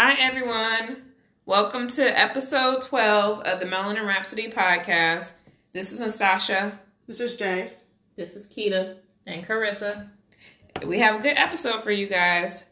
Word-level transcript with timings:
Hi, 0.00 0.12
everyone. 0.20 1.02
Welcome 1.44 1.88
to 1.88 2.02
episode 2.04 2.82
12 2.82 3.40
of 3.40 3.58
the 3.58 3.66
Melanin 3.66 4.06
Rhapsody 4.06 4.48
podcast. 4.48 5.32
This 5.72 5.90
is 5.90 6.00
Nasasha. 6.00 6.78
This 7.08 7.18
is 7.18 7.34
Jay. 7.34 7.72
This 8.14 8.36
is 8.36 8.46
Keita. 8.46 8.98
And 9.26 9.44
Carissa. 9.44 10.08
We 10.86 11.00
have 11.00 11.16
a 11.16 11.20
good 11.20 11.36
episode 11.36 11.82
for 11.82 11.90
you 11.90 12.06
guys. 12.06 12.64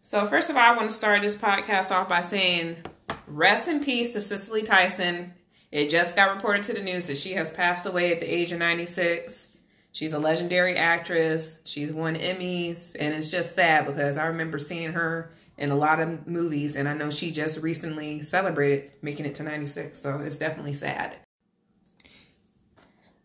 So, 0.00 0.24
first 0.24 0.48
of 0.48 0.56
all, 0.56 0.62
I 0.62 0.74
want 0.74 0.88
to 0.88 0.96
start 0.96 1.20
this 1.20 1.36
podcast 1.36 1.94
off 1.94 2.08
by 2.08 2.20
saying 2.20 2.78
rest 3.26 3.68
in 3.68 3.84
peace 3.84 4.14
to 4.14 4.20
Cicely 4.22 4.62
Tyson. 4.62 5.34
It 5.70 5.90
just 5.90 6.16
got 6.16 6.34
reported 6.34 6.62
to 6.62 6.72
the 6.72 6.82
news 6.82 7.06
that 7.08 7.18
she 7.18 7.34
has 7.34 7.50
passed 7.50 7.84
away 7.84 8.12
at 8.12 8.20
the 8.20 8.34
age 8.34 8.52
of 8.52 8.58
96. 8.60 9.58
She's 9.92 10.14
a 10.14 10.18
legendary 10.18 10.76
actress. 10.76 11.60
She's 11.64 11.92
won 11.92 12.16
Emmys, 12.16 12.96
and 12.98 13.12
it's 13.12 13.30
just 13.30 13.54
sad 13.54 13.84
because 13.84 14.16
I 14.16 14.28
remember 14.28 14.58
seeing 14.58 14.94
her 14.94 15.32
in 15.58 15.70
a 15.70 15.76
lot 15.76 16.00
of 16.00 16.26
movies, 16.26 16.76
and 16.76 16.88
I 16.88 16.94
know 16.94 17.10
she 17.10 17.30
just 17.30 17.62
recently 17.62 18.22
celebrated 18.22 18.92
making 19.02 19.26
it 19.26 19.34
to 19.36 19.42
96, 19.42 19.98
so 19.98 20.18
it's 20.18 20.38
definitely 20.38 20.74
sad. 20.74 21.16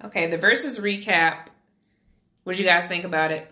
Okay, 0.03 0.27
the 0.27 0.37
verses 0.37 0.79
recap. 0.79 1.47
What 2.43 2.53
did 2.53 2.63
you 2.63 2.65
guys 2.65 2.87
think 2.87 3.03
about 3.03 3.31
it? 3.31 3.47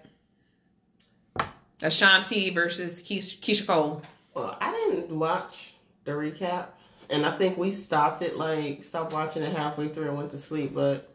Ashanti 1.81 2.49
versus 2.49 3.03
Keyshia, 3.03 3.39
Keyshia 3.39 3.67
Cole. 3.67 4.01
Well, 4.33 4.57
I 4.59 4.71
didn't 4.71 5.17
watch 5.17 5.73
the 6.05 6.11
recap, 6.11 6.67
and 7.09 7.25
I 7.25 7.37
think 7.37 7.57
we 7.57 7.71
stopped 7.71 8.21
it 8.21 8.37
like 8.37 8.83
stopped 8.83 9.13
watching 9.13 9.43
it 9.43 9.55
halfway 9.55 9.87
through 9.87 10.07
and 10.09 10.17
went 10.17 10.31
to 10.31 10.37
sleep. 10.37 10.73
But 10.73 11.09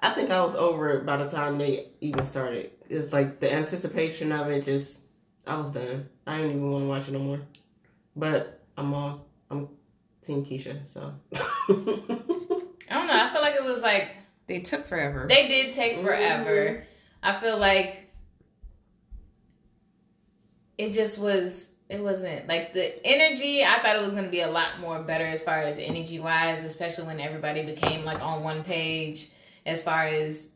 I 0.00 0.10
think 0.10 0.30
I 0.30 0.42
was 0.42 0.54
over 0.54 0.90
it 0.90 1.06
by 1.06 1.16
the 1.16 1.28
time 1.28 1.58
they 1.58 1.88
even 2.00 2.24
started. 2.24 2.70
It's 2.88 3.12
like 3.12 3.40
the 3.40 3.52
anticipation 3.52 4.32
of 4.32 4.48
it 4.48 4.64
just 4.64 5.00
I 5.46 5.56
was 5.56 5.70
done. 5.72 6.08
I 6.26 6.38
didn't 6.38 6.52
even 6.52 6.70
want 6.70 6.84
to 6.84 6.88
watch 6.88 7.08
it 7.08 7.12
no 7.12 7.18
more. 7.18 7.40
But 8.16 8.60
I'm 8.76 8.94
all 8.94 9.26
I'm 9.50 9.68
Team 10.22 10.44
Keyshia, 10.44 10.84
so 10.86 11.12
I 11.34 11.38
don't 11.68 13.06
know. 13.06 13.12
I 13.12 13.30
feel 13.32 13.42
like 13.42 13.56
it 13.56 13.64
was 13.64 13.82
like 13.82 14.08
They 14.46 14.60
took 14.60 14.86
forever. 14.86 15.26
they 15.28 15.48
did 15.48 15.74
take 15.74 15.98
forever. 15.98 16.50
Mm-hmm. 16.50 16.82
I 17.22 17.34
feel 17.34 17.58
like 17.58 18.10
it 20.78 20.92
just 20.92 21.18
was 21.20 21.70
it 21.88 22.00
wasn't 22.00 22.46
like 22.48 22.72
the 22.72 23.06
energy 23.06 23.62
i 23.62 23.78
thought 23.80 23.96
it 23.96 24.02
was 24.02 24.12
going 24.12 24.24
to 24.24 24.30
be 24.30 24.40
a 24.40 24.50
lot 24.50 24.80
more 24.80 25.00
better 25.02 25.24
as 25.24 25.42
far 25.42 25.58
as 25.58 25.78
energy 25.78 26.18
wise 26.18 26.64
especially 26.64 27.06
when 27.06 27.20
everybody 27.20 27.62
became 27.62 28.04
like 28.04 28.20
on 28.22 28.42
one 28.42 28.64
page 28.64 29.28
as 29.66 29.82
far 29.82 30.06
as 30.06 30.48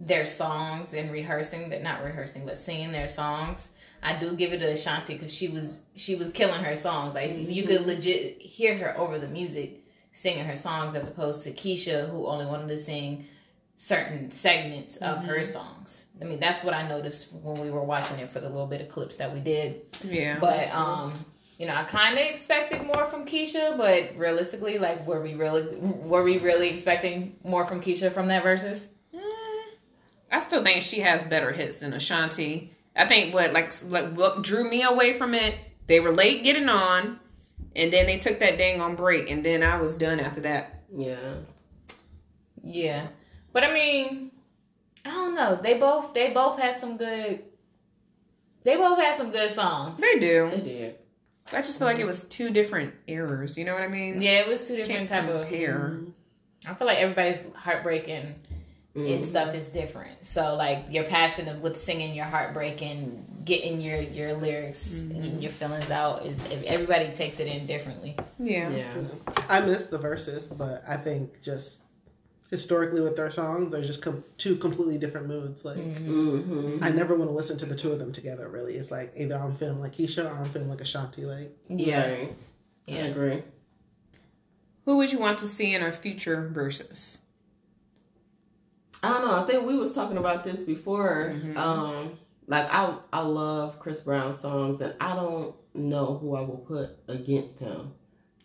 their 0.00 0.26
songs 0.26 0.94
and 0.94 1.12
rehearsing 1.12 1.68
that 1.70 1.82
not 1.82 2.02
rehearsing 2.02 2.44
but 2.44 2.58
singing 2.58 2.90
their 2.90 3.08
songs 3.08 3.73
i 4.04 4.16
do 4.18 4.34
give 4.36 4.52
it 4.52 4.58
to 4.58 4.70
ashanti 4.70 5.14
because 5.14 5.32
she 5.32 5.48
was 5.48 5.84
she 5.94 6.14
was 6.14 6.30
killing 6.30 6.62
her 6.62 6.76
songs 6.76 7.14
like 7.14 7.32
you 7.36 7.64
could 7.64 7.80
mm-hmm. 7.80 7.88
legit 7.88 8.40
hear 8.40 8.76
her 8.78 8.96
over 8.96 9.18
the 9.18 9.28
music 9.28 9.80
singing 10.12 10.44
her 10.44 10.56
songs 10.56 10.94
as 10.94 11.08
opposed 11.08 11.42
to 11.42 11.50
keyshia 11.50 12.08
who 12.10 12.26
only 12.26 12.46
wanted 12.46 12.68
to 12.68 12.78
sing 12.78 13.26
certain 13.76 14.30
segments 14.30 14.96
of 14.98 15.24
her 15.24 15.38
mm-hmm. 15.38 15.44
songs. 15.44 16.06
I 16.20 16.24
mean, 16.24 16.40
that's 16.40 16.64
what 16.64 16.74
I 16.74 16.88
noticed 16.88 17.32
when 17.32 17.60
we 17.60 17.70
were 17.70 17.82
watching 17.82 18.18
it 18.20 18.30
for 18.30 18.40
the 18.40 18.48
little 18.48 18.66
bit 18.66 18.80
of 18.80 18.88
clips 18.88 19.16
that 19.16 19.32
we 19.32 19.40
did. 19.40 19.82
yeah. 20.04 20.38
But 20.40 20.72
um, 20.72 21.12
you 21.58 21.66
know, 21.66 21.74
I 21.74 21.84
kind 21.84 22.18
of 22.18 22.24
expected 22.24 22.82
more 22.82 23.04
from 23.06 23.26
Keyshia, 23.26 23.76
but 23.76 24.16
realistically, 24.16 24.78
like, 24.78 25.04
were 25.06 25.22
we 25.22 25.34
really 25.34 25.76
were 25.76 26.22
we 26.22 26.38
really 26.38 26.70
expecting 26.70 27.36
more 27.44 27.64
from 27.64 27.80
Keyshia 27.80 28.12
from 28.12 28.28
that 28.28 28.42
verses? 28.42 28.92
Eh, 29.12 29.18
I 30.32 30.38
still 30.40 30.64
think 30.64 30.82
she 30.82 31.00
has 31.00 31.22
better 31.24 31.52
hits 31.52 31.80
than 31.80 31.92
Ashanti. 31.92 32.72
I 32.96 33.06
think 33.06 33.34
what 33.34 33.52
like 33.52 33.72
like 33.90 34.14
what 34.16 34.42
drew 34.42 34.68
me 34.68 34.82
away 34.82 35.12
from 35.12 35.34
it, 35.34 35.56
they 35.86 36.00
were 36.00 36.12
late 36.14 36.42
getting 36.44 36.68
on, 36.68 37.18
and 37.74 37.92
then 37.92 38.06
they 38.06 38.18
took 38.18 38.38
that 38.38 38.56
dang 38.58 38.80
on 38.80 38.94
break, 38.94 39.30
and 39.30 39.44
then 39.44 39.62
I 39.62 39.76
was 39.78 39.96
done 39.96 40.20
after 40.20 40.40
that. 40.42 40.82
yeah. 40.94 41.16
Yeah, 42.66 43.08
but 43.52 43.62
I 43.62 43.74
mean, 43.74 44.30
I 45.04 45.10
don't 45.10 45.34
know. 45.34 45.60
They 45.62 45.78
both 45.78 46.14
they 46.14 46.32
both 46.32 46.58
had 46.58 46.74
some 46.76 46.96
good. 46.96 47.44
They 48.62 48.76
both 48.76 48.98
had 48.98 49.18
some 49.18 49.30
good 49.30 49.50
songs. 49.50 50.00
They 50.00 50.18
do. 50.18 50.48
They 50.50 50.60
did. 50.62 50.94
I 51.52 51.56
just 51.56 51.78
feel 51.78 51.86
like 51.86 51.98
it 51.98 52.06
was 52.06 52.24
two 52.24 52.48
different 52.48 52.94
eras. 53.06 53.58
You 53.58 53.66
know 53.66 53.74
what 53.74 53.82
I 53.82 53.88
mean? 53.88 54.22
Yeah, 54.22 54.40
it 54.40 54.48
was 54.48 54.66
two 54.66 54.76
different 54.76 55.10
Can't 55.10 55.26
type 55.26 55.28
of. 55.28 55.42
compare. 55.42 55.90
Mm-hmm. 55.92 56.70
I 56.70 56.74
feel 56.74 56.86
like 56.86 56.96
everybody's 56.98 57.46
heartbreaking 57.54 58.34
Mhm. 58.96 59.16
and 59.16 59.26
stuff 59.26 59.54
is 59.54 59.68
different. 59.68 60.24
So 60.24 60.54
like 60.56 60.84
your 60.88 61.04
passion 61.04 61.48
of 61.48 61.60
with 61.62 61.76
singing 61.78 62.14
your 62.14 62.26
heartbreak 62.26 62.80
and 62.82 63.24
getting 63.44 63.80
your 63.80 64.00
your 64.00 64.34
lyrics 64.34 64.92
and 65.00 65.42
your 65.42 65.50
feelings 65.52 65.90
out 65.90 66.24
is 66.24 66.36
if 66.52 66.62
everybody 66.64 67.12
takes 67.12 67.40
it 67.40 67.46
in 67.48 67.66
differently. 67.66 68.16
Yeah. 68.38 68.70
Yeah. 68.70 68.94
I 69.48 69.60
miss 69.60 69.86
the 69.86 69.98
verses, 69.98 70.46
but 70.46 70.82
I 70.86 70.96
think 70.96 71.42
just 71.42 71.80
historically 72.50 73.00
with 73.00 73.16
their 73.16 73.30
songs, 73.32 73.72
they're 73.72 73.82
just 73.82 74.00
com- 74.00 74.22
two 74.38 74.54
completely 74.56 74.96
different 74.98 75.26
moods. 75.26 75.64
Like 75.64 75.76
Mm-hmm. 75.78 76.78
I 76.84 76.90
never 76.90 77.16
want 77.16 77.28
to 77.30 77.34
listen 77.34 77.56
to 77.58 77.66
the 77.66 77.74
two 77.74 77.90
of 77.92 77.98
them 77.98 78.12
together. 78.12 78.48
Really, 78.48 78.74
it's 78.76 78.92
like 78.92 79.12
either 79.16 79.36
I'm 79.36 79.54
feeling 79.54 79.80
like 79.80 79.92
Keisha 79.92 80.24
or 80.24 80.34
I'm 80.38 80.44
feeling 80.46 80.70
like 80.70 80.80
Ashanti. 80.80 81.24
Like 81.26 81.50
Yeah. 81.68 82.10
Right. 82.12 82.34
I 82.86 82.92
agree. 82.92 83.42
Who 84.84 84.98
would 84.98 85.10
you 85.10 85.18
want 85.18 85.38
to 85.38 85.46
see 85.48 85.74
in 85.74 85.82
our 85.82 85.90
future 85.92 86.48
verses? 86.52 87.20
I 89.04 89.08
don't 89.12 89.26
know. 89.26 89.34
I 89.36 89.44
think 89.46 89.66
we 89.66 89.76
was 89.76 89.92
talking 89.92 90.16
about 90.18 90.44
this 90.44 90.62
before. 90.62 91.32
Mhm. 91.34 91.56
Um, 91.56 92.18
like 92.46 92.72
I 92.72 92.94
I 93.12 93.20
love 93.22 93.78
Chris 93.80 94.00
Brown 94.00 94.36
songs, 94.36 94.80
and 94.80 94.94
I 95.00 95.14
don't 95.16 95.54
know 95.74 96.18
who 96.20 96.34
I 96.36 96.40
will 96.42 96.58
put 96.66 96.90
against 97.08 97.58
him 97.58 97.92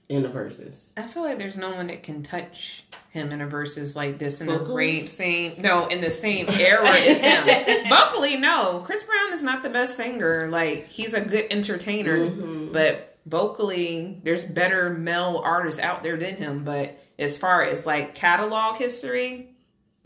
in 0.10 0.24
the 0.24 0.30
verses. 0.30 0.92
I 0.98 1.04
feel 1.04 1.22
like 1.24 1.38
there's 1.38 1.58
no 1.58 1.72
one 1.72 1.88
that 1.88 2.02
can 2.04 2.24
touch 2.24 2.84
him 3.12 3.32
in 3.32 3.42
a 3.42 3.48
verses 3.48 3.96
like 3.96 4.18
this 4.20 4.42
in 4.42 4.48
the 4.48 4.54
Vocally? 4.60 4.74
great 4.76 5.10
same 5.10 5.62
no 5.62 5.86
in 5.88 6.02
the 6.02 6.10
same 6.10 6.48
era 6.50 6.88
as 6.90 7.22
him. 7.22 7.88
Vocally, 7.90 8.38
no. 8.38 8.82
Chris 8.86 9.04
Brown 9.04 9.34
is 9.34 9.44
not 9.44 9.62
the 9.64 9.70
best 9.70 9.96
singer. 9.98 10.48
Like 10.50 10.88
he's 10.88 11.14
a 11.14 11.22
good 11.22 11.46
entertainer, 11.52 12.18
Mhm. 12.18 12.72
but 12.74 13.18
vocally, 13.26 14.20
there's 14.24 14.44
better 14.46 14.90
male 14.92 15.42
artists 15.44 15.80
out 15.82 16.02
there 16.04 16.18
than 16.18 16.36
him. 16.36 16.64
But 16.64 16.98
as 17.20 17.38
far 17.38 17.62
as 17.64 17.86
like 17.86 18.16
catalog 18.16 18.78
history, 18.78 19.49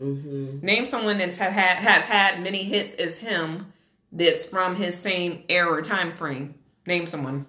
Mhm. 0.04 0.62
name 0.62 0.84
someone 0.86 1.18
that's 1.18 1.36
have 1.38 1.52
had 1.52 1.78
have 1.78 2.04
had 2.04 2.42
many 2.42 2.62
hits 2.62 2.94
as 2.94 3.16
him 3.16 3.72
that's 4.12 4.44
from 4.44 4.74
his 4.76 4.96
same 4.96 5.44
era 5.48 5.82
time 5.82 6.12
frame. 6.12 6.54
Name 6.86 7.06
someone. 7.06 7.46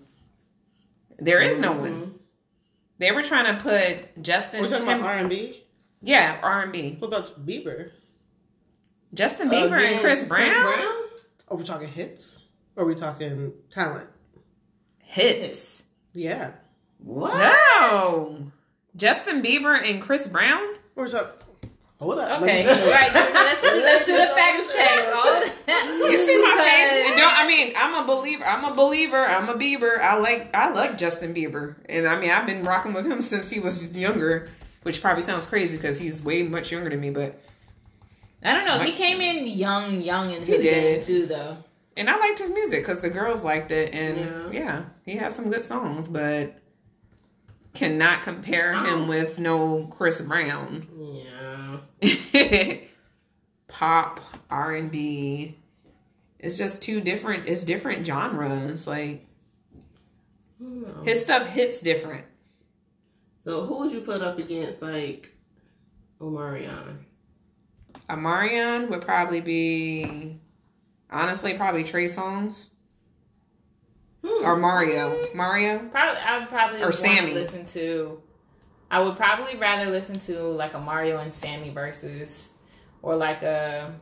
There 1.17 1.41
is 1.41 1.59
no 1.59 1.71
one. 1.73 2.19
They 2.97 3.11
were 3.11 3.23
trying 3.23 3.55
to 3.57 3.61
put 3.61 4.21
Justin 4.23 4.61
we're 4.61 4.69
talking 4.69 4.85
Tim- 4.85 4.99
about 4.99 5.09
R 5.09 5.17
and 5.19 5.29
B. 5.29 5.63
yeah, 6.01 6.39
R 6.41 6.63
and 6.63 6.71
B. 6.71 6.95
What 6.99 7.07
about 7.09 7.45
Bieber? 7.45 7.91
Justin 9.13 9.49
Bieber 9.49 9.73
and 9.77 9.85
Again, 9.85 9.99
Chris 9.99 10.23
Brown. 10.25 10.49
Are 11.47 11.55
we 11.57 11.63
talking 11.63 11.87
hits? 11.87 12.39
Or 12.75 12.83
are 12.83 12.87
we 12.87 12.95
talking 12.95 13.53
talent? 13.69 14.09
Hits. 14.99 15.83
Yeah. 16.13 16.51
What? 16.99 17.37
No. 17.37 18.51
Justin 18.95 19.41
Bieber 19.43 19.77
and 19.81 20.01
Chris 20.01 20.27
Brown. 20.27 20.61
We're 20.95 21.09
talking. 21.09 21.27
Oh, 22.01 22.06
Hold 22.06 22.19
up. 22.19 22.41
Okay, 22.41 22.66
Let 22.66 22.85
me- 22.85 22.91
right. 22.91 23.11
Let's 23.13 23.63
let's 23.63 24.06
do 24.06 24.11
the 24.11 24.28
fact 24.35 24.75
check. 24.75 24.91
Oh. 25.13 25.51
You 26.06 26.17
see 26.17 26.38
my 26.41 26.56
face? 26.57 27.09
And 27.09 27.17
don't 27.17 27.33
I 27.38 27.47
mean 27.47 27.73
I'm 27.75 27.95
a 27.95 28.06
believer. 28.06 28.45
I'm 28.45 28.63
a 28.66 28.73
believer. 28.75 29.25
I'm 29.25 29.50
a 29.50 29.53
Bieber. 29.56 30.00
I 30.00 30.17
like 30.19 30.53
I 30.55 30.72
like 30.72 30.97
Justin 30.97 31.34
Bieber, 31.34 31.75
and 31.89 32.07
I 32.07 32.19
mean 32.19 32.29
I've 32.31 32.45
been 32.45 32.63
rocking 32.63 32.94
with 32.94 33.05
him 33.05 33.22
since 33.22 33.50
he 33.50 33.59
was 33.59 33.97
younger, 33.97 34.47
which 34.84 35.01
probably 35.01 35.23
sounds 35.23 35.45
crazy 35.45 35.78
because 35.78 35.97
he's 35.97 36.23
way 36.23 36.44
much 36.44 36.72
younger 36.72 36.89
than 36.91 37.01
me. 37.01 37.09
But 37.09 37.39
I 38.44 38.53
don't 38.53 38.66
know. 38.66 38.79
He 38.85 38.91
came 38.91 39.19
in 39.22 39.47
young, 39.47 40.01
young 40.01 40.31
into 40.34 40.45
He 40.45 40.57
the 40.57 40.63
game 40.63 40.84
did. 40.95 41.01
too, 41.01 41.25
though. 41.25 41.57
and 41.97 42.07
I 42.09 42.17
liked 42.17 42.38
his 42.39 42.51
music 42.51 42.81
because 42.81 43.01
the 43.01 43.09
girls 43.09 43.44
liked 43.44 43.72
it, 43.72 43.94
and 43.95 44.17
Yeah. 44.53 44.61
yeah. 44.61 44.81
he 45.05 45.14
has 45.17 45.35
some 45.35 45.49
good 45.49 45.64
songs, 45.64 46.08
but 46.08 46.53
cannot 47.73 48.22
compare 48.22 48.73
him 48.73 49.08
with 49.08 49.40
no 49.40 49.87
Chris 49.91 50.22
Brown. 50.22 50.87
Yeah. 50.97 51.23
pop 53.67 54.19
r&b 54.49 55.57
it's 56.39 56.57
just 56.57 56.81
two 56.81 57.01
different 57.01 57.47
it's 57.47 57.63
different 57.63 58.05
genres 58.05 58.87
like 58.87 59.25
Hmm. 60.61 61.03
his 61.03 61.21
stuff 61.21 61.45
hits 61.49 61.81
different 61.81 62.23
So 63.43 63.65
who 63.65 63.79
would 63.79 63.91
you 63.91 63.99
put 64.01 64.21
up 64.21 64.39
against 64.39 64.81
like 64.81 65.35
Omarion? 66.21 66.97
amarion 68.09 68.89
would 68.89 69.01
probably 69.01 69.41
be 69.41 70.37
honestly 71.11 71.55
probably 71.55 71.83
trey 71.83 72.05
songz 72.05 72.69
Hmm. 74.25 74.45
or 74.45 74.55
mario 74.55 75.25
mario 75.35 75.79
Probably, 75.89 76.21
I 76.21 76.39
would 76.39 76.47
probably 76.49 76.79
Or 76.79 76.83
want 76.85 76.95
Sammie. 76.95 77.33
listen 77.33 77.65
to. 77.65 78.21
I 78.95 78.99
would 79.01 79.17
probably 79.17 79.57
rather 79.57 79.91
listen 79.91 80.17
to 80.19 80.39
like 80.41 80.73
a 80.73 80.79
Mario 80.79 81.17
and 81.19 81.31
Sammie 81.31 81.69
versus, 81.71 82.53
or 83.01 83.17
like 83.17 83.43
a. 83.43 83.93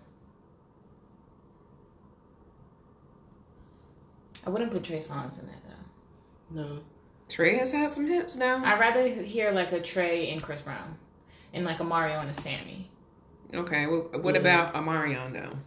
I 4.45 4.51
wouldn't 4.51 4.71
put 4.71 4.83
Trey 4.83 4.99
Songz 4.99 5.39
in 5.39 5.47
that 5.47 5.61
though. 5.65 6.61
No. 6.61 6.79
Trey 7.27 7.57
has 7.57 7.71
had 7.71 7.89
some 7.89 8.05
hits 8.07 8.35
now. 8.35 8.61
I'd 8.63 8.79
rather 8.79 9.07
hear 9.07 9.49
like 9.49 9.71
a 9.71 9.81
Trey 9.81 10.29
and 10.29 10.43
Chris 10.43 10.61
Brown, 10.61 10.95
and 11.53 11.65
like 11.65 11.79
a 11.79 11.83
Mario 11.83 12.19
and 12.19 12.29
a 12.29 12.33
Sammie. 12.35 12.87
Okay, 13.51 13.87
well, 13.87 14.01
what 14.21 14.35
Mhm. 14.35 14.41
about 14.41 14.75
Omarion 14.75 15.33
though? 15.33 15.57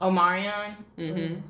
Omarion. 0.00 0.76
Mm-hmm. 0.96 1.40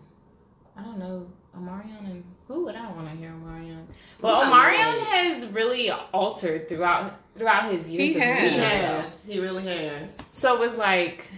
I 0.78 0.82
don't 0.82 0.98
know 0.98 1.26
Omarion 1.54 1.98
and 2.00 2.24
who 2.48 2.64
would 2.64 2.76
I 2.76 2.90
want 2.92 3.10
to 3.10 3.16
hear 3.16 3.28
Omarion? 3.30 3.84
Well, 4.20 4.36
I 4.36 4.44
Omarion 4.44 4.98
like- 4.98 5.08
has 5.08 5.46
really 5.52 5.90
altered 5.90 6.68
throughout 6.68 7.12
throughout 7.36 7.70
his 7.70 7.88
years. 7.88 8.14
He 8.14 8.20
has. 8.20 8.52
He 8.52 8.58
has. 8.58 9.22
He 9.28 9.40
really 9.40 9.62
has. 9.64 10.16
So 10.32 10.54
it 10.54 10.60
was 10.60 10.78
like 10.78 11.30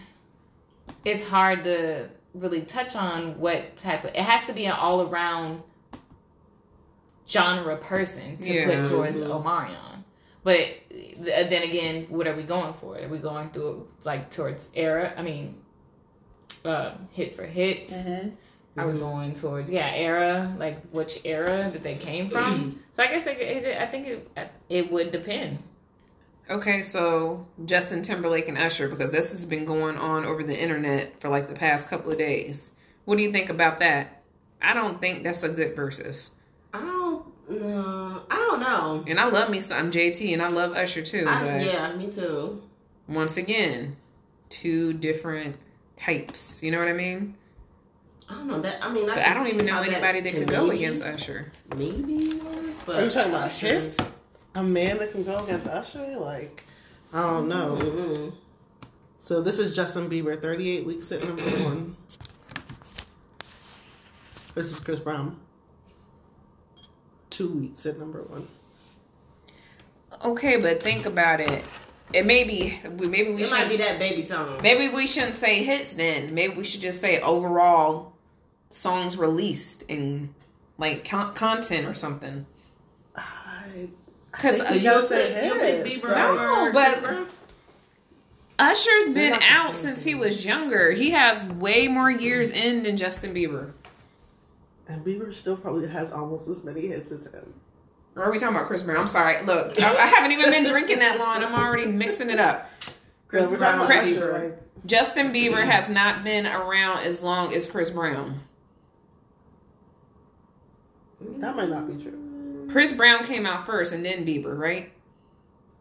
it's 1.04 1.26
hard 1.28 1.64
to 1.64 2.08
really 2.34 2.62
touch 2.62 2.94
on 2.94 3.38
what 3.40 3.76
type 3.76 4.04
of 4.04 4.10
it 4.10 4.16
has 4.16 4.46
to 4.46 4.52
be 4.52 4.66
an 4.66 4.72
all 4.72 5.02
around 5.08 5.62
genre 7.28 7.76
person 7.76 8.38
to 8.38 8.52
Yeah. 8.52 8.64
put 8.82 8.88
towards 8.90 9.18
Mhm. 9.18 9.42
Omarion. 9.42 10.04
But 10.44 10.68
then 11.18 11.62
again, 11.62 12.06
what 12.08 12.26
are 12.26 12.34
we 12.34 12.42
going 12.44 12.74
for? 12.74 12.98
Are 12.98 13.08
we 13.08 13.18
going 13.18 13.50
through 13.50 13.88
like 14.04 14.30
towards 14.30 14.70
era? 14.74 15.12
I 15.16 15.22
mean, 15.22 15.60
uh, 16.64 16.92
hit 17.12 17.36
for 17.36 17.44
hits. 17.44 17.92
Mm-hmm. 17.92 18.28
Are 18.78 18.86
we 18.86 18.94
Mhm. 18.94 18.98
going 19.00 19.34
towards 19.34 19.70
yeah 19.70 19.92
era? 19.94 20.54
Like 20.58 20.80
which 20.90 21.20
era 21.24 21.70
that 21.72 21.82
they 21.82 21.96
came 21.96 22.30
from? 22.30 22.80
so 22.92 23.02
I 23.02 23.06
guess 23.08 23.26
it, 23.26 23.38
it, 23.40 23.80
I 23.80 23.86
think 23.86 24.06
it 24.06 24.28
it 24.68 24.90
would 24.92 25.10
depend. 25.12 25.58
Okay, 26.50 26.80
so 26.80 27.46
Justin 27.66 28.00
Timberlake 28.02 28.48
and 28.48 28.56
Usher, 28.56 28.88
because 28.88 29.12
this 29.12 29.32
has 29.32 29.44
been 29.44 29.66
going 29.66 29.98
on 29.98 30.24
over 30.24 30.42
the 30.42 30.58
internet 30.58 31.20
for 31.20 31.28
like 31.28 31.46
the 31.48 31.54
past 31.54 31.90
couple 31.90 32.10
of 32.10 32.16
days. 32.16 32.70
What 33.04 33.18
do 33.18 33.22
you 33.24 33.32
think 33.32 33.50
about 33.50 33.78
that? 33.80 34.22
I 34.62 34.72
don't 34.74 34.98
think 35.00 35.24
that's 35.24 35.42
a 35.42 35.48
good 35.50 35.76
versus. 35.76 36.30
I 36.72 36.78
don't. 36.80 37.26
No, 37.50 38.22
I 38.30 38.36
don't 38.36 38.60
know. 38.60 39.04
And 39.06 39.18
I 39.20 39.28
love 39.28 39.50
me 39.50 39.60
some 39.60 39.78
I'm 39.78 39.90
JT, 39.90 40.32
and 40.32 40.40
I 40.42 40.48
love 40.48 40.72
Usher 40.76 41.02
too. 41.02 41.24
I, 41.28 41.40
but 41.40 41.64
yeah, 41.66 41.94
me 41.96 42.10
too. 42.10 42.62
once 43.08 43.36
again, 43.38 43.96
two 44.50 44.92
different 44.94 45.56
types. 45.96 46.62
You 46.62 46.70
know 46.70 46.78
what 46.78 46.88
I 46.88 46.92
mean? 46.94 47.34
I 48.30 48.34
don't 48.34 48.46
know 48.46 48.60
that. 48.60 48.78
I 48.82 48.92
mean, 48.92 49.08
I, 49.08 49.14
But 49.14 49.26
I 49.26 49.34
don't 49.34 49.46
even 49.48 49.66
know 49.66 49.72
how 49.74 49.80
that 49.82 49.90
anybody 49.90 50.20
that 50.20 50.30
can 50.32 50.40
could 50.44 50.50
go 50.50 50.70
against 50.70 51.02
Usher. 51.04 51.50
Maybe. 51.76 52.40
But 52.84 52.96
Are 52.96 53.04
you 53.04 53.10
talking 53.10 53.32
about 53.32 53.50
Usher- 53.50 53.66
hits? 53.80 53.96
A 54.54 54.62
man 54.62 54.98
that 54.98 55.12
can 55.12 55.24
go 55.24 55.44
against 55.44 55.66
Usher? 55.66 56.16
Like, 56.18 56.64
I 57.12 57.22
don't 57.22 57.48
know. 57.48 57.76
Mhm. 57.80 58.32
So 59.18 59.40
this 59.42 59.58
is 59.58 59.74
Justin 59.74 60.08
Bieber, 60.10 60.40
38 60.40 60.84
weeks 60.86 61.10
at 61.12 61.22
number 61.24 61.42
one. 61.42 61.96
This 64.54 64.72
is 64.72 64.80
Chris 64.80 65.00
Brown. 65.00 65.38
Two 67.30 67.48
weeks 67.48 67.86
at 67.86 67.98
number 67.98 68.22
one. 68.22 68.48
Okay, 70.24 70.56
but 70.56 70.82
think 70.82 71.06
about 71.06 71.40
it. 71.40 71.66
It 72.12 72.26
may 72.26 72.42
be 72.44 72.78
maybe 72.84 73.32
we 73.32 73.42
It 73.42 73.50
might 73.50 73.60
should 73.62 73.68
be 73.68 73.76
that 73.76 73.98
baby 73.98 74.22
song. 74.22 74.60
maybe 74.62 74.88
we 74.88 75.06
shouldn't 75.06 75.36
say 75.36 75.62
hits 75.62 75.92
then. 75.92 76.34
Maybe 76.34 76.54
we 76.56 76.64
should 76.64 76.80
just 76.80 77.00
say 77.00 77.20
overall 77.20 78.14
songs 78.70 79.16
released 79.16 79.84
and 79.90 80.32
like 80.78 81.08
con- 81.08 81.34
content 81.34 81.86
or 81.86 81.94
something. 81.94 82.46
Because 84.32 84.60
I 84.60 84.66
uh, 84.68 84.72
You 84.74 84.80
you 84.80 85.02
you 85.02 85.08
pick 85.08 85.34
hits. 85.34 85.88
Bieber 86.04 86.08
No, 86.10 86.70
but- 86.72 86.88
Chris 86.92 87.00
Brown? 87.00 87.26
Been 89.14 89.32
out 89.50 89.76
same 89.76 89.94
since 89.94 90.04
he 90.04 90.14
was 90.14 90.44
younger. 90.44 90.90
He 90.92 91.10
has 91.10 91.46
way 91.46 91.86
more 91.88 92.10
years 92.10 92.50
in 92.50 92.82
than 92.82 92.96
Justin 92.96 93.32
Bieber. 93.34 93.72
And 94.88 95.04
Bieber 95.04 95.32
still 95.32 95.56
probably 95.56 95.86
has 95.88 96.10
almost 96.12 96.48
as 96.48 96.64
many 96.64 96.86
hits 96.88 97.12
as 97.12 97.26
him. 97.26 97.52
Or 98.16 98.24
are 98.24 98.30
we 98.32 98.38
talking 98.38 98.56
about 98.56 98.66
Chris 98.66 98.82
Brown? 98.82 98.98
I'm 98.98 99.06
sorry. 99.06 99.40
Look, 99.44 99.80
I, 99.80 99.84
I 99.96 100.06
haven't 100.06 100.32
even 100.32 100.50
been 100.50 100.64
drinking 100.64 100.98
that 100.98 101.18
long. 101.18 101.44
I'm 101.44 101.54
already 101.54 101.86
mixing 101.86 102.30
it 102.30 102.40
up. 102.40 102.68
Chris 103.28 103.44
Yeah, 103.44 103.50
we're 103.50 103.58
talking 103.58 103.86
Brown, 103.86 103.90
about 103.90 104.02
Chris- 104.04 104.18
Usher, 104.18 104.26
Bieber. 104.32 104.42
like, 104.50 104.86
Justin 104.86 105.32
Bieber 105.32 105.62
has 105.62 105.88
not 105.88 106.24
been 106.24 106.46
around 106.46 107.04
as 107.04 107.22
long 107.22 107.52
as 107.54 107.70
Chris 107.70 107.90
Brown. 107.90 108.40
That 111.20 111.56
might 111.56 111.68
not 111.68 111.86
be 111.88 112.02
true. 112.02 112.66
Chris 112.70 112.92
Brown 112.92 113.24
came 113.24 113.46
out 113.46 113.64
first 113.66 113.92
and 113.92 114.04
then 114.04 114.24
Bieber, 114.26 114.56
right? 114.58 114.92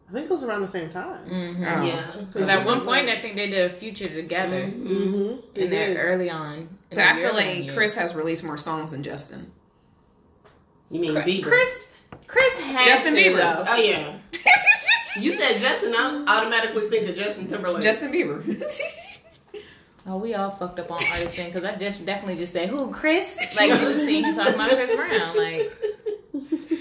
I 0.08 0.12
think 0.12 0.24
it 0.24 0.30
was 0.30 0.42
around 0.42 0.62
the 0.62 0.68
same 0.68 0.88
time. 0.88 1.28
Mm-hmm. 1.28 1.62
Oh. 1.64 1.82
Yeah. 1.82 2.10
Because 2.26 2.42
at 2.48 2.64
one 2.64 2.80
point, 2.80 3.08
I 3.08 3.20
think 3.20 3.36
they 3.36 3.50
did 3.50 3.70
a 3.70 3.74
future 3.74 4.08
together 4.08 4.62
Mhm. 4.62 4.86
Mm-hmm. 4.86 5.60
in 5.60 5.70
there 5.70 5.98
early 5.98 6.30
on. 6.30 6.54
in 6.60 6.68
But 6.90 6.98
I 7.00 7.20
feel 7.20 7.34
like 7.34 7.64
years. 7.64 7.74
Chris 7.76 7.94
has 7.96 8.14
released 8.14 8.42
more 8.42 8.56
songs 8.56 8.92
than 8.92 9.02
Justin. 9.02 9.52
You 10.90 11.00
mean 11.02 11.12
Chris, 11.12 11.26
Bieber? 11.26 11.42
Chris, 11.42 11.84
Chris 12.26 12.60
had 12.62 12.84
Justin 12.86 13.14
to, 13.14 13.20
Bieber. 13.20 13.36
though. 13.36 13.64
Oh 13.68 13.76
yeah. 13.76 14.14
You 15.20 15.32
said 15.32 15.60
Justin. 15.60 15.94
I 15.96 16.24
automatically 16.28 16.88
think 16.90 17.08
of 17.08 17.16
Justin 17.16 17.48
Timberlake. 17.48 17.82
Justin 17.82 18.12
Bieber. 18.12 18.40
Oh, 20.06 20.18
we 20.18 20.34
all 20.34 20.50
fucked 20.50 20.78
up 20.80 20.90
on 20.90 20.96
artists 20.96 21.42
because 21.42 21.64
I 21.64 21.76
just 21.76 22.06
definitely 22.06 22.36
just 22.36 22.52
said 22.52 22.68
who 22.68 22.90
Chris. 22.92 23.38
Like 23.56 23.70
you 23.70 23.94
seen 23.94 24.24
him 24.24 24.34
talking 24.34 24.54
about 24.54 24.70
Chris 24.70 24.96
Brown. 24.96 25.36
Like 25.36 25.72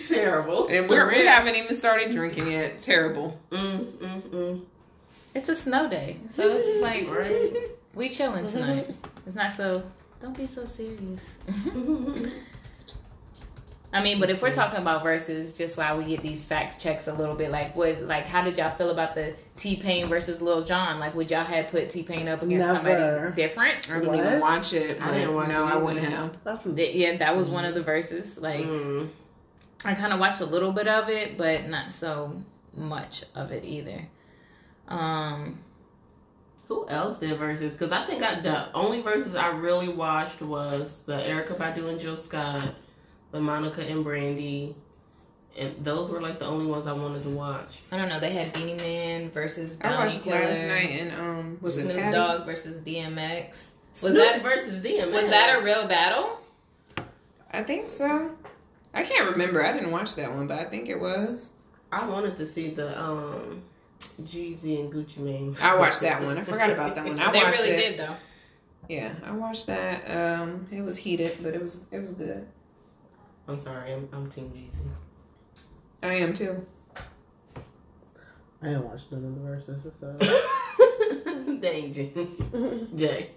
Terrible. 0.08 0.68
and 0.68 0.90
we're, 0.90 1.08
we 1.10 1.26
haven't 1.26 1.56
even 1.56 1.76
started 1.76 2.12
drinking 2.12 2.52
yet. 2.52 2.78
Terrible. 2.80 3.38
Mm, 3.52 3.86
mm, 3.86 4.22
mm. 4.22 4.62
it's 5.36 5.50
a 5.50 5.56
snow 5.56 5.90
day, 5.90 6.18
so 6.30 6.44
it's 6.48 6.66
just 6.66 6.82
like 6.82 7.10
Right. 7.12 7.70
we 7.96 8.08
chilling 8.10 8.46
tonight. 8.46 8.96
It's 9.26 9.36
not 9.36 9.52
so. 9.52 9.84
Don't 10.22 10.36
be 10.36 10.46
so 10.46 10.66
serious. 10.66 11.36
I 13.94 14.04
mean, 14.04 14.20
but 14.20 14.30
if 14.30 14.42
we're 14.42 14.54
talking 14.54 14.80
about 14.82 15.02
verses, 15.02 15.58
just 15.58 15.78
why 15.78 15.96
we 15.96 16.04
get 16.04 16.20
these 16.20 16.44
fact 16.44 16.80
checks 16.80 17.08
a 17.08 17.14
little 17.14 17.36
bit, 17.36 17.52
like 17.52 17.74
what, 17.76 18.02
like 18.04 18.26
how 18.26 18.44
did 18.44 18.58
y'all 18.58 18.76
feel 18.76 18.90
about 18.90 19.16
the 19.16 19.34
T 19.56 19.78
Pain 19.78 20.10
versus 20.10 20.42
Lil 20.42 20.66
Jon? 20.66 21.00
Like, 21.00 21.16
would 21.16 21.32
y'all 21.32 21.46
have 21.46 21.70
put 21.70 21.90
T 21.90 22.04
Pain 22.04 22.28
up 22.28 22.42
against 22.42 22.68
Never. 22.68 22.84
somebody 22.90 23.36
different? 23.36 23.90
I 23.90 24.00
didn't 24.00 24.16
even 24.16 24.40
watch 24.42 24.74
it. 24.74 25.02
I 25.02 25.12
didn't 25.14 25.34
watch 25.34 25.48
no, 25.48 25.66
it 25.66 25.74
I 25.74 25.78
wouldn't 25.78 26.06
have. 26.06 26.38
That's 26.44 26.66
Yeah, 26.66 27.16
that 27.18 27.36
was 27.36 27.50
one 27.50 27.64
of 27.64 27.76
the 27.76 27.82
verses. 27.84 28.38
Like, 28.38 28.66
Mm. 28.66 29.10
I 29.86 29.94
kind 29.94 30.12
of 30.12 30.20
watched 30.20 30.42
a 30.42 30.46
little 30.46 30.72
bit 30.72 30.88
of 30.88 31.08
it, 31.08 31.38
but 31.38 31.68
not 31.68 31.94
so 31.94 32.42
much 32.76 33.24
of 33.36 33.52
it 33.52 33.64
either. 33.64 34.06
Um, 34.88 35.60
Who 36.68 36.88
else 36.90 37.20
did 37.20 37.38
verses? 37.38 37.74
Because 37.78 37.92
I 37.92 38.06
think 38.06 38.24
I, 38.24 38.40
the 38.40 38.72
only 38.74 39.02
verses 39.02 39.36
I 39.36 39.50
really 39.56 39.88
watched 39.90 40.42
was 40.42 41.04
the 41.06 41.14
Erykah 41.14 41.58
Badu 41.58 41.90
and 41.90 42.00
Jill 42.00 42.18
Scott, 42.18 42.64
the 43.38 43.44
Monica 43.44 43.82
and 43.88 44.04
Brandy, 44.04 44.76
and 45.58 45.74
those 45.84 46.10
were 46.10 46.20
like 46.22 46.40
the 46.40 46.46
only 46.46 46.66
ones 46.66 46.88
I 46.88 46.94
wanted 46.94 47.24
to 47.24 47.30
watch. 47.30 47.80
I 47.92 47.98
don't 47.98 48.10
know. 48.10 48.20
They 48.20 48.32
had 48.32 48.52
Beenie 48.54 48.74
Man 48.76 49.30
versus 49.32 49.78
I 49.82 49.84
Bounty 49.90 49.98
watched 50.16 50.24
Killer. 50.24 50.40
last 50.46 50.64
night 50.66 50.90
and 51.02 51.12
um 51.14 51.58
was 51.62 51.78
it 51.78 51.84
Snoop 51.84 51.98
Patty? 51.98 52.16
Dogg 52.16 52.46
versus 52.46 52.82
DMX. 52.82 53.50
Was 53.50 54.02
Snoop 54.02 54.16
that 54.16 54.44
versus 54.44 54.84
DMX? 54.84 55.12
was 55.12 55.30
that 55.30 55.60
a 55.60 55.64
real 55.64 55.88
battle? 55.88 56.40
I 57.52 57.64
think 57.64 57.90
so. 57.90 58.32
I 58.94 59.04
can't 59.04 59.30
remember. 59.32 59.64
I 59.64 59.74
didn't 59.74 59.92
watch 59.92 60.16
that 60.16 60.30
one, 60.32 60.48
but 60.48 60.60
I 60.60 60.66
think 60.66 60.90
it 60.90 61.00
was. 61.00 61.52
I 61.92 62.08
wanted 62.08 62.36
to 62.38 62.46
see 62.46 62.70
the 62.70 63.00
um 63.00 63.62
Jeezy 64.24 64.80
and 64.82 64.92
Gucci 64.94 65.18
Mane. 65.18 65.56
I 65.62 65.76
watched 65.76 66.02
that 66.02 66.22
one. 66.24 66.38
I 66.38 66.44
forgot 66.44 66.70
about 66.72 66.96
that 66.96 67.06
one. 67.06 67.20
I 67.20 67.32
they 67.32 67.40
watched 67.40 67.62
really 67.62 67.76
it. 67.76 67.90
did 67.98 68.00
though. 68.00 68.16
Yeah, 68.90 69.14
I 69.26 69.32
watched 69.32 69.68
that. 69.68 70.06
Um, 70.10 70.66
it 70.72 70.82
was 70.82 70.96
heated, 70.96 71.32
but 71.44 71.54
it 71.54 71.60
was 71.60 71.82
it 71.92 72.00
was 72.00 72.12
good. 72.12 72.48
I'm 73.48 73.60
sorry, 73.60 73.94
I'm, 73.94 74.10
I'm 74.14 74.30
Team 74.30 74.52
Jeezy. 74.56 74.88
I 76.04 76.16
am 76.16 76.34
too. 76.34 76.66
I 78.62 78.68
didn't 78.70 78.84
watch 78.86 79.02
none 79.12 79.24
of 79.24 79.36
the 79.36 79.42
verses. 79.42 79.88
So. 80.00 81.56
Danger. 81.62 82.08
Jay. 82.96 83.30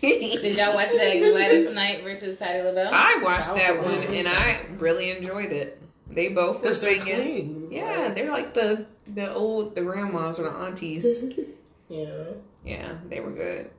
Did 0.00 0.56
y'all 0.56 0.74
watch 0.74 0.90
that 0.92 1.18
Gladys 1.18 1.70
Knight 1.74 2.02
versus 2.04 2.36
Patti 2.36 2.62
LaBelle? 2.62 2.90
I 2.92 3.18
watched 3.22 3.54
that 3.54 3.74
That 3.74 3.84
one 3.84 4.14
and 4.14 4.28
I 4.28 4.60
really 4.78 5.10
enjoyed 5.10 5.52
it. 5.52 5.80
They 6.08 6.32
both 6.32 6.62
were 6.64 6.74
singing. 6.74 7.02
queens. 7.16 7.72
Yeah, 7.72 7.84
like- 8.06 8.14
they're 8.14 8.30
like 8.30 8.54
the 8.54 8.86
the 9.14 9.32
old 9.32 9.74
the 9.74 9.82
grandmas 9.82 10.38
or 10.38 10.44
the 10.44 10.50
aunties. 10.50 11.24
Yeah. 11.90 12.24
Yeah, 12.66 12.98
they 13.08 13.20
were 13.20 13.30
good. 13.30 13.70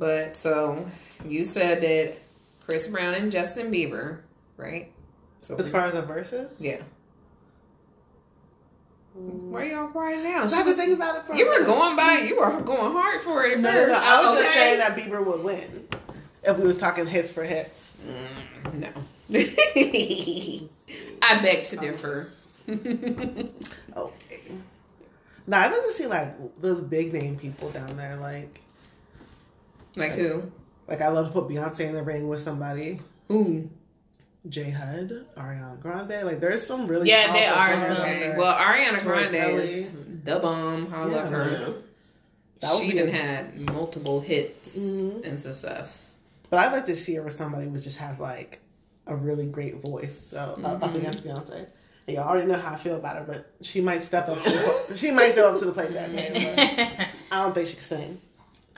But 0.00 0.34
so 0.34 0.90
you 1.28 1.44
said 1.44 1.82
that 1.82 2.16
Chris 2.64 2.86
Brown 2.88 3.14
and 3.14 3.30
Justin 3.30 3.70
Bieber, 3.70 4.20
right? 4.56 4.90
So 5.42 5.54
As 5.56 5.70
far 5.70 5.82
as 5.82 5.92
the 5.92 6.02
verses? 6.02 6.60
yeah. 6.60 6.82
Why 9.12 9.62
are 9.62 9.64
y'all 9.66 9.88
quiet 9.88 10.24
now? 10.24 10.48
She 10.48 10.56
I 10.58 10.62
was 10.62 10.76
thinking 10.76 10.94
about 10.94 11.16
it 11.16 11.26
for 11.26 11.34
you 11.34 11.46
were 11.46 11.64
going 11.64 11.96
by. 11.96 12.24
You 12.26 12.40
were 12.40 12.60
going 12.62 12.92
hard 12.92 13.20
for 13.20 13.44
it 13.44 13.60
No, 13.60 13.70
no, 13.70 13.86
no. 13.88 13.94
I 13.94 14.30
was 14.30 14.40
just 14.40 14.54
saying 14.54 14.78
that 14.78 14.96
Bieber 14.96 15.24
would 15.26 15.42
win 15.44 15.86
if 16.44 16.56
we 16.56 16.64
was 16.64 16.78
talking 16.78 17.06
hits 17.06 17.30
for 17.30 17.44
hits. 17.44 17.92
Mm, 18.06 18.74
no. 18.74 18.88
I 21.22 21.42
beg 21.42 21.64
to 21.64 21.76
differ. 21.76 22.26
Okay. 23.96 24.52
Now 25.46 25.62
like 25.62 25.72
to 25.72 25.92
see 25.92 26.06
like 26.06 26.60
those 26.60 26.80
big 26.80 27.12
name 27.12 27.36
people 27.36 27.70
down 27.70 27.96
there, 27.96 28.16
like 28.16 28.60
like 29.96 30.12
who? 30.12 30.50
Like 30.88 31.00
I 31.00 31.08
love 31.08 31.26
to 31.26 31.32
put 31.32 31.48
Beyonce 31.48 31.86
in 31.86 31.94
the 31.94 32.02
ring 32.02 32.28
with 32.28 32.40
somebody. 32.40 33.00
Who? 33.28 33.68
J 34.48 34.70
Hud, 34.70 35.26
Ariana 35.36 35.78
Grande. 35.80 36.24
Like 36.24 36.40
there's 36.40 36.66
some 36.66 36.86
really 36.86 37.08
Yeah, 37.08 37.32
there 37.32 37.52
are 37.52 37.80
some. 37.94 38.02
Okay. 38.02 38.34
Well, 38.36 38.54
Ariana 38.56 39.02
Grande 39.02 39.34
is 39.34 39.86
the 40.24 40.38
bomb. 40.38 40.92
I 40.94 41.04
love 41.04 41.12
Yeah. 41.12 41.26
her. 41.28 41.74
That 42.60 42.74
would 42.74 42.82
She 42.90 42.96
done 42.98 43.08
a- 43.08 43.12
had 43.12 43.60
multiple 43.60 44.20
hits 44.20 44.78
Mhm. 44.78 45.26
and 45.26 45.38
success. 45.40 46.18
But 46.50 46.58
I'd 46.60 46.72
like 46.72 46.86
to 46.86 46.96
see 46.96 47.14
her 47.14 47.22
with 47.22 47.32
somebody 47.32 47.68
who 47.70 47.78
just 47.78 47.98
has 47.98 48.18
like 48.18 48.60
a 49.06 49.14
really 49.16 49.46
great 49.48 49.76
voice. 49.80 50.14
So 50.18 50.58
uh, 50.62 50.66
up 50.68 50.94
against 50.94 51.24
Beyonce. 51.24 51.66
And 52.06 52.16
y'all 52.16 52.28
already 52.28 52.46
know 52.48 52.58
how 52.58 52.74
I 52.74 52.76
feel 52.76 52.96
about 52.96 53.16
her, 53.16 53.24
but 53.26 53.50
she 53.64 53.80
might 53.80 54.02
step 54.02 54.28
up. 54.28 54.40
To 54.40 54.50
the, 54.50 54.96
she 54.96 55.10
might 55.10 55.30
step 55.32 55.44
up 55.44 55.58
to 55.60 55.66
the 55.66 55.72
plate 55.72 55.92
that 55.92 56.10
man. 56.12 56.32
But 56.32 57.06
I 57.30 57.42
don't 57.42 57.54
think 57.54 57.66
she 57.68 57.74
can 57.74 57.82
sing. 57.82 58.20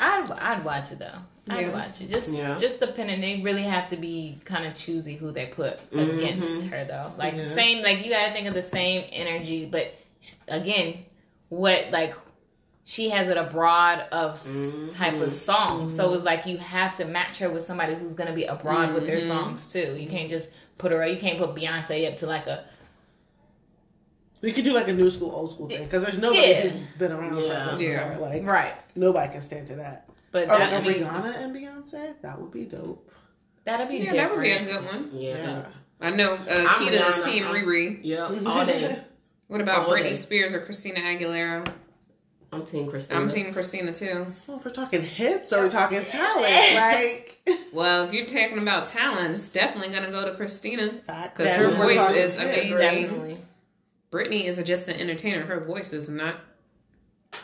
I'd 0.02 0.30
I'd 0.32 0.64
watch 0.64 0.92
it 0.92 0.98
though. 0.98 1.18
I'd 1.48 1.66
Yeah. 1.66 1.68
watch 1.72 2.00
it. 2.00 2.10
Just 2.10 2.34
Yeah. 2.34 2.56
just 2.58 2.80
depending. 2.80 3.20
They 3.20 3.40
really 3.42 3.62
have 3.62 3.88
to 3.90 3.96
be 3.96 4.38
kind 4.44 4.66
of 4.66 4.74
choosy 4.74 5.16
who 5.16 5.30
they 5.32 5.46
put 5.46 5.78
Mhm. 5.90 6.18
against 6.18 6.66
her 6.68 6.84
though. 6.84 7.12
Like 7.16 7.34
Yeah. 7.36 7.46
same 7.46 7.82
like 7.82 8.04
you 8.04 8.10
got 8.10 8.26
to 8.26 8.32
think 8.32 8.46
of 8.48 8.54
the 8.54 8.62
same 8.62 9.04
energy, 9.12 9.64
but 9.64 9.94
again, 10.48 11.04
what 11.48 11.90
like 11.90 12.14
she 12.84 13.10
has 13.10 13.28
it 13.28 13.36
abroad 13.36 14.04
of 14.10 14.32
s- 14.34 14.48
Mhm. 14.48 14.90
type 14.96 15.20
of 15.20 15.32
song. 15.32 15.88
So 15.88 16.12
it's 16.14 16.24
like 16.24 16.46
you 16.46 16.58
have 16.58 16.96
to 16.96 17.04
match 17.04 17.38
her 17.38 17.48
with 17.48 17.62
somebody 17.64 17.94
who's 17.94 18.14
gonna 18.14 18.32
be 18.32 18.44
abroad 18.46 18.92
with 18.94 19.06
their 19.06 19.18
Mhm. 19.20 19.28
songs 19.28 19.72
too. 19.72 19.96
You 19.98 20.08
can't 20.08 20.28
just 20.28 20.50
put 20.78 20.90
her. 20.90 21.06
You 21.06 21.16
can't 21.20 21.38
put 21.38 21.54
Beyonce 21.54 22.08
up 22.10 22.16
to 22.16 22.26
like 22.26 22.46
a 22.48 22.64
We 24.42 24.50
could 24.52 24.64
do 24.64 24.72
like 24.74 24.88
a 24.88 24.92
new 24.92 25.10
school, 25.10 25.30
old 25.34 25.52
school 25.52 25.68
thing 25.68 25.84
because 25.84 26.02
there's 26.02 26.18
nobody 26.18 26.40
Yeah. 26.48 26.60
who's 26.62 26.74
been 26.98 27.12
around 27.12 27.34
for 27.36 27.40
Yeah. 27.42 27.52
as 27.52 27.66
long 27.68 27.76
as 27.84 27.92
Yeah. 27.92 28.14
her. 28.14 28.20
Like 28.20 28.44
right. 28.44 28.74
nobody 28.96 29.32
can 29.32 29.40
stand 29.40 29.66
to 29.68 29.76
that. 29.76 30.08
But 30.32 30.44
Or 30.44 30.58
that, 30.58 30.60
like 30.60 30.72
a 30.72 30.76
I 30.76 30.80
mean, 30.80 31.04
Rihanna 31.04 31.42
and 31.44 31.56
Beyonce, 31.56 32.14
that 32.22 32.40
would 32.40 32.50
be 32.50 32.64
dope. 32.64 33.08
that'd 33.64 33.88
be 33.88 33.96
Yeah, 33.98 34.12
different. 34.12 34.16
that 34.30 34.36
would 34.36 34.42
be 34.42 34.50
a 34.50 34.64
good 34.64 34.84
one. 34.84 35.10
Yeah. 35.12 35.36
Yeah. 35.36 35.66
I 36.00 36.10
know 36.10 36.32
uh, 36.34 36.36
I'm 36.48 36.66
Kita 36.88 37.08
is 37.08 37.24
Team 37.24 37.44
I'm- 37.44 37.54
Riri. 37.54 38.00
Yep. 38.02 38.30
All 38.46 38.66
day. 38.66 38.98
What 39.46 39.60
about 39.60 39.86
All 39.86 39.94
Britney 39.94 40.02
day. 40.04 40.14
Spears 40.14 40.52
or 40.54 40.60
Christina 40.60 41.00
Aguilera? 41.00 41.66
I'm 42.52 42.64
Team 42.66 42.88
Christina. 42.90 43.20
I'm 43.20 43.28
Team 43.28 43.52
Christina 43.52 43.94
too. 43.94 44.26
So 44.28 44.56
if 44.58 44.64
we're 44.64 44.72
talking 44.72 45.02
hits 45.02 45.52
or 45.52 45.60
we're 45.62 45.70
talking 45.70 46.04
talent, 46.04 46.74
like 46.74 47.38
Well, 47.72 48.04
if 48.04 48.12
you're 48.12 48.26
talking 48.26 48.58
about 48.58 48.84
talent, 48.86 49.30
it's 49.30 49.48
definitely 49.48 49.94
gonna 49.94 50.10
go 50.10 50.24
to 50.24 50.34
Christina. 50.34 50.88
because 50.88 51.54
her 51.54 51.68
voice 51.70 51.96
talking 51.96 52.16
is 52.16 52.36
hits, 52.36 52.42
amazing. 52.44 52.78
Definitely. 52.78 53.38
Britney 54.12 54.44
is 54.44 54.62
just 54.62 54.88
an 54.88 55.00
entertainer. 55.00 55.44
Her 55.44 55.58
voice 55.58 55.94
is 55.94 56.10
not 56.10 56.36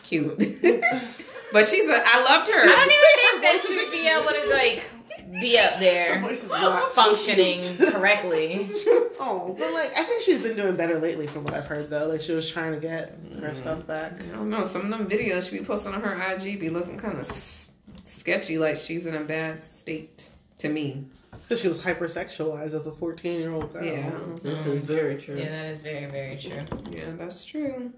cute, 0.03 0.37
but 1.53 1.65
she's 1.65 1.89
a. 1.89 2.03
I 2.05 2.25
loved 2.29 2.49
her. 2.49 2.61
I 2.61 2.67
don't 2.67 2.93
even 2.93 3.17
think 3.17 3.43
that 3.43 3.65
she 3.67 3.75
would 3.75 3.91
be 3.91 4.07
able 4.07 4.29
to 4.29 4.55
like 4.55 5.41
be 5.41 5.59
up 5.59 5.73
Her 5.73 5.81
there 5.81 6.21
voice 6.21 6.45
is 6.45 6.51
not 6.51 6.93
functioning 6.93 7.59
so 7.59 7.91
correctly. 7.91 8.69
oh, 9.19 9.57
but 9.59 9.73
like 9.73 9.93
I 9.97 10.03
think 10.03 10.21
she's 10.23 10.43
been 10.43 10.57
doing 10.57 10.77
better 10.77 10.99
lately, 10.99 11.27
from 11.27 11.43
what 11.43 11.55
I've 11.55 11.67
heard. 11.67 11.89
Though, 11.89 12.07
like 12.07 12.21
she 12.21 12.35
was 12.35 12.51
trying 12.53 12.75
to 12.75 12.81
get 12.81 13.17
her 13.41 13.49
mm. 13.49 13.57
stuff 13.57 13.87
back. 13.87 14.21
I 14.21 14.37
don't 14.37 14.51
know. 14.51 14.65
Some 14.65 14.93
of 14.93 14.99
them 14.99 15.09
videos 15.09 15.51
she 15.51 15.61
be 15.61 15.65
posting 15.65 15.95
on 15.95 16.03
her 16.03 16.35
IG 16.35 16.61
be 16.61 16.69
looking 16.69 16.99
kind 16.99 17.15
of 17.15 17.21
s- 17.21 17.73
sketchy, 18.05 18.59
like 18.59 18.77
she's 18.77 19.07
in 19.07 19.15
a 19.15 19.25
bad 19.25 19.65
state 19.65 20.29
to 20.59 20.69
me. 20.69 21.07
Because 21.49 21.63
she 21.63 21.69
was 21.69 21.81
hypersexualized 21.81 22.75
as 22.75 22.87
a 22.87 22.93
14 22.93 23.41
year 23.41 23.53
old 23.53 23.73
girl. 23.73 23.83
Yeah, 23.83 24.11
This 24.43 24.67
is 24.67 24.83
very 24.83 25.17
true. 25.17 25.39
Yeah, 25.39 25.49
that 25.49 25.67
is 25.73 25.81
very 25.81 26.05
very 26.07 26.37
true. 26.37 26.61
yeah, 26.91 27.05
that's 27.17 27.45
true. 27.47 27.91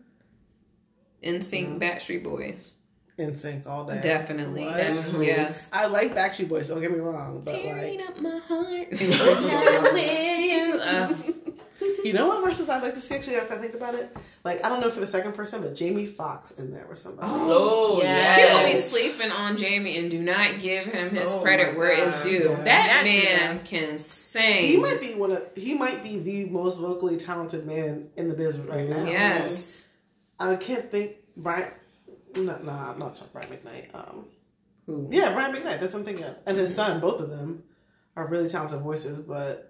NSYNC, 1.25 1.81
Backstreet 1.81 2.23
Boys, 2.23 2.77
NSYNC 3.19 3.67
all 3.67 3.85
day. 3.87 4.01
definitely. 4.01 4.65
What? 4.65 4.77
That's 4.77 5.13
Mhm. 5.15 5.27
yes. 5.27 5.71
I 5.73 5.87
like 5.87 6.15
Backstreet 6.15 6.49
Boys, 6.49 6.69
don't 6.69 6.81
get 6.81 6.93
me 6.93 6.99
wrong, 7.01 7.43
but 7.45 7.53
Tearing 7.53 7.99
like, 7.99 8.09
up 8.09 8.19
my 8.21 8.39
heart. 8.39 8.89
With 8.91 10.51
you. 10.51 10.81
Uh, 10.81 11.15
you 12.05 12.13
know 12.13 12.29
what 12.29 12.45
verses 12.45 12.69
I'd 12.69 12.83
like 12.83 12.95
to 12.95 13.01
see 13.01 13.15
actually, 13.15 13.37
if 13.37 13.51
I 13.51 13.57
think 13.57 13.75
about 13.75 13.95
it? 13.95 14.17
Like, 14.45 14.65
I 14.65 14.69
don't 14.69 14.81
know 14.81 14.91
for 14.91 15.01
the 15.01 15.07
second 15.07 15.33
person, 15.35 15.61
but 15.63 15.75
Jamie 15.75 16.07
Foxx 16.07 16.53
in 16.53 16.73
there 16.73 16.87
with 16.89 16.99
somebody. 16.99 17.29
Oh, 17.31 18.01
Yeah. 18.03 18.37
yeah. 18.39 18.47
People 18.49 18.71
be 18.73 18.77
sleeping 18.77 19.31
on 19.33 19.57
Jamie 19.57 19.99
and 19.99 20.11
do 20.11 20.21
not 20.23 20.59
give 20.61 20.87
him 20.87 21.11
his 21.11 21.35
Oh 21.35 21.41
credit 21.43 21.73
my 21.73 21.79
where 21.79 21.93
it's 22.05 22.23
due. 22.23 22.49
Yeah. 22.49 22.55
That 22.57 22.65
That's 22.65 23.05
man 23.05 23.57
true. 23.57 23.65
can 23.79 23.99
sing. 23.99 24.65
He 24.67 24.77
might 24.79 25.01
be 25.01 25.15
one 25.15 25.33
of, 25.33 25.45
he 25.57 25.75
might 25.75 26.03
be 26.03 26.19
the 26.19 26.47
most 26.47 26.79
vocally 26.81 27.17
talented 27.17 27.67
man 27.67 28.09
in 28.17 28.29
the 28.29 28.35
business 28.35 28.67
right 28.69 28.89
now. 28.89 29.05
Yes. 29.05 29.87
I 30.39 30.57
can't 30.57 30.91
think, 30.91 31.17
Brian, 31.37 31.71
no, 32.37 32.43
no, 32.63 32.71
I'm 32.71 32.99
not 32.99 33.17
talking 33.17 33.29
Brian 33.33 33.49
McKnight. 33.49 33.95
Um, 33.95 34.27
Who? 34.87 35.09
yeah, 35.11 35.33
Brian 35.35 35.55
McKnight, 35.55 35.81
that's 35.81 35.93
what 35.93 36.01
I'm 36.01 36.05
thinking 36.05 36.25
of. 36.25 36.37
And 36.47 36.57
his 36.57 36.75
son, 36.75 37.01
both 37.01 37.21
of 37.21 37.29
them 37.29 37.63
are 38.17 38.27
really 38.27 38.49
talented 38.49 38.81
voices, 38.81 39.21
but 39.21 39.70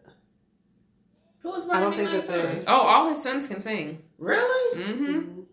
Who's 1.42 1.68
I 1.70 1.80
don't 1.80 1.94
think 1.94 2.10
that 2.10 2.24
McKnight? 2.24 2.58
they- 2.60 2.64
Oh, 2.66 2.80
all 2.80 3.08
his 3.08 3.22
sons 3.22 3.46
can 3.46 3.60
sing. 3.60 4.02
Really? 4.18 4.80
Mm-hmm. 4.82 5.14
and 5.14 5.46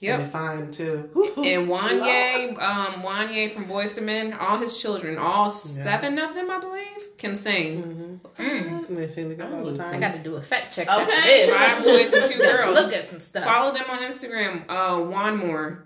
Yep. 0.00 0.20
they 0.20 0.26
fine 0.26 0.70
too. 0.70 1.08
And 1.38 1.68
Lord. 1.68 1.82
Wanya, 1.92 2.58
um, 2.62 3.02
Wanya 3.02 3.50
from 3.50 3.64
Boyz 3.66 3.96
II 3.98 4.04
Men, 4.04 4.32
all 4.34 4.56
his 4.58 4.80
children, 4.80 5.16
all 5.18 5.48
seven 5.50 6.18
of 6.18 6.34
them, 6.34 6.50
I 6.50 6.58
believe, 6.60 7.16
can 7.18 7.34
sing. 7.34 8.20
Mhm. 8.38 8.44
mm, 8.44 8.88
And 8.88 8.98
they 8.98 9.08
sing 9.08 9.28
together 9.30 9.56
all 9.56 9.64
the 9.64 9.76
time. 9.78 9.94
I 9.94 9.98
got 10.00 10.12
to 10.14 10.22
do 10.22 10.34
a 10.36 10.42
fact 10.42 10.74
check 10.74 10.88
Okay. 10.88 11.00
after 11.00 11.22
this. 11.22 11.50
Five 11.50 11.84
boys 11.84 12.12
and 12.12 12.24
two 12.32 12.38
girls. 12.50 12.74
Look 12.74 12.92
at 12.92 13.04
some 13.04 13.20
stuff. 13.20 13.44
Follow 13.44 13.72
them 13.72 13.84
on 13.88 13.98
Instagram. 14.00 14.64
Uh, 14.68 14.96
WanMor. 14.98 15.78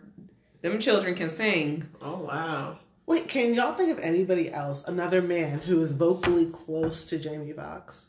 Them 0.62 0.78
children 0.80 1.14
can 1.14 1.28
sing. 1.28 1.84
Oh, 2.02 2.16
wow. 2.16 2.78
Wait, 3.06 3.28
can 3.28 3.54
y'all 3.54 3.72
think 3.74 3.90
of 3.96 4.02
anybody 4.04 4.50
else, 4.52 4.82
another 4.88 5.22
man 5.22 5.60
who 5.60 5.80
is 5.80 5.92
vocally 5.92 6.46
close 6.50 7.04
to 7.06 7.18
Jamie 7.18 7.52
Foxx? 7.52 8.08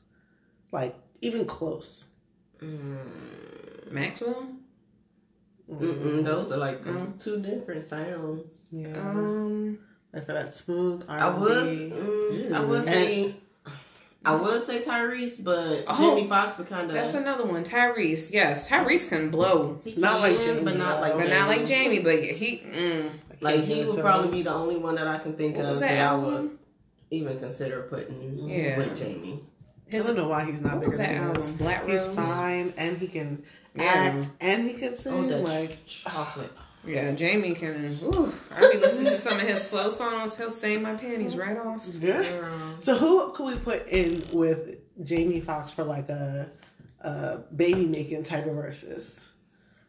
Like, 0.72 0.96
even 1.22 1.46
close. 1.46 2.06
Mm. 2.60 3.92
Maxwell. 3.92 4.48
Mm-mm, 5.72 6.24
those 6.24 6.52
are 6.52 6.58
like 6.58 6.84
Mm. 6.84 7.22
two 7.24 7.40
different 7.42 7.84
sounds. 7.84 8.68
Yeah. 8.72 8.88
Um. 8.98 9.78
like 10.14 10.26
for 10.26 10.34
that 10.34 10.52
smooth 10.54 11.04
R&B. 11.08 11.22
I 11.24 11.30
was, 11.38 11.68
mm, 11.68 12.52
I 12.54 12.66
would 12.66 12.86
say, 12.86 13.36
I 14.26 14.36
would 14.36 14.64
say 14.64 14.82
Tyrese, 14.82 15.44
but 15.44 15.84
Oh, 15.88 16.16
Jamie 16.16 16.28
Foxx 16.28 16.60
is 16.60 16.66
kind 16.66 16.88
of 16.90 16.94
That's 16.96 17.14
another 17.14 17.46
one. 17.46 17.64
Tyrese. 17.64 18.34
Yes, 18.34 18.68
Tyrese 18.68 19.08
can 19.08 19.30
blow, 19.30 19.80
Not 19.98 20.22
like 20.22 20.42
Jamie, 20.42 20.64
but 20.64 20.78
not 20.78 21.02
like 21.02 21.14
though. 21.14 21.20
but 21.20 21.30
not 21.30 21.48
like 21.48 21.66
Jamie. 21.66 21.98
Jamie. 21.98 22.04
But 22.04 22.24
he. 22.24 22.64
Mm, 22.66 23.10
Like 23.42 23.60
he 23.64 23.86
would 23.86 24.00
probably 24.00 24.32
be 24.32 24.42
the 24.42 24.54
only 24.54 24.78
one 24.78 24.96
that 24.96 25.08
I 25.08 25.20
can 25.20 25.34
think 25.34 25.56
what 25.58 25.66
of 25.68 25.80
that, 25.80 25.88
that 25.90 26.12
I 26.12 26.16
would 26.16 26.58
even 27.12 27.40
consider 27.40 27.84
putting 27.84 28.50
Yeah. 28.50 28.78
with 28.80 28.98
Jamie. 28.98 29.40
I 29.92 29.96
His, 29.96 30.06
don't 30.06 30.16
know 30.18 30.28
why 30.28 30.46
he's 30.46 30.62
not 30.62 30.80
bigger 30.80 30.98
than 30.98 31.16
album? 31.18 31.42
this. 31.42 31.52
Black 31.52 31.88
He's 31.88 32.08
fine, 32.10 32.74
and 32.78 32.98
he 32.98 33.08
can 33.08 33.44
Yeah. 33.76 33.84
act, 33.86 34.30
and 34.42 34.68
he 34.68 34.76
can 34.76 34.94
Oh, 34.94 34.98
sing. 34.98 35.28
that 35.30 35.44
like, 35.44 35.86
chocolate. 35.86 36.52
Yeah, 36.86 37.12
Jamie 37.14 37.56
can. 37.56 37.98
Ooh, 38.04 38.32
I 38.56 38.72
be 38.72 38.78
listening 38.78 39.06
to 39.08 39.18
some 39.18 39.34
of 39.34 39.42
his 39.42 39.62
slow 39.62 39.90
songs. 39.90 40.38
He'll 40.38 40.50
sing 40.50 40.82
my 40.82 40.94
panties 40.96 41.36
right 41.36 41.58
off. 41.58 41.86
yeah. 42.00 42.24
Girl. 42.24 42.76
So 42.80 42.96
who 42.96 43.32
could 43.34 43.46
we 43.48 43.56
put 43.58 43.88
in 43.90 44.24
with 44.32 44.78
Jamie 45.04 45.42
Foxx 45.42 45.72
for 45.72 45.84
like 45.84 46.08
a, 46.10 46.50
a 47.02 47.40
baby 47.56 47.86
making 47.86 48.24
type 48.24 48.46
of 48.46 48.54
verses? 48.56 49.20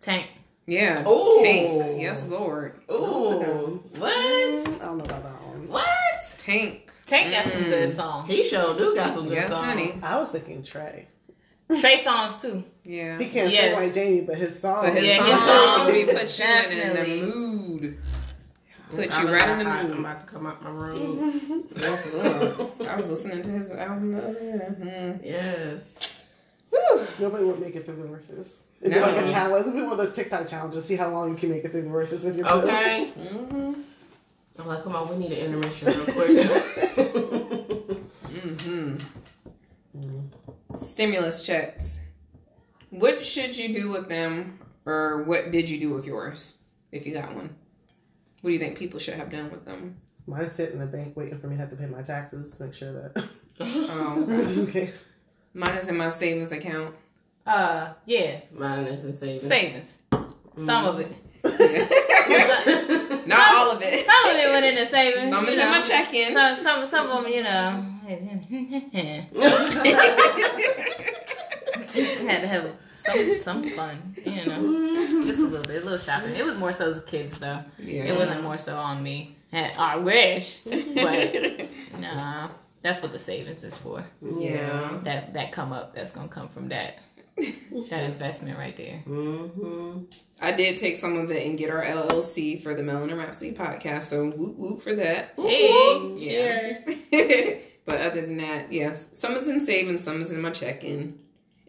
Tank. 0.01 0.27
Yeah. 0.67 1.07
Ooh. 1.09 1.41
Tank. 1.43 2.01
Yes, 2.01 2.27
Lord. 2.27 2.81
Ooh, 2.91 3.83
what? 3.99 4.13
I 4.13 4.63
don't 4.81 4.99
know 4.99 5.05
about 5.05 5.23
that 5.23 5.43
one. 5.47 5.69
What? 5.69 6.35
Tank. 6.39 6.90
Tank 7.11 7.33
got 7.33 7.47
some 7.49 7.63
Mm. 7.65 7.71
good 7.71 7.91
songs. 7.91 8.33
He 8.33 8.45
sure 8.45 8.79
do 8.79 8.95
got 8.95 9.15
some 9.15 9.25
good 9.25 9.35
Yes, 9.35 9.51
songs. 9.51 9.65
honey. 9.67 9.99
I 10.03 10.17
was 10.19 10.31
thinking 10.31 10.63
Trey. 10.63 11.09
Trey 11.81 11.97
Songz 11.99 12.41
too. 12.41 12.63
Yeah. 12.85 13.19
He 13.19 13.29
can't 13.29 13.51
Yes. 13.53 13.65
sing 13.77 13.85
like 13.85 13.95
Jamie, 13.95 14.21
but 14.23 14.37
his 14.37 14.59
songs. 14.59 14.85
But 14.85 14.95
his 14.97 15.09
Yeah, 15.09 15.25
his 15.25 15.39
songs 15.39 15.83
songs 15.83 15.93
be 15.93 16.05
put 16.05 16.39
you 16.39 16.45
in, 16.45 16.79
in 16.79 16.97
the 17.21 17.27
mood. 17.27 17.99
Put 18.91 19.19
I'm 19.19 19.27
you 19.29 19.33
right 19.35 19.49
in 19.51 19.59
the 19.59 19.65
mood. 19.65 19.91
I'm 19.93 19.99
about 20.05 20.21
to 20.27 20.33
come 20.33 20.47
out 20.47 20.63
my 20.65 20.71
room. 20.71 21.65
Yes, 21.77 22.13
Lord. 22.15 22.89
I 22.89 22.97
was 22.97 23.11
listening 23.11 23.43
to 23.43 23.51
his 23.51 23.71
album 23.73 24.13
the 24.13 24.19
other 24.19 24.35
day. 24.35 25.19
yes. 25.25 26.23
Mm. 26.73 26.77
Whew. 26.99 27.07
Nobody 27.21 27.45
would 27.45 27.61
make 27.61 27.75
it 27.77 27.85
through 27.87 27.97
the 27.97 28.07
verses. 28.09 28.63
It'd 28.81 28.95
be 28.95 29.01
like 29.01 29.17
a 29.17 29.29
challenge. 29.31 29.63
It'd 29.67 29.75
be 29.75 29.83
one 29.83 29.93
of 29.93 29.99
those 29.99 30.13
TikTok 30.15 30.47
challenges. 30.49 30.85
See 30.85 30.97
how 30.97 31.11
long 31.11 31.31
you 31.31 31.37
can 31.37 31.51
make 31.51 31.65
it 31.65 31.73
through 31.73 31.83
the 31.83 31.89
verses 31.89 32.25
with 32.25 32.37
your 32.37 32.47
boo. 32.47 32.53
Okay. 32.63 33.09
Mm-hmm. 33.19 33.73
I'm 34.61 34.67
like, 34.67 34.83
come 34.85 34.95
on, 34.95 35.09
we 35.09 35.17
need 35.17 35.33
an 35.33 35.47
intermission 35.47 35.89
real 35.89 36.05
quick. 36.07 36.51
Mm-hmm. 38.31 38.97
Stimulus 40.77 41.45
checks. 41.47 42.01
What 42.91 43.25
should 43.25 43.57
you 43.57 43.73
do 43.75 43.91
with 43.91 44.09
them, 44.09 44.59
or 44.87 45.25
what 45.25 45.51
did 45.51 45.69
you 45.69 45.79
do 45.79 45.91
with 45.91 46.07
yours, 46.07 46.57
if 46.93 47.07
you 47.07 47.13
got 47.15 47.35
one? 47.35 47.55
What 48.41 48.49
do 48.51 48.53
you 48.55 48.59
think 48.59 48.79
people 48.79 48.99
should 48.99 49.15
have 49.15 49.29
done 49.31 49.51
with 49.51 49.65
them? 49.67 49.97
Mine 50.27 50.49
sitting 50.51 50.75
in 50.75 50.81
the 50.81 50.87
bank 50.87 51.17
waiting 51.17 51.39
for 51.39 51.49
me 51.49 51.57
to 51.57 51.61
have 51.61 51.71
to 51.71 51.77
pay 51.77 51.87
my 51.87 52.03
taxes. 52.03 52.59
Make 52.61 52.73
sure 52.75 52.93
that 52.93 53.29
Um, 53.61 54.27
just 54.29 54.59
in 54.59 54.67
case. 54.69 55.07
mine 55.53 55.77
is 55.77 55.89
in 55.89 55.97
my 55.97 56.09
savings 56.09 56.53
account. 56.53 56.95
Uh, 57.47 57.93
yeah, 58.07 58.41
Mine 58.53 58.85
is 58.87 59.05
in 59.05 59.13
savings. 59.13 59.47
savings. 59.49 60.03
Some 60.57 60.87
of 60.87 61.01
it. 61.01 61.13
Not 63.31 63.49
some- 63.49 63.57
all 63.57 63.71
of 63.77 63.83
it. 63.83 64.07
Some 64.07 64.31
of 64.31 64.37
it 64.37 64.51
went 64.51 64.67
into 64.67 64.87
savings. 64.87 65.31
Some 65.31 65.47
is 65.47 65.59
in 65.59 65.69
my 65.71 65.81
check-in. 65.81 66.33
Some, 66.35 66.57
some, 66.57 66.87
some 66.87 67.11
of 67.11 67.25
them, 67.25 67.33
you 67.33 67.43
know, 67.43 67.85
had 72.27 72.41
to 72.43 72.47
have 72.47 72.73
some, 72.93 73.39
some 73.39 73.71
fun, 73.71 74.15
you 74.25 74.47
know, 74.47 75.23
just 75.23 75.41
a 75.41 75.45
little 75.45 75.65
bit, 75.65 75.83
a 75.83 75.85
little 75.85 75.99
shopping. 75.99 76.35
It 76.37 76.45
was 76.45 76.59
more 76.59 76.73
so 76.73 76.89
as 76.89 77.03
kids 77.05 77.39
though. 77.39 77.61
yeah. 77.79 78.05
It 78.05 78.17
wasn't 78.17 78.43
more 78.43 78.59
so 78.59 78.77
on 78.77 79.03
me. 79.03 79.37
I 79.53 79.97
wish, 79.97 80.61
but 80.61 80.95
nah, 81.99 82.49
that's 82.83 83.03
what 83.03 83.11
the 83.13 83.19
savings 83.19 83.65
is 83.65 83.77
for. 83.77 84.05
yeah. 84.23 84.99
That 85.03 85.35
that 85.35 85.51
come 85.53 85.73
up, 85.73 85.95
that's 85.95 86.13
gonna 86.13 86.29
come 86.29 86.49
from 86.49 86.69
that 86.69 86.99
that 87.91 88.05
investment 88.05 88.59
right 88.59 88.77
there. 88.77 88.97
hmm 88.99 90.05
I 90.43 90.53
did 90.53 90.79
take 90.79 90.97
some 90.97 91.19
of 91.19 91.31
it 91.31 91.47
and 91.47 91.59
get 91.59 91.69
our 91.71 91.83
LLC 91.85 92.63
for 92.63 92.75
the 92.75 92.83
Melanin 92.83 93.19
Rhapsody 93.19 93.53
podcast, 93.53 94.05
so 94.05 94.31
whoop 94.31 94.57
whoop 94.57 94.81
for 94.83 94.95
that. 94.95 95.35
Hey, 95.37 96.13
Yeah. 96.17 96.79
cheers. 96.79 97.63
but 97.85 98.01
other 98.01 98.23
than 98.23 98.39
that, 98.39 98.73
yes, 98.73 99.09
some 99.13 99.35
is 99.37 99.49
in 99.49 99.61
savings, 99.61 100.03
some 100.03 100.21
is 100.23 100.33
in 100.33 100.41
my 100.41 100.49
check-in, 100.51 101.19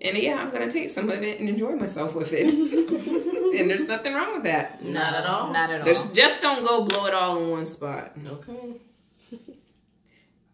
and 0.01 0.17
yeah, 0.17 0.35
I'm 0.41 0.51
gonna 0.51 0.71
take 0.71 0.89
some 0.89 1.09
of 1.09 1.21
it 1.21 1.39
and 1.41 1.49
enjoy 1.49 1.71
myself 1.75 2.15
with 2.15 2.31
it. 2.33 2.53
and 3.59 3.69
there's 3.69 3.89
nothing 3.89 4.13
wrong 4.13 4.33
with 4.33 4.43
that. 4.43 4.81
Not 4.83 5.13
at 5.15 5.25
all. 5.25 5.51
Not 5.51 5.69
at 5.69 5.79
all. 5.79 5.85
There's 5.85 6.11
just 6.13 6.41
don't 6.41 6.65
go 6.65 6.85
blow 6.85 7.07
it 7.07 7.13
all 7.13 7.43
in 7.43 7.49
one 7.51 7.65
spot. 7.65 8.13
Okay. 8.25 8.75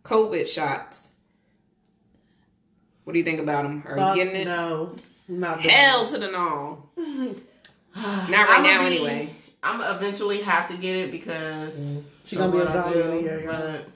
COVID 0.04 0.48
shots. 0.48 1.10
What 3.04 3.14
do 3.14 3.20
you 3.20 3.26
think 3.26 3.40
about 3.40 3.64
them? 3.64 3.84
Are 3.86 3.96
Fuck 3.96 4.18
you 4.18 4.24
getting 4.24 4.42
it? 4.42 4.46
No, 4.46 4.96
not 5.28 5.60
Hell 5.60 6.06
to 6.06 6.18
the 6.18 6.28
no. 6.28 6.84
Not 6.96 7.36
Not 8.30 8.50
right 8.50 8.64
now, 8.64 8.82
anyway. 8.86 9.34
I'm 9.64 9.80
gonna 9.80 9.96
eventually 9.96 10.42
have 10.42 10.70
to 10.70 10.78
get 10.78 10.96
it 10.96 11.12
because 11.12 11.80
mm. 11.80 12.04
She 12.26 12.36
gonna 12.36 12.52
be 12.52 12.60
a 12.60 12.62
of 12.62 12.68
what 12.68 12.78
I 12.78 12.94
zombie 12.94 13.02
do, 13.02 13.12
a 13.12 13.22
year. 13.22 13.44
But 13.46 13.88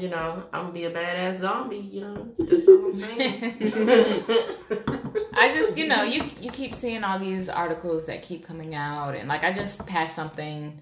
you 0.00 0.08
know, 0.08 0.44
I'm 0.52 0.62
gonna 0.62 0.72
be 0.72 0.84
a 0.84 0.90
badass 0.90 1.38
zombie. 1.38 1.78
You 1.78 2.00
know, 2.02 2.28
that's 2.38 2.68
all 2.68 2.86
I'm 2.86 2.94
saying. 2.94 3.54
I 5.34 5.52
just, 5.54 5.76
you 5.76 5.86
know, 5.86 6.02
you 6.02 6.24
you 6.40 6.50
keep 6.50 6.74
seeing 6.74 7.04
all 7.04 7.18
these 7.18 7.48
articles 7.48 8.06
that 8.06 8.22
keep 8.22 8.46
coming 8.46 8.74
out, 8.74 9.14
and 9.14 9.28
like 9.28 9.44
I 9.44 9.52
just 9.52 9.86
passed 9.86 10.14
something 10.16 10.78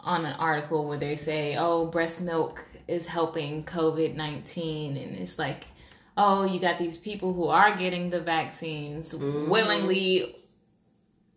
on 0.00 0.24
an 0.24 0.34
article 0.34 0.88
where 0.88 0.98
they 0.98 1.16
say, 1.16 1.56
"Oh, 1.58 1.86
breast 1.86 2.22
milk 2.22 2.64
is 2.88 3.06
helping 3.06 3.64
COVID 3.64 4.14
nineteen," 4.14 4.96
and 4.96 5.16
it's 5.18 5.38
like, 5.38 5.66
"Oh, 6.16 6.44
you 6.44 6.60
got 6.60 6.78
these 6.78 6.96
people 6.98 7.32
who 7.32 7.48
are 7.48 7.76
getting 7.76 8.10
the 8.10 8.20
vaccines 8.20 9.12
Mhm. 9.14 9.48
willingly." 9.48 10.36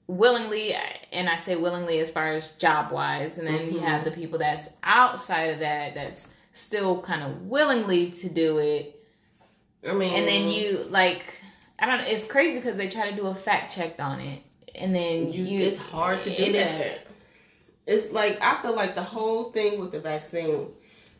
willingly 0.08 0.76
and 1.12 1.28
i 1.28 1.36
say 1.36 1.56
willingly 1.56 1.98
as 1.98 2.12
far 2.12 2.32
as 2.34 2.52
job 2.58 2.92
wise 2.92 3.40
and 3.40 3.48
then 3.48 3.74
you 3.74 3.80
have 3.80 4.06
the 4.06 4.12
people 4.12 4.38
that's 4.38 4.70
outside 4.84 5.46
of 5.46 5.60
that 5.60 5.96
that's 5.96 6.32
still 6.52 7.02
kind 7.02 7.24
of 7.24 7.42
willingly 7.48 8.12
to 8.12 8.30
do 8.30 8.60
it 8.60 9.04
I 9.84 9.94
mean, 9.94 10.14
and 10.14 10.28
then 10.28 10.48
you 10.48 10.78
like 10.92 11.24
i 11.80 11.88
don't 11.88 11.98
know 11.98 12.06
it's 12.06 12.28
crazy 12.28 12.60
because 12.60 12.78
they 12.78 12.88
try 12.88 13.10
to 13.10 13.16
do 13.16 13.26
a 13.26 13.34
fact 13.34 13.76
check 13.76 14.00
on 14.00 14.20
it 14.20 14.44
and 14.76 14.94
then 14.94 15.34
you, 15.34 15.44
you, 15.46 15.60
it's 15.62 15.78
hard 15.78 16.24
to 16.24 16.36
do 16.36 16.52
that. 16.54 17.08
It's 17.88 18.12
like 18.12 18.38
I 18.42 18.62
feel 18.62 18.76
like 18.76 18.96
the 18.96 19.04
whole 19.04 19.52
thing 19.52 19.80
with 19.80 19.92
the 19.92 20.00
vaccine, 20.00 20.68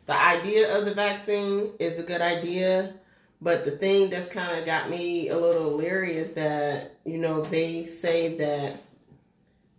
the 0.06 0.14
idea 0.14 0.76
of 0.76 0.84
the 0.84 0.94
vaccine 0.94 1.72
is 1.78 1.98
a 1.98 2.02
good 2.02 2.20
idea, 2.20 2.94
but 3.40 3.64
the 3.64 3.72
thing 3.72 4.10
that's 4.10 4.28
kind 4.28 4.58
of 4.58 4.66
got 4.66 4.90
me 4.90 5.28
a 5.28 5.36
little 5.36 5.72
leery 5.72 6.16
is 6.16 6.32
that 6.34 6.92
you 7.04 7.18
know 7.18 7.42
they 7.42 7.84
say 7.84 8.36
that 8.36 8.76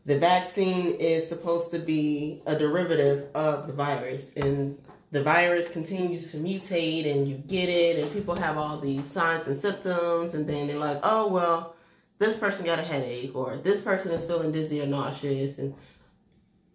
the 0.06 0.18
vaccine 0.20 0.96
is 1.00 1.28
supposed 1.28 1.72
to 1.72 1.80
be 1.80 2.42
a 2.46 2.58
derivative 2.58 3.28
of 3.36 3.68
the 3.68 3.74
virus, 3.74 4.36
and 4.36 4.78
the 5.12 5.24
virus 5.24 5.70
continues 5.70 6.32
to 6.32 6.38
mutate, 6.38 7.12
and 7.12 7.28
you 7.28 7.36
get 7.36 7.70
it, 7.70 7.98
and 7.98 8.14
people 8.14 8.36
have 8.36 8.58
all 8.58 8.80
these 8.80 9.06
signs 9.06 9.48
and 9.48 9.58
symptoms, 9.58 10.34
and 10.34 10.48
then 10.48 10.67
they're 10.67 10.78
like, 10.78 11.00
oh 11.04 11.32
well 11.32 11.74
this 12.20 12.38
person 12.38 12.65
got 12.65 12.80
a 12.80 12.84
headache 12.84 13.36
or 13.36 13.58
this 13.58 13.84
person 13.84 14.12
is 14.12 14.26
feeling 14.26 14.52
dizzy 14.52 14.82
or 14.82 14.88
nauseous. 14.88 15.60
And 15.60 15.74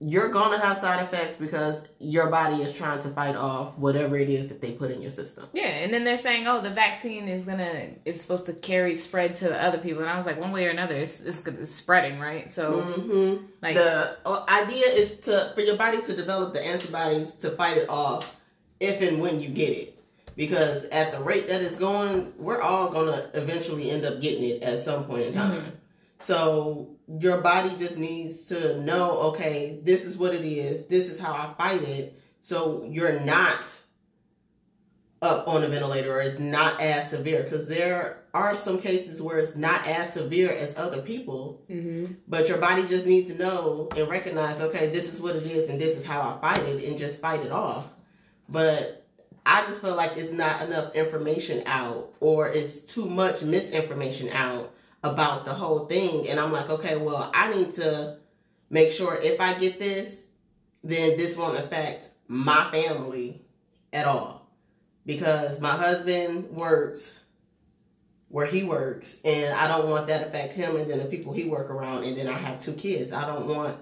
you're 0.04 0.30
gonna 0.30 0.58
have 0.58 0.76
side 0.78 1.00
effects 1.02 1.36
because 1.36 1.88
your 2.00 2.28
body 2.28 2.60
is 2.60 2.72
trying 2.76 3.00
to 3.00 3.08
fight 3.10 3.36
off 3.36 3.76
whatever 3.78 4.16
it 4.16 4.28
is 4.28 4.48
that 4.48 4.60
they 4.60 4.72
put 4.72 4.90
in 4.90 5.00
your 5.00 5.10
system. 5.10 5.46
yeah 5.52 5.62
and 5.82 5.94
then 5.94 6.02
they're 6.02 6.18
saying 6.18 6.46
oh 6.48 6.60
the 6.60 6.70
vaccine 6.70 7.28
is 7.28 7.44
gonna 7.44 7.88
it's 8.04 8.20
supposed 8.20 8.46
to 8.46 8.52
carry 8.52 8.94
spread 8.96 9.34
to 9.36 9.62
other 9.62 9.78
people 9.78 10.00
and 10.00 10.10
i 10.10 10.16
was 10.16 10.26
like 10.26 10.40
one 10.40 10.50
way 10.50 10.66
or 10.66 10.70
another 10.70 10.96
it's, 10.96 11.20
it's, 11.20 11.46
it's 11.46 11.70
spreading 11.70 12.18
right 12.18 12.50
so 12.50 12.80
hmm 12.80 13.36
like 13.62 13.76
the 13.76 14.16
uh, 14.26 14.44
idea 14.48 14.86
is 14.86 15.18
to 15.20 15.52
for 15.54 15.60
your 15.60 15.76
body 15.76 16.02
to 16.02 16.16
develop 16.16 16.52
the 16.52 16.60
antibodies 16.66 17.36
to 17.36 17.50
fight 17.50 17.76
it 17.76 17.88
off 17.88 18.36
if 18.80 19.00
and 19.08 19.22
when 19.22 19.40
you 19.40 19.48
get 19.48 19.70
it. 19.70 19.98
Because 20.34 20.86
at 20.86 21.12
the 21.12 21.20
rate 21.20 21.46
that 21.48 21.60
it's 21.62 21.78
going, 21.78 22.32
we're 22.38 22.60
all 22.60 22.88
gonna 22.90 23.30
eventually 23.34 23.90
end 23.90 24.04
up 24.04 24.20
getting 24.20 24.42
it 24.42 24.62
at 24.62 24.80
some 24.80 25.04
point 25.04 25.26
in 25.26 25.34
time. 25.34 25.60
Mhm. 25.60 25.70
So 26.18 26.88
your 27.20 27.40
body 27.42 27.70
just 27.78 27.98
needs 27.98 28.44
to 28.46 28.80
know, 28.80 29.18
okay, 29.32 29.80
this 29.82 30.04
is 30.06 30.16
what 30.16 30.34
it 30.34 30.44
is. 30.44 30.86
This 30.86 31.10
is 31.10 31.20
how 31.20 31.32
I 31.32 31.52
fight 31.58 31.82
it. 31.82 32.18
So 32.40 32.86
you're 32.90 33.20
not 33.20 33.58
up 35.20 35.46
on 35.46 35.62
a 35.62 35.68
ventilator 35.68 36.12
or 36.12 36.20
it's 36.20 36.40
not 36.40 36.80
as 36.80 37.10
severe 37.10 37.44
because 37.44 37.68
there 37.68 38.24
are 38.34 38.56
some 38.56 38.80
cases 38.80 39.22
where 39.22 39.38
it's 39.38 39.54
not 39.54 39.86
as 39.86 40.12
severe 40.12 40.50
as 40.50 40.76
other 40.76 41.00
people 41.00 41.62
Mm-hmm. 41.70 42.14
but 42.26 42.48
your 42.48 42.58
body 42.58 42.84
just 42.88 43.06
needs 43.06 43.32
to 43.32 43.38
know 43.38 43.88
and 43.96 44.08
recognize 44.08 44.60
okay 44.60 44.88
this 44.88 45.12
is 45.12 45.20
what 45.22 45.36
it 45.36 45.44
is 45.44 45.68
and 45.68 45.80
this 45.80 45.96
is 45.96 46.04
how 46.04 46.20
i 46.22 46.40
fight 46.40 46.66
it 46.66 46.82
and 46.88 46.98
just 46.98 47.20
fight 47.20 47.40
it 47.42 47.52
off 47.52 47.86
but 48.48 49.06
i 49.46 49.64
just 49.66 49.80
feel 49.80 49.94
like 49.94 50.10
it's 50.16 50.32
not 50.32 50.60
enough 50.62 50.92
information 50.96 51.62
out 51.66 52.12
or 52.18 52.48
it's 52.48 52.80
too 52.80 53.06
much 53.06 53.42
misinformation 53.44 54.28
out 54.30 54.72
about 55.02 55.44
the 55.44 55.52
whole 55.52 55.86
thing 55.86 56.28
and 56.28 56.38
i'm 56.38 56.52
like 56.52 56.70
okay 56.70 56.96
well 56.96 57.30
i 57.34 57.52
need 57.52 57.72
to 57.72 58.16
make 58.70 58.92
sure 58.92 59.18
if 59.22 59.40
i 59.40 59.52
get 59.58 59.78
this 59.78 60.24
then 60.84 61.16
this 61.16 61.36
won't 61.36 61.58
affect 61.58 62.10
my 62.28 62.70
family 62.70 63.42
at 63.92 64.06
all 64.06 64.48
because 65.06 65.60
my 65.60 65.70
husband 65.70 66.48
works 66.50 67.18
where 68.32 68.46
he 68.46 68.64
works 68.64 69.20
and 69.26 69.54
I 69.54 69.68
don't 69.68 69.90
want 69.90 70.06
that 70.08 70.20
to 70.20 70.28
affect 70.28 70.54
him 70.54 70.76
and 70.76 70.90
then 70.90 70.98
the 70.98 71.04
people 71.04 71.34
he 71.34 71.44
work 71.44 71.70
around 71.70 72.04
and 72.04 72.16
then 72.16 72.28
I 72.28 72.38
have 72.38 72.60
two 72.60 72.72
kids. 72.72 73.12
I 73.12 73.26
don't 73.26 73.46
want 73.46 73.76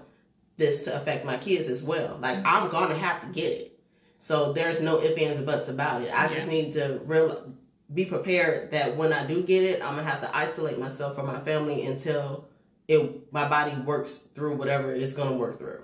this 0.57 0.83
to 0.85 0.95
affect 0.95 1.25
my 1.25 1.37
kids 1.37 1.69
as 1.69 1.85
well. 1.85 2.17
Like 2.21 2.37
I'm 2.45 2.69
gonna 2.69 2.95
have 2.95 3.21
to 3.21 3.27
get 3.27 3.53
it. 3.53 3.79
So 4.19 4.51
there's 4.51 4.81
no 4.81 5.01
ifs, 5.01 5.17
ands, 5.17 5.41
or 5.41 5.45
buts 5.45 5.69
about 5.69 6.01
it. 6.01 6.11
I 6.13 6.27
just 6.33 6.49
need 6.49 6.73
to 6.73 7.01
real 7.05 7.53
be 7.93 8.05
prepared 8.05 8.71
that 8.71 8.95
when 8.95 9.11
I 9.11 9.25
do 9.27 9.43
get 9.43 9.63
it, 9.63 9.81
I'm 9.81 9.95
gonna 9.95 10.09
have 10.09 10.21
to 10.21 10.35
isolate 10.35 10.79
myself 10.79 11.15
from 11.15 11.27
my 11.27 11.39
family 11.39 11.85
until 11.85 12.47
it 12.87 13.31
my 13.33 13.47
body 13.47 13.75
works 13.81 14.17
through 14.35 14.55
whatever 14.55 14.93
it's 14.93 15.15
gonna 15.15 15.37
work 15.37 15.57
through. 15.57 15.83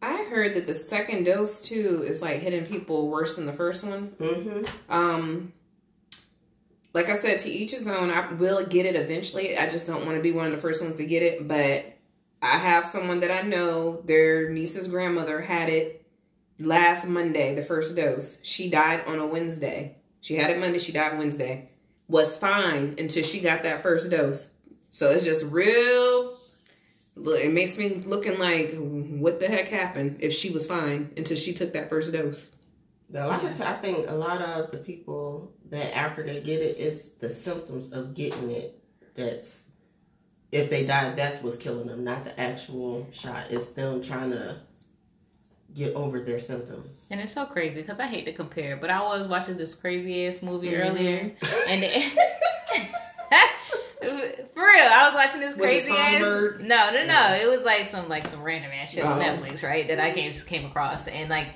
I 0.00 0.24
heard 0.24 0.54
that 0.54 0.66
the 0.66 0.74
second 0.74 1.24
dose 1.24 1.60
too 1.60 2.04
is 2.06 2.22
like 2.22 2.40
hitting 2.40 2.66
people 2.66 3.08
worse 3.08 3.36
than 3.36 3.46
the 3.46 3.52
first 3.52 3.84
one. 3.84 4.08
Mm-hmm. 4.10 4.92
Um, 4.92 5.52
like 6.94 7.08
I 7.08 7.14
said, 7.14 7.38
to 7.40 7.50
each 7.50 7.72
his 7.72 7.88
own. 7.88 8.10
I 8.10 8.32
will 8.34 8.64
get 8.66 8.86
it 8.86 8.96
eventually. 8.96 9.56
I 9.56 9.68
just 9.68 9.86
don't 9.86 10.06
want 10.06 10.16
to 10.16 10.22
be 10.22 10.32
one 10.32 10.46
of 10.46 10.52
the 10.52 10.58
first 10.58 10.82
ones 10.82 10.96
to 10.96 11.06
get 11.06 11.22
it. 11.22 11.46
But 11.46 11.84
I 12.40 12.58
have 12.58 12.84
someone 12.84 13.20
that 13.20 13.30
I 13.30 13.46
know. 13.46 14.00
Their 14.02 14.50
niece's 14.50 14.88
grandmother 14.88 15.40
had 15.40 15.68
it 15.68 16.04
last 16.60 17.06
Monday, 17.06 17.54
the 17.54 17.62
first 17.62 17.96
dose. 17.96 18.38
She 18.42 18.70
died 18.70 19.04
on 19.06 19.18
a 19.18 19.26
Wednesday. 19.26 19.97
She 20.20 20.34
had 20.34 20.50
it 20.50 20.58
Monday. 20.58 20.78
She 20.78 20.92
died 20.92 21.18
Wednesday. 21.18 21.70
Was 22.08 22.36
fine 22.36 22.96
until 22.98 23.22
she 23.22 23.40
got 23.40 23.62
that 23.64 23.82
first 23.82 24.10
dose. 24.10 24.50
So 24.90 25.10
it's 25.10 25.24
just 25.24 25.44
real. 25.52 26.34
It 27.16 27.52
makes 27.52 27.76
me 27.76 27.96
looking 28.06 28.38
like 28.38 28.74
what 28.76 29.40
the 29.40 29.48
heck 29.48 29.68
happened 29.68 30.18
if 30.20 30.32
she 30.32 30.50
was 30.50 30.66
fine 30.66 31.12
until 31.16 31.36
she 31.36 31.52
took 31.52 31.72
that 31.72 31.88
first 31.88 32.12
dose. 32.12 32.48
A 33.14 33.26
lot 33.26 33.44
of 33.44 33.60
I 33.62 33.74
think 33.74 34.08
a 34.08 34.14
lot 34.14 34.42
of 34.42 34.70
the 34.70 34.78
people 34.78 35.52
that 35.70 35.96
after 35.96 36.22
they 36.22 36.40
get 36.40 36.60
it, 36.60 36.76
it's 36.78 37.10
the 37.10 37.30
symptoms 37.30 37.92
of 37.92 38.14
getting 38.14 38.50
it 38.50 38.82
that's 39.14 39.70
if 40.52 40.70
they 40.70 40.86
die, 40.86 41.10
that's 41.14 41.42
what's 41.42 41.58
killing 41.58 41.86
them, 41.86 42.04
not 42.04 42.24
the 42.24 42.38
actual 42.40 43.06
shot. 43.12 43.44
It's 43.50 43.68
them 43.70 44.02
trying 44.02 44.30
to 44.30 44.56
get 45.74 45.94
over 45.94 46.20
their 46.20 46.40
symptoms. 46.40 47.08
And 47.10 47.20
it's 47.20 47.32
so 47.32 47.46
crazy 47.46 47.82
because 47.82 48.00
I 48.00 48.06
hate 48.06 48.24
to 48.26 48.32
compare, 48.32 48.76
but 48.76 48.90
I 48.90 49.00
was 49.02 49.26
watching 49.28 49.56
this 49.56 49.74
crazy 49.74 50.26
ass 50.26 50.42
movie 50.42 50.70
Mhm. 50.72 50.90
earlier, 50.90 51.32
and 51.68 51.82
it, 51.84 52.12
for 54.00 54.62
real, 54.62 54.88
I 54.90 55.10
was 55.10 55.14
watching 55.14 55.40
this 55.40 55.56
Was 55.56 55.68
it 55.70 55.72
crazy 55.72 55.92
ass. 55.92 56.10
Songbird? 56.20 56.60
No, 56.62 56.90
no, 56.92 57.06
no. 57.06 57.36
It 57.40 57.48
was 57.48 57.62
like 57.62 57.88
some 57.88 58.08
like 58.08 58.26
some 58.28 58.42
random 58.42 58.70
ass 58.72 58.92
shit 58.92 59.04
on 59.04 59.18
Oh. 59.18 59.22
Netflix, 59.22 59.68
right? 59.68 59.86
That 59.88 59.98
I 60.00 60.12
came 60.12 60.30
just 60.30 60.46
came 60.46 60.64
across, 60.66 61.08
and 61.08 61.28
like 61.28 61.48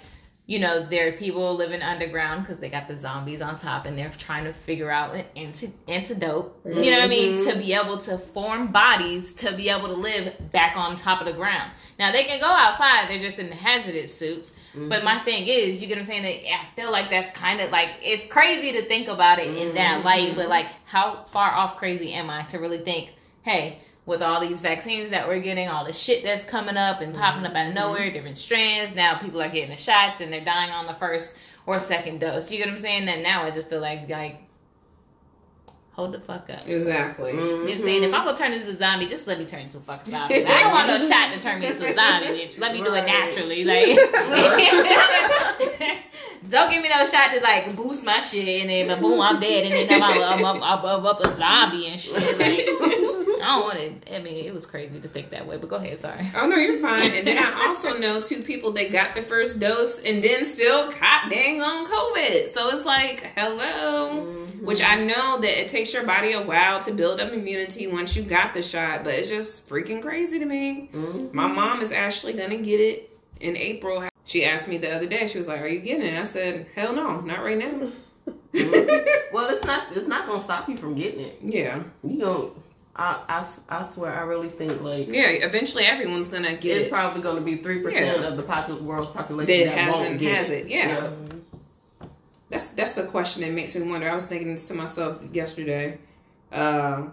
you 0.45 0.59
know, 0.59 0.85
there 0.89 1.07
are 1.09 1.13
people 1.13 1.55
living 1.55 1.83
underground 1.83 2.43
because 2.43 2.59
they 2.59 2.69
got 2.69 2.89
the 2.89 2.99
zombies 2.99 3.41
on 3.41 3.57
top 3.57 3.87
and 3.87 3.97
they're 3.97 4.11
trying 4.19 4.43
to 4.43 4.53
figure 4.53 4.91
out 4.91 5.15
an 5.15 5.25
anti- 5.37 5.73
antidote. 5.87 6.61
You 6.67 6.91
know 6.91 6.99
what 6.99 7.05
I 7.05 7.09
mean? 7.09 7.39
Mhm. 7.39 7.53
To 7.53 7.59
be 7.59 7.73
able 7.73 7.99
to 7.99 8.19
form 8.19 8.73
bodies 8.73 9.35
to 9.35 9.53
be 9.53 9.69
able 9.69 9.87
to 9.87 9.95
live 9.95 10.35
back 10.51 10.77
on 10.77 10.97
top 10.97 11.21
of 11.21 11.29
the 11.29 11.33
ground. 11.33 11.71
Now 12.03 12.11
they 12.11 12.25
can 12.25 12.41
go 12.41 12.47
outside, 12.47 13.09
they're 13.09 13.21
just 13.21 13.39
in 13.39 13.49
the 13.49 13.55
hazardous 13.55 14.13
suits. 14.13 14.57
But 14.75 15.05
my 15.05 15.15
mm-hmm. 15.15 15.25
thing 15.25 15.47
is, 15.47 15.81
you 15.81 15.87
get 15.87 15.95
what 15.95 15.99
I'm 15.99 16.05
saying? 16.05 16.23
That 16.25 16.53
I 16.53 16.67
feel 16.75 16.91
like 16.91 17.09
that's 17.09 17.31
kind 17.31 17.61
of 17.61 17.71
like 17.71 17.91
it's 18.03 18.27
crazy 18.27 18.73
to 18.73 18.83
think 18.83 19.07
about 19.07 19.39
it 19.39 19.47
in 19.47 19.73
that 19.77 19.99
mm-hmm. 19.99 20.07
light, 20.07 20.33
but 20.35 20.43
mm-hmm. 20.43 20.51
like 20.51 20.67
how 20.85 21.27
far 21.31 21.53
off 21.53 21.77
crazy 21.77 22.13
am 22.13 22.29
I 22.29 22.43
to 22.47 22.59
really 22.59 22.81
think, 22.81 23.15
hey, 23.43 23.79
with 24.05 24.21
all 24.21 24.41
these 24.41 24.61
vaccines 24.61 25.11
that 25.11 25.29
we're 25.29 25.39
getting, 25.39 25.69
all 25.69 25.85
the 25.85 25.93
shit 25.93 26.25
that's 26.25 26.45
coming 26.45 26.77
up 26.77 27.03
and 27.03 27.15
popping 27.15 27.47
up 27.47 27.55
out 27.55 27.69
of 27.69 27.75
nowhere, 27.75 28.11
different 28.11 28.37
strands. 28.37 28.97
Now 28.97 29.17
people 29.19 29.41
are 29.41 29.49
getting 29.49 29.71
the 29.71 29.77
shots 29.77 30.21
and 30.21 30.33
they're 30.33 30.45
dying 30.45 30.73
on 30.73 30.87
the 30.87 30.95
first 30.95 31.39
or 31.67 31.79
second 31.79 32.19
dose. 32.19 32.51
You 32.51 32.59
get 32.59 32.67
what 32.67 32.73
I'm 32.73 32.79
saying? 32.79 33.07
That 33.07 33.21
now 33.21 33.45
I 33.45 33.53
just 33.53 33.69
feel 33.69 33.81
like 33.81 34.09
like 34.09 34.42
hold 35.93 36.13
the 36.13 36.19
fuck 36.19 36.49
up. 36.51 36.67
Exactly. 36.67 37.33
Mm-hmm. 37.33 37.41
You 37.41 37.51
know 37.51 37.63
what 37.63 37.73
I'm 37.73 37.79
saying? 37.79 38.03
If 38.03 38.15
I'm 38.15 38.25
gonna 38.25 38.37
turn 38.37 38.53
into 38.53 38.71
a 38.71 38.75
zombie, 38.75 39.07
just 39.07 39.27
let 39.27 39.39
me 39.39 39.47
turn 39.47 39.61
into 39.61 39.79
a 39.79 39.81
fucking 39.81 40.13
zombie. 40.13 40.35
I 40.47 40.61
don't 40.61 40.73
want 40.73 40.89
no 40.89 40.99
shot 40.99 41.33
to 41.33 41.41
turn 41.41 41.61
me 41.61 41.69
into 41.69 41.85
a 41.85 41.95
zombie, 41.95 42.27
bitch. 42.29 42.59
Let 42.61 42.73
me 42.73 42.83
do 42.83 42.95
it 42.95 43.07
naturally. 43.07 43.65
Like 43.65 43.99
Don't 46.49 46.71
give 46.71 46.83
me 46.83 46.89
no 46.89 47.07
shot 47.07 47.33
to 47.33 47.41
like 47.41 47.75
boost 47.77 48.05
my 48.05 48.21
shit 48.21 48.63
and 48.63 48.91
then 48.91 49.01
boom, 49.01 49.21
I'm 49.21 49.39
dead 49.39 49.73
and 49.73 49.89
then 49.89 50.03
I'm, 50.03 50.23
I'm, 50.23 50.45
I'm, 50.45 50.63
I'm, 50.63 50.85
I'm 50.85 51.07
up 51.07 51.21
a 51.21 51.33
zombie 51.33 51.87
and 51.87 52.01
shit. 52.01 52.15
Like, 52.15 52.33
I 53.43 53.57
don't 53.57 53.63
want 53.63 53.79
it. 53.79 54.09
I 54.13 54.21
mean, 54.21 54.45
it 54.45 54.53
was 54.53 54.67
crazy 54.67 55.01
to 55.01 55.09
think 55.09 55.31
that 55.31 55.47
way. 55.47 55.57
But 55.57 55.71
go 55.71 55.77
ahead, 55.77 55.99
sorry. 55.99 56.21
Oh 56.37 56.49
no, 56.49 56.57
you're 56.57 56.79
fine. 56.79 57.11
And 57.13 57.27
then 57.27 57.39
I 57.39 57.67
also 57.67 57.97
know 57.97 58.21
two 58.21 58.43
people 58.43 58.73
that 58.73 58.93
got 58.93 59.15
the 59.15 59.23
first 59.23 59.61
dose 59.61 60.01
and 60.01 60.23
then 60.23 60.45
still 60.45 60.91
caught 60.91 61.29
dang 61.31 61.63
on 61.63 61.87
COVID. 61.87 62.49
So 62.49 62.69
it's 62.69 62.85
like, 62.85 63.21
hello. 63.37 64.25
Mm-hmm. 64.25 64.52
Which 64.65 64.83
I 64.83 64.97
know 64.97 65.39
that 65.41 65.61
it 65.61 65.69
takes 65.69 65.93
your 65.93 66.05
body 66.05 66.33
a 66.33 66.43
while 66.43 66.79
to 66.81 66.93
build 66.93 67.21
up 67.21 67.33
immunity 67.33 67.87
once 67.89 68.17
you 68.17 68.23
got 68.23 68.55
the 68.55 68.63
shot, 68.63 69.03
but 69.05 69.13
it's 69.15 69.29
just 69.29 69.69
freaking 69.69 70.01
crazy 70.03 70.39
to 70.39 70.45
me. 70.47 70.89
Mhm. 70.93 71.33
My 71.35 71.47
mom 71.47 71.81
is 71.81 71.91
actually 71.93 72.35
gonna 72.35 72.57
get 72.59 72.81
it 72.81 73.11
in 73.41 73.57
April. 73.57 74.05
She 74.25 74.45
asked 74.45 74.69
me 74.69 74.77
the 74.79 74.95
other 74.95 75.07
day. 75.07 75.27
She 75.27 75.37
was 75.39 75.49
like, 75.49 75.61
"Are 75.61 75.67
you 75.67 75.81
getting 75.81 76.07
it?" 76.07 76.19
I 76.19 76.23
said, 76.23 76.67
"Hell 76.77 76.95
no, 76.95 77.21
not 77.21 77.43
right 77.43 77.59
now." 77.59 77.89
Well, 79.33 79.49
it's 79.51 79.65
not. 79.65 79.85
It's 79.97 80.07
not 80.07 80.27
gonna 80.27 80.41
stop 80.41 80.69
you 80.69 80.77
from 80.77 80.95
getting 80.95 81.21
it. 81.21 81.39
yeah, 81.43 81.83
You 82.05 82.19
don't. 82.19 82.53
I 82.95 83.43
I 83.71 83.85
swear, 83.85 84.13
I 84.13 84.23
really 84.25 84.49
think 84.49 84.83
like 84.83 85.09
yeah. 85.09 85.29
Eventually, 85.31 85.85
everyone's 85.85 86.29
gonna 86.29 86.53
get 86.55 86.77
it's 86.77 86.87
it. 86.87 86.91
probably 86.93 87.23
going 87.23 87.37
to 87.37 87.43
be 87.43 87.57
three 87.57 87.79
percent 87.81 88.23
of 88.23 88.37
the 88.37 88.43
popul- 88.43 88.83
world's 88.83 89.11
population 89.11 89.67
That 89.67 89.75
that, 89.75 89.91
won't 89.91 90.03
hasn't 90.03 90.21
get 90.21 90.37
has 90.37 90.51
it. 90.51 90.67
Yeah. 90.69 90.89
Yeah. 90.89 91.11
That's 92.53 92.69
that's 92.71 92.95
the 92.95 93.05
question 93.05 93.41
that 93.43 93.53
makes 93.53 93.75
me 93.75 93.91
wonder. 93.91 94.09
I 94.11 94.13
was 94.15 94.27
thinking 94.27 94.53
this 94.53 94.69
to 94.69 94.75
myself 94.75 95.19
yesterday. 95.33 95.97
Uh, 96.53 97.07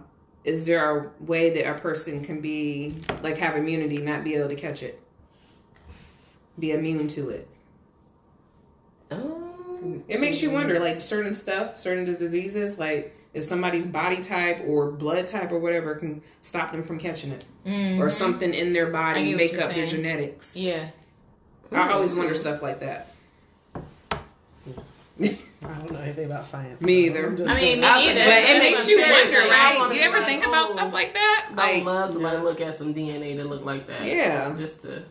is 0.44 0.66
there 0.66 0.98
a 1.00 1.10
way 1.24 1.48
that 1.50 1.66
a 1.66 1.80
person 1.80 2.22
can 2.22 2.42
be 2.42 2.96
like 3.22 3.38
have 3.38 3.56
immunity, 3.56 3.98
not 4.02 4.22
be 4.22 4.34
able 4.34 4.50
to 4.50 4.54
catch 4.54 4.82
it, 4.82 5.00
be 6.58 6.72
immune 6.72 7.08
to 7.08 7.30
it? 7.30 7.48
Um, 9.10 10.04
It 10.08 10.20
makes 10.20 10.42
you 10.42 10.50
wonder, 10.50 10.78
like 10.78 11.00
certain 11.00 11.32
stuff, 11.32 11.78
certain 11.78 12.04
diseases, 12.04 12.78
like 12.78 13.16
if 13.32 13.42
somebody's 13.42 13.86
body 13.86 14.20
type 14.20 14.60
or 14.66 14.90
blood 14.90 15.26
type 15.26 15.52
or 15.52 15.58
whatever 15.58 15.94
can 15.94 16.20
stop 16.42 16.70
them 16.70 16.82
from 16.82 16.98
catching 16.98 17.30
it, 17.32 17.46
Mhm. 17.66 17.98
or 17.98 18.10
something 18.10 18.52
in 18.52 18.74
their 18.74 18.90
body 18.90 19.34
make 19.34 19.58
up 19.58 19.74
their 19.74 19.86
genetics. 19.86 20.54
Yeah. 20.56 20.90
I 21.72 21.92
always 21.92 22.12
wonder 22.12 22.34
stuff 22.34 22.60
like 22.60 22.80
that. 22.80 23.09
I 25.22 25.78
don't 25.78 25.92
know 25.92 25.98
anything 26.00 26.24
about 26.26 26.46
science. 26.46 26.80
Me 26.80 27.06
either. 27.06 27.26
I'm 27.26 27.36
just 27.36 27.50
I 27.50 27.54
mean, 27.54 27.80
me 27.80 27.86
gonna- 27.86 28.00
neither. 28.06 28.20
But 28.20 28.42
it 28.42 28.46
That's 28.46 28.64
makes 28.64 28.88
you 28.88 28.98
wonder, 29.00 29.38
right? 29.50 29.76
wanna 29.78 29.94
You 29.94 30.00
ever 30.00 30.18
like, 30.18 30.26
think 30.26 30.46
about 30.46 30.68
oh, 30.68 30.72
stuff 30.72 30.92
like 30.92 31.12
that? 31.14 31.48
I 31.50 31.54
Like, 31.54 31.74
would 31.76 31.84
love 31.84 32.12
somebody 32.14 32.36
to 32.38 32.42
look 32.42 32.60
at 32.62 32.78
some 32.78 32.94
DNA 32.94 33.36
to 33.36 33.44
look 33.44 33.64
like 33.64 33.86
that. 33.86 34.04
Yeah. 34.06 34.54
Just 34.56 34.82
to 34.82 35.02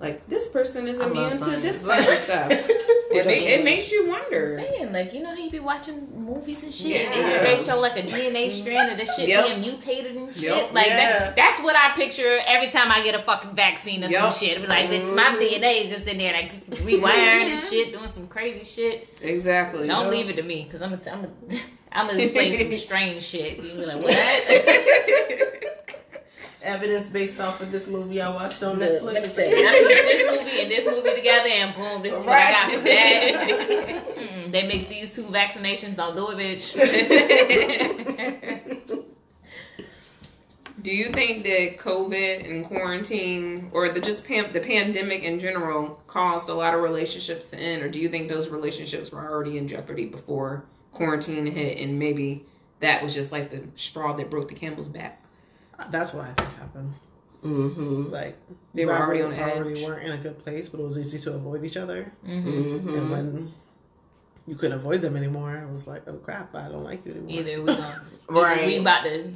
like 0.00 0.26
this 0.26 0.48
person 0.48 0.86
is 0.88 1.00
I 1.00 1.06
immune 1.06 1.38
to 1.38 1.56
this 1.60 1.82
type 1.82 2.00
of 2.08 2.14
stuff. 2.18 2.70
It, 3.08 3.24
ma- 3.24 3.30
it 3.30 3.64
makes 3.64 3.90
you 3.92 4.02
I'm 4.04 4.10
wonder. 4.10 4.58
saying, 4.58 4.92
like, 4.92 5.14
you 5.14 5.22
know 5.22 5.28
how 5.30 5.36
you 5.36 5.48
be 5.50 5.60
watching 5.60 6.06
movies 6.22 6.64
and 6.64 6.74
shit, 6.74 7.02
Yeah. 7.08 7.12
and 7.14 7.46
they 7.46 7.56
show 7.64 7.78
like 7.80 7.96
a 7.96 8.02
DNA 8.02 8.50
strand 8.50 8.90
of 8.92 8.98
the 8.98 9.06
shit 9.06 9.28
Yep. 9.28 9.46
being 9.46 9.60
mutated 9.60 10.16
and 10.16 10.34
shit. 10.34 10.42
Yep. 10.54 10.72
Like 10.74 10.88
Yeah. 10.88 10.96
that, 11.20 11.36
that's 11.36 11.62
what 11.62 11.76
I 11.76 11.92
picture 11.94 12.38
every 12.46 12.68
time 12.68 12.90
I 12.90 13.02
get 13.04 13.14
a 13.14 13.22
fucking 13.22 13.54
vaccine 13.54 14.04
or 14.04 14.08
Yep. 14.08 14.20
some 14.20 14.32
shit. 14.48 14.60
Be 14.60 14.66
like, 14.66 14.90
bitch, 14.90 15.14
my 15.14 15.22
Mhm. 15.22 15.38
DNA 15.38 15.84
is 15.86 15.92
just 15.94 16.06
in 16.08 16.18
there, 16.18 16.32
like 16.34 16.66
rewiring 16.68 17.52
and 17.52 17.60
shit, 17.62 17.92
doing 17.92 18.08
some 18.08 18.26
crazy 18.26 18.64
shit. 18.64 19.08
Exactly. 19.22 19.86
Don't 19.86 20.10
leave 20.10 20.28
it 20.28 20.34
to 20.36 20.42
me, 20.42 20.68
cause 20.70 20.82
I'm 20.82 20.90
gonna, 20.90 21.02
I'm 21.10 21.20
gonna, 21.22 21.62
I'm 21.92 22.06
gonna 22.08 22.18
explain 22.20 22.52
some 22.58 22.72
strange 22.88 23.22
shit. 23.22 23.56
You 23.58 23.62
be 23.62 23.86
like, 23.86 24.02
what? 24.02 25.55
Evidence 26.66 27.08
based 27.08 27.40
off 27.40 27.60
of 27.60 27.70
this 27.72 27.88
movie 27.88 28.20
I 28.20 28.28
watched 28.34 28.62
on 28.62 28.78
Look, 28.78 29.02
let 29.02 29.14
me 29.14 29.20
Netflix. 29.20 29.38
I 29.38 29.78
put 29.78 29.88
this 29.88 30.30
movie 30.30 30.62
and 30.62 30.70
this 30.70 30.86
movie 30.86 31.14
together, 31.14 31.48
and 31.48 31.74
boom, 31.74 32.02
this 32.02 32.14
is 32.14 32.24
what 32.24 32.36
I 32.36 32.50
got 32.50 32.72
for 32.72 32.80
that. 32.80 34.04
Mm-mm, 34.16 34.50
they 34.50 34.66
mix 34.66 34.86
these 34.86 35.14
two 35.14 35.22
vaccinations. 35.24 35.96
Don't 35.96 36.16
do 36.16 36.30
it, 36.30 36.38
bitch. 36.38 36.74
Do 40.82 40.94
you 40.94 41.06
think 41.06 41.42
that 41.42 41.78
COVID 41.78 42.48
and 42.48 42.64
quarantine, 42.64 43.70
or 43.72 43.88
the 43.88 43.98
just 43.98 44.24
pan- 44.24 44.52
the 44.52 44.60
pandemic 44.60 45.24
in 45.24 45.36
general, 45.36 46.00
caused 46.06 46.48
a 46.48 46.54
lot 46.54 46.74
of 46.74 46.80
relationships 46.80 47.50
to 47.50 47.58
end, 47.58 47.82
or 47.82 47.88
do 47.88 47.98
you 47.98 48.08
think 48.08 48.28
those 48.28 48.50
relationships 48.50 49.10
were 49.10 49.28
already 49.28 49.58
in 49.58 49.66
jeopardy 49.66 50.04
before 50.04 50.64
quarantine 50.92 51.44
hit, 51.44 51.80
and 51.80 51.98
maybe 51.98 52.46
that 52.78 53.02
was 53.02 53.14
just 53.14 53.32
like 53.32 53.50
the 53.50 53.64
straw 53.74 54.12
that 54.12 54.30
broke 54.30 54.46
the 54.46 54.54
camel's 54.54 54.86
back? 54.86 55.25
That's 55.90 56.12
what 56.14 56.24
I 56.24 56.32
think 56.32 56.52
happened. 56.58 56.94
Mm-hmm. 57.44 58.10
Like 58.12 58.36
They 58.74 58.84
were 58.86 58.92
already 58.92 59.22
on 59.22 59.32
already 59.32 59.70
edge. 59.72 59.78
We 59.78 59.84
weren't 59.86 60.04
in 60.06 60.12
a 60.12 60.16
good 60.18 60.38
place, 60.38 60.68
but 60.68 60.80
it 60.80 60.84
was 60.84 60.98
easy 60.98 61.18
to 61.18 61.34
avoid 61.34 61.64
each 61.64 61.76
other. 61.76 62.10
hmm 62.24 62.30
Mm-hmm. 62.32 62.88
And 62.96 63.10
when 63.10 63.52
you 64.46 64.54
couldn't 64.56 64.78
avoid 64.78 65.00
them 65.02 65.16
anymore, 65.16 65.56
it 65.56 65.70
was 65.72 65.86
like, 65.86 66.02
oh 66.08 66.16
crap, 66.16 66.54
I 66.54 66.68
don't 66.68 66.84
like 66.84 67.04
you 67.06 67.12
anymore. 67.12 67.30
Either 67.30 67.60
we 67.62 67.66
gonna, 67.66 68.02
Right. 68.28 68.66
we 68.66 68.78
about 68.78 69.04
to 69.04 69.32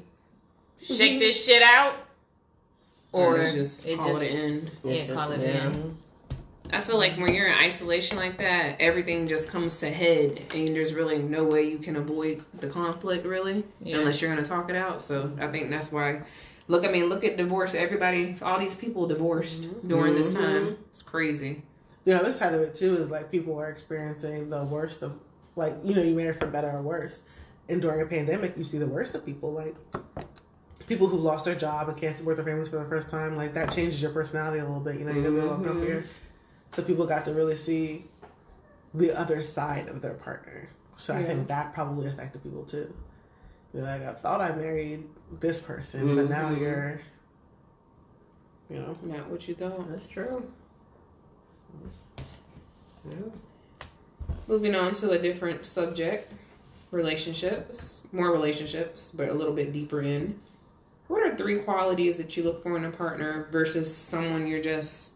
shake 0.83 1.19
this 1.21 1.45
shit 1.45 1.63
out, 1.63 1.95
or 3.13 3.41
Or 3.41 3.45
just 3.45 3.87
it 3.87 3.99
call 3.99 4.09
just- 4.09 4.23
it 4.23 4.31
an 4.33 4.37
end. 4.41 4.71
yeah, 4.83 5.07
call 5.15 5.33
it 5.33 5.41
Yeah. 5.41 5.71
in. 5.71 5.99
I 6.73 6.81
feel 6.81 6.99
like 6.99 7.17
when 7.17 7.35
you're 7.35 7.49
in 7.49 7.55
isolation 7.59 8.17
like 8.17 8.39
that, 8.39 8.77
everything 8.81 9.27
just 9.27 9.49
comes 9.49 9.79
to 9.81 9.91
head, 9.91 10.41
and 10.55 10.69
there's 10.69 10.95
really 10.95 11.19
no 11.19 11.45
way 11.45 11.69
you 11.69 11.79
can 11.79 11.97
avoid 11.97 12.43
the 12.55 12.69
conflict, 12.69 13.27
really, 13.27 13.65
Yeah. 13.83 13.99
unless 13.99 14.21
you're 14.21 14.31
gonna 14.31 14.45
talk 14.47 14.71
it 14.71 14.77
out. 14.77 15.01
So 15.01 15.33
I 15.41 15.49
think 15.49 15.71
that's 15.71 15.91
why. 15.91 16.23
Look, 16.69 16.87
I 16.87 16.91
mean, 16.91 17.07
look 17.09 17.25
at 17.25 17.37
divorce. 17.37 17.75
Everybody, 17.75 18.37
all 18.43 18.59
these 18.59 18.75
people 18.77 19.07
divorced 19.07 19.69
during 19.89 20.15
this 20.15 20.33
Mhm. 20.33 20.41
time. 20.41 20.77
It's 20.89 21.03
crazy. 21.03 21.63
The 22.05 22.13
other 22.19 22.33
side 22.33 22.55
of 22.55 22.61
it 22.61 22.75
too 22.75 22.97
is 22.97 23.11
like 23.11 23.31
people 23.33 23.59
are 23.59 23.69
experiencing 23.69 24.49
the 24.51 24.65
worst 24.65 25.03
of, 25.03 25.13
like 25.57 25.75
you 25.85 25.95
know, 25.95 26.03
you 26.03 26.15
marry 26.15 26.33
for 26.33 26.47
better 26.47 26.71
or 26.71 26.83
worse. 26.83 27.25
And 27.69 27.83
during 27.83 28.01
a 28.03 28.07
pandemic, 28.07 28.57
you 28.57 28.65
see 28.65 28.79
the 28.79 28.87
worst 28.87 29.15
of 29.17 29.27
people, 29.27 29.53
like 29.53 29.75
people 30.87 31.07
who 31.09 31.19
lost 31.19 31.45
their 31.45 31.55
job 31.57 31.89
and 31.89 31.97
can't 31.97 32.17
support 32.17 32.37
their 32.37 32.45
families 32.45 32.69
for 32.69 32.79
the 32.79 32.85
first 32.85 33.11
time. 33.11 33.37
Like 33.37 33.55
that 33.55 33.71
changes 33.73 34.01
your 34.01 34.13
personality 34.13 34.61
a 34.61 34.65
little 34.65 34.81
bit. 34.81 34.97
You 34.97 35.05
know, 35.05 35.13
you're 35.13 35.25
gonna 35.25 35.35
be 35.35 35.41
a 35.41 35.43
little 35.51 35.59
Mhm. 35.59 35.87
grumpier. 35.87 36.07
So 36.71 36.83
people 36.83 37.07
got 37.07 37.25
to 37.27 37.33
really 37.35 37.57
see 37.57 38.05
the 38.95 39.13
other 39.19 39.43
side 39.43 39.89
of 39.89 40.01
their 40.01 40.15
partner. 40.15 40.69
So 40.97 41.15
I 41.15 41.23
think 41.23 41.49
that 41.49 41.73
probably 41.75 42.07
affected 42.09 42.43
people 42.43 42.65
too. 42.65 42.93
You're 43.73 43.85
like, 43.85 44.03
I 44.03 44.13
thought 44.13 44.41
I 44.41 44.55
married 44.55 45.05
this 45.41 45.61
person, 45.61 46.15
but 46.17 46.29
now 46.29 46.51
Mhm. 46.51 46.61
you're, 46.61 47.01
you 48.69 48.77
know, 48.81 48.97
Not 49.03 49.29
what 49.29 49.47
you 49.49 49.55
thought. 49.55 49.89
That's 49.91 50.07
true. 50.07 50.51
Yeah. 53.09 53.17
Moving 54.47 54.75
on 54.75 54.93
to 54.95 55.11
a 55.13 55.19
different 55.19 55.65
subject, 55.65 56.33
relationships, 56.91 58.05
more 58.13 58.31
relationships, 58.31 59.13
but 59.15 59.29
a 59.29 59.35
little 59.35 59.55
bit 59.55 59.73
deeper 59.73 60.03
in. 60.03 60.39
What 61.09 61.23
are 61.23 61.37
three 61.37 61.61
qualities 61.61 62.17
that 62.19 62.37
you 62.37 62.43
look 62.43 62.63
for 62.63 62.77
in 62.77 62.85
a 62.85 62.91
partner 62.91 63.49
versus 63.51 63.95
someone 63.95 64.47
you're 64.47 64.61
just 64.61 65.13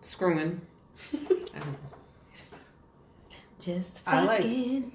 screwing? 0.00 0.60
I 1.64 1.66
don't 1.66 1.82
know. 1.82 1.98
Just 3.60 4.02
I 4.06 4.24
like- 4.24 4.42
fucking. 4.42 4.92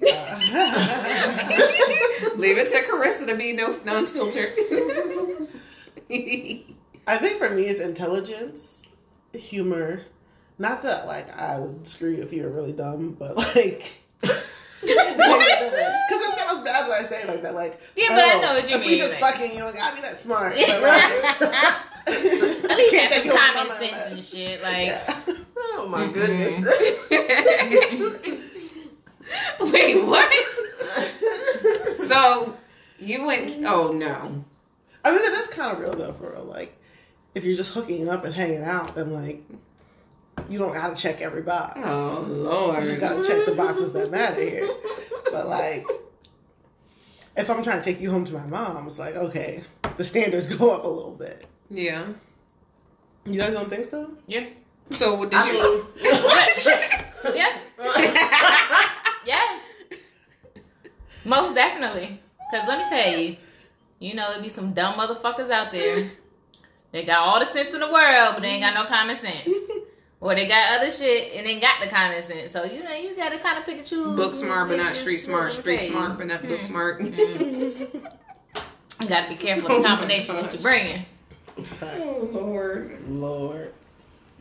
Leave 2.38 2.58
it 2.58 2.68
to 2.68 2.82
Carissa 2.90 3.26
to 3.26 3.34
be 3.36 3.52
no 3.52 3.76
non-filtered. 3.84 4.52
I 7.06 7.16
think 7.18 7.38
for 7.38 7.50
me, 7.50 7.64
it's 7.64 7.80
intelligence, 7.80 8.86
humor. 9.34 10.02
Not 10.58 10.82
that 10.84 11.06
like 11.06 11.34
I 11.36 11.58
would 11.58 11.86
screw 11.86 12.10
you 12.10 12.22
if 12.22 12.32
you 12.32 12.42
were 12.44 12.50
really 12.50 12.72
dumb, 12.72 13.16
but 13.18 13.36
like. 13.36 14.00
Because 14.82 14.94
it 15.74 16.38
sounds 16.38 16.64
bad 16.64 16.88
when 16.88 16.96
I 16.98 17.02
say 17.06 17.20
it 17.20 17.28
like 17.28 17.42
that. 17.42 17.54
Like, 17.54 17.78
Yeah, 17.96 18.06
but 18.08 18.18
I 18.18 18.32
oh, 18.36 18.40
know 18.40 18.54
what 18.54 18.66
you 18.70 18.76
if 18.76 18.80
mean, 18.80 18.90
we 18.92 18.96
just 18.96 19.20
like- 19.20 19.34
fucking, 19.34 19.52
you 19.52 19.58
don't 19.58 19.76
gotta 19.76 19.94
be 19.94 20.00
that 20.00 20.16
smart. 20.16 20.54
But, 20.54 20.80
like, 20.80 21.12
At 22.70 22.76
least 22.78 22.94
can't 22.94 23.12
have 23.12 23.22
take 23.22 23.24
some 23.24 23.24
your 23.26 23.36
common 23.36 23.68
mama 23.68 23.70
sense 23.78 23.92
and 23.92 24.12
unless- 24.12 24.30
shit. 24.34 24.62
Like, 24.62 24.86
Yeah. 24.86 25.20
Oh, 25.82 25.88
my 25.88 26.06
Mm-mm. 26.06 26.12
goodness. 26.12 26.70
Wait, 29.60 30.04
what? 30.06 30.32
So 31.96 32.56
you 32.98 33.24
went? 33.26 33.56
Oh 33.64 33.92
no. 33.92 34.44
I 35.04 35.10
mean, 35.12 35.22
that 35.22 35.38
is 35.40 35.46
kind 35.48 35.72
of 35.76 35.80
real 35.82 35.94
though, 35.94 36.12
for 36.12 36.32
real. 36.32 36.44
Like, 36.44 36.76
if 37.34 37.44
you're 37.44 37.56
just 37.56 37.72
hooking 37.72 38.08
up 38.08 38.24
and 38.24 38.34
hanging 38.34 38.62
out, 38.62 38.94
then 38.94 39.12
like, 39.12 39.42
you 40.48 40.58
don't 40.58 40.72
gotta 40.72 40.96
check 40.96 41.20
every 41.20 41.42
box. 41.42 41.78
Oh 41.84 42.24
lord, 42.28 42.80
You 42.80 42.84
just 42.84 43.00
gotta 43.00 43.22
check 43.26 43.46
the 43.46 43.54
boxes 43.54 43.92
that 43.92 44.10
matter 44.10 44.42
here. 44.42 44.68
But 45.30 45.48
like, 45.48 45.86
if 47.36 47.48
I'm 47.48 47.62
trying 47.62 47.78
to 47.80 47.84
take 47.84 48.00
you 48.00 48.10
home 48.10 48.24
to 48.24 48.34
my 48.34 48.46
mom, 48.46 48.86
it's 48.86 48.98
like, 48.98 49.14
okay, 49.14 49.62
the 49.96 50.04
standards 50.04 50.52
go 50.58 50.74
up 50.74 50.84
a 50.84 50.88
little 50.88 51.14
bit. 51.14 51.44
Yeah. 51.68 52.06
You 53.26 53.38
guys 53.38 53.52
don't 53.52 53.68
think 53.70 53.86
so? 53.86 54.10
yeah. 54.26 54.46
So 54.90 55.14
what 55.14 55.30
did 55.30 55.40
I 55.40 55.50
you? 55.50 55.62
mean, 55.62 57.36
Yeah. 57.36 57.58
Yeah. 59.26 59.58
Most 61.24 61.54
definitely. 61.54 62.18
Because 62.50 62.66
let 62.68 62.78
me 62.78 62.84
tell 62.88 63.18
you, 63.18 63.36
you 64.00 64.14
know, 64.14 64.32
there 64.32 64.42
be 64.42 64.48
some 64.48 64.72
dumb 64.72 64.94
motherfuckers 64.94 65.50
out 65.50 65.70
there. 65.72 66.08
They 66.92 67.04
got 67.04 67.20
all 67.20 67.38
the 67.38 67.46
sense 67.46 67.72
in 67.72 67.80
the 67.80 67.92
world, 67.92 68.34
but 68.34 68.42
they 68.42 68.48
ain't 68.48 68.62
got 68.62 68.74
no 68.74 68.84
common 68.86 69.14
sense. 69.16 69.52
Or 70.20 70.34
they 70.34 70.48
got 70.48 70.80
other 70.80 70.90
shit 70.90 71.34
and 71.36 71.46
ain't 71.46 71.62
got 71.62 71.80
the 71.82 71.88
common 71.88 72.20
sense. 72.22 72.50
So, 72.52 72.64
you 72.64 72.82
know, 72.82 72.92
you 72.92 73.14
got 73.16 73.30
to 73.32 73.38
kind 73.38 73.58
of 73.58 73.64
pick 73.64 73.78
and 73.78 73.86
choose. 73.86 74.16
Book 74.16 74.34
smart, 74.34 74.68
but 74.68 74.76
not 74.76 74.96
street 74.96 75.18
smart. 75.18 75.52
Street 75.52 75.80
smart, 75.80 76.18
but 76.18 76.26
not 76.26 76.42
book 76.42 76.58
Mm. 76.58 76.62
smart. 76.62 77.00
Mm. 77.00 78.10
You 79.00 79.08
got 79.08 79.22
to 79.22 79.28
be 79.30 79.36
careful 79.36 79.70
of 79.72 79.82
the 79.82 79.88
combination 79.88 80.36
that 80.36 80.52
you're 80.52 80.60
bringing. 80.60 81.02
Facts. 81.78 82.24
lord. 82.32 82.98
Lord. 83.08 83.72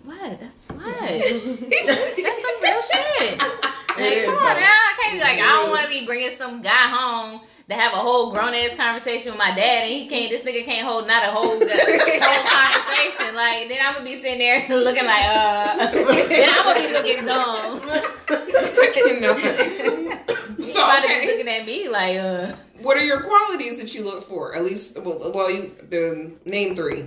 What? 0.03 0.39
That's 0.39 0.65
what? 0.65 0.85
That's 0.85 2.41
some 2.41 2.63
real 2.63 2.81
shit. 2.81 3.39
Like, 3.39 4.25
come 4.25 4.37
on 4.37 4.55
now. 4.55 4.79
I 4.79 4.95
can't 5.01 5.13
be 5.13 5.19
like, 5.19 5.39
I 5.39 5.61
don't 5.61 5.69
want 5.69 5.83
to 5.83 5.89
be 5.89 6.05
bringing 6.05 6.29
some 6.31 6.61
guy 6.61 6.87
home 6.87 7.41
to 7.69 7.75
have 7.75 7.93
a 7.93 7.97
whole 7.97 8.31
grown 8.31 8.53
ass 8.53 8.75
conversation 8.75 9.31
with 9.31 9.37
my 9.37 9.53
dad, 9.55 9.83
and 9.83 9.91
he 9.91 10.07
can't. 10.07 10.29
This 10.31 10.43
nigga 10.43 10.65
can't 10.65 10.87
hold 10.87 11.05
not 11.07 11.23
a 11.23 11.27
whole 11.27 11.43
whole 11.43 11.59
conversation. 11.59 13.35
Like, 13.35 13.69
then 13.69 13.77
I'm 13.81 13.93
gonna 13.93 14.05
be 14.05 14.15
sitting 14.15 14.39
there 14.39 14.67
looking 14.69 15.05
like, 15.05 15.25
uh, 15.25 15.75
then 15.91 16.49
I'm 16.51 16.65
gonna 16.65 16.87
be 16.87 16.93
looking 16.93 17.25
dumb. 17.25 17.81
I 18.29 18.91
cannot. 18.93 20.59
You 20.59 20.65
So 20.65 20.83
about 20.83 21.03
to 21.03 21.07
be 21.07 21.27
looking 21.27 21.47
at 21.47 21.65
me 21.65 21.87
like, 21.89 22.17
uh, 22.17 22.53
what 22.81 22.97
are 22.97 23.03
your 23.03 23.21
qualities 23.21 23.77
that 23.77 23.93
you 23.93 24.03
look 24.03 24.23
for? 24.23 24.55
At 24.55 24.63
least, 24.63 24.99
well, 25.03 25.31
well 25.33 25.51
you 25.51 25.75
the 25.89 26.35
name 26.45 26.75
three, 26.75 27.05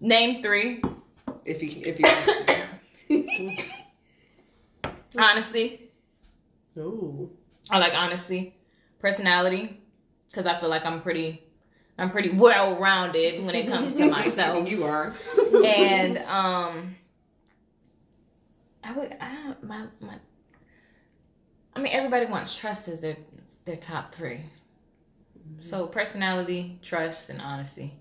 name 0.00 0.42
three. 0.42 0.82
If 1.48 1.62
you 1.62 1.82
if 1.84 1.98
you. 1.98 2.06
want 2.06 2.48
to. 5.10 5.18
Honesty. 5.18 5.90
Ooh. 6.76 7.30
I 7.70 7.78
like 7.78 7.92
honesty, 7.94 8.54
personality, 8.98 9.80
because 10.30 10.46
I 10.46 10.54
feel 10.54 10.68
like 10.70 10.86
I'm 10.86 11.02
pretty, 11.02 11.42
I'm 11.98 12.10
pretty 12.10 12.30
well 12.30 12.78
rounded 12.78 13.44
when 13.44 13.54
it 13.54 13.68
comes 13.68 13.94
to 13.94 14.08
myself. 14.10 14.70
you 14.70 14.84
are. 14.84 15.12
and 15.64 16.18
um 16.18 16.94
I 18.84 18.92
would 18.92 19.16
I 19.20 19.54
my 19.62 19.84
my 20.00 20.14
I 21.76 21.80
mean 21.80 21.92
everybody 21.92 22.26
wants 22.26 22.56
trust 22.56 22.88
as 22.88 23.00
their 23.00 23.16
their 23.64 23.76
top 23.76 24.14
3. 24.14 24.40
So 25.60 25.86
personality, 25.86 26.78
trust 26.82 27.30
and 27.30 27.40
honesty 27.40 27.92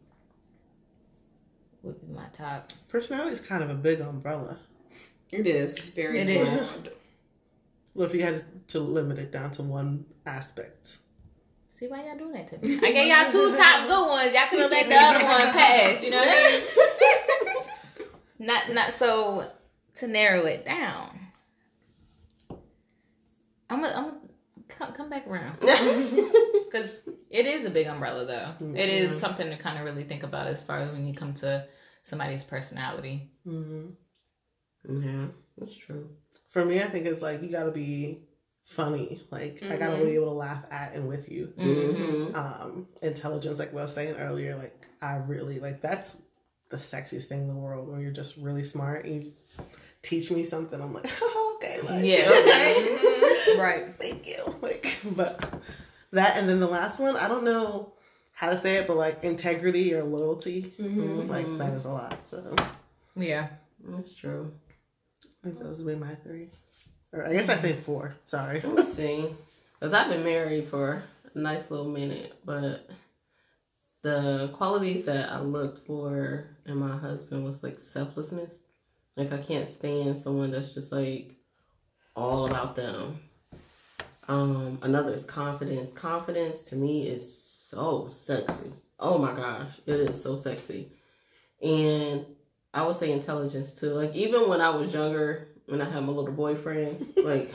would 1.88 2.02
be 2.08 2.14
my 2.14 2.28
top. 2.34 2.72
Personality 2.88 3.32
is 3.34 3.40
kind 3.42 3.64
of 3.64 3.70
a 3.70 3.76
big 3.76 4.00
umbrella. 4.02 4.58
It 5.32 5.48
is. 5.48 5.76
It's 5.76 5.90
very. 5.90 6.20
It 6.20 6.30
is. 6.30 6.72
broad. 6.72 6.90
Well, 7.96 8.08
if 8.08 8.14
you 8.14 8.22
had 8.22 8.44
to 8.70 8.80
limit 8.80 9.18
it 9.20 9.32
down 9.32 9.52
to 9.52 9.64
one 9.64 10.06
aspect. 10.26 10.98
See 11.70 11.88
why 11.88 12.06
y'all 12.06 12.18
doing 12.18 12.34
that 12.34 12.48
to 12.48 12.58
me? 12.60 12.76
I 12.84 12.92
gave 12.92 13.08
y'all 13.08 13.30
two 13.32 13.56
top 13.58 13.88
good 13.88 14.08
ones. 14.08 14.34
Y'all 14.34 14.48
could 14.50 14.60
have 14.60 14.72
let 14.72 14.88
the 14.90 14.96
other 14.96 15.26
one 15.26 15.54
pass, 15.54 16.04
you 16.04 16.12
know 16.12 16.18
what 16.18 16.28
I 16.28 16.52
mean? 16.52 18.08
Not 18.48 18.70
not 18.72 18.94
so 18.94 19.50
to 19.96 20.08
narrow 20.08 20.46
it 20.46 20.64
down. 20.64 21.10
I'm 23.70 23.82
gonna 23.82 23.94
I'm 23.96 24.30
come, 24.68 24.94
come 24.94 25.10
back 25.10 25.28
around. 25.28 25.58
Because 26.68 27.00
it 27.30 27.46
is 27.46 27.64
a 27.64 27.70
big 27.70 27.88
umbrella, 27.88 28.26
though. 28.26 28.76
It 28.76 28.90
is 28.90 29.14
Mhm. 29.14 29.20
something 29.22 29.50
to 29.50 29.56
kind 29.56 29.80
of 29.80 29.86
really 29.86 30.04
think 30.04 30.24
about 30.24 30.48
as 30.48 30.62
far 30.62 30.80
as 30.80 30.92
when 30.92 31.08
you 31.08 31.14
come 31.14 31.34
to 31.36 31.66
somebody's 32.08 32.44
personality. 32.44 33.30
hmm 33.44 33.88
yeah, 34.88 35.26
that's 35.58 35.76
true. 35.76 36.08
For 36.48 36.64
me, 36.64 36.80
I 36.82 36.86
think 36.86 37.06
it's 37.08 37.22
like 37.22 37.42
you 37.42 37.50
gotta 37.50 37.72
be 37.72 38.22
funny. 38.64 39.22
Like, 39.32 39.62
I 39.70 39.76
gotta 39.76 39.98
Mhm. 39.98 40.06
be 40.06 40.12
able 40.16 40.28
to 40.28 40.32
laugh 40.48 40.66
at 40.72 40.94
and 40.94 41.08
with 41.10 41.30
you. 41.30 41.52
Mm-hmm. 41.58 42.04
hmm 42.32 42.36
um 42.36 42.88
intelligence 43.02 43.60
like 43.60 43.74
we 43.74 43.82
were 43.82 43.88
saying 43.88 44.16
earlier 44.18 44.56
like 44.58 44.86
i 45.02 45.16
really 45.16 45.60
like 45.60 45.82
that's 45.82 46.22
the 46.70 46.78
sexiest 46.78 47.26
thing 47.26 47.40
in 47.42 47.48
the 47.48 47.56
world 47.56 47.88
when 47.90 48.00
you're 48.02 48.12
just 48.12 48.36
really 48.38 48.64
smart 48.64 49.06
and 49.06 49.24
you 49.24 49.32
teach 50.04 50.30
me 50.30 50.44
something 50.44 50.80
i'm 50.82 50.94
like 50.94 51.10
oh, 51.22 51.56
okay 51.58 51.80
like, 51.82 52.06
Yeah. 52.06 52.30
okay 52.30 53.58
Right. 53.58 53.86
thank 54.00 54.28
you 54.28 54.42
like 54.62 55.00
but 55.16 55.62
that 56.12 56.36
and 56.38 56.48
then 56.50 56.60
the 56.60 56.68
last 56.68 57.00
one 57.00 57.16
i 57.16 57.28
don't 57.28 57.44
know 57.46 57.94
how 58.40 58.50
to 58.50 58.58
say 58.58 58.76
it 58.76 58.86
but 58.88 58.96
like 58.98 59.24
integrity 59.24 59.94
or 59.96 60.04
loyalty 60.04 60.74
Mhm. 60.80 61.28
like 61.28 61.48
matters 61.50 61.86
a 61.86 61.90
lot 61.92 62.16
so 62.28 62.56
Yeah. 63.16 63.48
That's 63.84 64.14
true. 64.16 64.52
i 65.24 65.28
think 65.50 65.60
those 65.60 65.82
would 65.82 65.92
be 65.94 66.00
my 66.08 66.14
three 66.16 66.50
or 67.14 67.26
i 67.26 67.34
guess 67.34 67.50
i 67.50 67.56
think 67.56 67.80
four 67.82 68.16
sorry 68.26 68.62
Let 68.62 68.76
me 68.76 68.84
see. 68.84 69.26
Because 69.80 69.94
I've 69.94 70.10
been 70.10 70.24
married 70.24 70.66
for 70.66 71.04
a 71.36 71.40
nice 71.40 71.70
little 71.72 71.90
minute, 71.90 72.34
but 72.46 72.90
the 74.02 74.50
qualities 74.54 75.06
that 75.06 75.32
I 75.32 75.40
looked 75.42 75.86
for 75.86 76.46
in 76.66 76.78
my 76.78 76.96
husband 76.98 77.44
was 77.44 77.62
like 77.64 77.78
selflessness. 77.80 78.62
Like, 79.16 79.32
I 79.34 79.38
can't 79.38 79.68
stand 79.68 80.18
someone 80.18 80.52
that's 80.52 80.74
just 80.74 80.92
like 80.92 81.36
all 82.16 82.46
about 82.48 82.76
them. 82.76 83.20
Um, 84.28 84.80
another 84.82 85.14
is 85.14 85.26
confidence. 85.26 85.94
Confidence 85.94 86.64
to 86.66 86.76
me 86.76 87.08
is 87.08 87.24
so 87.70 88.08
sexy. 88.10 88.72
Oh 89.00 89.18
my 89.18 89.34
gosh, 89.34 89.74
it 89.86 90.00
is 90.00 90.22
so 90.22 90.36
sexy. 90.36 90.92
And 91.62 92.26
I 92.74 92.86
would 92.86 92.96
say 92.96 93.12
intelligence 93.12 93.74
too. 93.76 93.90
Like 93.90 94.16
even 94.16 94.48
when 94.48 94.62
I 94.62 94.70
was 94.70 94.94
younger, 94.94 95.50
when 95.66 95.82
I 95.82 95.86
had 95.90 96.04
my 96.04 96.12
little 96.14 96.34
boyfriends, 96.34 97.12
like 97.24 97.52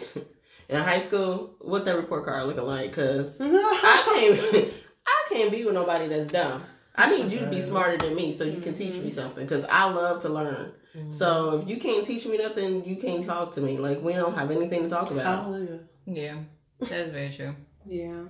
in 0.69 0.77
high 0.77 1.01
school, 1.01 1.57
what 1.61 1.85
that 1.87 1.97
report 1.97 2.25
card 2.25 2.47
looking 2.47 2.65
like? 2.65 2.93
Cause 2.93 3.39
I 3.41 4.39
can't, 4.45 4.73
I 5.07 5.25
can't 5.31 5.51
be 5.51 5.65
with 5.65 5.75
nobody 5.75 6.09
that's 6.09 6.31
dumb. 6.31 6.63
I 6.95 7.11
need 7.11 7.33
you 7.33 7.39
to 7.41 7.47
be 7.47 7.63
smarter 7.63 7.97
than 7.97 8.15
me 8.15 8.35
so 8.35 8.45
you 8.45 8.61
can 8.61 8.75
teach 8.75 9.01
me 9.01 9.11
something. 9.11 9.47
Cause 9.47 9.65
I 9.65 9.91
love 9.91 10.21
to 10.23 10.29
learn. 10.29 10.73
So 11.09 11.59
if 11.59 11.67
you 11.67 11.79
can't 11.79 12.07
teach 12.07 12.27
me 12.27 12.37
nothing, 12.37 12.85
you 12.85 12.97
can't 12.97 13.25
talk 13.25 13.53
to 13.53 13.63
me. 13.63 13.79
Like 13.79 14.03
we 14.03 14.13
don't 14.13 14.35
have 14.35 14.51
anything 14.51 14.83
to 14.83 14.91
talk 14.91 15.11
about. 15.11 15.45
Hallelujah. 15.45 15.81
Yeah. 16.05 16.37
That 16.81 16.93
is 17.01 17.11
very 17.11 17.31
true. 17.31 17.55
Yeah. 17.87 18.27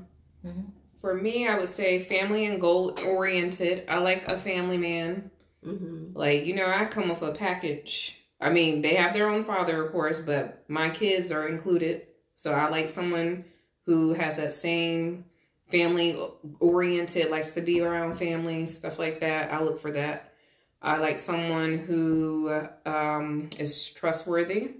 Mhm. 0.47 0.71
For 1.03 1.12
me, 1.15 1.47
I 1.47 1.59
would 1.59 1.69
say 1.69 1.99
family 1.99 2.47
and 2.47 2.61
goal 2.61 2.99
oriented. 3.05 3.85
I 3.88 3.99
like 3.99 4.27
a 4.29 4.38
family 4.38 4.79
man. 4.79 5.31
hmm 5.62 6.12
Like, 6.15 6.47
you 6.47 6.55
know, 6.55 6.67
I 6.67 6.87
come 6.87 7.11
with 7.11 7.23
a 7.23 7.33
package. 7.33 8.19
I 8.41 8.51
mean, 8.51 8.83
they 8.83 8.95
have 8.95 9.12
their 9.12 9.29
own 9.29 9.43
father, 9.43 9.85
of 9.85 9.93
course, 9.93 10.21
but 10.21 10.65
my 10.69 10.91
kids 10.91 11.31
are 11.33 11.49
included. 11.49 12.07
So 12.35 12.53
I 12.55 12.71
like 12.71 12.88
someone 12.88 13.45
who 13.87 14.15
has 14.15 14.37
that 14.38 14.55
same 14.55 15.27
family 15.69 16.17
oriented, 16.61 17.31
likes 17.31 17.55
to 17.55 17.62
be 17.62 17.83
around 17.83 18.15
family, 18.17 18.67
stuff 18.67 18.99
like 18.99 19.21
that. 19.21 19.53
I 19.53 19.62
look 19.62 19.79
for 19.81 19.91
that. 19.93 20.33
I 20.83 20.99
like 20.99 21.19
someone 21.19 21.79
who 21.79 22.53
um, 22.87 23.51
is 23.59 23.91
trustworthy. 23.93 24.73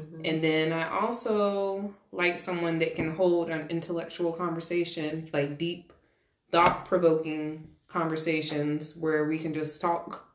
Hmm 0.00 0.22
And 0.24 0.42
then 0.42 0.72
I 0.72 0.88
also 1.00 1.92
like 2.12 2.38
someone 2.38 2.78
that 2.78 2.94
can 2.94 3.14
hold 3.14 3.48
an 3.50 3.68
intellectual 3.68 4.32
conversation, 4.32 5.28
like 5.32 5.58
deep, 5.58 5.92
thought 6.50 6.84
provoking 6.84 7.68
conversations 7.86 8.96
where 8.96 9.26
we 9.26 9.38
can 9.38 9.52
just 9.52 9.80
talk 9.80 10.28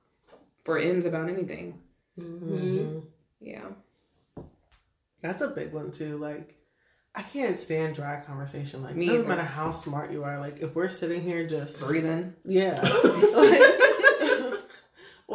for 0.63 0.77
ends 0.77 1.05
about 1.05 1.29
anything. 1.29 1.79
hmm 2.15 2.53
Mhm. 2.55 3.03
Yeah. 3.41 3.67
That's 5.21 5.41
a 5.41 5.49
big 5.49 5.73
one 5.73 5.91
too. 5.91 6.17
Like, 6.17 6.55
I 7.15 7.21
can't 7.21 7.59
stand 7.59 7.95
dry 7.95 8.21
conversation. 8.25 8.81
Like, 8.83 8.95
Me 8.95 9.07
doesn't 9.07 9.21
either. 9.25 9.29
matter 9.29 9.41
how 9.47 9.71
smart 9.71 10.11
you 10.11 10.23
are. 10.23 10.39
Like, 10.39 10.61
if 10.61 10.75
we're 10.75 10.87
sitting 10.87 11.21
here 11.21 11.45
just 11.47 11.81
Breathing. 11.85 12.35
yeah, 12.45 12.79
Like, 13.33 13.61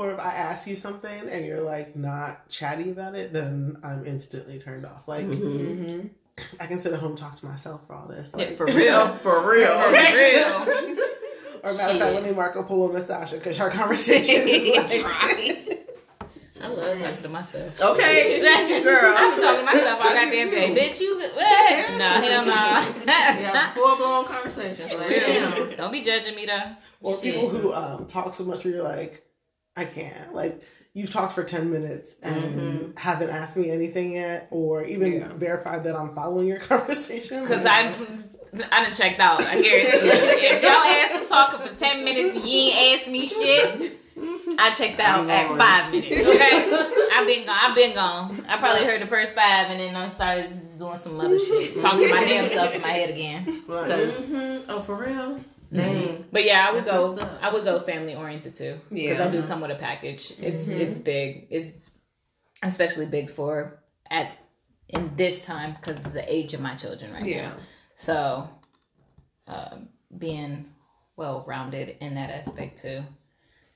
or 0.04 0.12
if 0.12 0.18
I 0.20 0.34
ask 0.34 0.66
you 0.68 0.76
something 0.76 1.28
and 1.28 1.44
you're 1.46 1.60
like 1.62 1.96
not 1.96 2.48
chatty 2.48 2.90
about 2.90 3.14
it, 3.14 3.32
then 3.32 3.78
I'm 3.82 4.04
instantly 4.06 4.58
turned 4.58 4.84
off. 4.86 5.06
Like, 5.08 5.24
Mhm. 5.26 5.40
Mm-hmm. 5.40 6.06
I 6.60 6.66
can 6.66 6.78
sit 6.78 6.92
at 6.92 6.98
home 6.98 7.16
talk 7.16 7.36
to 7.38 7.46
myself 7.46 7.86
for 7.86 7.94
all 7.94 8.08
this. 8.08 8.32
Yeah, 8.36 8.50
for 8.56 8.66
real. 8.66 9.08
For 9.08 9.50
real. 9.50 9.68
For 9.80 9.90
real. 9.90 10.66
or 11.62 11.72
matter 11.72 11.92
of 11.92 11.98
fact, 11.98 11.98
let 12.14 12.24
me 12.24 12.32
Marco 12.32 12.62
Polo 12.62 12.88
Nastasha 12.92 13.32
because 13.34 13.58
our 13.60 13.70
conversation 13.70 14.42
is 14.46 14.76
like. 15.02 15.80
I 16.62 16.68
love 16.68 16.98
talking 16.98 17.22
to 17.22 17.28
myself. 17.28 17.80
Okay, 17.80 18.40
girl. 18.82 19.14
I 19.14 19.34
be 19.36 19.42
talking 19.42 19.60
to 19.60 19.64
myself 19.66 20.00
all 20.00 20.12
goddamn 20.14 20.50
day. 20.50 20.74
Bitch, 20.74 21.00
you 21.00 21.16
what? 21.18 21.98
No, 21.98 22.08
hell 22.08 22.44
no. 22.46 23.04
Yeah, 23.04 23.72
full 23.74 23.96
blown 23.96 24.24
conversations. 24.24 24.94
Like, 24.94 25.08
damn. 25.10 25.76
Don't 25.76 25.92
be 25.92 26.02
judging 26.02 26.34
me 26.34 26.46
though. 26.46 26.62
Or 27.02 27.14
Shit. 27.20 27.34
people 27.34 27.48
who 27.50 27.72
um, 27.74 28.06
talk 28.06 28.32
so 28.32 28.44
much 28.44 28.64
where 28.64 28.74
you're 28.74 28.82
like, 28.84 29.26
I 29.76 29.84
can't. 29.84 30.32
Like, 30.34 30.62
you've 30.92 31.10
talked 31.10 31.32
for 31.32 31.42
10 31.44 31.70
minutes 31.70 32.14
and 32.22 32.96
haven't 32.98 33.30
asked 33.30 33.56
me 33.56 33.70
anything 33.70 34.12
yet, 34.12 34.46
or 34.50 34.84
even 34.84 35.12
Yeah. 35.12 35.28
verified 35.34 35.84
that 35.84 35.96
I'm 35.96 36.14
following 36.14 36.46
your 36.46 36.58
conversation. 36.70 37.46
Cause 37.46 37.64
Like, 37.64 37.86
I, 37.86 37.94
I 38.70 38.84
done 38.84 38.94
checked 38.94 39.20
out. 39.20 39.42
I 39.42 39.60
guarantee 39.60 40.06
you. 40.06 40.12
If 40.12 40.62
y'all 40.62 40.70
ass 40.70 41.20
was 41.20 41.28
talking 41.28 41.66
for 41.66 41.74
ten 41.76 42.04
minutes 42.04 42.36
and 42.36 42.44
you 42.44 42.70
ain't 42.70 43.00
asked 43.00 43.08
me 43.10 43.26
shit, 43.26 43.98
I 44.60 44.72
checked 44.74 45.00
out 45.00 45.28
at 45.28 45.48
five 45.58 45.90
minutes. 45.90 46.24
Okay, 46.24 47.08
I've 47.12 47.26
been 47.26 47.44
gone. 47.46 47.56
I've 47.60 47.74
been 47.74 47.94
gone. 47.94 48.44
I 48.48 48.56
probably 48.58 48.84
heard 48.84 49.02
the 49.02 49.08
first 49.08 49.34
five 49.34 49.70
and 49.70 49.80
then 49.80 49.96
I 49.96 50.08
started 50.08 50.52
doing 50.78 50.96
some 50.96 51.18
other 51.18 51.36
shit, 51.36 51.80
talking 51.82 52.08
my 52.10 52.20
damn 52.24 52.48
self 52.48 52.72
in 52.72 52.80
my 52.80 52.90
head 52.90 53.10
again. 53.10 53.44
Cause- 53.66 54.22
mhm. 54.22 54.62
Oh, 54.68 54.80
for 54.80 55.04
real? 55.04 55.40
Dang. 55.74 56.24
But 56.30 56.44
yeah, 56.44 56.66
I 56.68 56.72
would 56.72 56.84
That's 56.84 57.14
go. 57.20 57.28
I 57.42 57.52
would 57.52 57.64
go 57.64 57.80
family 57.82 58.14
oriented 58.14 58.54
too. 58.54 58.78
Yeah, 58.90 59.10
Because 59.10 59.20
I 59.20 59.34
Yeah. 59.34 59.40
do 59.40 59.46
come 59.46 59.60
with 59.60 59.70
a 59.70 59.76
package. 59.76 60.32
It's 60.38 60.68
Mhm. 60.68 60.78
it's 60.80 60.98
big. 60.98 61.46
It's 61.50 61.72
especially 62.62 63.06
big 63.06 63.30
for 63.30 63.82
at 64.10 64.32
in 64.88 65.16
this 65.16 65.44
time 65.44 65.72
because 65.74 66.04
of 66.04 66.12
the 66.12 66.32
age 66.32 66.54
of 66.54 66.60
my 66.60 66.74
children 66.74 67.12
right 67.12 67.24
Yeah. 67.24 67.48
now. 67.48 67.56
So, 67.96 68.48
uh, 69.48 69.78
being 70.18 70.66
well 71.16 71.44
rounded 71.46 71.96
in 72.00 72.14
that 72.14 72.30
aspect 72.30 72.80
too 72.82 73.02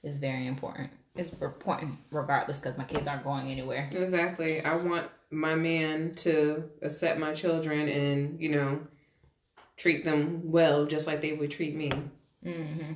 is 0.03 0.19
very 0.19 0.47
important. 0.47 0.91
It's 1.17 1.33
important 1.33 1.99
regardless 2.13 2.61
because 2.61 2.79
my 2.79 2.85
kids 2.85 3.09
aren't 3.09 3.25
going 3.25 3.51
anywhere. 3.51 3.89
Exactly. 3.93 4.61
I 4.63 4.77
want 4.77 5.09
my 5.31 5.55
man 5.55 6.13
to 6.17 6.71
accept 6.83 7.19
my 7.19 7.33
children 7.35 7.89
and, 7.89 8.41
you 8.41 8.51
know, 8.51 8.81
treat 9.79 10.05
them 10.05 10.43
well 10.45 10.85
just 10.85 11.07
like 11.07 11.23
they 11.23 11.33
would 11.33 11.51
treat 11.51 11.75
me. 11.75 11.91
hmm 12.43 12.93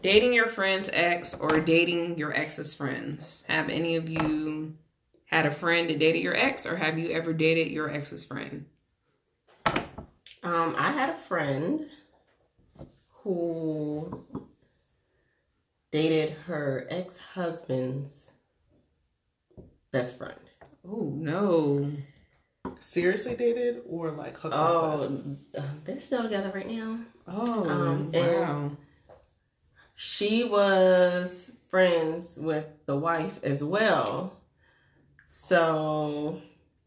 Dating 0.00 0.32
your 0.32 0.46
friend's 0.46 0.88
ex 0.92 1.34
or 1.34 1.58
dating 1.58 2.16
your 2.16 2.32
ex's 2.32 2.72
friends. 2.72 3.44
Have 3.48 3.68
any 3.68 3.96
of 3.96 4.08
you 4.08 4.76
had 5.26 5.44
a 5.44 5.50
friend 5.50 5.90
that 5.90 5.98
dated 5.98 6.22
your 6.22 6.36
ex 6.36 6.66
or 6.66 6.76
have 6.76 6.98
you 6.98 7.10
ever 7.10 7.32
dated 7.32 7.72
your 7.72 7.90
ex's 7.90 8.24
friend? 8.24 8.64
Um, 10.44 10.74
I 10.78 10.92
had 10.92 11.10
a 11.10 11.14
friend 11.14 11.88
who 13.10 14.24
dated 15.90 16.30
her 16.46 16.86
ex 16.90 17.18
husband's 17.18 18.32
best 19.90 20.16
friend. 20.16 20.47
Oh, 20.86 21.12
no. 21.14 21.90
seriously 22.80 23.36
dated 23.36 23.82
or 23.88 24.10
like 24.12 24.36
hooked 24.36 24.54
up 24.54 24.60
Oh, 24.60 25.36
uh, 25.56 25.62
they're 25.84 26.00
still 26.02 26.22
together 26.22 26.50
right 26.54 26.68
now. 26.68 26.98
Oh, 27.26 27.68
Um, 27.68 28.12
wow. 28.12 28.70
She 29.94 30.44
was 30.44 31.50
friends 31.68 32.36
with 32.40 32.66
the 32.86 32.96
wife 32.96 33.42
as 33.42 33.62
well. 33.64 34.36
So 35.26 36.40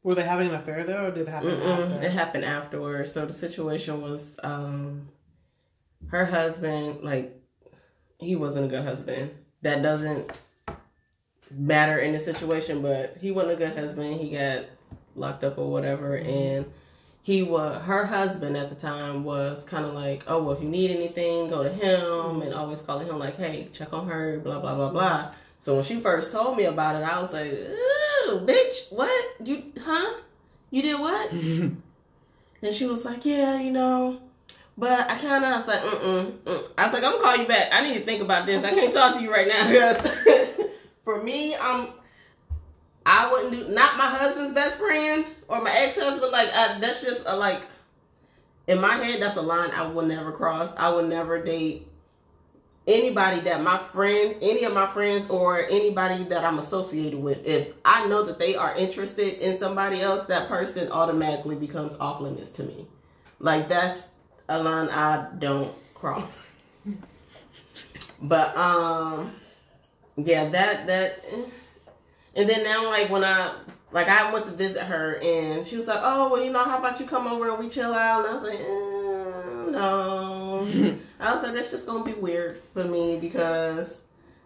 Were 0.03 0.15
they 0.15 0.23
having 0.23 0.47
an 0.49 0.55
affair 0.55 0.83
though, 0.83 1.07
or 1.07 1.11
did 1.11 1.27
it 1.27 1.31
happen 1.31 1.61
after? 1.61 2.05
it 2.05 2.11
happened 2.11 2.45
afterwards. 2.45 3.11
So 3.11 3.25
the 3.25 3.33
situation 3.33 4.01
was 4.01 4.39
um 4.43 5.07
her 6.07 6.25
husband, 6.25 7.03
like 7.03 7.35
he 8.19 8.35
wasn't 8.35 8.65
a 8.65 8.69
good 8.69 8.83
husband. 8.83 9.31
That 9.61 9.81
doesn't 9.83 10.41
matter 11.57 11.99
in 11.99 12.13
the 12.13 12.19
situation, 12.19 12.81
but 12.81 13.17
he 13.21 13.31
wasn't 13.31 13.53
a 13.53 13.55
good 13.57 13.77
husband. 13.77 14.19
He 14.19 14.31
got 14.31 14.65
locked 15.15 15.43
up 15.43 15.57
or 15.57 15.69
whatever 15.69 16.15
and 16.15 16.65
he 17.23 17.43
was 17.43 17.79
her 17.83 18.05
husband 18.05 18.57
at 18.57 18.69
the 18.69 18.75
time 18.75 19.23
was 19.23 19.63
kind 19.65 19.85
of 19.85 19.93
like, 19.93 20.23
oh 20.27 20.41
well, 20.41 20.53
if 20.53 20.63
you 20.63 20.69
need 20.69 20.91
anything, 20.91 21.49
go 21.49 21.63
to 21.63 21.69
him, 21.69 22.41
and 22.41 22.53
always 22.53 22.81
calling 22.81 23.07
him 23.07 23.19
like, 23.19 23.37
hey, 23.37 23.69
check 23.73 23.93
on 23.93 24.07
her, 24.07 24.39
blah 24.39 24.59
blah 24.59 24.75
blah 24.75 24.89
blah. 24.89 25.31
So 25.59 25.75
when 25.75 25.83
she 25.83 25.99
first 25.99 26.31
told 26.31 26.57
me 26.57 26.65
about 26.65 26.95
it, 26.95 27.05
I 27.05 27.21
was 27.21 27.31
like, 27.33 27.51
ooh, 27.51 28.45
bitch, 28.45 28.91
what 28.91 29.47
you, 29.47 29.71
huh? 29.79 30.19
You 30.71 30.81
did 30.81 30.99
what? 30.99 31.31
And 32.63 32.75
she 32.75 32.85
was 32.85 33.03
like, 33.03 33.25
yeah, 33.25 33.59
you 33.59 33.71
know, 33.71 34.21
but 34.77 35.09
I 35.09 35.17
kind 35.17 35.43
of, 35.43 35.51
I 35.51 35.57
was 35.57 35.67
like, 35.67 35.79
mm-mm, 35.79 36.31
mm. 36.31 36.69
I 36.77 36.85
was 36.85 36.93
like, 36.93 37.03
I'm 37.03 37.13
gonna 37.13 37.23
call 37.23 37.37
you 37.37 37.47
back. 37.47 37.69
I 37.71 37.81
need 37.81 37.95
to 37.95 38.01
think 38.01 38.21
about 38.21 38.45
this. 38.45 38.63
I 38.63 38.69
can't 38.69 38.93
talk 38.93 39.15
to 39.15 39.21
you 39.21 39.31
right 39.31 39.47
now 39.47 39.67
because 39.71 40.60
for 41.03 41.23
me, 41.23 41.55
I'm, 41.59 41.89
I 43.05 43.31
wouldn't 43.31 43.53
do, 43.53 43.73
not 43.73 43.97
my 43.97 44.07
husband's 44.07 44.53
best 44.53 44.77
friend 44.77 45.25
or 45.47 45.61
my 45.61 45.73
ex-husband. 45.83 46.31
Like, 46.31 46.49
uh, 46.53 46.79
that's 46.79 47.01
just 47.01 47.23
a, 47.27 47.35
like, 47.35 47.61
in 48.67 48.79
my 48.79 48.93
head, 48.93 49.21
that's 49.21 49.37
a 49.37 49.41
line 49.41 49.71
I 49.71 49.87
will 49.87 50.05
never 50.05 50.31
cross. 50.31 50.75
I 50.77 50.89
will 50.89 51.07
never 51.07 51.43
date 51.43 51.87
anybody 52.87 53.39
that 53.41 53.61
my 53.61 53.77
friend, 53.77 54.35
any 54.41 54.63
of 54.63 54.73
my 54.73 54.87
friends, 54.87 55.29
or 55.29 55.59
anybody 55.69 56.23
that 56.25 56.43
I'm 56.43 56.59
associated 56.59 57.19
with, 57.19 57.45
if 57.45 57.73
I 57.85 58.07
know 58.07 58.23
that 58.23 58.39
they 58.39 58.55
are 58.55 58.75
interested 58.75 59.39
in 59.39 59.57
somebody 59.57 60.01
else, 60.01 60.25
that 60.25 60.47
person 60.47 60.91
automatically 60.91 61.55
becomes 61.55 61.95
off 61.97 62.21
limits 62.21 62.51
to 62.51 62.63
me. 62.63 62.85
Like 63.39 63.67
that's 63.67 64.11
a 64.49 64.61
line 64.61 64.89
I 64.89 65.27
don't 65.39 65.73
cross. 65.93 66.53
but 68.21 68.55
um, 68.57 69.31
yeah, 70.27 70.49
that 70.49 70.87
that, 70.87 71.23
and 72.35 72.49
then 72.49 72.63
now 72.63 72.89
like 72.89 73.09
when 73.09 73.23
I 73.23 73.53
like 73.91 74.07
I 74.07 74.31
went 74.31 74.45
to 74.45 74.51
visit 74.51 74.83
her 74.83 75.19
and 75.21 75.65
she 75.65 75.77
was 75.77 75.87
like, 75.87 75.99
oh 76.01 76.29
well, 76.31 76.43
you 76.43 76.51
know, 76.51 76.63
how 76.63 76.79
about 76.79 76.99
you 76.99 77.05
come 77.05 77.27
over 77.27 77.49
and 77.49 77.59
we 77.59 77.69
chill 77.69 77.93
out? 77.93 78.25
And 78.25 78.29
I 78.29 78.33
was 78.33 78.43
like, 78.43 78.59
mm, 78.59 79.71
no. 79.71 80.97
I 81.19 81.35
was 81.35 81.43
like, 81.43 81.53
that's 81.53 81.71
just 81.71 81.85
gonna 81.85 82.03
be 82.03 82.13
weird 82.13 82.57
for 82.73 82.83
me 82.83 83.17
because 83.19 84.03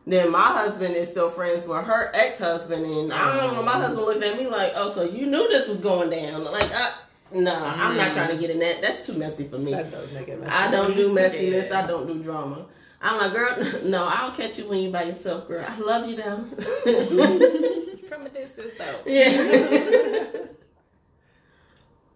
then 0.08 0.32
my 0.32 0.40
husband 0.40 0.96
is 0.96 1.10
still 1.10 1.30
friends 1.30 1.68
with 1.68 1.84
her 1.84 2.12
ex 2.14 2.38
husband, 2.38 2.86
and 2.86 3.12
I 3.12 3.38
don't 3.38 3.56
know. 3.56 3.64
My 3.64 3.72
husband 3.72 4.06
looked 4.06 4.24
at 4.24 4.38
me 4.38 4.48
like, 4.48 4.74
oh, 4.76 4.92
so 4.92 5.04
you 5.04 5.26
knew 5.26 5.48
this 5.50 5.68
was 5.68 5.82
going 5.82 6.12
down? 6.12 6.44
Like, 6.44 6.72
I, 6.72 6.94
no, 7.34 7.56
I'm 7.56 7.98
not 7.98 8.14
trying 8.14 8.30
to 8.30 8.38
get 8.38 8.52
in 8.52 8.60
that. 8.60 8.82
That's 8.82 9.08
too 9.08 9.14
messy 9.14 9.48
for 9.48 9.58
me. 9.58 9.72
That 9.72 9.92
does 9.92 10.12
make 10.12 10.28
it 10.28 10.40
messy. 10.40 10.52
I 10.52 10.70
don't 10.70 10.96
do 10.96 11.10
messiness. 11.16 11.70
Yeah. 11.70 11.84
I 11.84 11.88
don't 11.88 12.06
do 12.06 12.22
drama. 12.22 12.66
I'm 13.06 13.20
like, 13.20 13.34
girl, 13.34 13.82
no, 13.84 14.08
I'll 14.10 14.32
catch 14.32 14.58
you 14.58 14.68
when 14.68 14.80
you 14.80 14.90
by 14.90 15.04
yourself, 15.04 15.48
girl. 15.48 15.64
I 15.68 15.78
love 15.78 16.10
you 16.10 16.16
though. 16.16 16.38
From 18.10 18.26
a 18.26 18.30
distance 18.30 18.72
though. 18.78 19.00
yeah. 19.06 20.48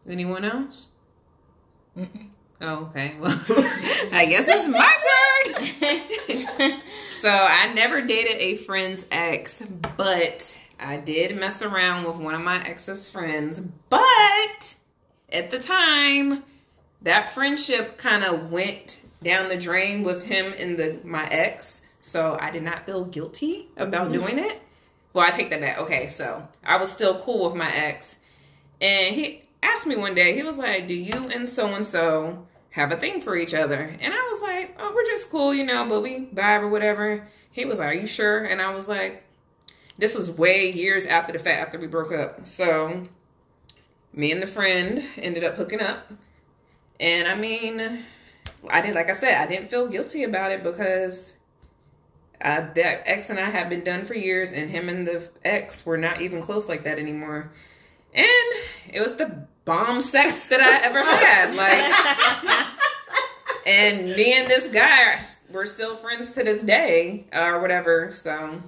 Anyone 0.10 0.46
else? 0.46 0.88
Mm-mm. 1.96 2.30
Oh, 2.62 2.86
okay. 2.86 3.16
Well, 3.20 3.32
I 4.12 4.26
guess 4.26 4.48
it's 4.48 4.68
my 4.68 4.98
turn. 6.60 6.82
So 7.06 7.30
I 7.30 7.74
never 7.74 8.02
dated 8.02 8.38
a 8.38 8.56
friend's 8.56 9.06
ex, 9.12 9.62
but 9.98 10.60
I 10.80 10.98
did 10.98 11.36
mess 11.38 11.62
around 11.62 12.06
with 12.06 12.18
one 12.18 12.34
of 12.34 12.42
my 12.42 12.66
ex's 12.66 13.10
friends. 13.10 13.60
But 13.90 14.76
at 15.32 15.52
the 15.52 15.60
time, 15.60 16.44
that 17.02 17.34
friendship 17.34 17.98
kind 17.98 18.24
of 18.24 18.52
went 18.52 19.06
down 19.24 19.50
the 19.50 19.58
drain 19.58 20.04
with 20.04 20.24
him 20.24 20.54
and 20.58 20.78
the 20.78 21.00
my 21.04 21.26
ex. 21.32 21.86
So 22.02 22.38
I 22.40 22.52
did 22.52 22.64
not 22.64 22.86
feel 22.86 23.06
guilty 23.06 23.68
about 23.78 24.04
mm-hmm. 24.04 24.14
doing 24.14 24.40
it. 24.40 24.62
Well, 25.14 25.26
I 25.26 25.32
take 25.32 25.50
that 25.50 25.62
back. 25.62 25.80
Okay, 25.80 26.08
so 26.08 26.48
I 26.64 26.78
was 26.78 26.92
still 26.92 27.20
cool 27.20 27.48
with 27.48 27.56
my 27.56 27.72
ex, 27.74 28.18
and 28.80 29.16
he 29.16 29.44
asked 29.64 29.88
me 29.88 29.96
one 29.96 30.16
day. 30.16 30.36
He 30.36 30.44
was 30.44 30.60
like, 30.60 30.88
"Do 30.88 30.94
you 30.94 31.30
and 31.30 31.50
so 31.50 31.68
and 31.68 31.86
so 31.86 32.46
have 32.72 32.92
a 32.92 32.98
thing 32.98 33.22
for 33.22 33.36
each 33.36 33.54
other?" 33.54 33.96
And 34.00 34.14
I 34.14 34.28
was 34.30 34.42
like, 34.42 34.76
"Oh, 34.80 34.92
we're 34.94 35.06
just 35.06 35.30
cool, 35.30 35.54
you 35.54 35.66
know, 35.66 35.86
but 35.88 36.02
we 36.02 36.28
vibe 36.28 36.62
or 36.62 36.70
whatever." 36.70 37.28
He 37.52 37.66
was 37.66 37.80
like, 37.80 37.90
"Are 37.90 37.94
you 37.94 38.08
sure?" 38.08 38.46
And 38.46 38.62
I 38.62 38.74
was 38.74 38.88
like, 38.88 39.24
"This 39.98 40.16
was 40.16 40.32
way 40.32 40.72
years 40.72 41.06
after 41.06 41.34
the 41.34 41.40
fact, 41.40 41.60
after 41.60 41.80
we 41.80 41.88
broke 41.88 42.14
up." 42.14 42.46
So 42.46 43.04
me 44.14 44.32
and 44.32 44.42
the 44.42 44.48
friend 44.48 45.04
ended 45.18 45.44
up 45.44 45.56
hooking 45.56 45.82
up, 45.82 46.12
and 47.00 47.28
I 47.28 47.36
mean, 47.36 48.00
I 48.70 48.82
did 48.82 48.96
like 48.96 49.10
I 49.10 49.14
said, 49.14 49.36
I 49.42 49.48
didn't 49.48 49.70
feel 49.70 49.88
guilty 49.88 50.24
about 50.24 50.52
it 50.52 50.64
because. 50.64 51.36
Uh, 52.42 52.72
that 52.74 53.02
ex 53.06 53.30
and 53.30 53.38
I 53.38 53.50
had 53.50 53.68
been 53.68 53.84
done 53.84 54.06
for 54.06 54.14
years, 54.14 54.54
and 54.54 54.70
him 54.70 54.88
and 54.88 55.06
the 55.06 55.30
ex 55.44 55.86
were 55.86 55.98
not 55.98 56.22
even 56.22 56.42
close 56.42 56.70
like 56.70 56.86
that 56.86 56.98
anymore. 56.98 57.52
And 58.14 58.54
it 58.94 59.02
was 59.02 59.16
the 59.16 59.46
bomb 59.66 60.02
sex 60.02 60.48
that 60.48 60.62
I 60.62 60.78
ever 60.88 61.04
had. 61.04 61.54
Like, 61.56 62.66
and 63.68 64.16
me 64.16 64.40
and 64.40 64.48
this 64.48 64.70
guy 64.70 65.22
were 65.52 65.66
still 65.66 65.96
friends 65.96 66.32
to 66.32 66.44
this 66.44 66.64
day, 66.64 67.26
or 67.34 67.62
whatever. 67.62 68.12
So 68.12 68.62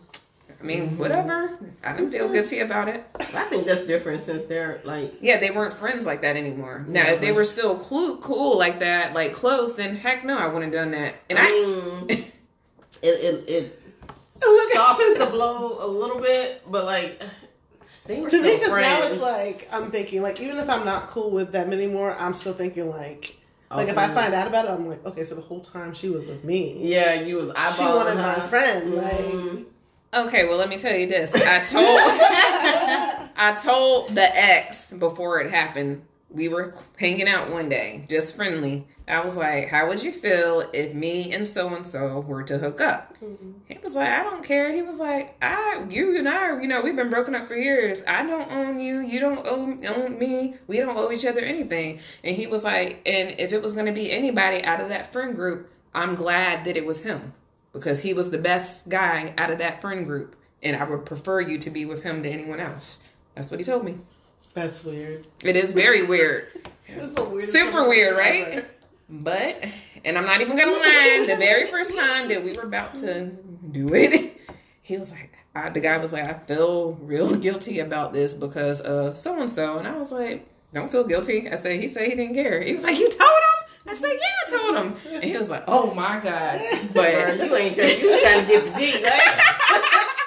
I 0.62 0.66
mean, 0.66 0.98
whatever. 0.98 1.58
I 1.84 1.94
didn't 1.94 2.12
feel 2.12 2.32
guilty 2.32 2.60
about 2.60 2.88
it. 2.88 3.04
I 3.20 3.44
think 3.46 3.66
that's 3.66 3.86
different 3.88 4.22
since 4.22 4.46
they're 4.46 4.82
like 4.84 5.16
Yeah, 5.22 5.38
they 5.38 5.52
weren't 5.52 5.74
friends 5.74 6.06
like 6.06 6.22
that 6.22 6.36
anymore. 6.36 6.86
Now, 6.88 7.08
if 7.08 7.20
they 7.22 7.32
were 7.32 7.44
still 7.44 7.80
cool, 7.80 8.18
cool 8.18 8.58
like 8.58 8.80
that, 8.80 9.14
like 9.14 9.34
close, 9.34 9.76
then 9.76 9.96
heck 9.96 10.24
no, 10.24 10.38
I 10.38 10.48
wouldn't 10.48 10.74
have 10.74 10.84
done 10.84 10.92
that. 10.92 11.16
And 11.30 11.40
I 11.40 11.44
I, 11.44 12.06
it 12.10 12.30
it 13.02 13.50
it 13.50 13.82
Look 14.44 14.76
at 14.76 14.82
softens 14.82 15.20
the 15.20 15.26
blow 15.28 15.78
a 15.80 15.88
little 15.88 16.20
bit, 16.20 16.64
but 16.70 16.86
like 16.86 17.22
they 18.08 18.20
were 18.20 18.30
to 18.30 18.42
me, 18.42 18.54
because 18.56 18.70
now 18.70 19.04
it's 19.04 19.22
like 19.22 19.68
I'm 19.72 19.92
thinking 19.92 20.22
like 20.22 20.40
even 20.42 20.58
if 20.58 20.70
I'm 20.70 20.84
not 20.84 21.10
cool 21.10 21.32
with 21.32 21.52
them 21.52 21.72
anymore, 21.72 22.16
I'm 22.18 22.34
still 22.34 22.54
thinking 22.54 22.90
like 22.90 23.38
like 23.70 23.88
if 23.88 23.98
I 23.98 24.08
find 24.08 24.34
out 24.34 24.48
about 24.48 24.66
it, 24.66 24.72
I'm 24.72 24.88
like 24.88 25.06
okay, 25.06 25.24
so 25.24 25.36
the 25.36 25.42
whole 25.42 25.62
time 25.62 25.94
she 25.94 26.10
was 26.10 26.26
with 26.26 26.44
me, 26.44 26.78
yeah, 26.80 27.22
you 27.22 27.38
was 27.38 27.52
eyeballing 27.52 27.78
she 27.78 27.84
wanted 27.86 28.16
my 28.16 28.34
her. 28.34 28.48
friend. 28.48 28.96
Like 28.96 29.14
mm-hmm. 29.14 29.64
Okay, 30.14 30.48
well, 30.48 30.58
let 30.58 30.70
me 30.70 30.78
tell 30.78 30.96
you 30.96 31.08
this. 31.08 31.34
I 31.34 31.60
told, 31.64 32.00
I 33.38 33.58
told 33.62 34.10
the 34.10 34.30
ex 34.36 34.92
before 34.94 35.40
it 35.40 35.50
happened. 35.50 36.04
We 36.30 36.48
were 36.48 36.74
hanging 36.98 37.28
out 37.28 37.50
one 37.50 37.68
day, 37.68 38.06
just 38.10 38.38
friendly. 38.38 38.88
I 39.08 39.20
was 39.22 39.36
like, 39.36 39.68
"How 39.68 39.90
would 39.90 40.02
you 40.02 40.14
feel 40.14 40.62
if 40.74 40.94
me 40.94 41.34
and 41.34 41.46
so 41.46 41.68
and 41.76 41.86
so 41.86 42.22
were 42.22 42.44
to 42.44 42.58
hook 42.58 42.80
up?" 42.80 43.18
Mm-hmm. 43.20 43.52
He 43.68 43.78
was 43.84 43.96
like, 43.96 44.10
I 44.10 44.24
don't 44.24 44.44
care. 44.44 44.72
He 44.72 44.82
was 44.82 45.00
like, 45.00 45.36
I, 45.42 45.86
you 45.90 46.18
and 46.18 46.30
I, 46.30 46.62
you 46.62 46.68
know, 46.68 46.82
we've 46.82 46.96
been 46.96 47.10
broken 47.10 47.36
up 47.36 47.48
for 47.48 47.56
years. 47.56 48.04
I 48.08 48.26
don't 48.26 48.50
own 48.52 48.80
you. 48.80 49.00
You 49.00 49.20
don't 49.20 49.46
own, 49.46 49.86
own 49.86 50.20
me. 50.20 50.56
We 50.68 50.78
don't 50.78 50.96
owe 50.96 51.12
each 51.12 51.26
other 51.26 51.42
anything. 51.42 52.00
And 52.24 52.36
he 52.36 52.48
was 52.48 52.64
like, 52.64 53.02
and 53.06 53.36
if 53.40 53.54
it 53.54 53.62
was 53.62 53.74
going 53.74 53.88
to 53.88 53.92
be 53.92 54.12
anybody 54.12 54.64
out 54.64 54.82
of 54.82 54.90
that 54.90 55.12
friend 55.12 55.36
group, 55.36 55.70
I'm 55.94 56.16
glad 56.16 56.66
that 56.66 56.78
it 56.78 56.86
was 56.86 57.02
him 57.02 57.34
because 57.74 58.02
he 58.02 58.14
was 58.14 58.32
the 58.32 58.38
best 58.38 58.90
guy 58.90 59.34
out 59.38 59.52
of 59.52 59.60
that 59.60 59.82
friend 59.82 60.06
group. 60.06 60.36
And 60.64 60.76
I 60.76 60.84
would 60.84 61.06
prefer 61.06 61.42
you 61.42 61.58
to 61.60 61.70
be 61.70 61.86
with 61.86 62.04
him 62.04 62.22
to 62.24 62.30
anyone 62.30 62.60
else. 62.60 63.00
That's 63.36 63.50
what 63.50 63.60
he 63.60 63.64
told 63.64 63.84
me. 63.84 63.98
that's 64.54 64.84
weird. 64.84 65.26
It 65.44 65.56
is 65.56 65.72
very 65.72 66.04
weird. 66.04 66.48
Super 67.40 67.88
weird, 67.88 68.18
right? 68.18 68.48
ever. 68.48 68.66
But, 69.10 69.66
and 70.06 70.18
I'm 70.18 70.26
not 70.26 70.42
even 70.42 70.56
gonna 70.58 70.72
lie, 70.72 71.26
the 71.28 71.36
very 71.36 71.66
first 71.66 71.96
time 71.96 72.28
that 72.30 72.44
we 72.44 72.54
were 72.54 72.64
about 72.64 72.96
to 72.96 73.26
do 73.72 73.94
it, 73.94 74.40
he 74.82 74.98
was 74.98 75.12
like, 75.12 75.36
I, 75.54 75.70
the 75.70 75.80
guy 75.82 75.98
was 75.98 76.14
like, 76.14 76.24
I 76.24 76.34
feel 76.34 76.94
real 77.02 77.36
guilty 77.40 77.80
about 77.80 78.14
this 78.14 78.34
because 78.34 78.82
of 78.82 79.18
so 79.18 79.40
and 79.40 79.50
so. 79.52 79.78
And 79.78 79.88
I 79.88 79.98
was 79.98 80.12
like, 80.12 80.48
don't 80.74 80.92
feel 80.92 81.04
guilty. 81.04 81.50
I 81.50 81.56
said, 81.56 81.80
he 81.80 81.88
said 81.88 82.08
he 82.08 82.16
didn't 82.16 82.34
care. 82.34 82.62
He 82.62 82.74
was 82.74 82.84
like, 82.84 82.98
you 82.98 83.10
told 83.10 83.22
him? 83.22 83.70
I 83.88 83.94
said, 83.94 84.12
yeah, 84.14 84.20
I 84.48 84.50
told 84.58 84.86
him. 84.86 85.16
And 85.16 85.24
he 85.24 85.38
was 85.38 85.50
like, 85.50 85.64
oh 85.68 85.94
my 85.94 86.20
God. 86.20 86.60
Girl, 86.94 86.94
But 86.94 87.38
you 87.38 87.56
ain't 87.56 87.76
good. 87.76 88.02
You 88.02 88.22
trying 88.22 88.46
to 88.46 88.52
get 88.52 88.64
the 88.66 88.80
dick, 88.80 89.04
right? 89.04 90.18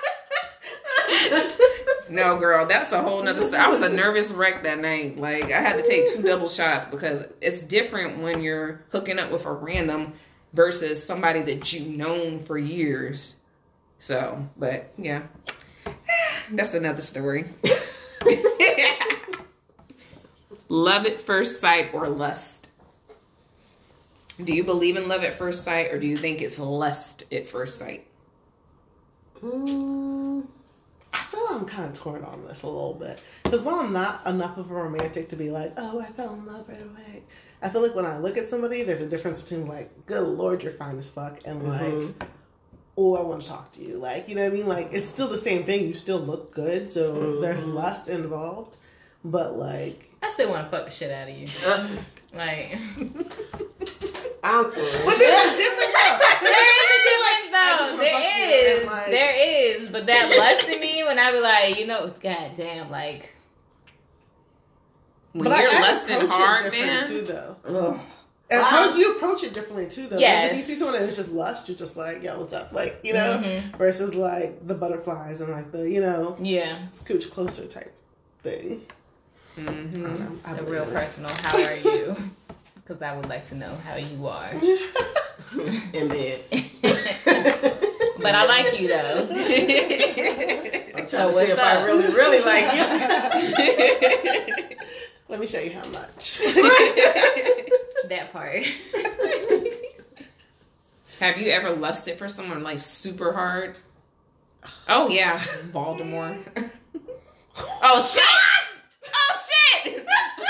no, 2.11 2.38
girl, 2.38 2.66
that's 2.66 2.92
a 2.92 3.01
whole 3.01 3.22
nother 3.22 3.42
story. 3.42 3.62
I 3.62 3.68
was 3.68 3.82
a 3.82 3.88
nervous 3.88 4.32
wreck 4.32 4.62
that 4.64 4.78
night. 4.78 5.18
Like, 5.18 5.45
I 5.45 5.61
had 5.61 5.78
to 5.78 5.84
take 5.84 6.07
two 6.12 6.22
double 6.22 6.49
shots 6.49 6.84
because 6.84 7.26
it's 7.40 7.61
different 7.61 8.22
when 8.22 8.42
you're 8.42 8.84
hooking 8.90 9.18
up 9.18 9.30
with 9.30 9.47
a 9.47 9.53
random 9.53 10.12
versus 10.53 11.05
somebody 11.05 11.40
that 11.42 11.72
you've 11.72 11.88
known 11.88 12.38
for 12.38 12.59
years. 12.59 13.36
So, 13.99 14.45
but 14.57 14.92
yeah, 14.99 15.22
that's 16.51 16.74
another 16.74 17.01
story. 17.01 17.45
love 20.69 21.07
at 21.07 21.21
first 21.21 21.61
sight 21.61 21.91
or 21.93 22.09
lust? 22.09 22.69
Do 24.43 24.53
you 24.53 24.65
believe 24.65 24.97
in 24.97 25.07
love 25.09 25.23
at 25.23 25.35
first 25.35 25.62
sight 25.62 25.93
or 25.93 25.99
do 25.99 26.07
you 26.07 26.17
think 26.17 26.43
it's 26.43 26.59
lust 26.59 27.25
at 27.33 27.47
first 27.47 27.79
sight? 27.79 28.07
Mm, 29.43 30.45
I 31.12 31.19
feel 31.19 31.47
I'm 31.53 31.65
kind 31.67 31.85
of 31.85 31.93
torn 31.93 32.25
on 32.25 32.45
this 32.47 32.62
a 32.62 32.67
little 32.67 32.95
bit 32.95 33.23
because 33.45 33.62
while 33.62 33.77
I'm 33.81 33.93
not 33.93 34.27
enough 34.27 34.57
of 34.59 34.71
a 34.71 34.75
romantic 34.75 35.29
to 35.29 35.37
be 35.37 35.51
like, 35.51 35.73
oh, 35.77 36.01
I 36.01 36.07
fell 36.07 36.35
in 36.35 36.47
love 36.47 36.69
right 36.69 36.81
away. 36.81 37.23
I 37.62 37.69
feel 37.69 37.83
like 37.83 37.95
when 37.95 38.07
I 38.07 38.19
look 38.19 38.37
at 38.37 38.49
somebody, 38.49 38.83
there's 38.83 39.01
a 39.01 39.09
difference 39.09 39.43
between 39.43 39.67
like, 39.69 40.07
good 40.07 40.27
lord, 40.27 40.62
you're 40.62 40.73
fine 40.73 40.99
as 40.99 41.09
fuck, 41.09 41.41
and 41.47 41.62
like, 41.69 41.81
Mhm. 41.81 42.15
oh, 42.97 43.17
I 43.17 43.23
want 43.23 43.43
to 43.43 43.49
talk 43.49 43.71
to 43.73 43.83
you. 43.85 43.99
Like, 43.99 44.29
you 44.29 44.35
know 44.35 44.43
what 44.43 44.53
I 44.53 44.55
mean? 44.57 44.67
Like, 44.67 44.89
it's 44.93 45.09
still 45.09 45.29
the 45.29 45.39
same 45.39 45.65
thing. 45.65 45.87
You 45.87 45.95
still 45.95 46.19
look 46.19 46.53
good, 46.53 46.89
so 46.89 47.41
there's 47.41 47.61
Mhm. 47.61 47.75
lust 47.75 48.09
involved. 48.09 48.77
But 49.25 49.57
like, 49.57 50.09
I 50.22 50.29
still 50.29 50.51
want 50.51 50.70
to 50.70 50.77
fuck 50.77 50.85
the 50.87 50.91
shit 50.91 51.11
out 51.11 51.29
of 51.29 51.37
you. 51.37 51.47
uh, 51.66 51.89
Like, 52.35 52.72
I'm 54.45 54.64
but 54.64 54.75
there's 54.75 55.53
a 55.53 55.57
difference. 55.57 55.93
though. 55.95 56.18
there 56.43 56.64
is 56.75 56.91
a 56.91 57.01
There's 57.01 57.05
difference 57.09 57.51
though. 57.51 57.87
wanna 57.87 57.97
There 57.97 58.12
fuck 58.12 58.25
is, 58.37 58.87
like- 58.87 59.11
there 59.11 59.35
is. 59.81 59.89
But 59.89 60.07
that 60.07 60.37
lust 60.39 60.68
in 60.68 60.81
me 60.81 61.03
when 61.05 61.18
I 61.18 61.33
be 61.33 61.41
like, 61.41 61.79
you 61.79 61.87
know, 61.87 62.12
god 62.22 62.51
damn, 62.57 62.91
like, 62.91 63.31
When 65.33 65.45
But 65.45 65.53
I- 65.53 65.62
you're 65.62 65.75
I 65.75 65.81
lusting 65.81 66.16
approach 66.16 66.31
it 66.31 66.35
hard, 66.35 66.62
different 66.64 66.87
man. 66.87 67.05
Too 67.07 67.20
though. 67.22 67.57
Ugh. 67.64 68.01
And 68.51 68.61
Wow. 68.61 68.68
how 68.68 68.95
you 68.95 69.16
approach 69.16 69.43
it 69.43 69.55
differently 69.55 69.89
too, 69.89 70.07
though. 70.07 70.18
Yes. 70.18 70.51
If 70.51 70.57
you 70.59 70.62
see 70.62 70.75
someone 70.75 71.01
that's 71.01 71.16
just 71.16 71.31
lust, 71.31 71.66
you're 71.66 71.79
just 71.79 71.97
like, 71.97 72.22
"Yo, 72.22 72.39
what's 72.39 72.53
up?" 72.53 72.72
Like, 72.72 73.01
you 73.03 73.14
know, 73.14 73.41
Mhm. 73.43 73.79
versus 73.79 74.14
like 74.14 74.66
the 74.66 74.75
butterflies 74.75 75.41
and 75.41 75.51
like 75.51 75.72
the, 75.72 75.89
you 75.91 76.01
know, 76.03 76.37
yeah, 76.39 76.77
scooch 76.93 77.31
closer 77.31 77.66
type 77.66 77.93
thing. 78.43 78.85
I 79.57 79.61
Mhm. 79.61 79.93
don't 79.93 80.21
know. 80.21 80.33
I 80.45 80.53
a 80.53 80.55
believe 80.57 80.71
real 80.73 80.87
personal. 80.87 81.31
How 81.43 81.57
are 81.63 81.77
you? 81.77 82.17
Because 82.87 83.01
I 83.01 83.17
would 83.17 83.29
like 83.31 83.49
to 83.49 83.55
know 83.55 83.75
how 83.87 83.97
you 83.97 84.27
are. 84.27 84.51
in 85.95 86.09
bed. 86.09 86.41
But 88.21 88.35
I 88.35 88.45
like 88.47 88.79
you 88.79 88.89
though. 88.89 89.27
I'm 89.31 91.07
trying 91.07 91.09
So 91.09 91.29
to 91.29 91.35
what's 91.35 91.47
see 91.47 91.53
if 91.53 91.59
up? 91.59 91.65
I 91.65 91.85
really, 91.85 92.07
really 92.15 92.41
like 92.45 92.65
you. 94.69 94.77
Let 95.29 95.41
me 95.41 95.47
show 95.47 95.61
you 95.61 95.71
how 95.73 95.87
much. 95.89 96.39
That 98.09 98.33
part. 98.33 98.65
Have 101.21 101.39
you 101.39 101.51
ever 101.53 101.71
lusted 101.71 102.19
for 102.19 102.29
someone 102.29 102.63
like 102.63 102.81
super 102.81 103.33
hard? 103.33 103.79
Oh 104.89 105.09
yeah, 105.09 105.41
Baltimore. 105.73 106.37
oh 107.83 108.01
shit! 108.01 108.23
Shit! 109.84 110.07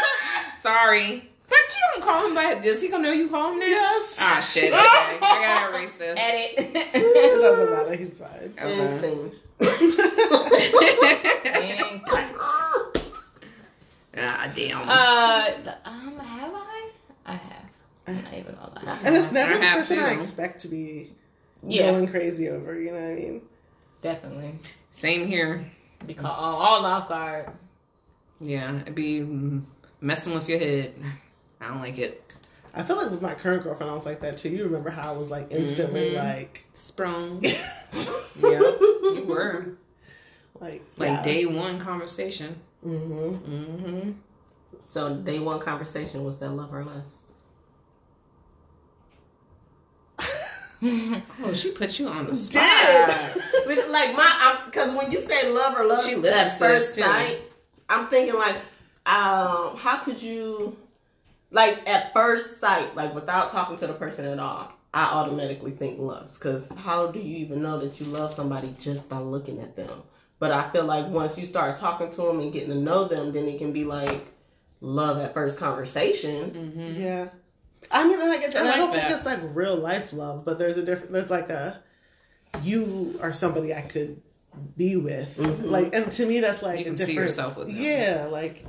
Sorry, 0.59 1.29
but 1.49 1.59
you 1.59 1.83
don't 1.93 2.03
call 2.03 2.27
him 2.29 2.35
by. 2.35 2.55
Does 2.61 2.81
he 2.81 2.89
gonna 2.89 3.03
know 3.05 3.13
you 3.13 3.29
call 3.29 3.53
him 3.53 3.59
that? 3.61 3.69
yes. 3.69 4.19
Ah 4.21 4.41
shit. 4.41 4.65
Okay, 4.73 4.79
I 4.81 5.41
gotta 5.43 5.77
erase 5.77 5.95
this. 5.97 6.19
Edit. 6.19 6.71
it 6.95 7.41
doesn't 7.41 7.71
matter. 7.71 7.95
He's 7.97 8.19
fine. 8.19 8.53
Okay. 8.59 8.95
Insane. 8.95 9.33
And 11.47 12.07
cut. 12.07 12.35
ah 14.19 14.53
damn. 14.55 14.89
Uh, 14.89 15.73
um, 15.85 16.19
have 16.19 16.53
I? 16.55 16.91
I 17.27 17.33
have. 17.35 17.65
I'm 18.07 18.23
not 18.23 18.35
even 18.35 18.55
gonna 18.55 18.73
lie. 18.85 18.99
And 19.05 19.17
it's 19.17 19.33
never 19.33 19.53
I 19.55 19.59
the 19.59 19.65
have 19.65 19.79
person 19.79 19.99
I 19.99 20.13
expect 20.13 20.61
to 20.61 20.69
be 20.69 21.11
Yeah, 21.63 21.91
going 21.93 22.07
crazy 22.09 22.49
over. 22.49 22.79
You 22.79 22.93
know 22.93 23.01
what 23.01 23.11
I 23.11 23.15
mean? 23.15 23.43
definitely. 24.01 24.55
Same 24.91 25.27
here. 25.27 25.65
Because 26.07 26.27
all, 26.27 26.57
all 26.57 26.85
off 26.85 27.09
guard. 27.09 27.49
Yeah, 28.45 28.81
it'd 28.83 28.95
be 28.95 29.21
mm, 29.21 29.63
messing 30.01 30.35
with 30.35 30.49
your 30.49 30.59
head. 30.59 30.95
I 31.61 31.69
don't 31.69 31.81
like 31.81 31.99
it. 31.99 32.21
I 32.75 32.83
feel 32.83 32.97
like 32.97 33.11
with 33.11 33.23
my 33.23 33.35
current 33.35 33.63
girlfriend, 33.63 33.91
I 33.91 33.95
was 33.95 34.05
like 34.05 34.21
that 34.21 34.37
too. 34.37 34.51
You 34.51 34.65
remember 34.65 34.91
how 34.91 35.15
I 35.15 35.17
was 35.17 35.31
like 35.31 35.51
instantly 35.51 36.11
Mhm. 36.11 36.17
like, 36.17 36.65
Sprung. 36.75 37.41
yeah, 37.43 38.59
you 38.61 39.25
were 39.27 39.69
like, 40.61 40.83
like 40.99 41.09
yeah. 41.11 41.23
day 41.23 41.47
one 41.47 41.79
conversation. 41.79 42.57
Mm-hmm. 42.85 43.51
Mm-hmm. 43.53 44.11
So 44.79 45.17
day 45.17 45.39
one 45.39 45.61
conversation 45.61 46.23
was 46.25 46.39
that 46.41 46.51
love 46.51 46.73
or 46.75 46.85
lust? 46.85 47.21
Oh, 51.43 51.55
she 51.55 51.71
put 51.71 51.99
you 51.99 52.09
on 52.09 52.27
the 52.27 52.37
spot. 52.37 52.61
Did. 52.63 53.43
Because, 53.67 53.91
like 53.91 54.15
my, 54.15 54.61
because 54.67 54.95
when 54.95 55.11
you 55.11 55.19
say 55.23 55.51
love 55.51 55.79
or 55.79 55.87
lust 55.87 56.07
She 56.07 56.15
at 56.17 56.21
listens 56.21 56.59
to 56.59 56.59
first 56.59 56.97
too. 56.97 57.03
Sight, 57.89 57.99
I'm 57.99 58.07
thinking 58.09 58.35
like, 58.35 58.57
um, 59.07 59.77
how 59.77 59.99
could 60.03 60.23
you, 60.23 60.77
like 61.51 61.89
at 61.89 62.13
first 62.13 62.61
sight, 62.61 62.95
like 62.97 63.15
without 63.15 63.53
talking 63.53 63.77
to 63.77 63.87
the 63.87 63.95
person 63.95 64.25
at 64.25 64.39
all, 64.39 64.73
I 64.93 65.05
automatically 65.05 65.73
think 65.73 65.99
lust. 65.99 66.41
Because 66.41 66.71
how 66.79 67.09
do 67.09 67.21
you 67.21 67.37
even 67.39 67.63
know 67.63 67.79
that 67.79 68.01
you 68.01 68.07
love 68.07 68.33
somebody 68.33 68.75
just 68.79 69.09
by 69.09 69.19
looking 69.19 69.61
at 69.61 69.77
them? 69.77 70.03
But 70.39 70.53
I 70.53 70.69
feel 70.71 70.85
like 70.85 71.07
once 71.09 71.39
you 71.39 71.47
start 71.47 71.77
talking 71.77 72.11
to 72.11 72.23
them 72.23 72.41
and 72.41 72.53
getting 72.53 72.71
to 72.71 72.75
know 72.75 73.05
them, 73.07 73.33
then 73.33 73.49
it 73.49 73.59
can 73.59 73.73
be 73.73 73.85
like 73.85 74.27
love 74.81 75.19
at 75.19 75.35
first 75.35 75.59
conversation. 75.59 76.51
Mm-hmm. 76.51 77.01
Yeah. 77.03 77.29
I 77.93 78.09
mean, 78.09 78.21
and 78.21 78.33
I 78.33 78.39
guess, 78.39 78.55
and 78.55 78.69
I 78.69 78.75
I, 78.75 78.77
don't 78.77 78.93
that. 78.93 79.09
think 79.09 79.17
it's 79.17 79.27
like 79.27 79.57
real 79.57 79.77
life 79.77 80.13
love, 80.13 80.45
but 80.45 80.59
there's 80.59 80.79
a 80.79 80.83
different. 80.83 81.13
There's 81.13 81.31
like 81.31 81.51
a, 81.51 81.81
you 82.63 83.19
are 83.23 83.33
somebody 83.33 83.75
I 83.75 83.83
could 83.83 84.21
be 84.77 84.97
with, 84.97 85.37
Mhm. 85.39 85.65
like, 85.71 85.95
and 85.95 86.11
to 86.13 86.27
me 86.27 86.41
that's 86.41 86.63
like 86.63 86.79
You 86.81 86.85
can 86.85 86.97
see 86.97 87.15
yourself 87.15 87.57
with 87.57 87.69
them. 87.69 87.77
Yeah, 87.77 88.29
like, 88.31 88.65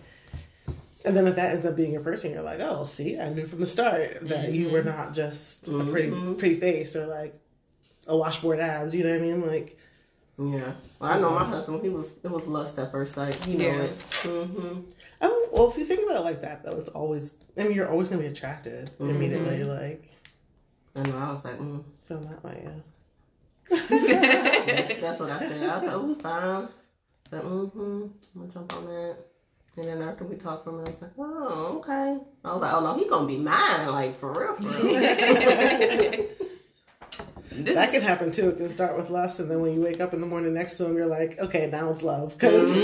and 1.06 1.16
then 1.16 1.28
if 1.28 1.36
that 1.36 1.54
ends 1.54 1.66
up 1.66 1.76
being 1.76 1.92
your 1.92 2.02
person, 2.02 2.32
you're 2.32 2.42
like, 2.42 2.60
oh, 2.62 2.86
see, 2.86 3.20
I 3.20 3.30
knew 3.30 3.46
from 3.46 3.62
the 3.62 3.68
start 3.68 4.22
that 4.28 4.52
you 4.52 4.70
were 4.70 4.84
not 4.84 5.14
just 5.14 5.68
a 5.68 5.84
pretty 5.86 6.12
pretty 6.36 6.56
face 6.60 6.96
or 6.96 7.06
like 7.06 7.36
a 8.08 8.16
washboard 8.18 8.60
abs. 8.60 8.94
You 8.94 9.04
know 9.04 9.12
what 9.12 9.20
I 9.20 9.22
mean? 9.22 9.46
Like, 9.48 9.78
Yeah. 10.38 10.74
Well, 11.00 11.12
I 11.12 11.20
know 11.20 11.32
my 11.32 11.46
husband. 11.46 11.82
He 11.82 11.90
was 11.90 12.20
it 12.24 12.30
was 12.30 12.46
lust 12.46 12.78
at 12.78 12.92
first 12.92 13.14
sight. 13.14 13.36
He 13.46 13.56
know 13.56 13.66
Yeah. 13.66 13.84
it. 13.84 13.98
Mm-hmm. 14.24 14.82
Oh, 15.22 15.50
well, 15.54 15.70
if 15.72 15.78
you 15.78 15.86
think 15.86 16.04
about 16.04 16.18
it 16.18 16.24
like 16.26 16.42
that, 16.42 16.64
though, 16.64 16.78
it's 16.78 16.90
always. 16.90 17.34
I 17.58 17.64
mean, 17.64 17.72
you're 17.72 17.90
always 17.90 18.10
gonna 18.10 18.22
be 18.22 18.28
attracted 18.28 18.92
immediately. 19.00 19.64
Like, 19.64 20.04
I 20.98 21.04
know. 21.04 21.18
I 21.18 21.32
was 21.32 21.46
like, 21.46 21.58
mm. 21.58 21.84
so 22.02 22.18
that 22.18 22.44
way, 22.44 22.62
yeah. 22.64 22.72
That's, 23.70 24.93
that's 24.95 25.20
what 25.20 25.30
I 25.30 25.39
said. 25.39 25.70
I 25.70 25.76
was 25.76 25.86
like, 25.86 25.95
oh, 25.95 26.16
fine. 26.16 26.68
Like, 27.32 27.41
mm-hmm. 27.41 27.80
I'm 27.80 28.11
gonna 28.36 28.53
jump 28.53 28.74
on 28.76 28.86
that. 28.86 29.18
And 29.78 29.88
then 29.88 30.01
after 30.01 30.24
we 30.24 30.38
talked 30.38 30.63
for 30.63 30.70
a 30.70 30.74
minute, 30.74 30.88
I 30.88 30.91
was 30.91 31.01
like, 31.01 31.11
oh, 31.18 31.78
okay. 31.80 32.18
I 32.45 32.53
was 32.53 32.61
like, 32.61 32.74
oh 32.74 32.82
no, 32.82 32.97
he 32.97 33.09
gonna 33.09 33.28
be 33.28 33.38
mine, 33.38 33.88
like 33.88 34.16
for 34.18 34.32
real, 34.32 34.55
for 34.55 34.86
real. 34.88 36.28
This 37.57 37.78
that 37.78 37.86
is 37.86 37.91
can 37.91 38.01
happen 38.01 38.32
too. 38.34 38.49
It 38.49 38.57
can 38.57 38.68
start 38.68 38.97
with 38.97 39.09
lust, 39.09 39.39
and 39.39 39.49
then 39.49 39.61
when 39.61 39.74
you 39.74 39.80
wake 39.82 40.01
up 40.01 40.13
in 40.13 40.20
the 40.20 40.28
morning 40.28 40.53
next 40.53 40.76
to 40.78 40.86
him, 40.86 40.97
you're 40.97 41.05
like, 41.05 41.39
okay, 41.39 41.70
now 41.72 41.89
it's 41.89 42.03
love. 42.03 42.34
Because 42.34 42.78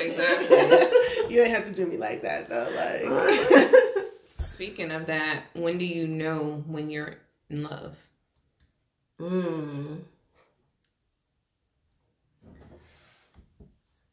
exactly. 0.00 0.56
you 1.32 1.40
ain't 1.40 1.50
have 1.50 1.66
to 1.66 1.72
do 1.72 1.86
me 1.86 1.96
like 1.98 2.22
that, 2.22 2.48
though. 2.48 2.66
Like, 2.74 3.04
Speaking 4.38 4.90
of 4.90 5.06
that, 5.06 5.44
when 5.54 5.78
do 5.78 5.84
you 5.84 6.08
know 6.08 6.64
when 6.66 6.90
you're 6.90 7.14
in 7.48 7.62
love? 7.62 7.96
Mm. 9.20 10.00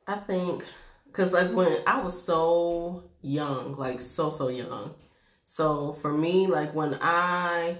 I 0.05 0.15
think 0.15 0.65
because 1.05 1.33
like 1.33 1.51
when 1.51 1.71
I 1.85 2.01
was 2.01 2.21
so 2.21 3.03
young, 3.21 3.75
like 3.77 4.01
so 4.01 4.29
so 4.29 4.49
young. 4.49 4.93
So 5.45 5.93
for 5.93 6.11
me, 6.11 6.47
like 6.47 6.73
when 6.73 6.97
I 7.01 7.77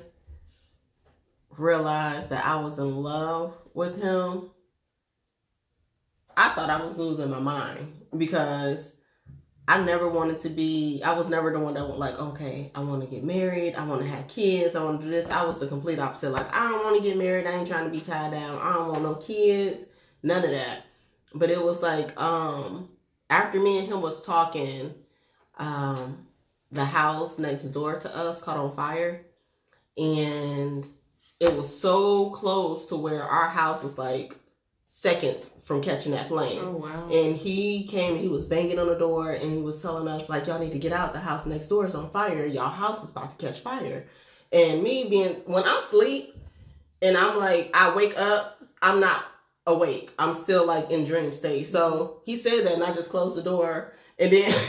realized 1.58 2.30
that 2.30 2.46
I 2.46 2.62
was 2.62 2.80
in 2.80 2.96
love 2.96 3.58
with 3.74 4.02
him, 4.02 4.50
I 6.36 6.50
thought 6.50 6.70
I 6.70 6.84
was 6.84 6.98
losing 6.98 7.30
my 7.30 7.40
mind 7.40 7.94
because 8.18 8.97
I 9.68 9.84
never 9.84 10.08
wanted 10.08 10.40
to 10.40 10.50
be. 10.50 11.02
I 11.04 11.14
was 11.14 11.28
never 11.28 11.52
the 11.52 11.60
one 11.60 11.74
that 11.74 11.88
was 11.88 11.98
like, 11.98 12.18
okay, 12.18 12.72
I 12.74 12.80
want 12.80 13.02
to 13.02 13.08
get 13.08 13.24
married. 13.24 13.76
I 13.76 13.86
want 13.86 14.02
to 14.02 14.08
have 14.08 14.28
kids. 14.30 14.76
I 14.76 14.84
want 14.84 15.02
to 15.02 15.08
do 15.08 15.12
this. 15.12 15.30
I 15.30 15.44
was 15.44 15.60
the 15.60 15.68
complete 15.68 16.00
opposite. 16.00 16.30
Like, 16.30 16.54
I 16.56 16.70
don't 16.70 16.86
want 16.86 16.98
to 16.98 17.04
get 17.04 17.18
married. 17.18 17.46
I 17.46 17.52
ain't 17.52 17.68
trying 17.68 17.86
to 17.86 17.92
be 17.92 18.00
tied 18.00 18.32
down. 18.32 18.60
I 18.62 18.74
don't 18.74 18.88
want 18.90 19.04
no 19.04 19.16
kids. 19.16 19.86
None 20.24 20.46
of 20.46 20.52
that. 20.52 20.84
But 21.34 21.50
it 21.50 21.62
was 21.62 21.82
like, 21.82 22.20
um, 22.20 22.90
after 23.30 23.60
me 23.60 23.80
and 23.80 23.88
him 23.88 24.02
was 24.02 24.26
talking, 24.26 24.94
um, 25.58 26.26
the 26.72 26.86
house 26.86 27.38
next 27.38 27.66
door 27.66 28.00
to 28.00 28.18
us 28.18 28.42
caught 28.42 28.58
on 28.58 28.76
fire, 28.76 29.26
and 29.98 30.86
it 31.40 31.54
was 31.56 31.80
so 31.80 32.30
close 32.32 32.88
to 32.88 32.96
where 32.96 33.24
our 33.24 33.48
house 33.48 33.84
was 33.84 33.98
like 33.98 34.36
seconds 35.00 35.52
from 35.64 35.82
catching 35.82 36.12
that 36.12 36.28
flame. 36.28 36.60
Oh 36.64 36.72
wow. 36.72 37.08
And 37.12 37.36
he 37.36 37.84
came 37.84 38.14
and 38.14 38.22
he 38.22 38.28
was 38.28 38.46
banging 38.46 38.80
on 38.80 38.88
the 38.88 38.96
door 38.96 39.32
and 39.32 39.52
he 39.52 39.62
was 39.62 39.80
telling 39.80 40.08
us, 40.08 40.28
like, 40.28 40.48
y'all 40.48 40.60
need 40.60 40.72
to 40.72 40.80
get 40.80 40.92
out. 40.92 41.14
The 41.14 41.20
house 41.20 41.46
next 41.46 41.68
door 41.68 41.86
is 41.86 41.94
on 41.94 42.10
fire. 42.10 42.46
Y'all 42.48 42.70
house 42.70 43.04
is 43.04 43.12
about 43.12 43.38
to 43.38 43.46
catch 43.46 43.60
fire. 43.60 44.08
And 44.52 44.82
me 44.82 45.08
being, 45.08 45.34
when 45.46 45.64
I 45.64 45.82
sleep 45.88 46.36
and 47.04 47.16
I'm 47.16 47.38
like, 47.38 47.70
I 47.76 47.94
wake 47.96 48.18
up, 48.18 48.60
I'm 48.82 49.00
not 49.00 49.24
awake. 49.68 50.14
I'm 50.18 50.34
still 50.34 50.66
like 50.66 50.90
in 50.90 51.06
dream 51.06 51.32
state. 51.32 51.68
So 51.68 51.92
mm-hmm. 51.92 52.20
he 52.26 52.36
said 52.38 52.66
that 52.66 52.74
and 52.74 52.84
I 52.84 52.92
just 52.94 53.12
closed 53.12 53.38
the 53.38 53.44
door 53.44 53.94
and 54.18 54.32
then 54.34 54.52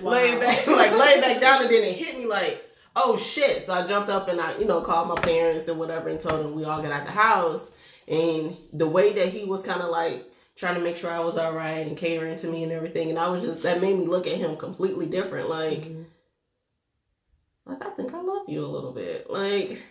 Wow. 0.00 0.12
lay 0.12 0.38
back, 0.38 0.66
like 0.68 0.92
lay 0.92 1.20
back 1.20 1.40
down 1.40 1.62
and 1.62 1.70
then 1.70 1.82
it 1.82 1.96
hit 1.96 2.16
me 2.16 2.26
like, 2.26 2.64
oh 2.96 3.18
shit. 3.18 3.64
So 3.66 3.74
I 3.74 3.86
jumped 3.86 4.08
up 4.08 4.28
and 4.28 4.40
I, 4.40 4.56
you 4.56 4.64
know, 4.64 4.80
called 4.80 5.08
my 5.08 5.20
parents 5.20 5.68
and 5.68 5.78
whatever 5.78 6.08
and 6.08 6.20
told 6.20 6.40
them 6.44 6.54
we 6.54 6.64
all 6.64 6.80
get 6.80 6.92
out 6.92 7.04
the 7.04 7.12
house. 7.12 7.72
And 8.10 8.56
the 8.72 8.86
way 8.88 9.12
that 9.14 9.28
he 9.28 9.44
was 9.44 9.62
kind 9.62 9.82
of 9.82 9.90
like 9.90 10.24
trying 10.56 10.74
to 10.74 10.80
make 10.80 10.96
sure 10.96 11.10
I 11.10 11.20
was 11.20 11.36
all 11.36 11.52
right 11.52 11.86
and 11.86 11.96
catering 11.96 12.36
to 12.38 12.46
me 12.48 12.62
and 12.64 12.72
everything, 12.72 13.10
and 13.10 13.18
I 13.18 13.28
was 13.28 13.42
just 13.44 13.62
that 13.64 13.80
made 13.80 13.96
me 13.98 14.06
look 14.06 14.26
at 14.26 14.36
him 14.36 14.56
completely 14.56 15.06
different. 15.06 15.48
Like, 15.48 15.82
Mhm. 15.82 16.04
like 17.66 17.84
I 17.86 17.90
think 17.90 18.14
I 18.14 18.20
love 18.20 18.48
you 18.48 18.64
a 18.64 18.66
little 18.66 18.92
bit. 18.92 19.28
Like, 19.30 19.82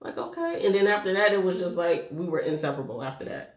like 0.00 0.18
okay. 0.18 0.66
And 0.66 0.74
then 0.74 0.86
after 0.88 1.12
that, 1.14 1.32
it 1.32 1.42
was 1.42 1.58
just 1.58 1.76
like 1.76 2.08
we 2.10 2.26
were 2.26 2.40
inseparable. 2.40 3.02
After 3.02 3.24
that, 3.26 3.50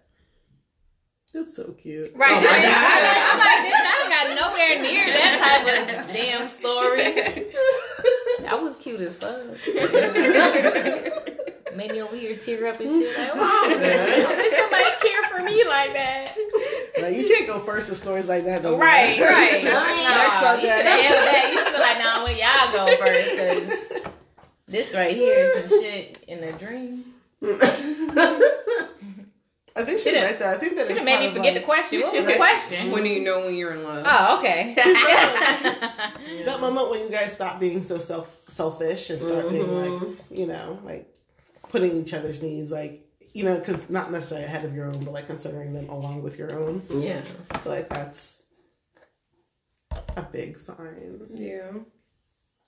That's 1.34 1.56
so 1.56 1.74
cute. 1.74 2.10
Right. 2.16 2.32
Oh 2.32 2.36
my 2.36 2.42
God. 2.42 3.04
I'm 3.30 3.38
like, 3.40 3.62
bitch, 3.68 3.86
I 3.86 3.92
got 4.10 4.28
nowhere 4.40 4.82
near 4.82 5.06
that 5.06 5.34
type 5.44 6.08
of 6.08 6.14
damn 6.16 6.48
story. 6.48 7.54
I 8.50 8.56
was 8.56 8.76
cute 8.78 9.02
as 9.02 9.18
fuck. 9.18 9.38
Made 11.78 11.92
me 11.92 12.02
over 12.02 12.16
here 12.16 12.36
tear 12.36 12.66
up 12.68 12.80
and 12.80 12.90
shit. 12.90 13.18
Like, 13.20 13.30
oh, 13.36 13.70
did 13.70 14.52
somebody 14.60 14.84
care 15.00 15.24
for 15.30 15.44
me 15.44 15.64
like 15.66 15.94
that? 15.94 16.36
Like, 17.00 17.16
you 17.16 17.28
can't 17.28 17.48
go 17.48 17.60
first 17.60 17.88
in 17.90 17.96
stories 17.96 18.26
like 18.28 18.46
that. 18.46 18.64
No 18.64 18.72
more. 18.72 18.80
Right, 18.80 19.20
right. 19.22 19.64
Next 19.64 20.42
No, 20.42 20.54
you 20.56 20.62
should 20.62 20.86
have 20.86 21.02
held 21.02 21.28
that. 21.28 21.50
You 21.54 21.60
should 21.60 21.74
be 21.74 21.80
like, 21.80 22.00
nah, 22.00 22.24
when 22.24 22.36
y'all 22.36 22.72
go 22.74 22.98
first, 22.98 23.32
because 23.32 24.12
this 24.66 24.96
right 24.96 25.16
here 25.16 25.38
is 25.46 25.54
some 25.70 25.70
shit 25.82 26.24
in 26.28 26.44
a 26.44 26.52
dream. 26.54 27.06
I 29.76 29.84
think 29.84 30.00
she's 30.00 30.06
Should've- 30.14 30.24
right 30.26 30.40
there. 30.40 30.56
I 30.56 30.58
think 30.58 30.76
that 30.78 30.88
Should 30.88 30.96
have 30.98 31.06
made 31.06 31.20
me 31.20 31.30
forget 31.36 31.54
like, 31.54 31.62
the 31.62 31.66
question. 31.66 32.02
What 32.02 32.14
was 32.14 32.26
the 32.26 32.34
question? 32.38 32.90
when 32.92 33.04
do 33.04 33.10
you 33.10 33.24
know 33.24 33.42
when 33.42 33.56
you're 33.56 33.74
in 33.76 33.84
love? 33.84 34.04
Oh, 34.10 34.40
okay. 34.40 34.74
that 36.46 36.58
moment 36.60 36.90
when 36.90 37.02
you 37.04 37.10
guys 37.10 37.34
stop 37.34 37.60
being 37.60 37.84
so 37.84 38.00
self 38.00 38.42
selfish 38.48 39.12
and 39.12 39.22
start 39.22 39.48
being 39.52 39.72
like, 39.72 39.92
Mhm. 40.02 40.16
you 40.32 40.48
know, 40.48 40.80
like 40.84 41.06
putting 41.70 42.02
each 42.02 42.14
other's 42.14 42.42
needs, 42.42 42.72
like 42.72 43.04
you 43.34 43.44
know, 43.44 43.58
because 43.58 43.90
not 43.90 44.12
necessarily 44.12 44.46
ahead 44.46 44.66
of 44.66 44.74
your 44.76 44.88
own, 44.88 45.04
but 45.04 45.14
like 45.14 45.28
considering 45.28 45.74
them 45.74 45.90
along 45.90 46.24
with 46.24 46.40
your 46.40 46.58
own. 46.58 46.82
yeah. 46.90 47.22
I 47.52 47.70
like 47.70 47.90
that's 47.90 48.42
a 50.16 50.22
big 50.22 50.58
sign. 50.58 51.22
Yeah. 51.34 51.72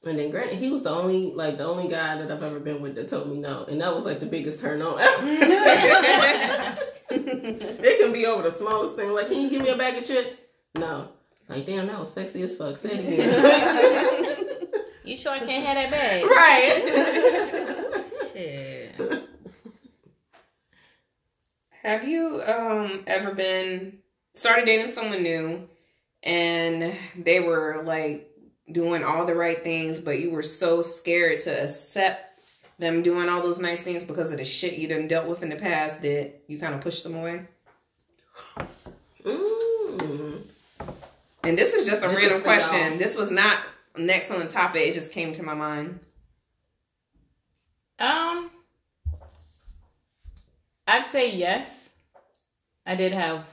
And 0.06 0.18
then 0.18 0.32
granted, 0.32 0.58
he 0.58 0.72
was 0.72 0.84
the 0.84 0.92
only 0.92 1.34
like 1.34 1.58
the 1.58 1.66
only 1.66 1.90
guy 1.90 2.18
that 2.18 2.32
I've 2.32 2.44
ever 2.44 2.60
been 2.60 2.82
with 2.82 2.96
that 2.96 3.10
told 3.10 3.30
me 3.30 3.38
no, 3.40 3.66
and 3.66 3.82
that 3.82 3.94
was 3.94 4.06
like 4.06 4.20
the 4.22 4.26
biggest 4.26 4.62
turn 4.62 4.82
on 4.82 5.00
ever. 5.00 5.26
it 7.12 8.00
can 8.00 8.14
be 8.14 8.26
over 8.26 8.44
the 8.44 8.52
smallest 8.52 8.96
thing. 8.96 9.12
Like, 9.14 9.28
can 9.28 9.42
you 9.42 9.50
give 9.50 9.62
me 9.62 9.70
a 9.70 9.78
bag 9.78 9.98
of 9.98 10.06
chips? 10.06 10.46
No. 10.78 11.10
Like, 11.50 11.66
damn, 11.66 11.88
that 11.88 12.00
was 12.00 12.14
sexy 12.14 12.44
as 12.44 12.56
fuck. 12.56 12.78
Say 12.78 12.90
it 12.92 13.00
again. 13.12 14.64
you 15.04 15.18
sure 15.18 15.34
I 15.34 15.40
can't 15.40 15.66
have 15.66 15.76
that 15.76 15.92
bag? 15.92 16.24
right. 16.26 18.06
Shit. 18.32 18.79
Have 21.84 22.04
you 22.08 22.42
um 22.44 23.04
ever 23.08 23.34
been 23.34 24.00
started 24.34 24.66
dating 24.66 24.90
someone 24.90 25.24
new 25.24 25.68
and 26.24 26.94
they 27.18 27.40
were 27.40 27.82
like 27.86 28.30
doing 28.72 29.04
all 29.04 29.26
the 29.26 29.36
right 29.36 29.64
things, 29.64 30.00
but 30.00 30.20
you 30.20 30.32
were 30.32 30.44
so 30.44 30.82
scared 30.82 31.40
to 31.40 31.64
accept 31.64 32.26
them 32.78 33.02
doing 33.02 33.28
all 33.30 33.42
those 33.42 33.60
nice 33.60 33.82
things 33.82 34.04
because 34.04 34.32
of 34.32 34.38
the 34.38 34.46
shit 34.46 34.78
you 34.78 34.88
done 34.88 35.08
dealt 35.08 35.28
with 35.28 35.42
in 35.44 35.50
the 35.50 35.56
past 35.56 36.02
that 36.02 36.34
you 36.48 36.60
kind 36.60 36.74
of 36.76 36.82
pushed 36.82 37.04
them 37.04 37.16
away? 37.16 37.46
Mm. 39.26 40.42
And 41.44 41.58
this 41.58 41.74
is 41.74 41.88
just 41.88 42.04
a 42.04 42.08
This 42.08 42.16
random 42.18 42.38
is 42.38 42.38
y'all. 42.38 42.42
question. 42.44 42.98
This 42.98 43.16
was 43.16 43.32
not 43.32 43.64
next 43.98 44.32
on 44.32 44.40
the 44.40 44.48
topic. 44.48 44.82
It 44.84 44.94
just 44.94 45.12
came 45.12 45.34
to 45.34 45.44
my 45.44 45.54
mind. 45.54 46.00
Um, 48.00 48.50
I'd 50.90 51.08
say 51.08 51.36
yes. 51.36 51.94
I 52.86 52.96
did 52.96 53.14
have 53.14 53.48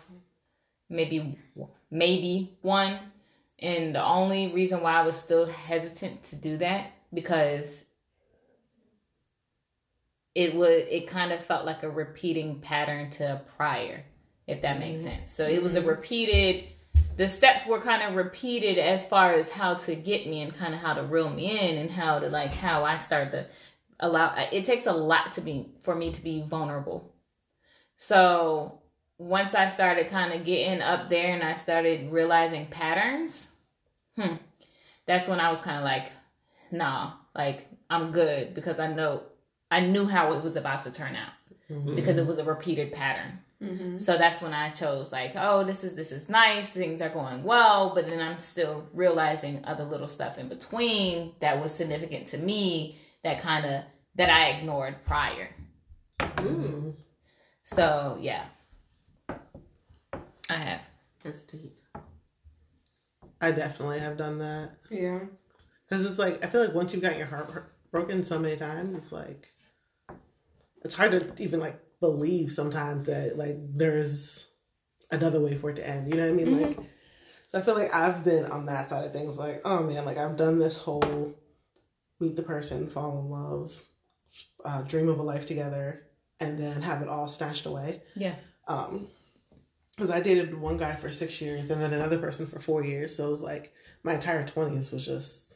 maybe 0.89 1.39
maybe 1.91 2.57
one, 2.63 2.99
and 3.59 3.95
the 3.95 4.03
only 4.03 4.53
reason 4.53 4.81
why 4.81 4.95
I 4.95 5.03
was 5.03 5.21
still 5.21 5.45
hesitant 5.45 6.23
to 6.25 6.37
do 6.37 6.57
that 6.59 6.91
because 7.13 7.85
it 10.35 10.55
would 10.55 10.87
it 10.89 11.09
kind 11.09 11.31
of 11.31 11.45
felt 11.45 11.67
like 11.67 11.83
a 11.83 11.91
repeating 11.91 12.61
pattern 12.61 13.11
to 13.11 13.35
a 13.35 13.43
prior, 13.57 14.03
if 14.47 14.63
that 14.63 14.79
makes 14.79 15.01
mm-hmm. 15.01 15.09
sense. 15.09 15.31
So 15.31 15.47
it 15.47 15.63
was 15.63 15.77
a 15.77 15.81
mm-hmm. 15.81 15.91
repeated. 15.91 16.65
The 17.19 17.29
steps 17.29 17.67
were 17.67 17.81
kind 17.81 18.03
of 18.03 18.15
repeated 18.15 18.79
as 18.79 19.07
far 19.07 19.35
as 19.35 19.51
how 19.51 19.75
to 19.75 19.95
get 19.95 20.27
me 20.27 20.41
and 20.41 20.55
kind 20.55 20.73
of 20.73 20.81
how 20.81 20.95
to 20.95 21.03
reel 21.03 21.29
me 21.29 21.59
in 21.59 21.79
and 21.79 21.91
how 21.91 22.19
to 22.19 22.29
like 22.29 22.55
how 22.55 22.85
I 22.85 22.97
start 22.97 23.33
to 23.33 23.47
allow 24.01 24.35
it 24.53 24.65
takes 24.65 24.87
a 24.87 24.93
lot 24.93 25.33
to 25.33 25.43
be 25.43 25.69
for 25.81 25.95
me 25.95 26.13
to 26.13 26.23
be 26.23 26.43
vulnerable 26.43 27.13
so 27.97 28.81
once 29.19 29.55
i 29.55 29.69
started 29.69 30.09
kind 30.09 30.33
of 30.33 30.45
getting 30.45 30.81
up 30.81 31.09
there 31.09 31.33
and 31.33 31.43
i 31.43 31.55
started 31.55 32.11
realizing 32.11 32.67
patterns 32.67 33.51
hmm 34.17 34.35
that's 35.07 35.29
when 35.29 35.41
i 35.41 35.51
was 35.51 35.61
kind 35.61 35.79
of 35.79 35.85
like 35.85 36.13
nah 36.73 37.13
like 37.35 37.67
i'm 37.91 38.13
good 38.13 38.55
because 38.55 38.79
i 38.79 38.93
know 38.93 39.23
i 39.71 39.81
knew 39.81 40.07
how 40.07 40.35
it 40.35 40.43
was 40.43 40.57
about 40.57 40.83
to 40.83 40.93
turn 40.93 41.17
out 41.17 41.33
because 41.97 42.17
it 42.17 42.27
was 42.27 42.39
a 42.39 42.45
repeated 42.45 42.93
pattern 42.93 43.33
Mm-hmm. 43.63 43.97
so 43.97 44.19
that's 44.19 44.43
when 44.43 44.53
I 44.53 44.69
chose 44.69 45.13
like, 45.13 45.33
oh, 45.35 45.65
this 45.65 45.83
is 45.83 45.97
this 45.97 46.13
is 46.13 46.29
nice, 46.29 46.69
things 46.69 47.01
are 47.01 47.09
going 47.09 47.43
well, 47.43 47.95
but 47.95 48.07
then 48.07 48.21
I'm 48.21 48.39
still 48.39 48.87
realizing 48.93 49.65
other 49.65 49.85
little 49.85 50.09
stuff 50.09 50.37
in 50.37 50.49
between 50.49 51.33
that 51.41 51.63
was 51.63 51.73
significant 51.73 52.27
to 52.29 52.39
me 52.39 52.99
that 53.25 53.41
kind 53.41 53.65
of 53.65 53.83
that 54.17 54.29
I 54.29 54.51
ignored 54.51 54.97
prior. 55.07 55.49
Mm. 56.19 56.95
So 57.67 58.17
yeah, 58.21 58.45
I 60.49 60.55
have. 60.55 60.81
That's 61.25 61.43
deep. 61.43 61.77
I 63.41 63.51
definitely 63.51 63.99
have 63.99 64.17
done 64.17 64.39
that 64.39 64.71
Yeah. 64.89 65.19
because 65.85 66.07
it's 66.07 66.19
like 66.19 66.45
I 66.45 66.49
feel 66.49 66.65
like 66.65 66.75
once 66.75 66.93
you've 66.93 67.03
got 67.03 67.19
your 67.19 67.27
heart 67.27 67.51
broken 67.91 68.23
so 68.23 68.39
many 68.39 68.57
times, 68.57 68.97
it's 68.97 69.11
like 69.11 69.53
it's 70.85 70.95
hard 70.95 71.11
to 71.11 71.43
even 71.43 71.59
like 71.59 71.81
believe 71.99 72.53
sometimes 72.53 73.07
that 73.07 73.37
like 73.37 73.57
there's 73.71 74.47
another 75.11 75.41
way 75.41 75.57
for 75.57 75.71
it 75.71 75.77
to 75.77 75.89
end. 75.89 76.09
You 76.09 76.17
know 76.19 76.31
what 76.33 76.41
I 76.41 76.45
mean? 76.45 76.63
Like, 76.63 76.79
so 77.49 77.59
I 77.59 77.63
feel 77.63 77.75
like 77.75 77.93
I've 77.93 78.25
been 78.25 78.45
on 78.47 78.67
that 78.67 78.91
side 78.91 79.07
of 79.07 79.13
things. 79.13 79.39
Like, 79.39 79.63
oh 79.65 79.83
man, 79.83 80.05
like 80.05 80.19
I've 80.19 80.37
done 80.37 80.61
this 80.61 80.79
whole 80.79 81.35
meet 82.21 82.37
the 82.37 82.43
person, 82.45 82.87
fall 82.87 83.19
in 83.19 83.29
love, 83.29 83.83
uh, 84.65 84.83
dream 84.83 85.09
of 85.09 85.19
a 85.19 85.23
life 85.25 85.47
together, 85.47 86.06
and 86.41 86.59
then 86.59 86.83
have 86.83 87.03
it 87.03 87.09
all 87.09 87.29
snatched 87.29 87.67
away. 87.67 88.03
Yeah. 88.15 88.35
Um, 88.69 89.09
because 89.97 90.11
I 90.11 90.21
dated 90.21 90.59
one 90.61 90.77
guy 90.77 90.95
for 90.95 91.11
six 91.11 91.41
years 91.41 91.71
and 91.71 91.81
then 91.81 91.95
another 91.95 92.19
person 92.19 92.47
for 92.47 92.59
four 92.59 92.85
years. 92.85 93.17
So 93.17 93.29
it 93.29 93.31
was 93.31 93.43
like 93.43 93.73
my 94.03 94.15
entire 94.15 94.45
twenties 94.47 94.93
was 94.93 95.07
just 95.07 95.55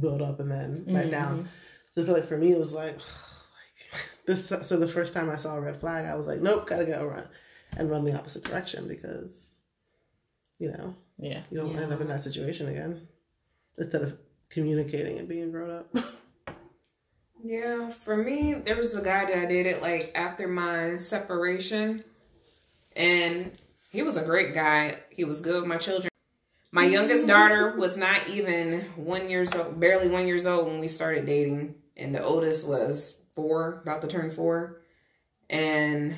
built 0.00 0.22
up 0.22 0.38
and 0.38 0.50
then 0.50 0.84
right 0.88 1.10
down. 1.10 1.48
So 1.90 2.02
I 2.02 2.04
feel 2.04 2.14
like 2.14 2.24
for 2.24 2.38
me 2.38 2.52
it 2.52 2.58
was 2.58 2.72
like, 2.72 2.94
like 2.96 4.26
this. 4.26 4.46
So 4.62 4.76
the 4.76 4.86
first 4.86 5.12
time 5.12 5.28
I 5.28 5.34
saw 5.36 5.56
a 5.56 5.60
red 5.60 5.76
flag, 5.76 6.06
I 6.06 6.14
was 6.14 6.26
like, 6.28 6.40
nope, 6.40 6.68
gotta 6.68 6.84
go 6.84 7.04
run 7.06 7.26
and 7.76 7.90
run 7.90 8.04
the 8.04 8.14
opposite 8.16 8.44
direction 8.44 8.86
because, 8.86 9.52
you 10.60 10.70
know, 10.70 10.94
Yeah. 11.18 11.42
you 11.50 11.56
don't 11.56 11.72
Yeah. 11.74 11.80
end 11.80 11.92
up 11.92 12.00
in 12.00 12.06
that 12.08 12.22
situation 12.22 12.68
again. 12.68 13.08
Instead 13.76 14.02
of 14.02 14.16
communicating 14.50 15.18
and 15.18 15.26
being 15.28 15.50
grown 15.50 15.70
up. 15.70 15.96
Yeah, 17.44 17.90
for 17.90 18.16
me, 18.16 18.54
there 18.54 18.76
was 18.76 18.96
a 18.96 19.04
guy 19.04 19.26
that 19.26 19.36
I 19.36 19.44
dated 19.44 19.82
like 19.82 20.12
after 20.14 20.48
my 20.48 20.96
separation, 20.96 22.02
and 22.96 23.52
he 23.92 24.00
was 24.00 24.16
a 24.16 24.24
great 24.24 24.54
guy. 24.54 24.96
He 25.10 25.24
was 25.24 25.42
good 25.42 25.60
with 25.60 25.68
my 25.68 25.76
children. 25.76 26.08
My 26.72 26.86
youngest 26.86 27.26
daughter 27.26 27.76
was 27.76 27.98
not 27.98 28.30
even 28.30 28.80
one 28.96 29.28
years 29.28 29.54
old, 29.54 29.78
barely 29.78 30.08
one 30.08 30.26
years 30.26 30.46
old 30.46 30.68
when 30.68 30.80
we 30.80 30.88
started 30.88 31.26
dating, 31.26 31.74
and 31.98 32.14
the 32.14 32.24
oldest 32.24 32.66
was 32.66 33.20
four, 33.34 33.80
about 33.82 34.00
to 34.00 34.08
turn 34.08 34.30
four, 34.30 34.80
and 35.50 36.14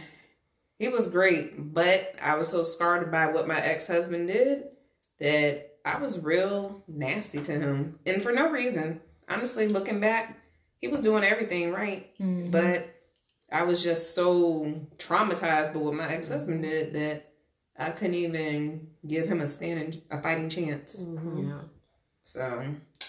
he 0.78 0.86
was 0.86 1.08
great. 1.08 1.74
But 1.74 2.14
I 2.22 2.36
was 2.36 2.46
so 2.46 2.62
scarred 2.62 3.10
by 3.10 3.26
what 3.26 3.48
my 3.48 3.58
ex 3.58 3.88
husband 3.88 4.28
did 4.28 4.68
that 5.18 5.72
I 5.84 5.98
was 5.98 6.22
real 6.22 6.84
nasty 6.86 7.40
to 7.40 7.52
him, 7.52 7.98
and 8.06 8.22
for 8.22 8.30
no 8.30 8.48
reason. 8.48 9.00
Honestly, 9.28 9.66
looking 9.66 9.98
back, 9.98 10.38
he 10.87 10.93
was 10.93 11.03
doing 11.03 11.24
everything 11.24 11.72
right, 11.72 12.07
Mhm. 12.18 12.51
but 12.51 12.89
I 13.51 13.62
was 13.64 13.82
just 13.82 14.14
so 14.14 14.64
traumatized 14.99 15.72
by 15.72 15.80
what 15.80 15.95
my 15.95 16.09
ex 16.09 16.28
husband 16.28 16.62
did 16.62 16.95
that 16.95 17.28
I 17.78 17.91
couldn't 17.91 18.14
even 18.14 18.89
give 19.07 19.26
him 19.28 19.41
a 19.41 19.47
standing, 19.47 20.01
a 20.11 20.20
fighting 20.22 20.49
chance. 20.49 21.05
Yeah. 21.37 21.61
So 22.22 22.64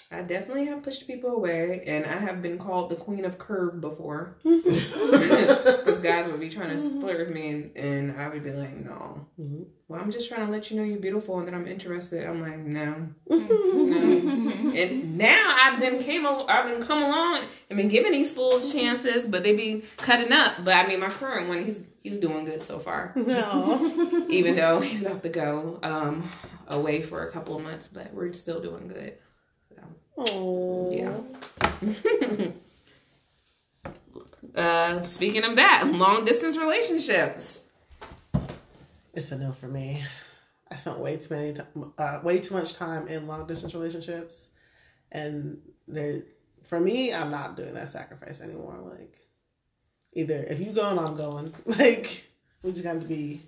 I 0.09 0.21
definitely 0.21 0.67
have 0.67 0.83
pushed 0.83 1.05
people 1.05 1.35
away, 1.35 1.83
and 1.85 2.05
I 2.05 2.17
have 2.17 2.41
been 2.41 2.57
called 2.57 2.89
the 2.89 2.95
queen 2.95 3.25
of 3.25 3.37
curve 3.37 3.81
before 3.81 4.37
Mm-hmm. 4.45 4.69
because 5.77 5.99
guys 5.99 6.27
would 6.27 6.39
be 6.39 6.49
trying 6.49 6.69
to 6.69 6.77
flirt 6.77 7.19
with 7.19 7.29
me, 7.29 7.49
and, 7.49 7.75
and 7.77 8.19
I 8.21 8.29
would 8.29 8.43
be 8.43 8.51
like, 8.51 8.73
no. 8.75 9.27
Mhm. 9.39 9.65
Well, 9.89 9.99
I'm 10.01 10.11
just 10.11 10.27
trying 10.29 10.45
to 10.45 10.51
let 10.51 10.69
you 10.69 10.77
know 10.77 10.83
you're 10.83 10.99
beautiful 10.99 11.39
and 11.39 11.47
that 11.47 11.53
I'm 11.53 11.65
interested. 11.67 12.25
I'm 12.27 12.41
like, 12.41 12.57
no, 12.57 13.07
Mm-hmm. 13.29 14.65
no. 14.65 14.71
and 14.73 15.17
now 15.17 15.55
I've 15.61 15.79
been 15.79 15.97
came, 15.99 16.25
I've 16.25 16.65
been 16.65 16.81
come 16.81 17.03
along 17.03 17.43
and 17.69 17.77
been 17.77 17.87
giving 17.87 18.11
these 18.11 18.33
fools 18.33 18.73
chances, 18.73 19.25
but 19.27 19.43
they 19.43 19.55
be 19.55 19.83
cutting 19.97 20.31
up. 20.31 20.53
But 20.63 20.75
I 20.75 20.87
mean, 20.87 20.99
my 20.99 21.09
current 21.09 21.47
one, 21.49 21.63
he's 21.65 21.87
he's 22.03 22.17
doing 22.17 22.45
good 22.45 22.63
so 22.63 22.79
far, 22.79 23.11
no. 23.15 24.25
even 24.29 24.55
though 24.55 24.79
he's 24.79 25.03
about 25.05 25.23
to 25.23 25.29
go 25.29 25.79
um 25.83 26.23
away 26.67 27.01
for 27.01 27.25
a 27.25 27.31
couple 27.31 27.55
of 27.57 27.63
months, 27.63 27.87
but 27.87 28.13
we're 28.13 28.31
still 28.33 28.61
doing 28.61 28.87
good. 28.87 29.13
Oh. 30.17 30.91
Yeah. 31.83 32.51
uh, 34.55 35.01
speaking 35.03 35.43
of 35.43 35.57
that, 35.57 35.87
long 35.91 36.25
distance 36.25 36.57
relationships. 36.57 37.63
It's 39.13 39.31
a 39.31 39.37
no 39.37 39.51
for 39.51 39.67
me. 39.67 40.03
I 40.71 40.75
spent 40.75 40.99
way 40.99 41.17
too 41.17 41.33
many, 41.33 41.55
uh, 41.97 42.19
way 42.23 42.39
too 42.39 42.55
much 42.55 42.73
time 42.73 43.07
in 43.07 43.27
long 43.27 43.47
distance 43.47 43.73
relationships, 43.73 44.49
and 45.11 45.61
there, 45.87 46.21
for 46.63 46.79
me, 46.79 47.13
I'm 47.13 47.31
not 47.31 47.55
doing 47.55 47.73
that 47.75 47.89
sacrifice 47.89 48.41
anymore. 48.41 48.77
Like, 48.97 49.15
either 50.13 50.45
if 50.49 50.59
you 50.59 50.71
going, 50.71 50.99
I'm 50.99 51.15
going. 51.15 51.53
Like, 51.65 52.27
we 52.63 52.71
just 52.71 52.83
got 52.83 52.99
to 52.99 53.07
be 53.07 53.41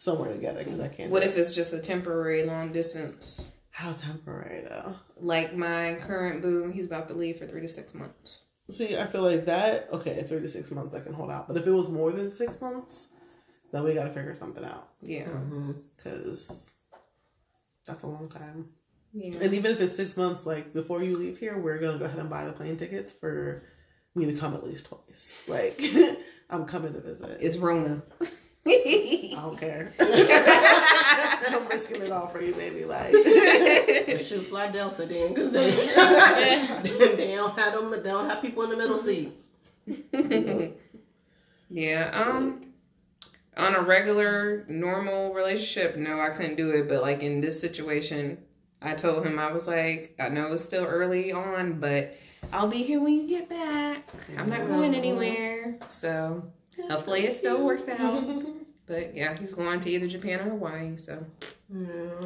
somewhere 0.00 0.32
together 0.32 0.64
because 0.64 0.80
I 0.80 0.88
can't. 0.88 1.10
What 1.10 1.22
if 1.22 1.36
it. 1.36 1.40
it's 1.40 1.54
just 1.54 1.72
a 1.72 1.78
temporary 1.78 2.42
long 2.44 2.72
distance? 2.72 3.53
How 3.74 3.92
temporary 3.92 4.64
though? 4.68 4.94
Like 5.16 5.56
my 5.56 5.96
current 6.00 6.42
boo, 6.42 6.70
he's 6.70 6.86
about 6.86 7.08
to 7.08 7.14
leave 7.14 7.38
for 7.38 7.46
three 7.46 7.60
to 7.60 7.68
six 7.68 7.92
months. 7.92 8.42
See, 8.70 8.96
I 8.96 9.04
feel 9.04 9.22
like 9.22 9.46
that. 9.46 9.92
Okay, 9.92 10.22
three 10.22 10.38
to 10.38 10.48
six 10.48 10.70
months 10.70 10.94
I 10.94 11.00
can 11.00 11.12
hold 11.12 11.32
out, 11.32 11.48
but 11.48 11.56
if 11.56 11.66
it 11.66 11.72
was 11.72 11.88
more 11.88 12.12
than 12.12 12.30
six 12.30 12.60
months, 12.60 13.08
then 13.72 13.82
we 13.82 13.92
got 13.92 14.04
to 14.04 14.10
figure 14.10 14.32
something 14.36 14.64
out 14.64 14.90
Yeah. 15.02 15.24
Mm-hmm. 15.24 15.72
Because 15.96 16.72
that's 17.84 18.04
a 18.04 18.06
long 18.06 18.28
time. 18.28 18.66
Yeah. 19.12 19.38
And 19.42 19.52
even 19.52 19.72
if 19.72 19.80
it's 19.80 19.96
six 19.96 20.16
months, 20.16 20.46
like 20.46 20.72
before 20.72 21.02
you 21.02 21.18
leave 21.18 21.36
here, 21.36 21.58
we're 21.58 21.80
gonna 21.80 21.98
go 21.98 22.04
ahead 22.04 22.20
and 22.20 22.30
buy 22.30 22.44
the 22.44 22.52
plane 22.52 22.76
tickets 22.76 23.10
for 23.10 23.64
me 24.14 24.24
to 24.26 24.34
come 24.34 24.54
at 24.54 24.62
least 24.62 24.86
twice. 24.86 25.46
Like 25.48 25.80
I'm 26.48 26.64
coming 26.64 26.92
to 26.92 27.00
visit. 27.00 27.38
It's 27.40 27.56
Rona. 27.56 28.04
I 28.66 29.32
don't 29.36 29.58
care. 29.58 29.92
I'm 30.00 31.68
risking 31.68 32.02
it 32.02 32.12
all 32.12 32.28
for 32.28 32.40
you, 32.40 32.54
baby. 32.54 32.84
Like 32.84 33.12
Let's 33.12 34.26
shoot 34.26 34.46
fly 34.46 34.70
Delta 34.70 35.04
then, 35.04 35.34
because 35.34 35.52
they, 35.52 35.70
they 37.16 37.34
don't 37.34 37.58
have 37.58 37.74
them. 37.74 37.90
They 37.90 38.02
don't 38.02 38.28
have 38.28 38.40
people 38.40 38.62
in 38.64 38.70
the 38.70 38.76
middle 38.76 38.98
seats. 38.98 39.48
yeah. 41.70 42.10
Um. 42.12 42.60
On 43.56 43.76
a 43.76 43.80
regular, 43.80 44.64
normal 44.66 45.32
relationship, 45.32 45.96
no, 45.96 46.18
I 46.18 46.30
couldn't 46.30 46.56
do 46.56 46.70
it. 46.70 46.88
But 46.88 47.02
like 47.02 47.22
in 47.22 47.40
this 47.40 47.60
situation, 47.60 48.38
I 48.82 48.94
told 48.94 49.24
him 49.24 49.38
I 49.38 49.52
was 49.52 49.68
like, 49.68 50.14
I 50.18 50.28
know 50.28 50.52
it's 50.52 50.64
still 50.64 50.84
early 50.84 51.32
on, 51.32 51.78
but 51.78 52.16
I'll 52.52 52.66
be 52.66 52.82
here 52.82 53.00
when 53.00 53.14
you 53.14 53.28
get 53.28 53.48
back. 53.48 54.08
I'm 54.36 54.48
not 54.48 54.66
going 54.66 54.94
anywhere. 54.94 55.78
So 55.88 56.42
hopefully 56.90 57.26
it 57.26 57.34
still 57.34 57.64
works 57.64 57.88
out. 57.88 58.22
But 58.86 59.16
yeah, 59.16 59.34
he's 59.38 59.54
going 59.54 59.80
to 59.80 59.88
either 59.90 60.06
Japan 60.06 60.40
or 60.40 60.50
Hawaii. 60.50 60.98
So 60.98 61.24
Yeah. 61.74 62.20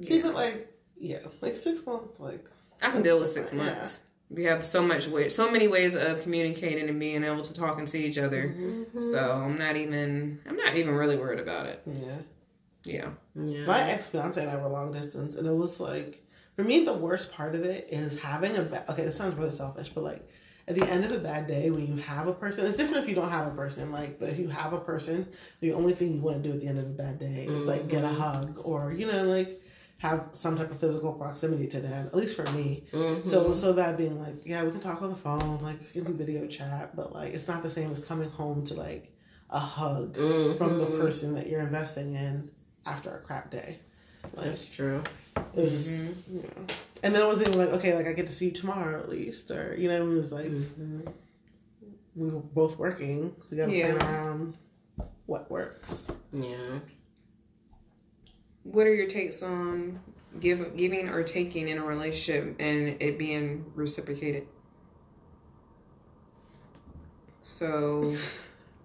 keep 0.00 0.24
it 0.24 0.32
like 0.32 0.72
yeah, 0.96 1.18
like 1.40 1.54
six 1.56 1.84
months. 1.84 2.20
Like 2.20 2.48
I 2.82 2.90
can 2.90 3.02
deal 3.02 3.18
with 3.18 3.28
six 3.28 3.50
different, 3.50 3.66
yeah. 3.68 3.74
months. 3.74 4.02
We 4.30 4.44
have 4.44 4.64
so 4.64 4.80
much 4.80 5.08
way, 5.08 5.28
so 5.28 5.50
many 5.50 5.66
ways 5.66 5.96
of 5.96 6.22
communicating 6.22 6.88
and 6.88 7.00
being 7.00 7.24
able 7.24 7.40
to 7.42 7.52
talk 7.52 7.78
and 7.78 7.88
see 7.88 8.04
each 8.04 8.18
other. 8.18 8.54
Mm-hmm. 8.56 8.98
So 9.00 9.32
I'm 9.32 9.58
not 9.58 9.76
even, 9.76 10.38
I'm 10.48 10.56
not 10.56 10.76
even 10.76 10.94
really 10.94 11.16
worried 11.16 11.40
about 11.40 11.66
it. 11.66 11.82
yeah. 11.86 12.18
Yeah. 12.84 13.08
Yeah. 13.34 13.66
My 13.66 13.80
ex 13.90 14.08
fiance 14.08 14.40
and 14.40 14.50
I 14.50 14.56
were 14.56 14.68
long 14.68 14.92
distance, 14.92 15.34
and 15.34 15.46
it 15.48 15.52
was 15.52 15.80
like, 15.80 16.22
for 16.54 16.62
me, 16.62 16.84
the 16.84 16.92
worst 16.92 17.32
part 17.32 17.54
of 17.56 17.64
it 17.64 17.88
is 17.90 18.20
having 18.20 18.56
a 18.56 18.62
bad. 18.62 18.88
Okay, 18.88 19.04
this 19.04 19.16
sounds 19.16 19.34
really 19.36 19.50
selfish, 19.50 19.88
but 19.88 20.04
like, 20.04 20.28
at 20.66 20.74
the 20.74 20.84
end 20.90 21.04
of 21.04 21.12
a 21.12 21.18
bad 21.18 21.46
day, 21.46 21.70
when 21.70 21.86
you 21.86 21.96
have 22.02 22.26
a 22.26 22.32
person, 22.32 22.64
it's 22.64 22.76
different 22.76 23.02
if 23.02 23.08
you 23.08 23.14
don't 23.14 23.28
have 23.28 23.46
a 23.52 23.54
person. 23.54 23.92
Like, 23.92 24.18
but 24.18 24.30
if 24.30 24.38
you 24.38 24.48
have 24.48 24.72
a 24.72 24.78
person, 24.80 25.28
the 25.60 25.72
only 25.74 25.92
thing 25.92 26.14
you 26.14 26.20
want 26.22 26.42
to 26.42 26.48
do 26.48 26.54
at 26.54 26.60
the 26.60 26.66
end 26.68 26.78
of 26.78 26.86
a 26.86 26.94
bad 26.94 27.18
day 27.18 27.46
is 27.48 27.64
like 27.64 27.88
get 27.88 28.04
a 28.04 28.08
Mhm. 28.08 28.16
hug 28.16 28.60
or 28.64 28.92
you 28.92 29.06
know 29.06 29.24
like 29.24 29.60
have 29.98 30.28
some 30.32 30.56
type 30.56 30.70
of 30.70 30.78
physical 30.78 31.12
proximity 31.12 31.66
to 31.68 31.80
them. 31.80 32.06
At 32.06 32.14
least 32.14 32.34
for 32.36 32.50
me. 32.52 32.84
Mhm. 32.92 33.26
So 33.26 33.52
so 33.52 33.72
that 33.74 33.96
being 33.98 34.18
like, 34.18 34.46
yeah, 34.46 34.64
we 34.64 34.70
can 34.70 34.80
talk 34.80 35.02
on 35.02 35.10
the 35.10 35.16
phone, 35.16 35.60
like 35.62 35.78
we 35.94 36.00
can 36.02 36.16
video 36.16 36.46
chat, 36.46 36.96
but 36.96 37.12
like 37.14 37.34
it's 37.34 37.46
not 37.48 37.62
the 37.62 37.70
same 37.70 37.90
as 37.92 38.00
coming 38.00 38.30
home 38.30 38.64
to 38.66 38.74
like 38.74 39.12
a 39.50 39.58
hug 39.58 40.16
Mhm. 40.16 40.56
from 40.56 40.78
the 40.78 40.86
person 40.86 41.34
that 41.34 41.46
you're 41.48 41.60
investing 41.60 42.14
in 42.14 42.50
after 42.86 43.10
a 43.14 43.18
crap 43.20 43.50
day. 43.50 43.78
Like 44.34 44.46
That's 44.46 44.64
true. 44.74 45.02
it 45.36 45.62
was 45.62 45.72
just 45.72 46.28
you 46.30 46.42
know. 46.42 46.66
And 47.04 47.14
then 47.14 47.20
it 47.22 47.26
wasn't 47.26 47.48
even 47.48 47.60
like, 47.60 47.74
okay, 47.78 47.94
like 47.94 48.06
I 48.06 48.14
get 48.14 48.26
to 48.28 48.32
see 48.32 48.46
you 48.46 48.50
tomorrow 48.50 48.98
at 48.98 49.10
least 49.10 49.50
or 49.50 49.76
you 49.76 49.88
know, 49.88 50.10
it 50.10 50.14
was 50.14 50.32
like 50.32 50.46
Mhm. 50.46 51.06
we 52.16 52.30
were 52.30 52.40
both 52.40 52.78
working. 52.78 53.36
We 53.50 53.58
gotta 53.58 53.70
Yeah. 53.70 53.94
plan 53.96 54.08
around 54.08 54.58
what 55.26 55.50
works. 55.50 56.16
Yeah. 56.32 56.80
What 58.62 58.86
are 58.86 58.94
your 58.94 59.06
takes 59.06 59.42
on 59.42 60.00
give, 60.40 60.76
giving 60.78 61.10
or 61.10 61.22
taking 61.22 61.68
in 61.68 61.76
a 61.76 61.84
relationship 61.84 62.56
and 62.58 62.96
it 63.02 63.18
being 63.18 63.70
reciprocated? 63.74 64.48
So, 67.42 68.14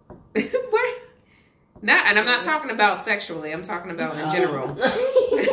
what? 0.33 1.01
Not, 1.81 2.05
and 2.07 2.19
I'm 2.19 2.25
not 2.25 2.41
talking 2.41 2.71
about 2.71 2.97
sexually. 2.97 3.53
I'm 3.53 3.61
talking 3.61 3.91
about 3.91 4.17
in 4.17 4.29
general. 4.31 4.77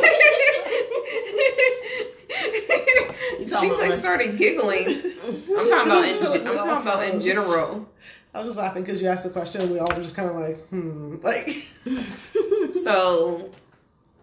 she 3.59 3.71
like 3.71 3.93
started 3.93 4.37
giggling. 4.37 4.85
I'm 5.27 5.67
talking 5.67 5.91
about 5.91 6.05
in, 6.05 6.47
I'm 6.47 6.57
talking 6.57 6.87
about 6.87 7.13
in 7.13 7.19
general. 7.19 7.89
I 8.33 8.39
was 8.39 8.49
just 8.49 8.57
laughing 8.57 8.83
because 8.83 9.01
you 9.01 9.07
asked 9.07 9.23
the 9.23 9.29
question 9.29 9.61
and 9.61 9.71
we 9.71 9.79
all 9.79 9.87
were 9.87 10.01
just 10.01 10.15
kind 10.15 10.29
of 10.29 10.35
like, 10.35 10.57
hmm. 10.67 11.15
Like, 11.23 11.49
So 12.73 13.49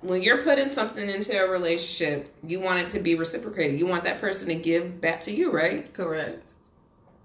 when 0.02 0.22
you're 0.22 0.40
putting 0.40 0.68
something 0.68 1.08
into 1.08 1.36
a 1.42 1.48
relationship, 1.48 2.28
you 2.46 2.60
want 2.60 2.80
it 2.80 2.88
to 2.90 3.00
be 3.00 3.14
reciprocated. 3.14 3.78
You 3.78 3.86
want 3.86 4.04
that 4.04 4.18
person 4.18 4.48
to 4.48 4.54
give 4.54 5.00
back 5.00 5.20
to 5.22 5.32
you, 5.32 5.50
right? 5.50 5.92
Correct. 5.92 6.52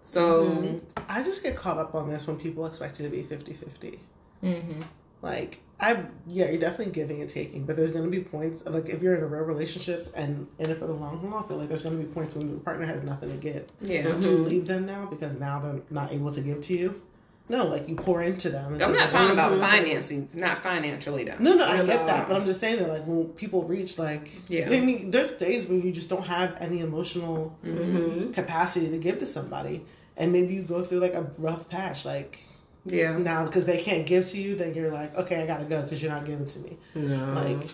So 0.01 0.45
Mhm. 0.45 0.81
I 1.09 1.23
just 1.23 1.43
get 1.43 1.55
caught 1.55 1.77
up 1.77 1.93
on 1.93 2.09
this 2.09 2.25
when 2.25 2.37
people 2.37 2.65
expect 2.65 2.99
you 2.99 3.05
to 3.05 3.11
be 3.11 3.21
50 3.21 3.53
50. 3.53 3.99
Mm-hmm. 4.43 4.81
Like, 5.21 5.59
I, 5.81 6.03
yeah, 6.27 6.49
you're 6.49 6.59
definitely 6.59 6.91
giving 6.91 7.21
and 7.21 7.29
taking, 7.29 7.65
but 7.65 7.77
there's 7.77 7.91
going 7.91 8.03
to 8.03 8.11
be 8.11 8.19
points, 8.21 8.65
like, 8.65 8.89
if 8.89 9.01
you're 9.01 9.15
in 9.15 9.23
a 9.23 9.27
real 9.27 9.43
relationship 9.43 10.11
and 10.15 10.45
in 10.59 10.69
it 10.69 10.77
for 10.77 10.87
the 10.87 10.93
long 10.93 11.19
haul, 11.19 11.41
I 11.43 11.47
feel 11.47 11.55
like 11.57 11.69
there's 11.69 11.83
going 11.83 11.97
to 11.97 12.03
be 12.03 12.11
points 12.13 12.35
when 12.35 12.49
your 12.49 12.59
partner 12.59 12.85
has 12.85 13.01
nothing 13.03 13.29
to 13.31 13.37
give. 13.37 13.65
yeah. 13.81 14.03
Mhm. 14.03 14.21
Do 14.21 14.29
you 14.29 14.37
leave 14.39 14.67
them 14.67 14.85
now 14.85 15.05
because 15.05 15.35
now 15.35 15.59
they're 15.59 15.79
not 15.89 16.11
able 16.11 16.31
to 16.31 16.41
give 16.41 16.59
to 16.61 16.77
you? 16.77 17.01
No, 17.47 17.65
like, 17.65 17.87
you 17.87 17.95
pour 17.95 18.21
into 18.21 18.49
them. 18.49 18.73
I'm 18.73 18.93
not 18.93 19.07
talking 19.09 19.31
about 19.31 19.53
Mhm. 19.53 19.59
financing, 19.61 20.29
not 20.33 20.57
financially 20.57 21.23
though. 21.23 21.35
No, 21.39 21.55
no, 21.55 21.63
I 21.65 21.77
get 21.85 22.05
that, 22.05 22.27
but 22.27 22.35
I'm 22.35 22.45
just 22.45 22.59
saying 22.59 22.77
that 22.79 22.89
like 22.89 23.07
when 23.07 23.25
people 23.29 23.63
reach 23.63 23.97
like, 23.97 24.29
Yeah. 24.49 24.67
I 24.69 24.79
mean, 24.81 25.09
there's 25.11 25.31
days 25.31 25.65
when 25.65 25.81
you 25.81 25.91
just 25.91 26.09
don't 26.09 26.25
have 26.25 26.55
any 26.59 26.81
emotional 26.81 27.57
Mm-hmm. 27.65 28.31
capacity 28.33 28.89
to 28.91 28.97
give 28.97 29.17
to 29.19 29.25
somebody, 29.25 29.83
and 30.17 30.31
maybe 30.31 30.53
you 30.55 30.61
go 30.61 30.83
through 30.83 30.99
like 30.99 31.15
a 31.15 31.25
rough 31.39 31.67
patch, 31.69 32.05
like 32.05 32.37
Yeah. 32.85 33.17
now 33.17 33.45
because 33.45 33.65
they 33.65 33.77
can't 33.77 34.05
give 34.05 34.27
to 34.29 34.37
you, 34.37 34.55
then 34.55 34.73
you're 34.73 34.91
like, 34.91 35.15
okay, 35.17 35.41
I 35.41 35.45
gotta 35.47 35.65
go 35.65 35.81
because 35.81 36.01
you're 36.01 36.11
not 36.11 36.25
giving 36.25 36.47
to 36.47 36.59
me, 36.59 36.77
No. 36.95 37.33
like, 37.33 37.67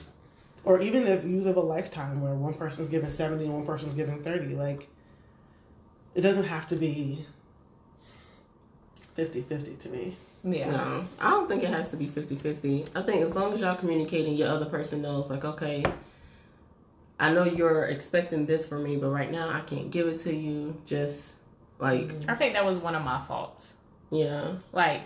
or 0.64 0.82
even 0.82 1.06
if 1.08 1.24
you 1.24 1.42
live 1.42 1.58
a 1.58 1.62
lifetime 1.62 2.22
where 2.22 2.34
one 2.34 2.54
person's 2.56 2.88
giving 2.88 3.10
seventy 3.10 3.46
and 3.46 3.54
one 3.54 3.66
person's 3.66 3.94
giving 3.94 4.22
thirty, 4.24 4.56
like, 4.56 4.88
it 6.16 6.22
doesn't 6.22 6.46
have 6.46 6.68
to 6.70 6.76
be 6.76 7.26
50-50 9.18 9.78
to 9.80 9.90
me. 9.90 10.16
Yeah. 10.44 10.70
No, 10.72 11.06
I 11.22 11.30
don't 11.32 11.48
think 11.50 11.64
it 11.64 11.70
has 11.70 11.90
to 11.92 11.98
be 11.98 12.06
50 12.06 12.36
50. 12.36 12.86
I 12.96 13.02
think 13.02 13.22
as 13.22 13.36
long 13.36 13.54
as 13.54 13.62
y'all 13.62 13.76
communicating, 13.76 14.36
your 14.36 14.50
other 14.50 14.66
person 14.66 15.02
knows, 15.02 15.30
like, 15.30 15.44
okay, 15.46 15.84
I 17.20 17.34
know 17.34 17.44
you're 17.46 17.86
expecting 17.86 18.46
this 18.46 18.68
from 18.68 18.84
me, 18.84 18.98
but 18.98 19.10
right 19.10 19.32
now 19.32 19.50
I 19.50 19.62
can't 19.62 19.90
give 19.90 20.08
it 20.08 20.20
to 20.20 20.36
you. 20.36 20.80
Just 20.86 21.38
like, 21.80 22.12
I 22.28 22.36
think 22.36 22.54
that 22.54 22.66
was 22.66 22.78
one 22.78 22.94
of 22.96 23.04
my 23.04 23.20
faults. 23.22 23.74
Yeah. 24.12 24.54
Like 24.72 25.04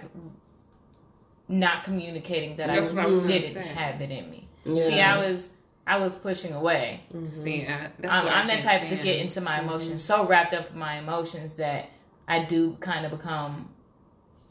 not 1.47 1.83
communicating 1.83 2.55
that 2.57 2.67
That's 2.67 2.91
I, 2.91 2.93
what 2.95 3.03
I 3.03 3.07
was 3.07 3.19
didn't 3.19 3.53
say. 3.53 3.61
have 3.61 4.01
it 4.01 4.11
in 4.11 4.29
me. 4.29 4.47
yeah. 4.65 4.83
See, 4.83 4.99
I 5.01 5.17
was 5.17 5.49
I 5.87 5.97
was 5.97 6.17
pushing 6.17 6.53
away. 6.53 7.01
Mm-hmm. 7.09 7.23
Mm-hmm. 7.23 7.33
See, 7.33 7.67
I, 7.67 7.89
that's 7.99 8.15
I'm, 8.15 8.25
what 8.25 8.33
I 8.33 8.39
I'm 8.41 8.47
the 8.47 8.53
can't 8.53 8.63
type 8.81 8.89
to 8.89 8.95
get 8.97 9.17
into 9.17 9.41
my 9.41 9.57
mm-hmm. 9.57 9.69
emotions, 9.69 10.03
so 10.03 10.27
wrapped 10.27 10.53
up 10.53 10.71
in 10.71 10.77
my 10.77 10.99
emotions 10.99 11.55
that 11.55 11.89
I 12.27 12.43
do 12.45 12.77
kind 12.79 13.05
of 13.05 13.11
become 13.11 13.73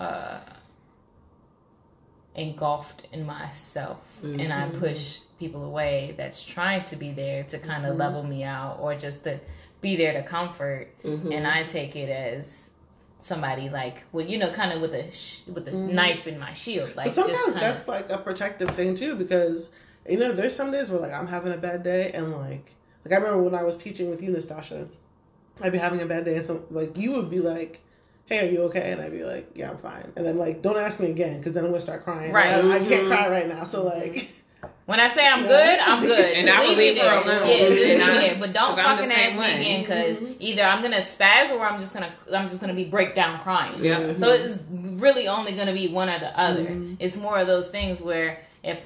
uh, 0.00 0.40
engulfed 2.34 3.06
in 3.12 3.24
myself, 3.26 3.98
and 4.22 4.52
I 4.52 4.68
Mhm. 4.68 4.78
push 4.80 5.20
people 5.38 5.64
away 5.64 6.14
that's 6.16 6.44
trying 6.44 6.82
to 6.84 6.96
be 6.96 7.12
there 7.12 7.44
to 7.44 7.58
kind 7.58 7.86
of 7.86 7.96
level 7.96 8.22
me 8.24 8.42
out 8.42 8.78
or 8.80 8.94
just 8.96 9.22
to 9.24 9.38
be 9.80 9.94
there 9.96 10.12
to 10.14 10.22
comfort, 10.24 10.88
and 11.04 11.46
I 11.46 11.62
take 11.64 11.94
it 11.96 12.08
as 12.10 12.67
somebody 13.18 13.68
like, 13.68 14.04
well, 14.12 14.24
you 14.24 14.38
know, 14.38 14.50
kind 14.52 14.72
of 14.72 14.80
with 14.80 14.94
a 14.94 15.10
sh- 15.10 15.40
with 15.46 15.66
a 15.68 15.72
Mhm. 15.72 15.92
knife 15.92 16.26
in 16.26 16.38
my 16.38 16.52
shield, 16.52 16.94
like 16.96 17.06
but 17.06 17.14
sometimes 17.14 17.36
just 17.38 17.46
kind 17.58 17.60
that's 17.76 17.88
like 17.88 18.10
a 18.10 18.18
protective 18.18 18.70
thing 18.70 18.94
too 18.94 19.14
because 19.16 19.68
you 20.08 20.16
know 20.18 20.32
there's 20.32 20.54
some 20.54 20.70
days 20.70 20.90
where 20.90 21.00
like 21.00 21.12
i'm 21.12 21.26
having 21.26 21.52
a 21.52 21.56
bad 21.58 21.82
day 21.82 22.10
and 22.12 22.32
like 22.32 22.64
like 23.04 23.12
i 23.12 23.16
remember 23.16 23.42
when 23.42 23.54
i 23.54 23.62
was 23.62 23.76
teaching 23.76 24.08
with 24.08 24.22
you 24.22 24.30
nastasha 24.30 24.88
i'd 25.62 25.70
be 25.72 25.76
having 25.76 26.00
a 26.00 26.06
bad 26.06 26.24
day 26.24 26.36
and 26.36 26.46
some 26.46 26.62
like 26.70 26.96
you 26.96 27.12
would 27.12 27.28
be 27.28 27.40
like 27.40 27.80
hey 28.24 28.48
are 28.48 28.50
you 28.50 28.62
okay 28.62 28.90
and 28.92 29.02
i'd 29.02 29.12
be 29.12 29.22
like 29.24 29.50
yeah 29.54 29.70
i'm 29.70 29.76
fine 29.76 30.10
and 30.16 30.24
then 30.24 30.38
like 30.38 30.62
don't 30.62 30.78
ask 30.78 30.98
me 31.00 31.10
again 31.10 31.36
because 31.38 31.52
then 31.52 31.62
i'm 31.64 31.70
gonna 31.70 31.80
start 31.80 32.02
crying 32.04 32.32
Right. 32.32 32.54
I, 32.54 32.76
I 32.76 32.78
can't 32.78 33.04
Mhm. 33.04 33.08
cry 33.08 33.28
right 33.28 33.46
now 33.48 33.64
so 33.64 33.84
like 33.84 34.30
When 34.88 35.00
I 35.00 35.08
say 35.08 35.28
I'm 35.28 35.46
good, 35.46 35.78
I'm 35.80 36.00
good. 36.00 36.18
And 36.38 36.48
I 36.48 36.66
leave 36.66 36.96
her 36.96 37.02
there. 37.02 37.22
alone. 37.22 37.46
Yeah, 37.46 37.58
just 37.58 37.70
leave 37.78 38.00
And 38.00 38.02
I- 38.10 38.20
there. 38.22 38.36
But 38.40 38.54
don't 38.54 38.74
fucking 38.74 39.10
ask 39.12 39.38
me 39.38 39.52
again 39.60 39.80
because 39.82 40.16
Mhm. 40.16 40.36
either 40.40 40.62
I'm 40.62 40.80
gonna 40.80 40.96
spaz 40.96 41.50
or 41.50 41.60
I'm 41.60 41.78
just 41.78 41.92
gonna 41.92 42.10
I'm 42.32 42.48
just 42.48 42.62
gonna 42.62 42.72
be 42.72 42.84
break 42.84 43.14
down 43.14 43.38
crying. 43.40 43.84
Yeah. 43.84 44.14
So 44.16 44.30
it's 44.32 44.62
really 44.70 45.28
only 45.28 45.52
gonna 45.54 45.74
be 45.74 45.88
one 45.88 46.08
or 46.08 46.18
the 46.18 46.32
other. 46.40 46.64
Mhm. 46.68 46.96
It's 47.00 47.18
more 47.18 47.36
of 47.38 47.46
those 47.46 47.68
things 47.70 48.00
where 48.00 48.38
if 48.64 48.78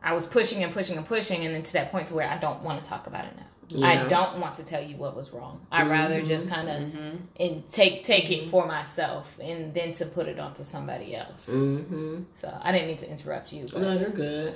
I 0.00 0.12
was 0.12 0.26
pushing 0.28 0.62
and 0.62 0.72
pushing 0.72 0.96
and 0.96 1.04
pushing, 1.04 1.44
and 1.44 1.52
then 1.52 1.64
to 1.64 1.72
that 1.72 1.90
point 1.90 2.06
to 2.08 2.14
where 2.14 2.28
I 2.28 2.36
don't 2.38 2.62
want 2.62 2.84
to 2.84 2.88
talk 2.88 3.08
about 3.08 3.24
it 3.24 3.32
now. 3.36 3.42
Yeah. 3.68 3.88
I 3.88 4.06
don't 4.06 4.38
want 4.38 4.54
to 4.56 4.62
tell 4.62 4.80
you 4.80 4.96
what 4.96 5.16
was 5.16 5.32
wrong. 5.32 5.58
I'd 5.72 5.88
rather 5.88 6.20
Mhm. 6.20 6.28
just 6.28 6.48
kind 6.48 6.68
of 6.68 6.76
Mhm. 6.82 7.16
and 7.40 7.68
take 7.72 8.04
take 8.04 8.30
it 8.30 8.46
for 8.46 8.64
myself, 8.68 9.36
and 9.42 9.74
then 9.74 9.90
to 9.94 10.06
put 10.06 10.28
it 10.28 10.38
onto 10.38 10.62
somebody 10.62 11.16
else. 11.16 11.48
Mm-hmm. 11.50 12.18
So 12.34 12.56
I 12.62 12.70
didn't 12.70 12.86
mean 12.86 12.96
to 12.98 13.10
interrupt 13.10 13.52
you. 13.52 13.66
But 13.72 13.82
No, 13.82 13.92
you're 13.98 14.10
good. 14.10 14.54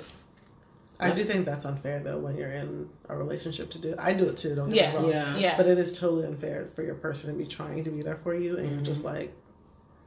I 1.01 1.11
do 1.11 1.23
think 1.23 1.45
that's 1.45 1.65
unfair 1.65 1.99
though 1.99 2.19
when 2.19 2.35
you're 2.37 2.51
in 2.51 2.87
a 3.09 3.15
relationship 3.15 3.69
to 3.71 3.79
do 3.79 3.95
i 3.99 4.13
do 4.13 4.25
it 4.29 4.37
too 4.37 4.55
don't 4.55 4.69
get 4.69 4.75
Yeah. 4.75 4.91
me 4.91 4.97
wrong 4.97 5.09
Yeah. 5.09 5.37
yeah. 5.37 5.57
but 5.57 5.65
it 5.67 5.77
is 5.77 5.97
totally 5.97 6.25
unfair 6.27 6.67
for 6.75 6.83
your 6.83 6.95
person 6.95 7.31
to 7.31 7.37
be 7.37 7.45
trying 7.47 7.83
to 7.83 7.89
be 7.89 8.01
there 8.01 8.17
for 8.17 8.33
you 8.35 8.57
and 8.57 8.69
you're 8.71 8.81
just 8.81 9.03
like 9.03 9.33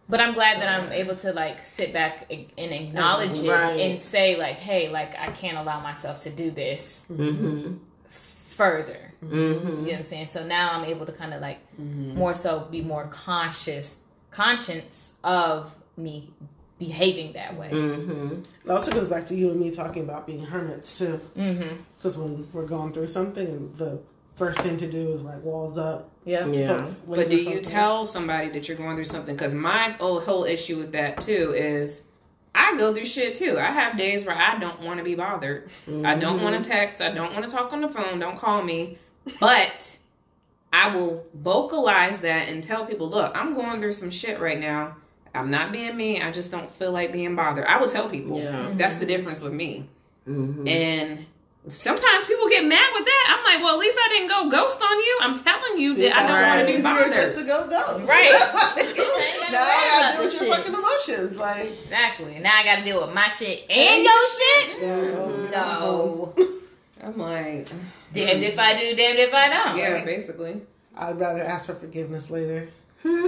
But 0.08 0.20
I'm 0.20 0.34
glad 0.34 0.60
that 0.60 0.68
I'm 0.68 0.92
able 0.92 1.16
to 1.16 1.32
like 1.32 1.62
sit 1.64 1.92
back 1.94 2.30
and 2.30 2.46
acknowledge 2.72 3.38
it 3.42 3.50
Right. 3.50 3.80
and 3.80 3.98
say 3.98 4.36
like, 4.36 4.56
hey, 4.58 4.90
like 4.90 5.12
I 5.18 5.28
can't 5.40 5.56
allow 5.56 5.80
myself 5.80 6.16
to 6.24 6.30
do 6.30 6.50
this 6.50 7.06
Mm-hmm. 7.10 7.76
further. 8.08 9.12
You 9.22 9.28
know 9.28 9.36
Mm-hmm. 9.36 9.84
what 9.86 9.94
I'm 9.94 10.02
saying? 10.02 10.26
So 10.26 10.44
now 10.46 10.72
I'm 10.74 10.84
able 10.84 11.06
to 11.06 11.12
kind 11.12 11.32
of 11.32 11.40
like 11.40 11.58
Mhm. 11.80 12.14
more 12.14 12.34
so 12.34 12.68
be 12.70 12.82
more 12.82 13.06
conscious, 13.08 14.00
conscious 14.30 15.16
of 15.24 15.74
me 15.96 16.30
behaving 16.86 17.32
that 17.32 17.56
way. 17.56 17.70
Mm-hmm. 17.70 18.40
it 18.64 18.70
also 18.70 18.92
goes 18.92 19.08
back 19.08 19.26
to 19.26 19.34
you 19.34 19.50
and 19.50 19.60
me 19.60 19.70
talking 19.70 20.02
about 20.02 20.26
being 20.26 20.44
hermits 20.44 20.98
too 20.98 21.20
Mm-hmm. 21.36 21.76
Because 21.96 22.18
when 22.18 22.46
we're 22.52 22.66
going 22.66 22.92
through 22.92 23.06
something, 23.06 23.72
the 23.76 24.00
first 24.34 24.60
thing 24.60 24.76
to 24.76 24.90
do 24.90 25.10
is 25.10 25.24
like 25.24 25.42
walls 25.42 25.78
up. 25.78 26.10
Yeah. 26.24 26.46
Yeah. 26.46 26.84
fo- 26.84 26.96
But 27.06 27.18
laser 27.18 27.30
do 27.30 27.36
you 27.42 27.60
tell 27.60 28.04
somebody 28.04 28.50
that 28.50 28.68
you're 28.68 28.76
going 28.76 28.96
through 28.96 29.04
something? 29.06 29.34
Because 29.34 29.54
my 29.54 29.90
whole, 30.00 30.20
whole 30.20 30.44
issue 30.44 30.76
with 30.76 30.92
that 30.92 31.20
too 31.20 31.52
is 31.56 32.02
I 32.54 32.76
go 32.76 32.92
through 32.94 33.06
shit 33.06 33.34
too. 33.34 33.58
I 33.58 33.70
have 33.70 33.96
days 33.96 34.24
where 34.26 34.36
I 34.36 34.58
don't 34.58 34.80
want 34.82 34.98
to 34.98 35.04
be 35.04 35.14
bothered. 35.14 35.70
I 36.04 36.14
don't 36.14 36.42
want 36.42 36.62
to 36.62 36.68
text. 36.68 37.00
I 37.00 37.10
don't 37.10 37.32
want 37.32 37.46
to 37.46 37.52
talk 37.52 37.72
on 37.72 37.80
the 37.80 37.88
phone. 37.88 38.18
Don't 38.18 38.36
call 38.36 38.62
me. 38.62 38.98
But 39.40 39.98
I 40.72 40.94
will 40.94 41.24
vocalize 41.34 42.18
that 42.20 42.48
and 42.48 42.62
tell 42.62 42.84
people, 42.86 43.08
look, 43.08 43.36
I'm 43.36 43.54
going 43.54 43.80
through 43.80 43.92
some 43.92 44.10
shit 44.10 44.38
right 44.40 44.58
now. 44.60 44.96
I'm 45.34 45.50
not 45.50 45.72
being 45.72 45.96
mean. 45.96 46.22
I 46.22 46.30
just 46.30 46.50
don't 46.50 46.70
feel 46.70 46.92
like 46.92 47.12
being 47.12 47.34
bothered. 47.36 47.66
I 47.66 47.78
will 47.78 47.88
tell 47.88 48.08
people. 48.08 48.38
Yeah. 48.40 48.70
That's 48.74 48.96
the 48.96 49.06
difference 49.06 49.42
with 49.42 49.52
me. 49.52 49.88
Mm-hmm. 50.28 50.66
And 50.68 51.26
sometimes 51.66 52.24
people 52.26 52.48
get 52.48 52.64
mad 52.64 52.90
with 52.94 53.04
that. 53.04 53.24
I'm 53.36 53.44
like, 53.44 53.64
well, 53.64 53.74
at 53.74 53.78
least 53.80 53.98
I 54.02 54.08
didn't 54.10 54.28
go 54.28 54.48
ghost 54.48 54.80
on 54.82 54.98
you. 54.98 55.18
I'm 55.22 55.34
telling 55.34 55.78
you 55.80 55.94
that 55.96 56.16
I 56.16 56.22
don't 56.22 56.32
Right. 56.32 56.56
want 56.56 56.60
to 56.60 56.60
It's 56.60 56.70
be 56.72 56.88
easier 56.88 56.98
bothered. 57.00 57.12
just 57.14 57.38
to 57.38 57.44
go 57.44 57.66
ghost. 57.68 58.08
Right. 58.08 58.30
Like, 59.44 59.52
now 59.52 59.60
I 59.60 59.88
gotta 59.90 60.16
deal 60.16 60.24
with 60.24 60.34
your 60.34 60.42
shit. 60.44 60.54
fucking 60.56 60.74
emotions. 60.74 61.36
Like, 61.38 61.72
Exactly. 61.84 62.38
Now 62.40 62.52
I 62.58 62.64
got 62.64 62.76
to 62.78 62.84
deal 62.84 63.04
with 63.06 63.14
my 63.14 63.28
shit 63.28 63.64
and 63.70 64.02
your 64.04 64.28
shit. 64.28 64.76
yeah, 64.80 65.00
no. 65.02 65.50
No. 65.52 66.34
I'm 67.04 67.18
like, 67.18 67.68
Damned 68.14 68.42
if 68.44 68.58
I 68.58 68.72
do, 68.78 68.96
damned 68.96 69.18
if 69.18 69.34
I 69.34 69.48
don't. 69.50 69.76
yeah, 69.76 70.04
basically. 70.04 70.62
I'd 70.96 71.20
rather 71.20 71.42
ask 71.42 71.66
for 71.66 71.74
forgiveness 71.74 72.30
later. 72.30 72.68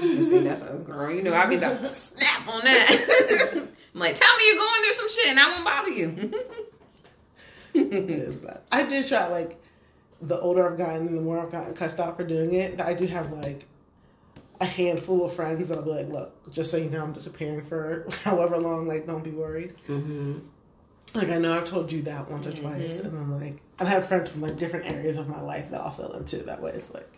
You 0.03 0.22
see, 0.22 0.38
that's 0.40 0.62
a 0.62 0.74
girl. 0.76 1.11
You 1.12 1.22
know, 1.22 1.34
I'd 1.34 1.49
be 1.49 1.57
about 1.57 1.80
to 1.80 1.90
snap 1.92 2.49
on 2.49 2.61
that. 2.62 3.68
I'm 3.94 4.01
like, 4.01 4.14
tell 4.14 4.36
me 4.36 4.42
you're 4.49 4.57
going 4.57 4.82
through 4.82 4.92
some 4.92 5.09
shit 5.09 5.28
and 5.28 5.40
I 5.40 5.51
won't 5.51 5.64
bother 5.64 5.90
you. 5.90 6.32
It 7.74 7.92
is 8.11 8.36
bad. 8.36 8.61
I 8.72 8.84
did 8.84 9.07
try, 9.07 9.26
like, 9.26 9.61
the 10.22 10.38
older 10.40 10.70
I've 10.70 10.78
gotten, 10.78 11.09
and 11.09 11.16
the 11.16 11.20
more 11.22 11.38
I've 11.38 11.53
gotten 11.53 11.74
cussed 11.74 12.01
out 12.01 12.16
for 12.16 12.24
doing 12.24 12.55
it. 12.55 12.80
I 12.80 12.94
do 12.94 13.07
have, 13.07 13.30
like, 13.32 13.64
a 14.61 14.64
handful 14.64 15.26
of 15.26 15.34
friends 15.34 15.68
that'll 15.68 15.84
be 15.84 15.90
like, 15.90 16.09
look, 16.09 16.51
just 16.51 16.70
so 16.70 16.78
you 16.78 16.88
know, 16.88 17.03
I'm 17.03 17.12
disappearing 17.12 17.62
for 17.62 18.07
however 18.24 18.57
long. 18.59 18.88
Like, 18.88 19.07
don't 19.07 19.22
be 19.24 19.30
worried. 19.30 19.74
Mm-hmm. 19.88 20.38
Like 21.14 21.28
I 21.30 21.38
know 21.38 21.57
I've 21.57 21.64
told 21.64 21.90
you 21.92 22.03
that 22.03 22.30
once 22.30 22.47
or 22.47 22.53
twice, 22.53 22.99
Mm-hmm. 23.01 23.07
and 23.07 23.16
then 23.16 23.40
like 23.40 23.61
I 23.78 23.84
have 23.86 24.07
friends 24.07 24.28
from 24.30 24.42
like 24.42 24.59
different 24.59 24.90
areas 24.90 25.16
of 25.16 25.28
my 25.28 25.40
life 25.40 25.70
that 25.70 25.80
I'll 25.80 25.90
fill 25.90 26.12
into. 26.12 26.38
That 26.38 26.61
way, 26.61 26.72
it's 26.72 26.92
like 26.92 27.09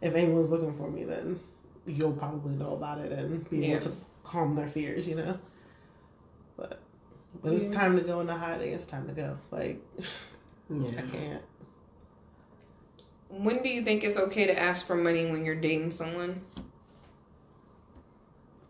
if 0.00 0.14
anyone's 0.16 0.50
looking 0.50 0.74
for 0.76 0.90
me, 0.90 1.04
then 1.04 1.38
you'll 1.86 2.12
probably 2.12 2.54
know 2.56 2.72
about 2.74 2.98
it 2.98 3.12
and 3.12 3.48
be 3.50 3.58
Yeah. 3.58 3.72
able 3.76 3.80
to 3.82 3.92
calm 4.22 4.54
their 4.56 4.66
fears, 4.68 5.06
you 5.08 5.14
know. 5.14 5.38
But 6.56 6.80
when 7.42 7.52
it's 7.54 7.66
time 7.66 7.96
to 7.96 8.02
go 8.02 8.20
into 8.20 8.32
hiding, 8.34 8.72
it's 8.72 8.84
time 8.84 9.06
to 9.06 9.12
go. 9.12 9.38
Like 9.50 9.80
Yeah. 10.68 10.90
I 10.98 11.02
can't. 11.02 11.42
when 13.28 13.62
do 13.62 13.68
you 13.68 13.82
think 13.82 14.04
it's 14.04 14.16
okay 14.18 14.46
to 14.46 14.58
ask 14.58 14.86
for 14.86 14.94
money 14.96 15.26
when 15.30 15.44
you're 15.44 15.54
dating 15.54 15.90
someone? 15.90 16.40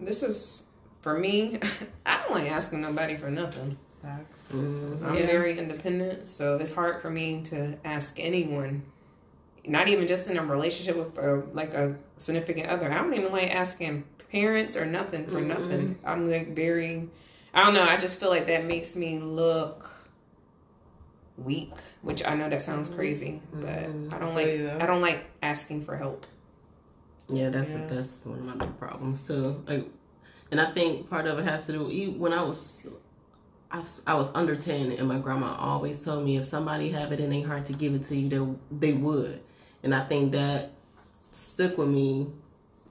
This 0.00 0.22
is 0.22 0.64
for 1.00 1.18
me. 1.18 1.58
I 2.06 2.22
don't 2.22 2.32
like 2.32 2.50
asking 2.50 2.80
nobody 2.82 3.16
for 3.16 3.30
nothing. 3.30 3.76
Facts. 4.02 4.52
Mm-hmm. 4.52 5.06
I'm 5.06 5.14
Yeah. 5.16 5.26
very 5.26 5.58
independent, 5.58 6.28
so 6.28 6.56
it's 6.56 6.72
hard 6.74 7.00
for 7.00 7.10
me 7.10 7.42
to 7.44 7.78
ask 7.84 8.18
anyone 8.20 8.82
not 9.68 9.88
even 9.88 10.06
just 10.06 10.28
in 10.28 10.36
a 10.36 10.44
relationship 10.44 10.96
with 10.96 11.18
uh, 11.18 11.46
like 11.52 11.74
a 11.74 11.96
significant 12.16 12.68
other. 12.68 12.90
I 12.90 12.94
don't 12.98 13.14
even 13.14 13.32
like 13.32 13.54
asking 13.54 14.04
parents 14.30 14.76
or 14.76 14.86
nothing 14.86 15.26
for 15.26 15.38
mm-hmm. 15.38 15.48
nothing. 15.48 15.98
I'm 16.04 16.30
like 16.30 16.54
very, 16.54 17.08
I 17.54 17.64
don't 17.64 17.74
know. 17.74 17.82
I 17.82 17.96
just 17.96 18.20
feel 18.20 18.30
like 18.30 18.46
that 18.46 18.64
makes 18.64 18.96
me 18.96 19.18
look 19.18 19.90
weak, 21.38 21.72
which 22.02 22.26
I 22.26 22.34
know 22.34 22.48
that 22.48 22.62
sounds 22.62 22.88
mm-hmm. 22.88 22.98
crazy, 22.98 23.42
but 23.52 23.68
mm-hmm. 23.68 24.14
I 24.14 24.18
don't 24.18 24.34
like. 24.34 24.58
Yeah. 24.58 24.78
I 24.80 24.86
don't 24.86 25.00
like 25.00 25.24
asking 25.42 25.82
for 25.82 25.96
help. 25.96 26.26
Yeah, 27.28 27.50
that's 27.50 27.70
Yeah. 27.70 27.86
that's 27.86 28.24
one 28.24 28.38
of 28.38 28.46
my 28.46 28.56
big 28.64 28.78
problems 28.78 29.26
too. 29.26 29.62
Like, 29.66 29.88
and 30.50 30.60
I 30.60 30.70
think 30.72 31.10
part 31.10 31.26
of 31.26 31.38
it 31.38 31.44
has 31.44 31.66
to 31.66 31.72
do 31.72 31.90
e- 31.90 32.14
when 32.16 32.32
I 32.32 32.42
was, 32.42 32.88
I 33.72 34.14
was 34.14 34.30
under 34.34 34.54
ten, 34.54 34.92
and 34.92 35.08
my 35.08 35.18
grandma 35.18 35.56
always 35.58 36.04
told 36.04 36.24
me 36.24 36.36
if 36.36 36.44
somebody 36.44 36.88
have 36.90 37.12
it 37.12 37.20
in 37.20 37.30
their 37.30 37.46
heart 37.46 37.66
to 37.66 37.72
give 37.72 37.94
it 37.94 38.04
to 38.04 38.16
you, 38.16 38.28
they 38.28 38.90
they 38.90 38.92
would, 38.92 39.40
and 39.82 39.94
I 39.94 40.04
think 40.04 40.32
that 40.32 40.70
stuck 41.30 41.78
with 41.78 41.88
me 41.88 42.28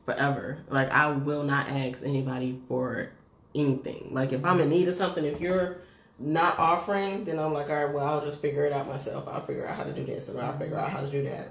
forever. 0.06 0.60
Like 0.70 0.92
I 0.92 1.12
will 1.12 1.44
not 1.44 1.68
ask 1.70 2.04
anybody 2.04 2.60
for 2.68 3.10
anything. 3.54 4.10
Like 4.12 4.34
if 4.34 4.46
I'm 4.46 4.60
in 4.60 4.70
need 4.70 4.88
of 4.88 4.96
something, 4.96 5.26
if 5.26 5.42
you're 5.42 5.78
not 6.20 6.58
offering, 6.60 7.26
then 7.26 7.40
I'm 7.40 7.54
like, 7.54 7.70
all 7.70 7.86
right, 7.86 7.94
well, 7.94 8.06
I'll 8.06 8.26
just 8.26 8.42
figure 8.42 8.66
it 8.66 8.74
out 8.74 8.88
myself. 8.88 9.28
I'll 9.28 9.42
figure 9.42 9.68
out 9.68 9.76
how 9.76 9.84
to 9.84 9.94
do 9.94 10.06
this, 10.06 10.30
and 10.30 10.40
I'll 10.40 10.52
mm-hmm. 10.52 10.62
figure 10.62 10.78
out 10.78 10.90
how 10.90 11.02
to 11.02 11.10
do 11.10 11.24
that. 11.24 11.50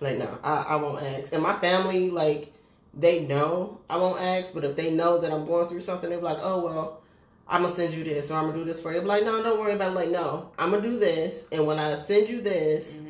Like 0.00 0.18
no, 0.18 0.38
I, 0.42 0.66
I 0.70 0.76
won't 0.76 1.02
ask. 1.02 1.32
And 1.32 1.42
my 1.42 1.54
family, 1.58 2.10
like, 2.10 2.52
they 2.94 3.26
know 3.26 3.80
I 3.90 3.96
won't 3.96 4.20
ask, 4.20 4.54
but 4.54 4.64
if 4.64 4.76
they 4.76 4.92
know 4.92 5.20
that 5.20 5.32
I'm 5.32 5.46
going 5.46 5.68
through 5.68 5.80
something, 5.80 6.10
they're 6.10 6.20
like, 6.20 6.38
oh 6.40 6.64
well, 6.64 7.02
I'm 7.48 7.62
gonna 7.62 7.74
send 7.74 7.94
you 7.94 8.04
this 8.04 8.30
or 8.30 8.34
I'm 8.34 8.46
gonna 8.46 8.58
do 8.58 8.64
this 8.64 8.82
for 8.82 8.92
you. 8.92 9.00
I'm 9.00 9.06
like, 9.06 9.24
no, 9.24 9.42
don't 9.42 9.60
worry 9.60 9.74
about 9.74 9.92
it. 9.92 9.94
Like, 9.94 10.10
no, 10.10 10.50
I'm 10.58 10.70
gonna 10.70 10.82
do 10.82 10.98
this, 10.98 11.48
and 11.52 11.66
when 11.66 11.78
I 11.78 11.94
send 11.96 12.28
you 12.28 12.40
this, 12.40 12.94
mm-hmm. 12.94 13.03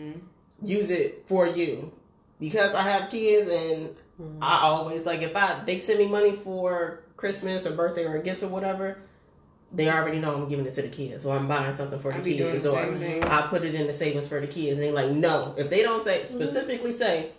Use 0.64 0.90
it 0.90 1.26
for 1.26 1.46
you. 1.46 1.92
Because 2.40 2.74
I 2.74 2.82
have 2.82 3.10
kids 3.10 3.50
and 3.50 3.94
I 4.40 4.60
always 4.62 5.06
like 5.06 5.22
if 5.22 5.36
I 5.36 5.62
they 5.64 5.78
send 5.78 5.98
me 5.98 6.08
money 6.08 6.32
for 6.32 7.02
Christmas 7.16 7.66
or 7.66 7.72
birthday 7.72 8.04
or 8.04 8.20
gifts 8.20 8.42
or 8.42 8.48
whatever, 8.48 8.98
they 9.72 9.88
already 9.90 10.18
know 10.18 10.34
I'm 10.34 10.48
giving 10.48 10.66
it 10.66 10.74
to 10.74 10.82
the 10.82 10.88
kids, 10.88 11.26
or 11.26 11.36
I'm 11.36 11.48
buying 11.48 11.72
something 11.74 11.98
for 11.98 12.12
the 12.12 12.18
I 12.18 12.20
be 12.20 12.36
doing 12.38 12.52
kids, 12.52 12.66
or. 12.66 12.76
I 12.76 13.46
put 13.48 13.62
it 13.62 13.74
in 13.74 13.86
the 13.86 13.92
savings 13.92 14.28
for 14.28 14.40
the 14.40 14.46
kids. 14.46 14.78
And 14.78 14.82
they're 14.82 14.92
like, 14.92 15.10
no. 15.10 15.54
If 15.56 15.70
they 15.70 15.82
don't 15.82 16.04
say 16.04 16.24
specifically 16.24 16.92
say, 16.92 17.30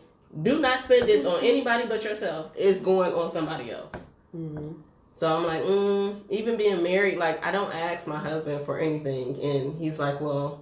do 0.42 0.60
not 0.60 0.80
spend 0.80 1.08
this 1.08 1.26
on 1.26 1.44
anybody 1.44 1.88
but 1.88 2.04
yourself, 2.04 2.52
it's 2.56 2.82
going 2.82 3.14
on 3.14 3.32
somebody 3.32 3.72
else. 3.72 4.08
hmm 4.32 4.74
So 5.14 5.34
I'm 5.34 5.46
like, 5.46 5.62
mm, 5.62 6.20
even 6.30 6.58
being 6.58 6.84
married, 6.84 7.18
like 7.18 7.46
I 7.46 7.52
don't 7.52 7.74
ask 7.74 8.06
my 8.08 8.18
husband 8.18 8.66
for 8.66 8.80
anything, 8.80 9.40
and 9.42 9.78
he's 9.78 9.98
like, 9.98 10.20
well, 10.20 10.62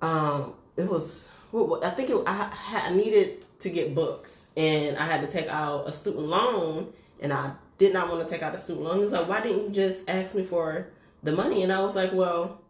um, 0.00 0.54
it 0.76 0.88
was, 0.88 1.28
I 1.54 1.90
think 1.90 2.10
it, 2.10 2.16
I, 2.26 2.48
had, 2.54 2.92
I 2.92 2.94
needed 2.94 3.44
to 3.60 3.70
get 3.70 3.94
books, 3.94 4.48
and 4.56 4.96
I 4.96 5.04
had 5.04 5.20
to 5.22 5.26
take 5.28 5.48
out 5.48 5.86
a 5.88 5.92
student 5.92 6.26
loan, 6.26 6.92
and 7.20 7.32
I 7.32 7.52
did 7.78 7.92
not 7.92 8.08
want 8.08 8.26
to 8.26 8.32
take 8.32 8.42
out 8.42 8.54
a 8.54 8.58
student 8.58 8.84
loan. 8.86 8.96
He 8.98 9.02
was 9.02 9.12
like, 9.12 9.28
why 9.28 9.40
didn't 9.40 9.64
you 9.64 9.70
just 9.70 10.08
ask 10.08 10.34
me 10.34 10.44
for 10.44 10.88
the 11.22 11.32
money? 11.32 11.62
And 11.62 11.72
I 11.72 11.80
was 11.80 11.94
like, 11.96 12.12
well, 12.12 12.60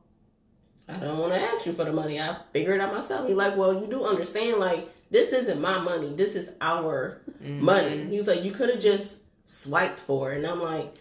I 0.88 0.96
don't 0.96 1.18
want 1.18 1.32
to 1.32 1.40
ask 1.40 1.66
you 1.66 1.72
for 1.72 1.84
the 1.84 1.92
money. 1.92 2.20
I 2.20 2.36
figured 2.52 2.76
it 2.76 2.82
out 2.82 2.92
myself. 2.94 3.26
He's 3.28 3.36
like, 3.36 3.56
well, 3.56 3.72
you 3.80 3.86
do 3.86 4.04
understand, 4.04 4.58
like 4.58 4.88
this 5.10 5.32
isn't 5.32 5.60
my 5.60 5.78
money. 5.82 6.14
This 6.14 6.34
is 6.36 6.52
our 6.60 7.20
Mm-hmm. 7.42 7.64
money. 7.64 8.04
He 8.06 8.16
was 8.16 8.28
like, 8.28 8.44
you 8.44 8.52
could 8.52 8.70
have 8.70 8.78
just 8.78 9.18
swiped 9.42 9.98
for 9.98 10.30
it. 10.32 10.36
And 10.36 10.46
I'm 10.46 10.62
like, 10.62 10.94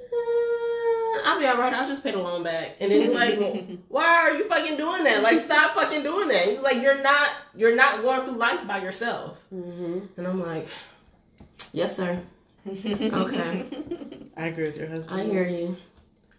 uh, 0.00 0.55
I'll 1.26 1.38
be 1.40 1.46
all 1.46 1.56
right. 1.58 1.72
I'll 1.74 1.88
just 1.88 2.04
pay 2.04 2.12
the 2.12 2.18
loan 2.18 2.42
back. 2.44 2.76
And 2.80 2.90
then 2.90 3.00
he's 3.00 3.12
like, 3.12 3.38
well, 3.38 3.54
why 3.88 4.04
are 4.04 4.34
you 4.36 4.44
fucking 4.44 4.76
doing 4.76 5.04
that? 5.04 5.22
Like, 5.22 5.40
stop 5.40 5.72
fucking 5.72 6.02
doing 6.02 6.28
that. 6.28 6.46
He's 6.48 6.60
like, 6.60 6.80
you're 6.80 7.02
not, 7.02 7.28
you're 7.56 7.74
not 7.76 8.02
going 8.02 8.22
through 8.22 8.36
life 8.38 8.66
by 8.66 8.78
yourself. 8.78 9.38
hmm 9.50 9.98
And 10.16 10.26
I'm 10.26 10.40
like, 10.40 10.66
yes, 11.72 11.96
sir. 11.96 12.20
Okay. 12.66 13.64
I 14.36 14.46
agree 14.48 14.64
with 14.66 14.78
your 14.78 14.88
husband. 14.88 15.20
I 15.20 15.24
hear 15.24 15.46
you. 15.46 15.76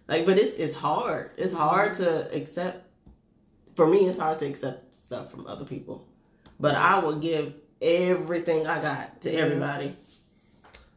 Like, 0.07 0.25
but 0.25 0.37
it's 0.37 0.55
it's 0.55 0.75
hard. 0.75 1.31
It's 1.37 1.53
hard 1.53 1.95
to 1.95 2.33
accept. 2.35 2.85
For 3.75 3.87
me, 3.87 3.99
it's 4.07 4.19
hard 4.19 4.39
to 4.39 4.45
accept 4.45 4.95
stuff 4.95 5.31
from 5.31 5.47
other 5.47 5.65
people. 5.65 6.07
But 6.59 6.75
I 6.75 6.99
will 6.99 7.19
give 7.19 7.53
everything 7.81 8.67
I 8.67 8.81
got 8.81 9.21
to 9.21 9.31
Yeah. 9.31 9.39
everybody. 9.39 9.95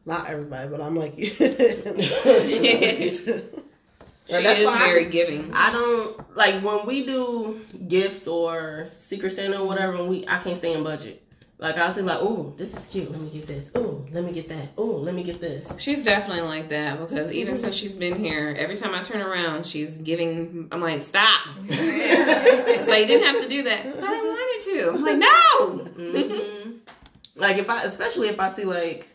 Not 0.05 0.29
everybody, 0.29 0.69
but 0.69 0.81
I'm 0.81 0.95
like 0.95 1.17
you. 1.17 1.29
She 4.27 4.41
that's 4.43 4.59
is 4.59 4.65
why 4.67 4.75
I 4.75 4.87
very 4.89 5.03
can- 5.03 5.11
giving. 5.11 5.51
I 5.53 5.71
don't 5.71 6.35
like 6.37 6.63
when 6.63 6.85
we 6.85 7.05
do 7.05 7.59
gifts 7.87 8.27
or 8.27 8.87
Secret 8.91 9.31
Santa 9.31 9.59
or 9.61 9.67
whatever. 9.67 9.93
And 9.95 10.09
we 10.09 10.25
I 10.27 10.37
can't 10.39 10.57
stay 10.57 10.73
in 10.73 10.83
budget. 10.83 11.21
Like 11.57 11.77
I'll 11.77 11.93
say 11.93 12.01
like, 12.01 12.17
oh, 12.21 12.53
this 12.57 12.75
is 12.75 12.87
cute. 12.87 13.11
Let 13.11 13.21
me 13.21 13.29
get 13.29 13.45
this. 13.45 13.71
Oh, 13.75 14.03
let 14.11 14.23
me 14.23 14.31
get 14.31 14.49
that. 14.49 14.69
Oh, 14.79 14.85
let 14.85 15.13
me 15.13 15.21
get 15.21 15.39
this. 15.39 15.75
She's 15.79 16.03
definitely 16.03 16.41
like 16.41 16.69
that 16.69 16.99
because 16.99 17.31
even 17.31 17.55
since 17.55 17.75
she's 17.75 17.93
been 17.93 18.15
here, 18.15 18.55
every 18.57 18.75
time 18.75 18.95
I 18.95 19.01
turn 19.03 19.21
around, 19.21 19.65
she's 19.67 19.97
giving. 19.97 20.69
I'm 20.71 20.81
like, 20.81 21.01
stop. 21.01 21.41
it's 21.67 22.87
like 22.87 23.01
you 23.01 23.07
didn't 23.07 23.33
have 23.33 23.43
to 23.43 23.49
do 23.49 23.63
that. 23.63 23.83
But 23.83 24.03
I 24.03 24.17
wanted 24.17 24.71
to. 24.71 24.89
I'm 24.95 25.03
like, 25.03 25.17
no. 25.17 26.03
Mhm. 26.03 26.77
Like 27.35 27.57
if 27.57 27.69
I, 27.69 27.83
especially 27.83 28.29
if 28.29 28.39
I 28.39 28.51
see 28.51 28.65
like 28.65 29.07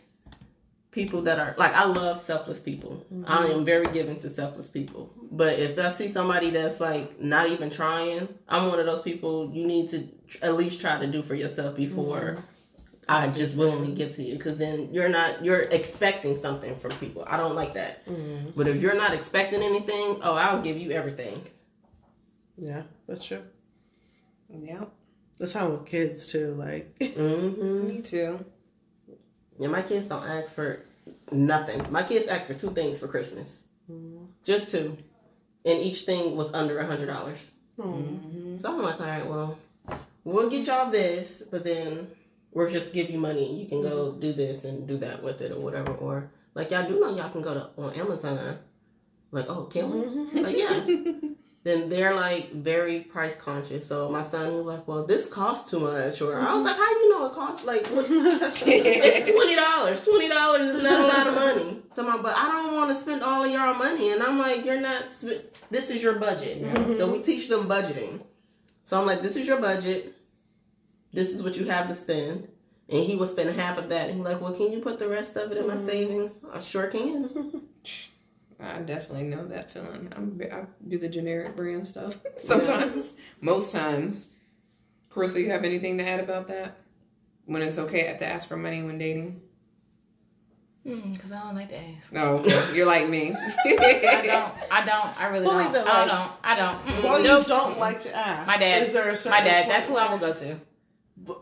people 0.97 1.21
that 1.21 1.37
are 1.37 1.53
like 1.57 1.73
I 1.75 1.85
love 1.85 2.17
selfless 2.17 2.59
people. 2.59 3.05
I 3.27 3.45
am 3.45 3.63
very 3.63 3.85
given 3.93 4.17
to 4.19 4.29
selfless 4.29 4.67
people. 4.69 5.13
But 5.31 5.59
if 5.59 5.77
I 5.77 5.91
see 5.91 6.07
somebody 6.07 6.49
that's 6.49 6.79
like 6.79 7.21
not 7.21 7.49
even 7.49 7.69
trying, 7.69 8.27
I'm 8.49 8.67
one 8.69 8.79
of 8.79 8.87
those 8.87 9.03
people 9.03 9.51
you 9.53 9.65
need 9.67 9.89
to 9.89 10.07
tr- 10.27 10.43
at 10.43 10.55
least 10.55 10.81
try 10.81 10.99
to 10.99 11.05
do 11.07 11.21
for 11.21 11.35
yourself 11.35 11.75
before 11.75 12.43
I 13.07 13.27
just 13.29 13.53
willingly 13.55 13.93
give 13.93 14.11
to 14.15 14.23
you. 14.23 14.37
Because 14.37 14.57
then 14.57 14.89
you're 14.91 15.07
not 15.09 15.45
you're 15.45 15.61
expecting 15.79 16.35
something 16.35 16.75
from 16.75 16.91
people. 16.93 17.23
I 17.27 17.37
don't 17.37 17.55
like 17.55 17.73
that. 17.75 18.03
Mhm. 18.07 18.53
But 18.55 18.67
if 18.67 18.81
you're 18.81 18.97
not 18.97 19.13
expecting 19.13 19.61
anything, 19.61 20.17
oh, 20.23 20.33
I'll 20.33 20.61
give 20.63 20.77
you 20.77 20.89
everything. 20.91 21.39
Yeah, 22.57 22.81
that's 23.07 23.23
true. 23.25 23.43
Yep. 24.49 24.89
That's 25.37 25.53
how 25.53 25.69
with 25.69 25.85
kids 25.85 26.31
too. 26.31 26.55
Like, 26.55 26.91
hmm 27.15 27.87
Me 27.87 28.01
too. 28.01 28.43
Yeah, 29.57 29.67
my 29.67 29.81
kids 29.81 30.07
don't 30.07 30.23
ask 30.23 30.55
for 30.55 30.81
nothing. 31.31 31.85
My 31.91 32.03
kids 32.03 32.27
ask 32.27 32.47
for 32.47 32.53
two 32.53 32.71
things 32.71 32.99
for 32.99 33.07
Christmas, 33.07 33.65
just 34.43 34.71
two, 34.71 34.97
and 35.65 35.79
each 35.79 36.01
thing 36.01 36.35
was 36.35 36.53
under 36.53 36.79
a 36.79 36.85
hundred 36.85 37.07
dollars. 37.07 37.51
oh, 37.79 38.05
So 38.59 38.69
I'm 38.73 38.81
like, 38.81 38.99
all 38.99 39.07
right, 39.07 39.25
well, 39.25 39.57
we'll 40.23 40.49
get 40.49 40.67
y'all 40.67 40.91
this, 40.91 41.43
but 41.49 41.63
then 41.63 42.07
we'll 42.51 42.69
just 42.71 42.93
give 42.93 43.09
you 43.09 43.19
money. 43.19 43.59
You 43.61 43.67
can 43.67 43.81
go 43.81 44.11
mm-hmm. 44.11 44.19
do 44.19 44.33
this 44.33 44.65
and 44.65 44.87
do 44.87 44.97
that 44.97 45.23
with 45.23 45.41
it 45.41 45.51
or 45.51 45.59
whatever. 45.59 45.91
Or 45.93 46.29
like 46.53 46.71
y'all 46.71 46.87
do 46.87 46.99
know 46.99 47.15
y'all 47.15 47.29
can 47.29 47.41
go 47.41 47.53
to 47.53 47.69
on 47.81 47.93
Amazon. 47.93 48.57
Like, 49.31 49.49
oh, 49.49 49.65
can 49.65 49.91
we? 49.91 49.99
Mm-hmm. 49.99 50.37
Like, 50.37 50.57
yeah. 50.57 51.29
then 51.67 51.89
they're 51.89 52.15
like 52.15 52.51
very 52.51 53.01
price 53.01 53.35
conscious. 53.35 53.85
So 53.87 54.09
my 54.09 54.23
son 54.23 54.53
was 54.53 54.65
like, 54.65 54.87
well, 54.87 55.05
this 55.05 55.29
costs 55.29 55.69
too 55.69 55.81
much. 55.81 56.21
Or 56.21 56.39
I 56.39 56.53
was 56.53 56.63
like, 56.63 56.77
how 56.77 56.93
do 56.93 56.99
you 56.99 57.09
know 57.09 57.25
it 57.25 57.33
costs 57.33 57.65
like 57.65 57.81
it's 57.91 59.31
twenty 59.31 59.55
dollars. 59.55 60.05
Twenty 60.05 60.29
dollars 60.29 60.69
is 60.69 60.83
not 60.83 61.01
a 61.01 61.07
lot 61.07 61.27
of 61.27 61.35
money. 61.35 61.81
So 61.91 62.03
my, 62.03 62.21
but 62.21 62.33
I 62.37 62.51
don't 62.51 62.75
want 62.75 62.95
to 62.95 63.01
spend 63.01 63.21
all 63.21 63.43
of 63.43 63.51
y'all 63.51 63.73
money, 63.73 64.11
and 64.11 64.23
I'm 64.23 64.37
like, 64.37 64.65
you're 64.65 64.79
not. 64.79 65.11
sp- 65.11 65.43
This 65.69 65.89
is 65.89 66.01
your 66.01 66.17
budget. 66.19 66.63
Mm-hmm. 66.63 66.93
So 66.93 67.11
we 67.11 67.21
teach 67.21 67.49
them 67.49 67.67
budgeting. 67.67 68.23
So 68.83 68.99
I'm 68.99 69.05
like, 69.05 69.19
this 69.19 69.35
is 69.35 69.45
your 69.45 69.59
budget. 69.59 70.15
This 71.11 71.29
is 71.31 71.43
what 71.43 71.57
you 71.57 71.65
have 71.65 71.87
to 71.89 71.93
spend. 71.93 72.47
And 72.89 73.03
he 73.03 73.17
would 73.17 73.27
spend 73.27 73.49
half 73.49 73.77
of 73.77 73.89
that. 73.89 74.09
And 74.09 74.19
he's 74.19 74.25
like, 74.25 74.39
well, 74.39 74.53
can 74.53 74.71
you 74.71 74.79
put 74.79 74.99
the 74.99 75.09
rest 75.09 75.35
of 75.35 75.51
it 75.51 75.57
in 75.57 75.67
my 75.67 75.75
mm-hmm. 75.75 75.85
savings? 75.85 76.37
I 76.53 76.59
sure 76.59 76.87
can. 76.87 77.63
I 78.59 78.79
definitely 78.79 79.27
know 79.27 79.45
that 79.47 79.69
feeling. 79.69 80.11
I'm, 80.15 80.41
I 80.51 80.65
do 80.87 80.97
the 80.97 81.07
generic 81.09 81.55
brand 81.55 81.85
stuff 81.87 82.17
sometimes. 82.37 83.13
Most 83.41 83.73
times. 83.73 84.29
Carissa, 85.11 85.41
you 85.41 85.51
have 85.51 85.63
anything 85.63 85.97
to 85.99 86.07
add 86.07 86.19
about 86.19 86.47
that? 86.47 86.75
When 87.45 87.61
it's 87.61 87.77
okay 87.77 88.15
to 88.17 88.25
ask 88.25 88.47
for 88.47 88.57
money 88.57 88.83
when 88.83 88.97
dating? 88.97 89.41
Hmm, 90.85 91.11
because 91.11 91.31
I 91.31 91.41
don't 91.43 91.55
like 91.55 91.69
to 91.69 91.77
ask. 91.77 92.11
No, 92.13 92.43
you're 92.73 92.85
like 92.87 93.07
me. 93.09 93.33
I 93.65 94.21
don't. 94.25 94.71
I 94.71 94.85
don't. 94.85 95.21
I 95.21 95.27
really 95.29 95.45
Well, 95.45 95.57
don't. 95.71 95.85
like 95.85 95.93
I 95.93 96.05
don't. 96.05 96.31
I 96.43 96.55
don't. 96.55 96.85
Mm-mm. 96.85 97.03
Well, 97.03 97.23
Nope. 97.23 97.43
you 97.43 97.47
don't 97.49 97.77
like 97.79 98.01
to 98.01 98.15
ask. 98.15 98.47
My 98.47 98.57
dad. 98.57 98.83
Is 98.87 98.93
there 98.93 99.07
a 99.09 99.15
certain 99.17 99.31
My 99.39 99.43
dad. 99.43 99.63
point 99.65 99.69
That's 99.75 99.87
who 99.87 99.95
I 99.97 100.03
where- 100.09 100.19
will 100.19 100.27
go 100.27 100.33
to. 100.33 100.59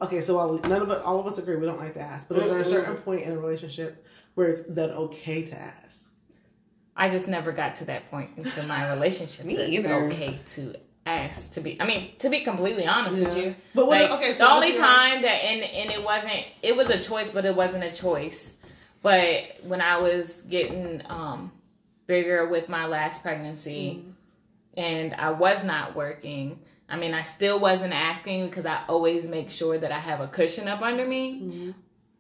Okay, 0.04 0.22
so 0.22 0.36
while 0.36 0.54
none 0.70 0.82
of 0.82 0.90
us, 0.90 1.04
all 1.04 1.20
of 1.20 1.28
us 1.28 1.38
agree, 1.38 1.58
we 1.58 1.66
don't 1.66 1.80
like 1.80 1.94
to 1.96 2.00
ask. 2.02 2.28
But 2.28 2.38
is 2.38 2.50
there 2.50 2.58
a 2.60 2.66
certain 2.66 2.96
point 2.98 3.24
in 3.24 3.34
a 3.34 3.38
relationship 3.38 4.06
where 4.36 4.48
it's 4.48 4.62
then 4.70 4.90
okay 4.92 5.44
to 5.46 5.56
ask? 5.60 5.85
I 6.96 7.10
just 7.10 7.28
never 7.28 7.52
got 7.52 7.76
to 7.78 7.86
that 7.86 8.10
point 8.10 8.32
into 8.38 8.64
my 8.68 8.92
relationship. 8.94 9.46
Me 9.46 9.56
either. 9.78 9.94
Okay, 10.06 10.40
to 10.46 10.76
ask 11.06 11.54
to 11.54 11.62
be. 11.62 11.80
I 11.82 11.86
mean, 11.86 12.16
to 12.20 12.30
be 12.30 12.42
completely 12.42 12.88
honest 12.88 13.20
with 13.20 13.38
you, 13.38 13.56
But 13.74 13.88
what? 13.88 14.02
like, 14.02 14.12
okay, 14.12 14.34
so 14.34 14.46
the 14.46 14.52
only 14.52 14.74
time 14.74 15.22
that 15.22 15.44
and 15.44 15.62
and 15.64 15.92
it 15.92 16.04
wasn't 16.04 16.46
it 16.62 16.76
was 16.76 16.90
a 16.90 17.00
choice, 17.00 17.32
but 17.32 17.46
it 17.46 17.56
wasn't 17.56 17.84
a 17.86 17.92
choice. 17.92 18.58
But 19.02 19.60
when 19.64 19.82
I 19.82 20.00
was 20.00 20.42
getting 20.44 21.02
um 21.08 21.52
bigger 22.08 22.48
with 22.48 22.70
my 22.70 22.86
last 22.86 23.22
pregnancy, 23.24 24.04
and 24.78 25.14
I 25.14 25.32
was 25.32 25.64
not 25.64 25.96
working, 25.96 26.60
I 26.90 26.98
mean, 26.98 27.14
I 27.14 27.22
still 27.22 27.60
wasn't 27.60 27.94
asking 27.94 28.48
because 28.48 28.66
I 28.66 28.84
always 28.88 29.28
make 29.28 29.50
sure 29.50 29.78
that 29.78 29.92
I 29.92 30.00
have 30.00 30.22
a 30.22 30.28
cushion 30.28 30.68
up 30.68 30.82
under 30.82 31.06
me. 31.06 31.42
Mm-hmm. 31.42 31.72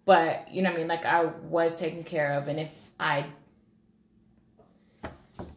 But 0.05 0.47
you 0.51 0.61
know 0.61 0.69
what 0.69 0.75
I 0.75 0.79
mean? 0.79 0.87
Like 0.87 1.05
I 1.05 1.25
was 1.25 1.79
taken 1.79 2.03
care 2.03 2.33
of, 2.33 2.47
and 2.47 2.59
if 2.59 2.73
I, 2.99 3.25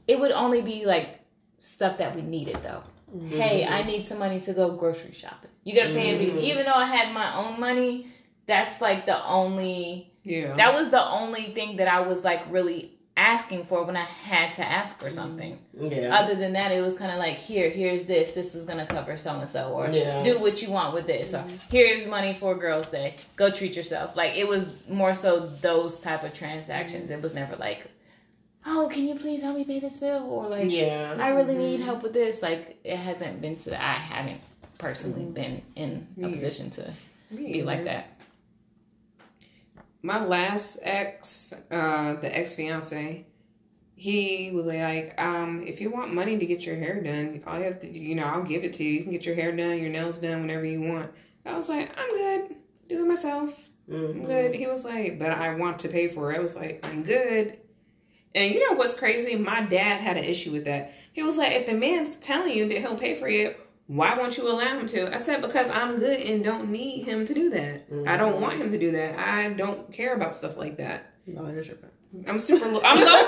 it 0.08 0.18
would 0.18 0.32
only 0.32 0.62
be 0.62 0.84
like 0.86 1.20
stuff 1.58 1.98
that 1.98 2.16
we 2.16 2.22
needed 2.22 2.58
though. 2.62 2.82
Mm-hmm. 3.14 3.28
Hey, 3.36 3.66
I 3.66 3.84
need 3.84 4.06
some 4.06 4.18
money 4.18 4.40
to 4.40 4.52
go 4.52 4.76
grocery 4.76 5.12
shopping. 5.12 5.50
You 5.64 5.74
get 5.74 5.88
what 5.88 5.96
I'm 5.96 6.02
saying? 6.02 6.30
Mhm. 6.30 6.40
Even 6.40 6.64
though 6.66 6.72
I 6.72 6.84
had 6.86 7.14
my 7.14 7.36
own 7.36 7.60
money, 7.60 8.08
that's 8.46 8.80
like 8.80 9.06
the 9.06 9.24
only 9.26 10.12
Yeah. 10.24 10.52
that 10.56 10.74
was 10.74 10.90
the 10.90 11.04
only 11.04 11.54
thing 11.54 11.76
that 11.76 11.88
I 11.88 12.00
was 12.00 12.24
like 12.24 12.42
really 12.50 12.98
asking 13.16 13.64
for 13.64 13.82
when 13.82 13.96
I 13.96 14.04
had 14.04 14.52
to 14.54 14.64
ask 14.64 15.00
for 15.00 15.06
mm-hmm. 15.06 15.14
something. 15.14 15.58
Yeah. 15.74 16.16
Other 16.16 16.36
than 16.36 16.52
that, 16.52 16.70
it 16.70 16.80
was 16.80 16.96
kind 16.96 17.10
of 17.10 17.18
like, 17.18 17.34
here, 17.34 17.68
here's 17.68 18.06
this. 18.06 18.30
This 18.30 18.54
is 18.54 18.64
gonna 18.64 18.86
cover 18.86 19.16
so 19.16 19.32
and 19.32 19.48
so, 19.48 19.72
or 19.72 19.88
Yeah. 19.90 20.22
do 20.22 20.38
what 20.38 20.62
you 20.62 20.70
want 20.70 20.94
with 20.94 21.06
this, 21.06 21.34
or 21.34 21.38
mm-hmm. 21.38 21.56
here's 21.70 22.06
money 22.06 22.36
for 22.38 22.54
Girls 22.54 22.88
Day. 22.90 23.16
Go 23.36 23.50
treat 23.50 23.74
yourself. 23.74 24.14
Like 24.16 24.36
it 24.36 24.46
was 24.46 24.88
more 24.88 25.14
so 25.14 25.46
those 25.60 25.98
type 25.98 26.22
of 26.22 26.32
transactions. 26.32 27.10
It 27.10 27.20
was 27.20 27.34
never 27.34 27.56
like, 27.56 27.90
oh, 28.68 28.88
can 28.92 29.08
you 29.08 29.14
please 29.14 29.42
help 29.42 29.56
me 29.56 29.64
pay 29.64 29.80
this 29.80 29.96
bill, 29.96 30.28
or 30.30 30.48
like, 30.48 30.70
yeah. 30.70 31.16
I 31.18 31.30
really 31.30 31.56
need 31.56 31.80
help 31.80 32.02
with 32.02 32.12
this. 32.12 32.42
Like 32.42 32.78
it 32.84 32.96
hasn't 32.96 33.40
been 33.40 33.56
to. 33.56 33.74
I 33.80 33.92
haven't 33.94 34.40
personally 34.78 35.26
been 35.30 35.62
in 35.76 36.06
a 36.18 36.28
Yeah. 36.28 36.32
position 36.34 36.70
to 36.70 36.92
Me 37.30 37.52
be 37.52 37.62
like 37.62 37.84
that. 37.84 38.10
my 40.02 40.24
last 40.24 40.78
ex, 40.82 41.52
uh, 41.70 42.14
the 42.14 42.36
ex 42.38 42.54
fiance, 42.54 43.24
he 43.96 44.50
was 44.52 44.66
like, 44.66 45.20
um, 45.20 45.64
if 45.66 45.80
you 45.80 45.90
want 45.90 46.14
money 46.14 46.38
to 46.38 46.46
get 46.46 46.64
your 46.64 46.76
hair 46.76 47.02
done, 47.02 47.42
all 47.46 47.58
you 47.58 47.64
have 47.64 47.80
to, 47.80 47.88
you 47.90 48.14
know, 48.14 48.24
I'll 48.24 48.44
give 48.44 48.62
it 48.62 48.72
to 48.74 48.84
you. 48.84 48.92
You 48.92 49.02
can 49.02 49.10
get 49.12 49.26
your 49.26 49.34
hair 49.34 49.50
done, 49.50 49.78
your 49.78 49.90
nails 49.90 50.20
done, 50.20 50.40
whenever 50.42 50.64
you 50.64 50.80
want. 50.82 51.10
I 51.44 51.54
was 51.54 51.68
like, 51.68 51.90
I'm 51.98 52.10
good, 52.12 52.56
do 52.88 53.02
it 53.04 53.08
myself. 53.08 53.70
I'm 53.90 53.94
Mhm. 54.22 54.26
good. 54.26 54.54
He 54.54 54.66
was 54.68 54.84
like, 54.84 55.18
but 55.18 55.32
I 55.32 55.54
want 55.54 55.78
to 55.80 55.88
pay 55.88 56.06
for 56.06 56.30
it. 56.32 56.36
I 56.36 56.40
was 56.40 56.54
like, 56.54 56.86
I'm 56.86 57.02
good. 57.02 57.58
And 58.38 58.54
you 58.54 58.70
know 58.70 58.76
what's 58.76 58.94
crazy? 58.94 59.34
My 59.34 59.62
dad 59.62 60.00
had 60.00 60.16
an 60.16 60.22
issue 60.22 60.52
with 60.52 60.64
that. 60.66 60.92
He 61.12 61.24
was 61.24 61.36
like, 61.36 61.52
if 61.52 61.66
the 61.66 61.74
man's 61.74 62.14
telling 62.16 62.52
you 62.56 62.68
that 62.68 62.78
he'll 62.78 62.96
pay 62.96 63.14
for 63.14 63.26
it, 63.26 63.58
why 63.88 64.16
won't 64.16 64.36
you 64.36 64.48
allow 64.48 64.78
him 64.78 64.86
to? 64.86 65.12
I 65.12 65.16
said, 65.16 65.40
because 65.40 65.70
I'm 65.70 65.96
good 65.96 66.20
and 66.20 66.44
don't 66.44 66.70
need 66.70 67.02
him 67.02 67.24
to 67.24 67.34
do 67.34 67.50
that. 67.50 67.86
I 68.06 68.16
don't 68.16 68.34
mm-hmm. 68.34 68.42
want 68.42 68.58
him 68.60 68.70
to 68.70 68.78
do 68.78 68.92
that. 68.92 69.18
I 69.18 69.48
don't 69.54 69.92
care 69.92 70.14
about 70.14 70.36
stuff 70.36 70.56
like 70.56 70.76
that. 70.76 71.14
No, 71.26 71.50
you're 71.50 71.64
tripping. 71.64 71.90
I'm 72.28 72.38
super 72.38 72.66
low. 72.66 72.80
I'm 72.84 72.98
low. 73.04 73.22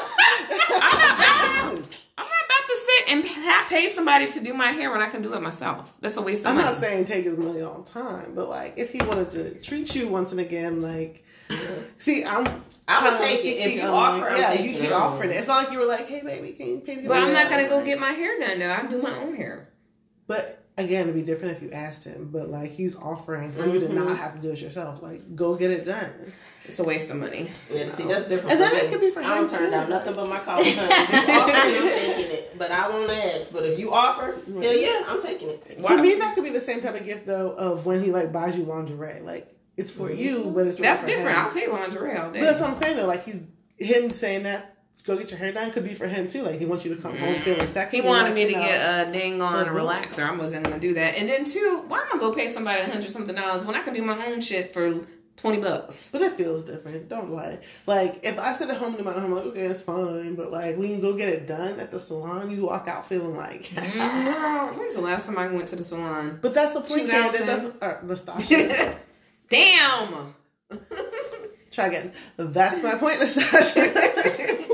I'm 0.82 0.98
not, 0.98 1.72
about, 1.72 1.88
I'm 2.18 2.26
not 2.26 2.44
about 2.44 2.68
to 2.68 2.76
sit 2.76 3.12
and 3.12 3.24
have, 3.24 3.66
pay 3.66 3.88
somebody 3.88 4.26
to 4.26 4.40
do 4.44 4.54
my 4.54 4.70
hair 4.70 4.92
when 4.92 5.02
I 5.02 5.08
can 5.08 5.22
do 5.22 5.34
it 5.34 5.42
myself. 5.42 5.96
That's 6.00 6.18
a 6.18 6.22
waste 6.22 6.44
of 6.44 6.50
I'm 6.50 6.56
money. 6.58 6.68
not 6.68 6.76
saying 6.76 7.06
take 7.06 7.24
his 7.24 7.36
money 7.36 7.62
all 7.62 7.80
the 7.80 7.90
time, 7.90 8.32
but 8.34 8.48
like 8.48 8.74
if 8.76 8.92
he 8.92 9.02
wanted 9.02 9.30
to 9.30 9.54
treat 9.61 9.94
you 9.96 10.08
once 10.08 10.30
and 10.30 10.40
again, 10.40 10.80
like 10.80 11.24
see, 11.98 12.24
I'm. 12.24 12.46
I 12.91 13.03
would 13.03 13.18
kinda 13.18 13.24
take 13.26 13.45
it 13.45 13.49
if 13.59 13.64
keep 13.64 13.74
you 13.76 13.80
going. 13.82 13.95
offer. 13.95 14.28
I'm 14.30 14.36
Yeah, 14.38 14.53
you 14.55 14.78
keep 14.80 14.93
offering 14.93 15.30
it. 15.30 15.36
It's 15.36 15.47
not 15.47 15.62
like 15.64 15.72
you 15.72 15.78
were 15.78 15.86
like, 15.86 16.07
"Hey, 16.07 16.22
baby, 16.22 16.53
can 16.53 16.66
you 16.68 16.78
pay 16.80 16.97
me?" 16.97 17.09
but 17.09 17.18
I'm 17.18 17.32
not 17.32 17.49
gonna 17.49 17.68
go 17.68 17.84
get 17.84 17.99
my 18.01 18.12
hair 18.12 18.38
done 18.41 18.59
though. 18.59 18.72
I 18.72 18.86
do 18.86 19.01
my 19.01 19.16
own 19.18 19.34
hair. 19.36 19.66
But 20.26 20.59
again, 20.78 21.03
it'd 21.03 21.14
be 21.14 21.22
different 21.22 21.57
if 21.57 21.62
you 21.62 21.70
asked 21.72 22.05
him. 22.05 22.28
But 22.32 22.49
like 22.49 22.70
he's 22.70 22.95
offering 22.97 23.51
for 23.53 23.66
you 23.66 23.80
to 23.80 23.86
Mhm. 23.86 23.95
not 23.95 24.16
have 24.16 24.34
to 24.36 24.41
do 24.41 24.51
it 24.53 24.61
yourself. 24.61 25.03
Like 25.03 25.20
go 25.34 25.55
get 25.57 25.70
it 25.70 25.84
done. 25.84 26.32
It's 26.64 26.78
a 26.78 26.84
waste 26.84 27.11
of 27.11 27.16
money. 27.16 27.51
Yeah, 27.72 27.88
see, 27.88 28.05
that's 28.07 28.28
different. 28.28 28.53
And 28.53 28.62
for 28.64 28.70
then 28.76 28.84
it 28.84 28.93
could 28.93 29.01
be 29.01 29.11
for 29.11 29.20
I 29.20 29.34
don't 29.36 29.45
him, 29.45 29.51
turn 29.51 29.64
too. 29.66 29.70
down 29.70 29.91
nothing 29.91 30.14
but 30.14 30.28
my 30.28 30.38
college 30.38 30.76
honey. 30.76 30.93
If 30.93 31.28
you 31.28 31.34
offer, 31.41 31.53
I'm 31.53 31.72
taking 31.88 32.30
it. 32.32 32.59
But 32.59 32.70
I 32.70 32.88
won't 32.91 33.11
ask. 33.11 33.53
But 33.53 33.64
if 33.64 33.78
you 33.78 33.93
offer, 33.93 34.34
hell 34.47 34.76
yeah, 34.76 35.03
I'm 35.09 35.20
taking 35.22 35.49
it. 35.49 35.62
To 35.84 35.97
me, 36.03 36.14
that 36.16 36.34
could 36.34 36.45
be 36.45 36.51
the 36.51 36.61
same 36.61 36.80
type 36.80 36.95
of 36.95 37.05
gift 37.05 37.26
though 37.26 37.51
of 37.53 37.86
when 37.86 38.03
he 38.03 38.12
like 38.12 38.30
buys 38.32 38.57
you 38.57 38.64
lingerie. 38.64 39.20
Like 39.24 39.49
it's 39.81 39.91
for 39.91 40.11
you, 40.11 40.51
but 40.55 40.66
it's 40.66 40.78
really 40.78 40.83
That's 40.83 41.01
for 41.01 41.07
different. 41.09 41.37
him. 41.37 41.45
I'll 41.45 41.51
take 41.51 41.72
lingerie 41.72 42.16
all 42.16 42.31
day. 42.31 42.41
But 42.41 42.47
that's 42.47 42.61
what 42.61 42.70
I'm 42.70 42.76
saying 42.76 42.97
though. 42.97 43.07
Like 43.07 43.24
he's 43.24 43.43
him 43.78 44.11
saying 44.11 44.45
that 44.45 44.76
go 45.05 45.16
get 45.16 45.31
your 45.31 45.39
hair 45.39 45.51
done 45.53 45.70
could 45.70 45.85
be 45.85 45.95
for 45.95 46.07
him 46.07 46.28
too. 46.28 46.43
Like 46.43 46.59
he 46.59 46.66
wants 46.66 46.85
you 46.85 46.95
to 46.95 47.01
come 47.01 47.16
home 47.16 47.35
feeling 47.37 47.66
sexy. 47.66 48.01
He 48.01 48.07
wanted 48.07 48.26
like, 48.26 48.35
me 48.35 48.47
to 48.47 48.53
know. 48.53 48.59
get 48.59 49.09
a 49.09 49.12
ding 49.12 49.41
on 49.43 49.66
a 49.66 49.70
relaxer. 49.70 50.28
I 50.28 50.37
wasn't 50.37 50.64
gonna 50.64 50.78
do 50.78 50.95
that. 50.95 51.16
And 51.16 51.28
then 51.28 51.45
two, 51.45 51.85
why 51.89 52.01
am 52.01 52.07
I 52.14 52.18
gonna 52.18 52.35
pay 52.35 52.49
somebody 52.49 52.83
a 52.83 52.87
hundred 52.87 53.09
something 53.11 53.35
dollars 53.35 53.66
when 53.66 53.74
I 53.76 53.83
can 53.83 53.95
do 53.95 54.03
my 54.03 54.26
own 54.26 54.41
shit 54.41 54.72
for 54.72 55.01
twenty 55.37 55.59
bucks? 55.61 56.12
But 56.12 56.20
it 56.20 56.33
feels 56.33 56.64
different. 56.64 57.09
Don't 57.09 57.31
lie. 57.31 57.59
Like 57.87 58.20
if 58.24 58.39
I 58.39 58.53
sit 58.53 58.68
at 58.68 58.76
home 58.76 58.95
to 58.97 59.03
my 59.03 59.12
home, 59.12 59.33
like 59.33 59.47
okay, 59.47 59.62
it's 59.62 59.83
fine. 59.83 60.35
But 60.35 60.51
like 60.51 60.76
when 60.76 60.91
you 60.91 60.99
go 60.99 61.14
get 61.16 61.31
it 61.31 61.47
done 61.47 61.81
at 61.81 61.91
the 61.91 61.99
salon, 61.99 62.51
you 62.51 62.66
walk 62.66 62.87
out 62.87 63.07
feeling 63.07 63.37
like. 63.37 63.62
Mm, 63.81 64.35
Girl, 64.35 64.78
when's 64.78 64.95
the 64.95 65.01
last 65.01 65.26
time 65.26 65.39
I 65.39 65.49
went 65.49 65.68
to 65.68 65.76
the 65.76 65.83
salon? 65.83 66.39
But 66.43 66.53
that's 66.55 66.74
the 66.74 66.81
point, 66.81 67.09
2000. 67.09 67.11
Candace. 67.47 67.72
That's 67.81 67.83
uh, 67.83 68.01
let's 68.05 68.20
stop. 68.20 68.41
shit. 69.51 69.78
Damn. 69.78 70.34
Try 71.70 71.86
again. 71.86 72.12
That's 72.36 72.82
my 72.82 72.96
point, 72.96 73.20
Natasha. 73.20 73.80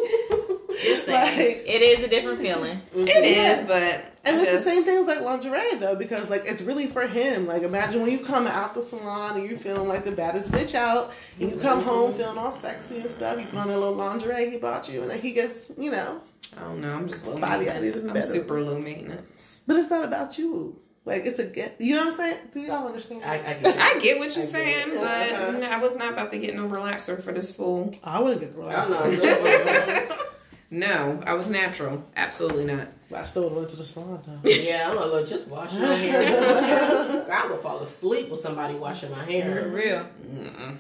Just 0.83 1.07
saying. 1.07 1.59
Like- 1.59 1.69
it 1.69 1.83
is 1.83 2.05
a 2.05 2.09
different 2.09 2.41
feeling. 2.41 2.81
It 2.95 3.09
mm-hmm. 3.09 3.25
is, 3.25 3.65
but 3.65 3.83
I 3.83 4.03
And 4.25 4.37
it's 4.37 4.45
just 4.45 4.65
the 4.65 4.71
same 4.71 4.85
thing 4.85 4.99
with 4.99 5.09
like 5.09 5.21
lingerie 5.21 5.75
though, 5.79 5.97
because 5.97 6.31
like 6.31 6.45
it's 6.47 6.63
really 6.63 6.87
for 6.87 7.07
him. 7.07 7.47
Like 7.47 7.63
imagine 7.63 8.03
when 8.03 8.11
you 8.11 8.19
come 8.19 8.47
out 8.47 8.75
the 8.75 8.83
salon 8.83 9.39
and 9.39 9.49
you're 9.49 9.59
feeling 9.59 9.89
like 9.89 10.05
the 10.05 10.13
baddest 10.13 10.53
bitch 10.53 10.75
out, 10.75 11.13
and 11.41 11.51
you 11.51 11.59
come 11.59 11.83
home 11.83 12.11
mm-hmm. 12.11 12.21
feeling 12.21 12.39
all 12.39 12.53
sexy 12.53 13.01
and 13.01 13.11
stuff. 13.11 13.41
You 13.41 13.47
put 13.47 13.59
on 13.59 13.69
that 13.69 13.79
little 13.79 13.95
lingerie 13.95 14.51
he 14.51 14.59
bought 14.59 14.89
you, 14.89 15.03
and 15.03 15.11
then 15.11 15.21
he 15.21 15.33
gets, 15.33 15.73
you 15.77 15.91
know. 15.91 16.21
I 16.57 16.61
don't 16.61 16.81
know. 16.81 16.95
I'm 16.95 17.09
just 17.09 17.27
low 17.27 17.39
Body 17.39 17.69
I 17.69 17.81
maintenance. 17.81 17.97
need 17.97 18.13
to 18.13 18.19
I'm 18.19 18.23
super 18.23 18.61
low 18.61 18.79
maintenance. 18.79 19.63
But 19.67 19.77
it's 19.77 19.91
not 19.91 20.05
about 20.05 20.39
you. 20.39 20.79
Like 21.07 21.25
it's 21.25 21.39
a 21.39 21.47
get. 21.47 21.77
You 21.81 21.95
know 21.95 22.05
what 22.07 22.13
I'm 22.15 22.19
saying? 22.19 22.37
Do 22.53 22.61
y'all 22.61 22.87
understand? 22.87 23.23
I, 23.25 23.35
I 23.37 23.55
get. 23.55 23.77
I 23.79 23.99
get 24.01 24.19
what 24.19 24.35
you're 24.37 24.45
get 24.45 24.53
saying, 24.53 24.89
it. 24.89 24.95
but 24.95 25.33
Uh-huh. 25.33 25.51
no, 25.59 25.67
I 25.69 25.79
was 25.79 25.97
not 25.97 26.13
about 26.13 26.31
to 26.33 26.39
get 26.39 26.55
no 26.57 26.69
relaxer 26.69 27.23
for 27.23 27.33
this 27.33 27.55
fool. 27.57 27.95
I 28.05 28.21
wouldn't 28.21 28.41
get 28.41 28.53
the 28.53 28.59
relaxer. 28.59 30.09
not. 30.09 30.19
no, 30.73 31.23
I 31.25 31.35
was 31.35 31.49
natural. 31.49 32.05
Absolutely 32.17 32.65
not. 32.65 32.89
But 33.09 33.21
I 33.21 33.25
still 33.25 33.45
would 33.45 33.55
went 33.57 33.69
to 33.71 33.77
the 33.77 33.85
salon 33.85 34.21
though. 34.27 34.41
Yeah, 34.51 34.89
I'm 34.91 34.97
gonna 34.97 35.25
just 35.25 35.47
wash 35.47 35.73
my 35.75 35.95
hair. 35.95 37.25
I 37.33 37.47
would 37.47 37.61
fall 37.61 37.79
asleep 37.85 38.29
with 38.29 38.41
somebody 38.41 38.75
washing 38.75 39.13
my 39.13 39.25
For 39.25 39.31
hair. 39.31 39.69
real. 39.69 40.05
Mm-mm. 40.21 40.77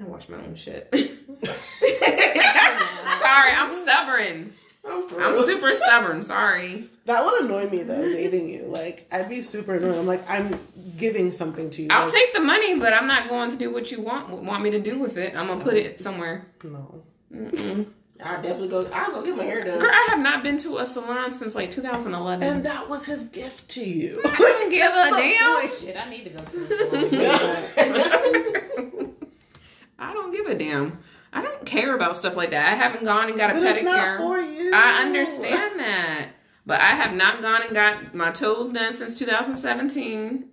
I 0.00 0.04
wash 0.04 0.30
my 0.30 0.38
own 0.38 0.54
shit. 0.54 0.88
Sorry, 0.94 1.10
I'm 3.54 3.70
stubborn. 3.70 4.54
I'm 4.88 5.36
super 5.36 5.72
stubborn. 5.72 6.22
Sorry. 6.22 6.84
That 7.04 7.24
would 7.24 7.44
annoy 7.44 7.68
me 7.68 7.82
though, 7.82 8.00
dating 8.00 8.48
you. 8.48 8.62
Like 8.62 9.06
I'd 9.12 9.28
be 9.28 9.42
super 9.42 9.74
annoyed. 9.76 9.96
I'm 9.96 10.06
like, 10.06 10.22
I'm 10.28 10.58
giving 10.96 11.30
something 11.30 11.68
to 11.70 11.82
you. 11.82 11.88
I'll 11.90 12.04
Like, 12.04 12.12
take 12.14 12.32
the 12.34 12.40
money, 12.40 12.78
but 12.78 12.92
I'm 12.92 13.06
not 13.06 13.28
going 13.28 13.50
to 13.50 13.56
do 13.58 13.72
what 13.72 13.90
you 13.92 14.00
want 14.00 14.30
want 14.30 14.62
me 14.62 14.70
to 14.70 14.80
do 14.80 14.98
with 14.98 15.16
it. 15.18 15.34
I'm 15.36 15.46
gonna 15.48 15.62
put 15.62 15.74
it 15.74 16.00
somewhere. 16.00 16.46
no. 16.64 17.02
Mm-mm. 17.32 17.86
I 18.22 18.36
definitely 18.36 18.68
go. 18.68 18.86
I'll 18.92 19.12
go 19.12 19.22
get 19.24 19.34
my 19.36 19.44
hair 19.44 19.64
done. 19.64 19.78
Girl, 19.80 19.90
I 19.90 20.08
have 20.10 20.20
not 20.22 20.42
been 20.42 20.58
to 20.58 20.76
a 20.78 20.84
salon 20.84 21.32
since 21.32 21.54
like 21.54 21.70
2011. 21.70 22.46
And 22.46 22.66
that 22.66 22.86
was 22.86 23.06
his 23.06 23.24
gift 23.24 23.70
to 23.70 23.80
you. 23.82 24.20
I 24.26 24.36
don't 24.36 24.70
give 24.70 24.90
a 24.90 25.10
damn. 25.10 25.54
point. 25.56 25.72
Shit, 25.80 25.96
I 25.96 26.10
need 26.10 26.24
to 26.24 26.30
go 26.30 26.40
to 26.44 26.58
a 26.58 26.66
salon. 27.88 29.14
I 29.98 30.12
don't 30.14 30.32
give 30.32 30.46
a 30.46 30.54
damn. 30.54 30.98
I 31.32 31.42
don't 31.42 31.64
care 31.64 31.94
about 31.94 32.16
stuff 32.16 32.36
like 32.36 32.50
that. 32.50 32.66
I 32.72 32.74
haven't 32.74 33.04
gone 33.04 33.28
and 33.28 33.36
got 33.36 33.50
a 33.50 33.54
But 33.54 33.62
it's 33.76 33.84
not 33.84 34.00
pedicure. 34.00 34.16
for 34.18 34.38
you. 34.40 34.72
I 34.74 35.02
understand 35.04 35.78
that. 35.78 36.28
But 36.66 36.80
I 36.80 36.88
have 36.90 37.14
not 37.14 37.40
gone 37.42 37.62
and 37.62 37.72
got 37.74 38.14
my 38.14 38.30
toes 38.30 38.70
done 38.72 38.92
since 38.92 39.18
2017. 39.18 40.48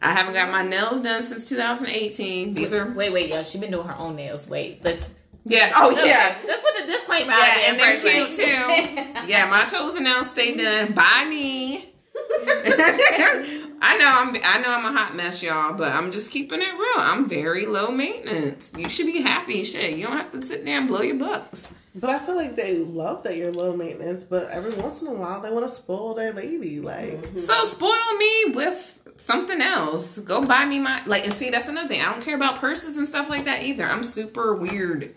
I 0.00 0.12
haven't 0.12 0.34
got 0.34 0.50
my 0.50 0.62
nails 0.62 1.00
done 1.00 1.22
since 1.22 1.44
2018. 1.48 2.54
These 2.54 2.72
are 2.72 2.92
Wait, 2.92 3.12
wait, 3.12 3.30
y'all. 3.30 3.42
She 3.42 3.58
been 3.58 3.70
doing 3.72 3.86
her 3.86 3.96
own 3.98 4.14
nails. 4.16 4.48
Wait, 4.48 4.82
let's. 4.84 5.14
yeah. 5.44 5.72
Oh 5.76 5.90
yeah. 5.90 6.36
Let's 6.46 6.62
put 6.62 6.80
the 6.80 6.86
disclaimer 6.92 7.32
out 7.32 7.38
Yeah, 7.38 7.54
there. 7.56 7.70
and 7.70 7.80
they're 7.80 8.26
cute 8.26 8.32
too. 8.32 9.04
Yeah, 9.28 9.46
my 9.50 9.64
toes 9.64 9.96
and 9.96 10.04
nails 10.04 10.30
stay 10.30 10.56
done 10.56 10.92
by 10.92 11.26
me. 11.28 11.87
I 13.80 13.96
know 13.98 14.06
I'm 14.06 14.36
I 14.44 14.58
know 14.60 14.70
I'm 14.70 14.84
a 14.84 14.92
hot 14.92 15.14
mess, 15.14 15.42
y'all, 15.42 15.74
but 15.74 15.92
I'm 15.92 16.10
just 16.10 16.30
keeping 16.30 16.60
it 16.60 16.72
real. 16.72 16.98
I'm 16.98 17.28
very 17.28 17.66
low 17.66 17.90
maintenance. 17.90 18.72
You 18.76 18.88
should 18.88 19.06
be 19.06 19.20
happy. 19.20 19.64
Shit, 19.64 19.96
you 19.96 20.06
don't 20.06 20.16
have 20.16 20.30
to 20.32 20.42
sit 20.42 20.64
there 20.64 20.78
and 20.78 20.88
blow 20.88 21.02
your 21.02 21.16
bucks. 21.16 21.72
But 21.94 22.10
I 22.10 22.18
feel 22.18 22.36
like 22.36 22.54
they 22.54 22.78
love 22.78 23.22
that 23.24 23.36
you're 23.36 23.52
low 23.52 23.76
maintenance, 23.76 24.24
but 24.24 24.50
every 24.50 24.74
once 24.74 25.00
in 25.00 25.08
a 25.08 25.12
while 25.12 25.40
they 25.40 25.50
want 25.50 25.66
to 25.66 25.72
spoil 25.72 26.14
their 26.14 26.32
lady. 26.32 26.80
Like, 26.80 27.22
mm-hmm. 27.22 27.38
So 27.38 27.64
spoil 27.64 28.14
me 28.18 28.44
with 28.54 28.98
something 29.16 29.60
else. 29.60 30.18
Go 30.18 30.44
buy 30.44 30.64
me 30.64 30.78
my 30.78 31.02
like 31.06 31.24
and 31.24 31.32
see 31.32 31.50
that's 31.50 31.68
another 31.68 31.88
thing. 31.88 32.00
I 32.00 32.10
don't 32.10 32.22
care 32.22 32.36
about 32.36 32.60
purses 32.60 32.98
and 32.98 33.08
stuff 33.08 33.28
like 33.28 33.44
that 33.44 33.62
either. 33.62 33.86
I'm 33.86 34.02
super 34.02 34.54
weird. 34.54 35.14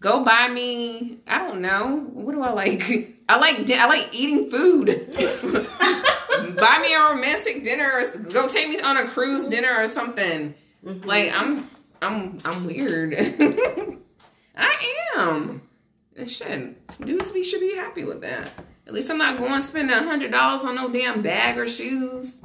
Go 0.00 0.22
buy 0.22 0.48
me. 0.48 1.18
I 1.26 1.38
don't 1.38 1.60
know. 1.60 2.08
What 2.12 2.32
do 2.34 2.42
I 2.42 2.50
like? 2.50 3.12
I 3.28 3.38
like 3.38 3.70
I 3.70 3.86
like 3.86 4.14
eating 4.14 4.48
food. 4.48 4.86
buy 6.56 6.78
me 6.80 6.94
a 6.94 7.00
romantic 7.00 7.64
dinner. 7.64 7.90
Or 7.94 8.18
go 8.30 8.46
take 8.46 8.68
me 8.68 8.80
on 8.80 8.96
a 8.96 9.06
cruise 9.06 9.46
dinner 9.46 9.74
or 9.76 9.86
something. 9.86 10.54
Mm-hmm. 10.84 11.06
Like 11.06 11.32
I'm 11.34 11.68
I'm 12.02 12.40
I'm 12.44 12.66
weird. 12.66 13.14
I 14.56 14.92
am. 15.16 15.62
And 16.16 16.28
shit, 16.28 16.98
dudes 17.04 17.30
be 17.30 17.42
should 17.42 17.60
be 17.60 17.74
happy 17.74 18.04
with 18.04 18.22
that. 18.22 18.50
At 18.86 18.94
least 18.94 19.10
I'm 19.10 19.18
not 19.18 19.36
going 19.36 19.60
spending 19.60 19.96
a 19.96 20.02
hundred 20.02 20.30
dollars 20.30 20.64
on 20.64 20.76
no 20.76 20.90
damn 20.90 21.20
bag 21.22 21.58
or 21.58 21.66
shoes. 21.66 22.40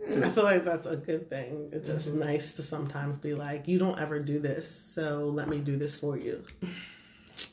I 0.00 0.10
hmm. 0.10 0.30
feel 0.30 0.44
like 0.44 0.64
that's 0.64 0.86
a 0.86 0.96
good 0.96 1.28
thing. 1.28 1.68
It's 1.72 1.88
just 1.88 2.10
mm-hmm. 2.10 2.20
nice 2.20 2.54
to 2.54 2.62
sometimes 2.62 3.18
be 3.18 3.34
like, 3.34 3.68
you 3.68 3.78
don't 3.78 3.98
ever 4.00 4.18
do 4.18 4.38
this, 4.38 4.68
so 4.68 5.26
let 5.26 5.48
me 5.48 5.58
do 5.58 5.76
this 5.76 5.98
for 5.98 6.16
you. 6.16 6.42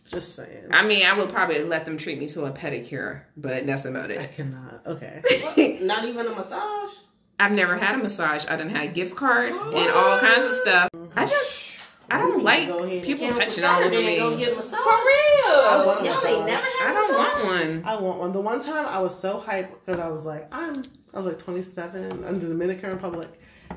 Just 0.09 0.35
saying. 0.35 0.67
I 0.71 0.83
mean, 0.85 1.05
I 1.05 1.13
would 1.17 1.29
probably 1.29 1.63
let 1.63 1.85
them 1.85 1.97
treat 1.97 2.19
me 2.19 2.27
to 2.29 2.45
a 2.45 2.51
pedicure, 2.51 3.21
but 3.37 3.65
that's 3.67 3.85
about 3.85 4.11
it. 4.11 4.19
I 4.19 4.25
cannot. 4.27 4.85
Okay. 4.85 5.79
Not 5.81 6.05
even 6.05 6.27
a 6.27 6.31
massage. 6.35 6.91
I've 7.39 7.51
never 7.51 7.75
had 7.77 7.95
a 7.95 7.97
massage. 7.97 8.45
I 8.47 8.55
done 8.55 8.69
had 8.69 8.93
gift 8.93 9.15
cards 9.15 9.57
and 9.59 9.75
all 9.91 10.19
kinds 10.19 10.45
of 10.45 10.51
stuff. 10.53 10.89
I 11.15 11.25
just, 11.25 11.83
I 12.09 12.19
don't 12.19 12.43
like 12.43 12.67
go 12.67 12.79
ahead 12.79 12.93
and 12.99 13.03
people 13.05 13.27
touching 13.29 13.63
all 13.65 13.83
over 13.83 13.93
and 13.93 13.93
Go 14.17 14.29
me. 14.31 14.37
get 14.37 14.53
a 14.53 14.55
massage. 14.55 14.71
For 14.71 14.77
real. 14.85 15.59
I 15.59 15.83
want 15.85 16.01
a 16.01 16.05
Y'all 16.05 16.13
massage. 16.15 16.31
ain't 16.31 16.45
never 16.45 16.61
had 16.61 16.89
I 16.89 16.93
don't 16.93 17.17
want 17.17 17.43
one. 17.43 17.83
I 17.85 18.01
want 18.01 18.19
one. 18.19 18.31
The 18.31 18.41
one 18.41 18.59
time 18.61 18.85
I 18.85 18.99
was 18.99 19.17
so 19.19 19.37
hyped 19.39 19.71
because 19.85 19.99
I 19.99 20.07
was 20.09 20.25
like, 20.25 20.47
I'm, 20.53 20.85
I 21.13 21.17
was 21.17 21.25
like 21.27 21.39
27 21.39 22.23
I'm 22.25 22.39
the 22.39 22.47
Dominican 22.47 22.91
Republic, 22.91 23.29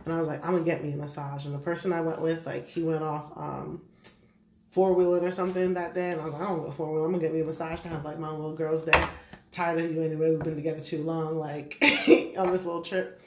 and 0.04 0.14
I 0.14 0.18
was 0.18 0.28
like, 0.28 0.44
I'm 0.44 0.52
gonna 0.52 0.64
get 0.64 0.84
me 0.84 0.92
a 0.92 0.96
massage. 0.96 1.46
And 1.46 1.54
the 1.54 1.58
person 1.58 1.92
I 1.92 2.00
went 2.00 2.20
with, 2.22 2.46
like, 2.46 2.66
he 2.66 2.84
went 2.84 3.02
off 3.02 3.32
um, 3.36 3.82
four 4.70 4.92
wheeling 4.92 5.24
or 5.24 5.30
something 5.30 5.74
that 5.74 5.94
day, 5.94 6.10
and 6.10 6.20
I 6.20 6.24
was 6.24 6.34
like, 6.34 6.42
I 6.42 6.48
don't 6.48 6.62
go 6.62 6.70
four 6.70 6.92
wheeling. 6.92 7.06
I'm 7.06 7.12
gonna 7.12 7.22
get 7.22 7.34
me 7.34 7.40
a 7.40 7.44
massage. 7.44 7.80
I 7.84 7.88
have 7.88 8.04
like 8.04 8.18
my 8.18 8.30
little 8.30 8.54
girls' 8.54 8.84
day. 8.84 9.06
Tired 9.50 9.80
of 9.80 9.90
you 9.90 10.02
anyway. 10.02 10.30
We've 10.30 10.42
been 10.42 10.56
together 10.56 10.80
too 10.80 11.02
long, 11.02 11.36
like 11.36 11.78
on 12.38 12.50
this 12.50 12.64
little 12.64 12.82
trip. 12.82 13.20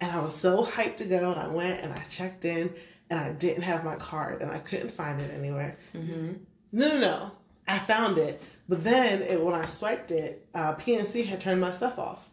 And 0.00 0.10
I 0.10 0.20
was 0.20 0.34
so 0.34 0.64
hyped 0.64 0.96
to 0.96 1.04
go, 1.04 1.30
and 1.30 1.40
I 1.40 1.46
went 1.46 1.82
and 1.82 1.92
I 1.92 2.00
checked 2.04 2.44
in, 2.44 2.72
and 3.10 3.20
I 3.20 3.32
didn't 3.32 3.62
have 3.62 3.84
my 3.84 3.94
card, 3.96 4.42
and 4.42 4.50
I 4.50 4.58
couldn't 4.58 4.90
find 4.90 5.20
it 5.20 5.32
anywhere. 5.32 5.76
Mm-hmm. 5.94 6.32
No, 6.72 6.88
no, 6.88 6.98
no. 6.98 7.30
I 7.68 7.78
found 7.78 8.18
it, 8.18 8.42
but 8.68 8.82
then 8.82 9.22
it, 9.22 9.40
when 9.40 9.54
I 9.54 9.66
swiped 9.66 10.10
it, 10.10 10.46
uh, 10.52 10.74
PNC 10.74 11.24
had 11.24 11.40
turned 11.40 11.60
my 11.60 11.70
stuff 11.70 11.98
off 11.98 12.28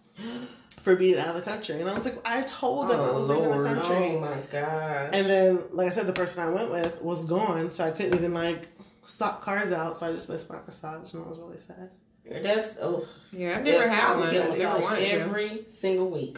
for 0.82 0.96
being 0.96 1.18
out 1.18 1.30
of 1.30 1.36
the 1.36 1.42
country, 1.42 1.80
and 1.80 1.90
I 1.90 1.94
was 1.94 2.06
like, 2.06 2.18
I 2.26 2.42
told 2.44 2.90
them 2.90 3.00
I 3.00 3.10
Oh, 3.10 3.20
was 3.20 3.30
leaving 3.30 3.50
the 3.50 3.64
country. 3.64 3.96
Oh 3.96 4.20
my 4.20 4.38
gosh. 4.52 5.10
And 5.14 5.26
then, 5.28 5.60
like 5.72 5.88
I 5.88 5.90
said, 5.90 6.08
the 6.08 6.14
person 6.14 6.44
I 6.44 6.50
went 6.50 6.72
with 6.72 7.02
was 7.02 7.24
gone, 7.24 7.72
so 7.72 7.84
I 7.86 7.92
couldn't 7.92 8.14
even 8.16 8.34
like 8.34 8.68
swap 9.06 9.42
cards 9.42 9.74
out. 9.74 9.98
So 9.98 10.08
I 10.08 10.12
just 10.12 10.30
missed 10.30 10.50
my 10.50 10.60
massage, 10.66 11.14
and 11.14 11.24
I 11.24 11.28
was 11.28 11.38
really 11.40 11.58
sad. 11.58 11.90
That's 12.30 12.78
oh. 12.82 13.06
Yeah, 13.34 13.58
I've 13.58 13.64
never 13.64 13.88
had 13.90 14.16
one. 14.18 14.32
get 14.32 14.46
a 14.48 14.52
I've 14.52 14.58
never 14.60 14.70
massage 14.80 14.84
wanted 14.84 15.10
to. 15.10 15.16
every 15.22 15.64
single 15.68 16.10
week. 16.10 16.38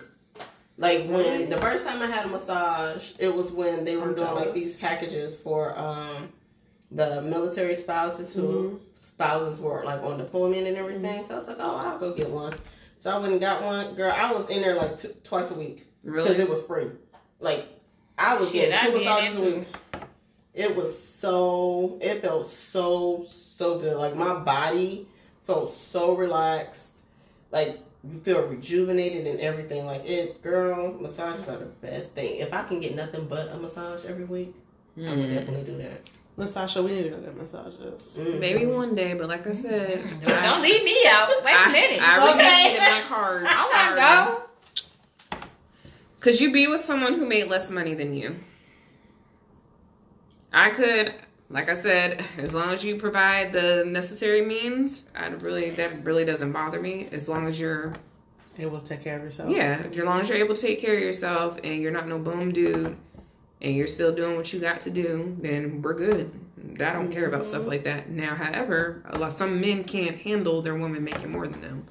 Like 0.77 1.05
when 1.07 1.49
the 1.49 1.57
first 1.57 1.85
time 1.85 2.01
I 2.01 2.07
had 2.07 2.25
a 2.25 2.29
massage, 2.29 3.11
it 3.19 3.33
was 3.33 3.51
when 3.51 3.83
they 3.85 3.97
were 3.97 4.03
I'm 4.09 4.15
doing 4.15 4.35
like 4.35 4.53
these 4.53 4.79
packages 4.81 5.39
for 5.39 5.77
um 5.77 6.29
the 6.91 7.21
military 7.21 7.75
spouses 7.75 8.33
who 8.33 8.41
Mhm. 8.41 8.79
spouses 8.95 9.59
were 9.59 9.83
like 9.85 10.01
on 10.01 10.17
deployment 10.17 10.65
and 10.67 10.77
everything. 10.77 11.23
So 11.23 11.35
I 11.35 11.37
was 11.37 11.47
like, 11.49 11.57
oh, 11.59 11.75
I'll 11.75 11.99
go 11.99 12.13
get 12.13 12.29
one. 12.29 12.53
So 13.01 13.09
I 13.09 13.17
went 13.17 13.31
and 13.31 13.41
got 13.41 13.63
one. 13.63 13.95
Girl, 13.95 14.13
I 14.15 14.31
was 14.31 14.47
in 14.51 14.61
there 14.61 14.75
like 14.75 14.99
twice 15.23 15.49
a 15.49 15.55
week 15.57 15.85
because 16.05 16.37
it 16.37 16.47
was 16.47 16.63
free. 16.67 16.85
Like 17.39 17.65
I 18.15 18.37
was 18.37 18.51
Shit, 18.51 18.69
getting 18.69 18.91
two 18.91 18.97
massages 19.03 19.41
a 19.41 19.45
week. 19.57 19.67
It 20.53 20.75
was 20.77 20.95
so. 21.03 21.97
It 21.99 22.21
felt 22.21 22.45
so 22.45 23.25
so 23.27 23.79
good. 23.79 23.97
Like 23.97 24.15
my 24.15 24.35
body 24.35 25.07
felt 25.45 25.73
so 25.73 26.15
relaxed. 26.15 26.99
Like 27.51 27.79
you 28.03 28.19
feel 28.19 28.47
rejuvenated 28.47 29.25
and 29.25 29.39
everything. 29.39 29.87
Like 29.87 30.07
it, 30.07 30.39
girl. 30.43 30.93
Massages 30.93 31.49
are 31.49 31.57
the 31.57 31.65
best 31.65 32.11
thing. 32.13 32.35
If 32.39 32.53
I 32.53 32.61
can 32.61 32.79
get 32.79 32.95
nothing 32.95 33.25
but 33.27 33.49
a 33.51 33.57
massage 33.57 34.05
every 34.05 34.25
week, 34.25 34.53
I 34.95 35.01
would 35.09 35.17
Mm. 35.17 35.33
definitely 35.33 35.63
do 35.63 35.77
that. 35.79 36.11
Natasha, 36.41 36.81
we 36.83 36.91
need 36.91 37.03
to 37.03 37.09
go 37.09 37.17
get 37.17 37.37
massages. 37.37 38.19
Mhm. 38.21 38.39
Maybe 38.39 38.65
one 38.65 38.95
day, 38.95 39.13
but 39.13 39.29
like 39.29 39.47
I 39.47 39.51
said, 39.51 40.03
Don't, 40.25 40.43
don't 40.43 40.61
leave 40.61 40.83
me 40.83 40.97
out. 41.07 41.29
Wait 41.45 41.53
a 41.53 41.59
I, 41.59 41.71
minute. 41.71 42.01
I 42.01 42.19
already 42.19 42.39
Okay. 42.39 42.63
needed 42.63 42.79
my 42.79 43.01
cards. 43.07 43.47
I 43.51 43.93
want 43.95 43.95
to 45.31 45.37
go. 45.37 45.39
Could 46.19 46.39
you 46.39 46.51
be 46.51 46.67
with 46.67 46.81
someone 46.81 47.13
who 47.13 47.25
made 47.25 47.47
less 47.47 47.69
money 47.71 47.93
than 47.93 48.15
you? 48.15 48.35
I 50.53 50.69
could, 50.69 51.13
like 51.49 51.69
I 51.69 51.73
said, 51.73 52.23
as 52.37 52.53
long 52.53 52.69
as 52.69 52.83
you 52.83 52.95
provide 52.97 53.53
the 53.53 53.83
necessary 53.87 54.41
means, 54.45 55.05
I 55.15 55.27
really 55.27 55.69
that 55.71 56.03
really 56.05 56.25
doesn't 56.25 56.51
bother 56.51 56.79
me. 56.81 57.07
As 57.11 57.29
long 57.29 57.47
as 57.47 57.59
you're, 57.59 57.93
Able 58.59 58.79
to 58.79 58.85
take 58.85 59.01
care 59.01 59.17
of 59.17 59.23
yourself. 59.23 59.49
yeah, 59.49 59.81
as 59.87 59.97
long 59.97 60.19
as 60.19 60.27
you're 60.29 60.37
able 60.37 60.53
to 60.55 60.61
take 60.61 60.79
care 60.79 60.93
of 60.95 60.99
yourself 61.01 61.57
and 61.63 61.81
you're 61.81 61.91
not 61.91 62.07
no 62.07 62.19
boom 62.19 62.51
dude, 62.51 62.97
and 63.61 63.75
you're 63.75 63.87
still 63.87 64.13
doing 64.13 64.35
what 64.35 64.51
you 64.53 64.59
got 64.59 64.81
to 64.81 64.89
do, 64.91 65.35
then 65.41 65.81
we're 65.81 65.93
good. 65.93 66.39
I 66.79 66.91
don't 66.93 67.11
care 67.11 67.27
about 67.27 67.45
stuff 67.45 67.67
like 67.67 67.83
that. 67.83 68.09
Now, 68.09 68.35
however, 68.35 69.03
a 69.09 69.17
lot 69.17 69.33
some 69.33 69.59
men 69.61 69.83
can't 69.83 70.17
handle 70.17 70.61
their 70.61 70.75
woman 70.75 71.03
making 71.03 71.31
more 71.31 71.47
than 71.47 71.61
them. 71.61 71.85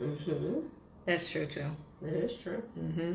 Mhm. 0.00 0.64
That's 1.04 1.28
true 1.30 1.46
too. 1.46 1.64
That 2.02 2.12
is 2.12 2.36
true. 2.36 2.62
hmm 2.74 3.14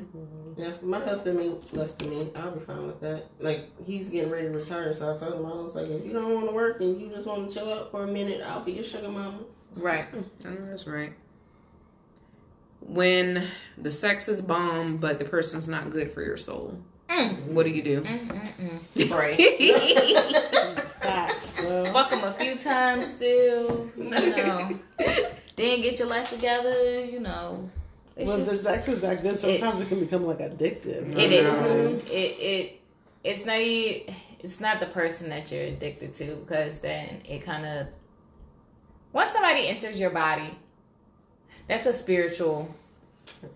Yeah, 0.58 0.72
my 0.82 1.00
husband 1.00 1.38
made 1.38 1.56
less 1.74 1.94
than 1.94 2.10
me. 2.10 2.32
I'll 2.36 2.52
be 2.52 2.66
fine 2.66 2.88
with 2.88 3.00
that. 3.02 3.26
Like 3.40 3.70
he's 3.86 4.10
getting 4.10 4.32
ready 4.32 4.48
to 4.48 4.54
retire, 4.54 4.94
so 4.94 5.14
I 5.14 5.18
told 5.18 5.36
him 5.36 5.46
I 5.46 5.54
was 5.54 5.76
like, 5.76 5.88
if 5.88 6.04
you 6.06 6.14
don't 6.14 6.34
want 6.34 6.48
to 6.48 6.56
work 6.56 6.82
and 6.82 7.00
you 7.00 7.10
just 7.10 7.28
want 7.28 7.48
to 7.48 7.54
chill 7.56 7.72
out 7.72 7.92
for 7.92 8.04
a 8.04 8.08
minute, 8.08 8.42
I'll 8.46 8.64
be 8.64 8.72
your 8.74 8.84
sugar 8.84 9.08
mama. 9.10 9.40
Right. 9.76 10.06
I 10.46 10.50
know 10.50 10.66
that's 10.68 10.88
right. 10.88 11.14
When 12.82 13.44
the 13.78 13.92
sex 13.92 14.28
is 14.28 14.42
bomb, 14.42 14.98
but 14.98 15.20
the 15.20 15.26
person's 15.26 15.70
not 15.70 15.92
good 15.92 16.12
for 16.12 16.24
your 16.24 16.38
soul, 16.38 16.82
Mm. 17.12 17.54
what 17.54 17.66
do 17.66 17.72
you 17.72 17.84
do? 17.84 18.02
Mm, 18.02 18.20
mm, 18.28 18.80
mm. 18.96 19.12
Pray. 19.12 19.36
Facts, 21.02 21.62
bro. 21.62 21.86
Fuck 21.86 22.12
them 22.12 22.24
a 22.24 22.34
few 22.34 22.56
times 22.56 23.08
still. 23.08 23.90
You 23.98 24.10
know. 24.10 24.70
then 25.56 25.82
get 25.82 26.00
your 26.00 26.08
life 26.08 26.30
together. 26.30 27.04
You 27.06 27.20
know. 27.20 27.70
It's 28.16 28.30
When 28.30 28.46
the 28.46 28.56
sex 28.56 28.88
is 28.88 29.02
that 29.02 29.22
good, 29.22 29.38
sometimes 29.38 29.82
it, 29.82 29.88
can 29.88 30.00
become 30.00 30.26
like 30.26 30.40
addictive. 30.40 31.16
It 31.18 31.44
I 31.44 31.44
know. 31.44 31.60
is. 31.60 32.10
It 32.12 32.14
it 32.14 32.82
it's 33.24 33.46
not 33.46 33.60
e- 33.60 34.06
it's 34.40 34.62
not 34.62 34.80
the 34.80 34.88
person 34.88 35.30
that 35.30 35.52
you're 35.52 35.64
addicted 35.64 36.14
to 36.16 36.36
because 36.36 36.80
then 36.80 37.22
it 37.26 37.44
kind 37.44 37.66
of 37.66 37.88
once 39.14 39.32
somebody 39.32 39.68
enters 39.68 40.00
your 40.00 40.10
body, 40.10 40.50
that's 41.68 41.86
a 41.86 41.94
spiritual 41.94 42.74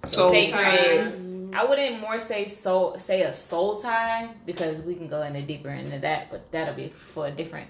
Soul 0.06 0.32
sacred. 0.32 1.54
I 1.54 1.64
wouldn't 1.64 2.02
more 2.02 2.20
say 2.20 2.46
soul 2.46 2.98
say 2.98 3.22
a 3.22 3.34
soul 3.34 3.80
tie 3.80 4.30
because 4.46 4.82
we 4.82 4.96
can 4.96 5.08
go 5.08 5.22
into 5.22 5.42
deeper 5.42 5.70
into 5.70 6.00
that, 6.00 6.30
but 6.32 6.52
that'll 6.52 6.74
be 6.74 6.90
for 6.90 7.28
a 7.28 7.32
different 7.32 7.70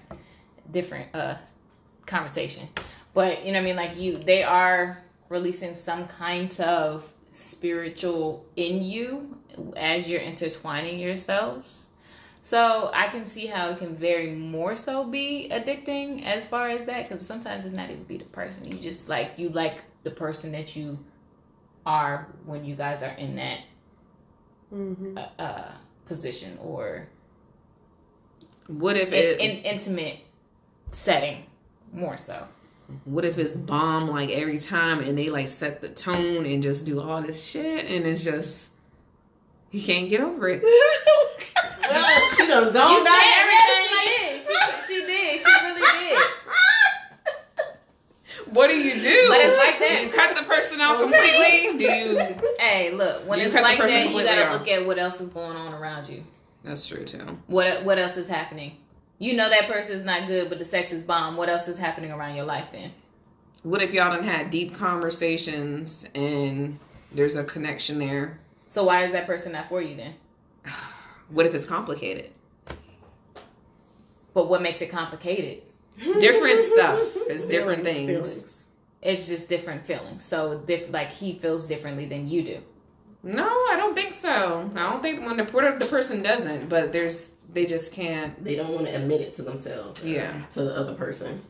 different 0.72 1.14
uh 1.14 1.36
conversation. 2.06 2.68
But 3.14 3.44
you 3.44 3.52
know 3.52 3.58
what 3.58 3.62
I 3.62 3.66
mean, 3.66 3.76
like 3.76 3.96
you 3.96 4.18
they 4.18 4.42
are 4.42 4.98
releasing 5.28 5.74
some 5.74 6.06
kind 6.08 6.58
of 6.60 7.12
spiritual 7.30 8.46
in 8.56 8.82
you 8.82 9.38
as 9.76 10.08
you're 10.08 10.20
intertwining 10.20 10.98
yourselves. 10.98 11.90
So 12.42 12.90
I 12.94 13.08
can 13.08 13.26
see 13.26 13.46
how 13.46 13.70
it 13.70 13.78
can 13.78 13.96
very 13.96 14.30
more 14.30 14.76
so 14.76 15.04
be 15.04 15.48
addicting 15.52 16.24
as 16.24 16.46
far 16.46 16.68
as 16.68 16.84
that, 16.84 17.08
because 17.08 17.26
sometimes 17.26 17.66
it's 17.66 17.74
not 17.74 17.90
even 17.90 18.04
be 18.04 18.18
the 18.18 18.24
person. 18.24 18.64
You 18.64 18.78
just 18.78 19.08
like 19.08 19.32
you 19.36 19.48
like 19.50 19.74
the 20.02 20.10
person 20.10 20.52
that 20.52 20.74
you 20.76 20.98
are 21.86 22.26
when 22.44 22.64
you 22.64 22.74
guys 22.76 23.02
are 23.02 23.14
in 23.18 23.36
that 23.36 23.60
Mm-hmm. 24.74 25.16
uh, 25.16 25.28
uh, 25.40 25.72
position 26.06 26.58
or 26.60 27.06
What 28.66 28.96
if 28.96 29.12
in, 29.12 29.18
it? 29.18 29.38
in 29.40 29.58
intimate 29.64 30.18
setting 30.90 31.44
more 31.92 32.16
so. 32.16 32.46
what 33.04 33.24
if 33.24 33.38
it's 33.38 33.54
bomb 33.54 34.08
like 34.08 34.30
every 34.30 34.58
time, 34.58 34.98
and 35.00 35.16
they 35.16 35.28
like 35.30 35.46
set 35.46 35.80
the 35.80 35.88
tone 35.88 36.44
and 36.46 36.62
just 36.64 36.84
do 36.84 37.00
all 37.00 37.22
this 37.22 37.40
shit, 37.42 37.84
and 37.86 38.04
it's 38.04 38.24
just 38.24 38.70
you 39.70 39.80
can't 39.80 40.08
get 40.08 40.20
over 40.20 40.48
it. 40.48 40.62
Well, 40.62 41.28
she 42.36 42.46
done 42.48 42.64
zoned 42.64 42.76
out 42.76 43.06
Yeah, 43.06 43.40
everything. 43.40 43.86
yeah, 43.94 44.42
she 44.42 44.42
did. 44.42 44.42
She, 44.42 44.94
she 44.94 45.00
did. 45.06 45.40
She 45.40 45.64
really 45.64 46.08
did. 46.08 46.22
What 48.56 48.70
do 48.70 48.76
you 48.76 48.94
do? 48.94 49.26
But 49.28 49.38
it's 49.40 49.56
like 49.58 49.78
that. 49.78 49.98
Do 50.00 50.06
you 50.06 50.12
cut 50.12 50.34
the 50.34 50.42
person 50.44 50.80
out 50.80 50.98
completely? 50.98 51.78
Do 51.78 51.84
you? 51.84 52.18
Hey, 52.58 52.90
look, 52.90 53.28
when 53.28 53.38
it's 53.38 53.52
like 53.54 53.76
that, 53.78 54.10
you 54.10 54.24
gotta 54.24 54.48
off. 54.48 54.52
look 54.60 54.68
at 54.68 54.86
what 54.86 54.98
else 54.98 55.20
is 55.20 55.28
going 55.28 55.56
on 55.56 55.74
around 55.74 56.08
you. 56.08 56.24
That's 56.64 56.86
true 56.86 57.04
too. 57.04 57.38
What 57.48 57.84
what 57.84 57.98
else 57.98 58.16
is 58.16 58.26
happening? 58.26 58.78
You 59.18 59.34
know 59.34 59.50
that 59.50 59.68
person 59.70 59.94
is 59.94 60.04
not 60.04 60.26
good, 60.26 60.48
but 60.48 60.58
the 60.58 60.64
sex 60.64 60.90
is 60.90 61.04
bomb. 61.04 61.36
What 61.36 61.50
else 61.50 61.68
is 61.68 61.78
happening 61.78 62.10
around 62.10 62.34
your 62.34 62.46
life 62.46 62.68
then? 62.72 62.92
What 63.62 63.82
if 63.82 63.92
y'all 63.92 64.10
done 64.10 64.24
had 64.24 64.48
deep 64.48 64.74
conversations 64.74 66.06
and 66.14 66.78
there's 67.12 67.36
a 67.36 67.44
connection 67.44 67.98
there? 67.98 68.38
So 68.68 68.84
why 68.84 69.04
is 69.04 69.12
that 69.12 69.26
person 69.26 69.52
not 69.52 69.68
for 69.68 69.82
you 69.82 69.96
then? 69.96 70.14
What 71.28 71.44
if 71.44 71.56
it's 71.56 71.66
complicated? 71.66 72.30
But 74.32 74.48
what 74.48 74.62
makes 74.62 74.80
it 74.80 74.92
complicated? 74.92 75.62
Different 76.20 76.62
stuff. 76.72 77.00
It's 77.28 77.46
different 77.46 77.84
Feelings, 77.84 78.06
things. 78.06 78.40
feelings. 78.42 78.68
It's 79.02 79.26
just 79.28 79.48
different 79.48 79.86
feelings. 79.86 80.24
So 80.24 80.58
diff- 80.66 80.90
like 80.92 81.10
he 81.10 81.38
feels 81.38 81.66
differently 81.66 82.06
than 82.06 82.26
you 82.28 82.42
do. 82.42 82.58
No, 83.22 83.44
I 83.44 83.74
don't 83.76 83.94
think 83.94 84.12
so. 84.12 84.70
I 84.76 84.82
don't 84.90 85.02
think 85.02 85.20
when 85.26 85.36
the 85.36 85.44
what 85.44 85.64
if 85.64 85.78
the 85.78 85.86
person 85.86 86.22
doesn't, 86.22 86.68
but 86.68 86.92
there's 86.92 87.34
they 87.52 87.66
just 87.66 87.92
can't. 87.92 88.42
They 88.44 88.56
don't 88.56 88.72
want 88.72 88.86
to 88.86 88.94
admit 88.94 89.20
it 89.20 89.34
to 89.36 89.42
themselves. 89.42 90.02
Yeah. 90.04 90.42
To 90.52 90.62
the 90.64 90.76
other 90.76 90.94
person. 90.94 91.42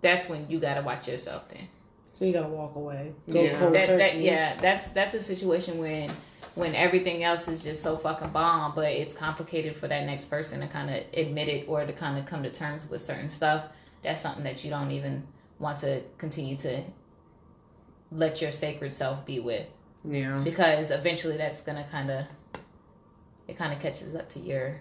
that's 0.00 0.28
when 0.28 0.48
you 0.50 0.58
gotta 0.60 0.82
watch 0.82 1.08
yourself. 1.08 1.48
Then 1.48 1.68
So 2.12 2.24
you 2.24 2.32
gotta 2.32 2.48
walk 2.48 2.76
away. 2.76 3.12
Go 3.30 3.42
Yeah. 3.42 3.58
cold 3.58 3.74
that, 3.74 3.86
that 3.98 4.16
yeah, 4.16 4.56
that's 4.60 4.88
that's 4.88 5.14
a 5.14 5.20
situation 5.20 5.78
when 5.78 6.10
when 6.56 6.74
everything 6.74 7.22
else 7.22 7.48
is 7.48 7.62
just 7.62 7.82
so 7.82 7.96
fucking 7.98 8.30
bomb, 8.30 8.74
but 8.74 8.90
it's 8.90 9.14
complicated 9.14 9.76
for 9.76 9.88
that 9.88 10.06
next 10.06 10.24
person 10.26 10.60
to 10.60 10.66
kind 10.66 10.88
of 10.90 11.04
admit 11.12 11.48
it 11.48 11.68
or 11.68 11.84
to 11.86 11.92
kind 11.92 12.18
of 12.18 12.24
come 12.24 12.42
to 12.42 12.50
terms 12.50 12.88
with 12.88 13.02
certain 13.02 13.28
stuff. 13.28 13.66
That's 14.02 14.22
something 14.22 14.42
that 14.44 14.64
you 14.64 14.70
don't 14.70 14.90
even 14.90 15.22
want 15.58 15.78
to 15.78 16.02
continue 16.16 16.56
to 16.56 16.82
let 18.10 18.40
your 18.40 18.52
sacred 18.52 18.94
self 18.94 19.24
be 19.26 19.38
with 19.38 19.68
Yeah. 20.02 20.40
because 20.44 20.90
eventually 20.90 21.36
that's 21.36 21.62
gonna 21.62 21.84
kind 21.90 22.10
of 22.10 22.24
it 23.48 23.56
kind 23.58 23.72
of 23.72 23.80
catches 23.80 24.14
up 24.14 24.28
to 24.30 24.38
your 24.40 24.80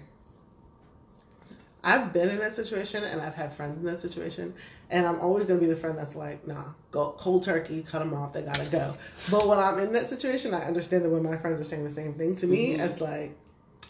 I've 1.83 2.11
been 2.13 2.29
in 2.29 2.39
that 2.39 2.55
situation 2.55 3.03
and 3.03 3.21
I've 3.21 3.35
had 3.35 3.53
friends 3.53 3.77
in 3.77 3.85
that 3.85 3.99
situation, 4.01 4.55
and 4.91 5.05
I'm 5.05 5.19
always 5.19 5.45
gonna 5.45 5.59
be 5.59 5.65
the 5.65 5.75
friend 5.75 5.97
that's 5.97 6.15
like, 6.15 6.45
nah, 6.47 6.65
go 6.91 7.15
cold 7.17 7.43
turkey, 7.43 7.81
cut 7.83 7.99
them 7.99 8.13
off, 8.13 8.33
they 8.33 8.41
gotta 8.41 8.69
go. 8.69 8.95
But 9.31 9.47
when 9.47 9.59
I'm 9.59 9.79
in 9.79 9.91
that 9.93 10.09
situation, 10.09 10.53
I 10.53 10.63
understand 10.63 11.03
that 11.05 11.09
when 11.09 11.23
my 11.23 11.37
friends 11.37 11.59
are 11.59 11.63
saying 11.63 11.83
the 11.83 11.91
same 11.91 12.13
thing 12.13 12.35
to 12.37 12.47
me, 12.47 12.71
it's 12.73 13.01
like, 13.01 13.35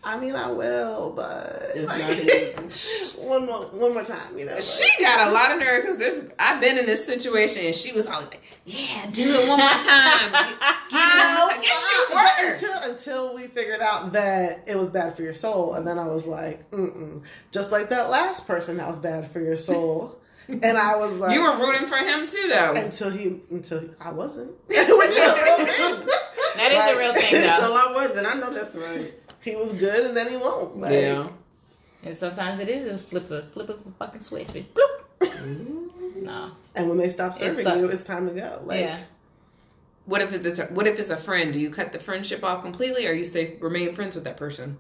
I 0.08 0.20
mean, 0.20 0.36
I 0.36 0.52
will, 0.52 1.14
but 1.16 1.72
It's 1.74 3.18
like, 3.18 3.28
one 3.28 3.48
more, 3.48 3.66
one 3.68 3.94
more 3.94 4.04
time, 4.04 4.38
you 4.38 4.46
know. 4.46 4.60
She 4.60 4.88
got 5.00 5.28
a 5.28 5.32
lot 5.32 5.52
of 5.52 5.58
nerve 5.58 5.82
because 5.82 5.98
there's. 5.98 6.32
I've 6.38 6.62
been 6.62 6.78
in 6.78 6.86
this 6.86 7.04
situation 7.04 7.66
and 7.66 7.74
she 7.74 7.92
was 7.92 8.08
like, 8.08 8.40
"Yeah, 8.66 9.10
do 9.12 9.24
it 9.24 9.50
one 9.50 9.58
more 9.58 9.70
time." 9.70 10.46
you 10.92 10.98
know, 10.98 11.00
No. 11.00 11.50
I 11.50 11.60
guess 11.60 11.90
she 11.90 12.46
until 12.48 12.92
until 12.92 13.36
we 13.36 13.48
figured 13.48 13.82
out 13.82 14.12
that 14.14 14.64
it 14.68 14.78
was 14.78 14.90
bad 14.90 15.16
for 15.16 15.24
your 15.24 15.34
soul, 15.34 15.74
and 15.74 15.88
then 15.88 15.98
I 15.98 16.06
was 16.06 16.28
like, 16.28 16.70
"Mm 16.70 16.96
mm," 16.96 17.24
just 17.52 17.72
like 17.72 17.90
that 17.90 18.12
last 18.12 18.46
person 18.46 18.78
that 18.78 18.88
was 18.88 19.00
bad 19.00 19.26
for 19.30 19.40
your 19.40 19.58
soul, 19.58 20.20
and 20.64 20.78
I 20.78 20.96
was 20.98 21.16
like, 21.18 21.34
You 21.34 21.44
were 21.44 21.58
rooting 21.58 21.88
for 21.88 21.98
him 21.98 22.28
too, 22.28 22.48
though. 22.50 22.74
until 22.76 23.10
he 23.12 23.40
until 23.52 23.80
he, 23.82 23.90
I 24.00 24.12
wasn't, 24.12 24.52
which 24.68 24.78
is 24.78 25.18
a 25.18 25.44
real 25.44 25.66
thing. 25.66 26.08
that 26.56 26.72
is 26.72 26.78
Like- 26.78 26.96
a 26.96 27.00
real 27.00 27.14
thing 27.14 27.32
so 27.32 27.38
though. 27.40 27.76
I 27.76 27.92
wasn't. 27.94 28.28
I 28.28 28.34
know 28.36 28.54
that's 28.54 28.76
right. 28.76 29.14
He 29.42 29.56
was 29.56 29.74
good, 29.74 30.06
and 30.06 30.18
then 30.18 30.30
he 30.30 30.38
won't. 30.38 30.78
Like, 30.78 30.94
yeah. 30.94 31.28
and 32.04 32.16
sometimes 32.16 32.60
it 32.60 32.68
is 32.70 32.86
just 32.86 33.06
flip 33.10 33.30
a 33.32 33.44
flip 33.54 33.70
a 33.70 33.78
fucking 34.00 34.22
switch. 34.22 34.48
bitch. 34.48 34.66
Bloop. 34.74 35.02
Mm-hmm. 35.22 36.24
No. 36.24 36.52
And 36.76 36.90
when 36.90 36.98
they 36.98 37.10
stop 37.10 37.34
serving 37.34 37.54
sucks. 37.64 37.78
you, 37.78 37.88
it's 37.88 38.04
time 38.04 38.28
to 38.28 38.34
go. 38.34 38.62
Like, 38.66 38.82
yeah. 38.82 38.98
What 40.06 40.22
if 40.22 40.34
it's 40.34 40.60
a, 40.60 40.66
what 40.68 40.88
if 40.88 41.00
it's 41.00 41.10
a 41.10 41.18
friend? 41.18 41.52
Do 41.54 41.60
you 41.60 41.70
cut 41.70 41.92
the 41.92 42.00
friendship 42.00 42.44
off 42.44 42.62
completely, 42.62 43.08
or 43.08 43.12
you 43.12 43.26
stay 43.26 43.58
remain 43.60 43.94
friends 43.94 44.16
with 44.16 44.24
that 44.26 44.38
person? 44.38 44.78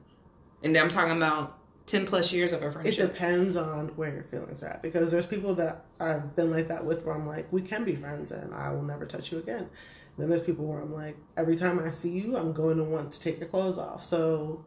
And 0.64 0.76
I'm 0.78 0.90
talking 0.90 1.16
about 1.18 1.58
ten 1.86 2.06
plus 2.06 2.34
years 2.34 2.52
of 2.54 2.62
a 2.64 2.72
friendship. 2.72 3.00
It 3.00 3.14
depends 3.14 3.56
on 3.56 3.90
where 3.90 4.14
your 4.14 4.24
feelings 4.24 4.64
are 4.64 4.68
at 4.70 4.82
because 4.82 5.12
there's 5.12 5.26
people 5.26 5.54
that 5.56 5.86
I've 6.00 6.36
been 6.36 6.52
like 6.52 6.68
that 6.70 6.84
with 6.86 7.06
where 7.06 7.14
I'm 7.16 7.28
like, 7.28 7.52
we 7.52 7.62
can 7.62 7.84
be 7.84 7.96
friends 7.96 8.32
and 8.32 8.54
I 8.54 8.72
will 8.72 8.82
never 8.84 9.06
touch 9.06 9.32
you 9.32 9.38
again. 9.40 9.70
Then 10.18 10.30
there's 10.30 10.42
people 10.44 10.66
where 10.66 10.80
I'm 10.82 10.94
like, 10.94 11.18
every 11.38 11.56
time 11.58 11.78
I 11.80 11.92
see 11.92 12.10
you, 12.10 12.38
I'm 12.38 12.54
going 12.54 12.78
to 12.78 12.84
want 12.84 13.12
to 13.12 13.20
take 13.20 13.38
your 13.40 13.50
clothes 13.50 13.78
off. 13.78 14.02
So 14.02 14.64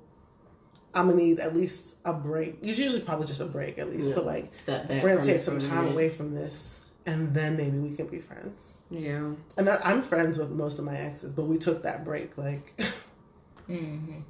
I'm 0.94 1.08
gonna 1.08 1.20
need 1.22 1.38
at 1.40 1.54
least 1.56 1.96
a 2.04 2.12
break. 2.12 2.58
It's 2.62 2.78
usually 2.78 3.00
probably 3.00 3.26
just 3.26 3.40
a 3.40 3.46
break 3.46 3.78
at 3.78 3.90
least, 3.90 4.10
Yeah. 4.10 4.14
but 4.16 4.26
like 4.26 4.50
Step 4.52 4.88
back. 4.88 5.02
we're 5.02 5.14
gonna 5.14 5.26
take 5.26 5.40
some 5.40 5.58
time 5.58 5.84
minute. 5.84 5.92
away 5.92 6.08
from 6.10 6.34
this 6.34 6.80
and 7.06 7.32
then 7.34 7.56
maybe 7.56 7.78
we 7.78 7.94
can 7.96 8.06
be 8.06 8.18
friends. 8.18 8.76
yeah. 8.90 9.30
And 9.56 9.66
that, 9.66 9.80
I'm 9.86 10.02
friends 10.02 10.38
with 10.38 10.50
most 10.50 10.78
of 10.78 10.84
my 10.84 10.96
exes, 10.96 11.32
but 11.32 11.44
we 11.46 11.56
took 11.56 11.82
that 11.82 12.04
break. 12.04 12.36
Like, 12.36 12.74
mm-hmm. 13.68 14.20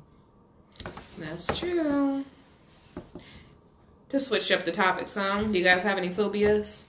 That's 1.19 1.59
true. 1.59 2.25
To 4.11 4.19
switch 4.19 4.51
up 4.53 4.65
the 4.65 4.73
topic 4.73 5.07
some, 5.09 5.53
do 5.53 5.59
you 5.59 5.65
guys 5.65 5.83
have 5.83 5.99
any 5.99 6.09
phobias? 6.09 6.87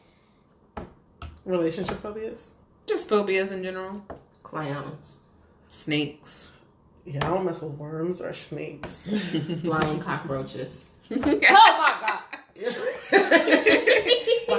relationship 1.45 1.97
phobias. 1.97 2.53
Just 2.85 3.09
phobias 3.09 3.51
in 3.51 3.63
general. 3.63 4.05
Clowns, 4.43 5.19
Snakes. 5.69 6.51
Yeah, 7.05 7.25
I 7.25 7.33
don't 7.33 7.45
mess 7.45 7.61
with 7.61 7.73
worms 7.73 8.21
or 8.21 8.33
snakes. 8.33 9.09
flying 9.61 9.99
cockroaches. 9.99 10.95
Oh 11.11 11.17
my 11.17 11.35
god. 11.35 12.19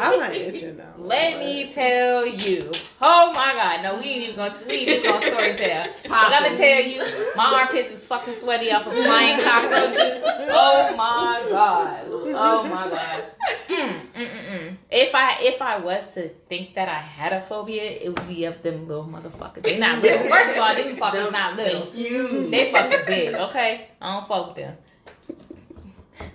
Why 0.00 0.14
am 0.14 0.22
I 0.22 0.34
itching 0.34 0.76
now? 0.78 0.94
Let 0.96 1.38
me 1.38 1.68
tell 1.68 2.26
you. 2.26 2.72
Oh 3.02 3.32
my 3.34 3.52
god. 3.52 3.82
No, 3.82 3.98
we 4.00 4.04
ain't 4.08 4.22
even 4.22 4.36
gonna 4.36 4.54
we 4.66 4.72
ain't 4.72 4.88
even 4.88 5.02
gonna 5.04 5.20
story 5.20 5.54
tell. 5.56 5.86
But 6.04 6.12
I'm 6.12 6.42
gonna 6.44 6.56
tell 6.56 6.82
you, 6.82 7.02
my 7.36 7.44
armpits 7.60 7.90
is 7.90 8.04
fucking 8.06 8.34
sweaty 8.34 8.72
off 8.72 8.86
of 8.86 8.94
flying 8.94 9.42
cockroaches. 9.44 10.22
Oh 10.52 10.94
my 10.96 11.46
god. 11.50 12.04
Oh 12.08 12.64
my 12.64 12.88
gosh. 12.88 13.68
Mm, 13.68 14.00
mm, 14.14 14.58
mm. 14.58 14.76
If 14.90 15.14
I 15.14 15.36
if 15.40 15.60
I 15.60 15.78
was 15.78 16.14
to 16.14 16.28
think 16.48 16.74
that 16.74 16.88
I 16.88 16.98
had 16.98 17.32
a 17.34 17.42
phobia, 17.42 17.82
it 17.84 18.08
would 18.08 18.26
be 18.26 18.44
of 18.46 18.62
them 18.62 18.88
little 18.88 19.04
motherfuckers. 19.04 19.62
They 19.62 19.78
not 19.78 20.02
little. 20.02 20.26
First 20.30 20.56
of 20.56 20.62
all, 20.62 20.74
them 20.74 20.96
fuckers 20.96 21.24
Them- 21.24 21.32
not 21.32 21.56
little. 21.56 21.80
They're 21.84 21.94
huge. 21.94 22.50
They 22.50 22.72
fucking 22.72 23.06
big, 23.06 23.34
okay? 23.34 23.88
I 24.00 24.18
don't 24.18 24.28
fuck 24.28 24.46
with 24.48 24.56
them. 24.56 24.76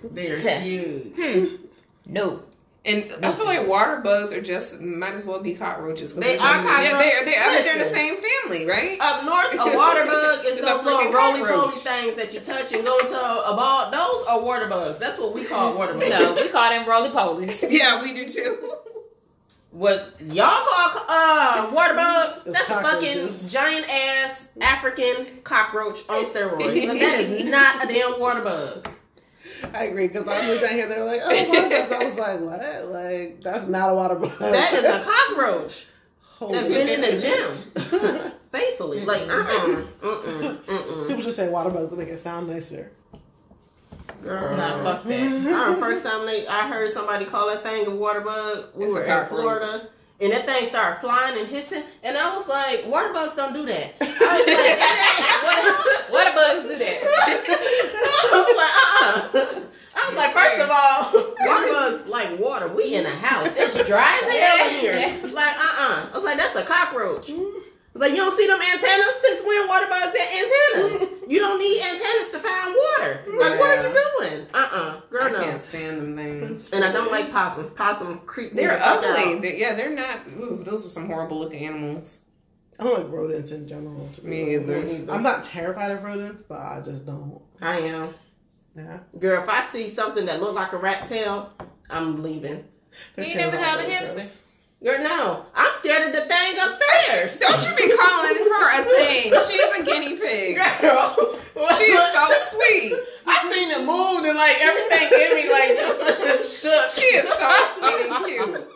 They're 0.04 0.60
huge. 0.60 1.12
Hmm. 1.16 1.54
No. 2.06 2.42
And 2.86 3.12
I 3.24 3.32
feel 3.32 3.46
like 3.46 3.66
water 3.66 3.96
bugs 4.00 4.32
are 4.32 4.40
just 4.40 4.80
might 4.80 5.12
as 5.14 5.26
well 5.26 5.42
be 5.42 5.54
cockroaches. 5.54 6.12
'cause 6.12 6.22
They 6.22 6.36
they're 6.36 6.36
just- 6.38 6.58
are 6.64 6.82
Yeah, 6.84 6.98
they're, 6.98 7.24
they're, 7.24 7.42
I 7.42 7.46
mean, 7.48 7.64
they're 7.64 7.72
in 7.72 7.78
the 7.80 7.84
same 7.84 8.16
family, 8.16 8.64
right? 8.66 8.96
Up 9.00 9.24
north, 9.24 9.52
a 9.54 9.76
water 9.76 10.06
bug 10.06 10.44
is 10.44 10.56
those 10.64 10.82
a 10.82 10.84
little 10.84 11.12
roly 11.12 11.40
cockroach. 11.40 11.54
poly 11.56 11.76
things 11.76 12.14
that 12.16 12.32
you 12.32 12.38
touch 12.40 12.72
and 12.72 12.84
go 12.84 12.96
into 12.98 13.14
a 13.16 13.54
ball. 13.56 13.90
Those 13.90 14.26
are 14.28 14.40
water 14.40 14.68
bugs. 14.68 15.00
That's 15.00 15.18
what 15.18 15.34
we 15.34 15.42
call 15.44 15.74
water 15.76 15.94
bugs. 15.94 16.10
No, 16.10 16.34
we 16.34 16.46
call 16.48 16.70
them 16.70 16.88
roly 16.88 17.10
polies. 17.10 17.64
Yeah, 17.70 18.00
we 18.00 18.12
do 18.14 18.26
too. 18.28 18.72
What 19.72 20.08
y'all 20.20 20.46
call 20.46 21.04
uh, 21.08 21.70
water 21.74 21.94
bugs? 21.94 22.44
That's 22.44 22.70
a 22.70 22.82
fucking 22.82 23.28
giant 23.50 23.86
ass 23.90 24.48
African 24.62 25.26
cockroach 25.42 25.98
on 26.08 26.24
steroids. 26.24 26.88
And 26.88 27.00
that 27.02 27.18
is 27.18 27.44
not 27.50 27.84
a 27.84 27.88
damn 27.92 28.18
water 28.18 28.42
bug. 28.42 28.88
I 29.74 29.84
agree 29.84 30.08
because 30.08 30.28
I 30.28 30.46
moved 30.46 30.62
down 30.62 30.72
here. 30.72 30.88
They 30.88 30.98
were 30.98 31.04
like, 31.06 31.20
"Oh, 31.24 31.48
water 31.48 31.68
bugs." 31.68 31.92
I 31.92 32.04
was 32.04 32.18
like, 32.18 32.40
"What? 32.40 32.86
Like 32.86 33.42
that's 33.42 33.66
not 33.66 33.90
a 33.90 33.94
water 33.94 34.16
bug." 34.16 34.30
That 34.38 34.72
is 34.72 34.84
a 34.84 35.04
cockroach 35.04 35.86
Holy 36.20 36.52
that's 36.52 36.68
been 36.68 36.88
in 36.88 37.00
the 37.00 37.18
gym 37.18 38.32
faithfully. 38.52 39.04
Like, 39.04 39.22
uh, 39.22 39.84
uh-uh, 40.02 40.56
uh, 40.68 40.72
uh, 40.74 41.06
People 41.06 41.22
just 41.22 41.36
say 41.36 41.48
water 41.48 41.70
bugs 41.70 41.90
to 41.92 41.96
make 41.96 42.08
it 42.08 42.18
sound 42.18 42.48
nicer. 42.48 42.90
Girl. 44.22 44.56
Nah, 44.56 44.82
fuck 44.82 45.04
that. 45.04 45.20
I 45.68 45.80
first 45.80 46.02
time 46.04 46.26
they, 46.26 46.46
I 46.46 46.68
heard 46.68 46.90
somebody 46.90 47.24
call 47.24 47.48
that 47.48 47.62
thing 47.62 47.86
a 47.86 47.90
water 47.90 48.20
bug. 48.20 48.66
We 48.74 48.84
It's 48.84 48.94
were 48.94 49.02
in 49.02 49.08
cockroach. 49.08 49.40
Florida, 49.40 49.88
and 50.20 50.32
that 50.32 50.46
thing 50.46 50.64
started 50.66 51.00
flying 51.00 51.38
and 51.38 51.46
hissing, 51.48 51.82
and 52.02 52.16
I 52.16 52.36
was 52.36 52.48
like, 52.48 52.86
"Water 52.86 53.12
bugs 53.12 53.36
don't 53.36 53.52
do 53.52 53.66
that." 53.66 53.94
I 54.00 54.04
was 54.38 54.46
like, 54.46 54.80
What, 56.10 56.10
what 56.10 56.34
bugs 56.34 56.62
do 56.68 56.78
that? 56.78 56.98
I 58.16 58.30
was 58.32 58.56
like, 58.56 58.74
uh-uh. 58.76 59.62
I 59.96 60.00
was 60.08 60.16
like, 60.16 60.32
first 60.32 60.58
of 60.60 60.68
all, 60.70 61.12
water 61.46 61.68
bugs 61.72 62.08
like 62.08 62.38
water. 62.38 62.68
We 62.68 62.94
in 62.94 63.04
a 63.06 63.10
house. 63.10 63.48
It's 63.56 63.86
dry 63.86 64.12
as 64.22 64.28
hell 64.32 64.68
in 64.68 64.74
here. 64.80 64.98
Like, 65.34 65.56
uh-uh. 65.56 66.06
I 66.08 66.10
was 66.14 66.24
like, 66.24 66.36
that's 66.38 66.58
a 66.58 66.64
cockroach. 66.64 67.30
I 67.96 67.98
was 67.98 68.08
like, 68.08 68.10
you 68.12 68.18
don't 68.18 68.36
see 68.38 68.46
them 68.46 68.60
antennas? 68.60 69.14
Since 69.22 69.46
when 69.46 69.68
water 69.68 69.86
bugs 69.86 70.18
have 70.18 70.84
antennas? 70.84 71.10
You 71.28 71.40
don't 71.40 71.58
need 71.58 71.82
antennas 71.82 72.30
to 72.30 72.38
find 72.38 72.72
water. 72.72 73.20
Like, 73.26 73.58
what 73.58 73.68
are 73.78 73.88
you 73.88 74.28
doing? 74.28 74.46
Uh-uh. 74.54 75.00
Girl, 75.10 75.24
I 75.24 75.30
no. 75.30 75.42
can't 75.42 75.58
stand 75.58 75.98
them 75.98 76.16
things. 76.16 76.72
And 76.72 76.84
I 76.84 76.92
don't 76.92 77.10
like 77.10 77.32
possums. 77.32 77.70
Possum 77.70 78.20
creep 78.20 78.52
They're 78.52 78.74
the 78.74 78.78
fuck 78.78 79.02
ugly. 79.02 79.34
out. 79.34 79.42
They're, 79.42 79.56
yeah, 79.56 79.74
they're 79.74 79.90
not. 79.90 80.20
Ooh, 80.38 80.62
those 80.62 80.86
are 80.86 80.88
some 80.88 81.06
horrible 81.06 81.40
looking 81.40 81.66
animals. 81.66 82.20
I 82.78 82.84
don't 82.84 82.96
like 83.02 83.10
rodents 83.12 83.50
in 83.50 83.66
general. 83.66 84.08
To 84.12 84.20
be 84.20 84.28
Me 84.28 84.56
honest. 84.56 84.70
either. 85.00 85.12
I'm 85.12 85.24
not 85.24 85.42
terrified 85.42 85.90
of 85.90 86.04
rodents, 86.04 86.44
but 86.44 86.60
I 86.60 86.80
just 86.84 87.06
don't. 87.06 87.42
I 87.60 87.80
am. 87.80 88.14
Yeah, 88.76 88.98
Girl, 89.18 89.42
if 89.42 89.48
I 89.48 89.64
see 89.64 89.88
something 89.88 90.26
that 90.26 90.40
look 90.40 90.54
like 90.54 90.74
a 90.74 90.76
rat 90.78 91.08
tail, 91.08 91.50
I'm 91.90 92.22
leaving. 92.22 92.62
Their 93.16 93.26
You 93.26 93.34
never 93.34 93.56
are 93.56 93.60
held 93.60 93.80
a 93.80 93.82
really 93.82 93.94
hamster? 93.94 94.44
Gross. 94.86 94.98
Girl, 94.98 95.08
no. 95.08 95.46
I'm 95.54 95.72
scared 95.78 96.08
of 96.08 96.14
the 96.14 96.22
thing 96.28 96.56
upstairs. 96.60 97.38
Don't 97.40 97.62
you 97.62 97.76
be 97.76 97.96
calling 97.96 98.36
her 98.36 98.80
a 98.80 98.84
thing. 98.84 99.32
She's 99.48 99.80
a 99.80 99.84
guinea 99.84 100.16
pig. 100.16 100.56
Girl. 100.80 101.38
She's 101.76 101.98
so 102.12 102.26
sweet. 102.50 102.94
I 103.26 103.50
seen 103.52 103.70
it 103.70 103.84
move 103.84 104.24
and 104.24 104.36
like 104.36 104.56
everything 104.60 105.08
in 105.12 105.34
me 105.34 105.50
like 105.50 105.70
just 105.76 106.62
shook. 106.62 106.90
She 106.90 107.04
is 107.16 107.28
so 107.28 107.50
sweet 107.78 108.10
and 108.10 108.24
cute. 108.24 108.72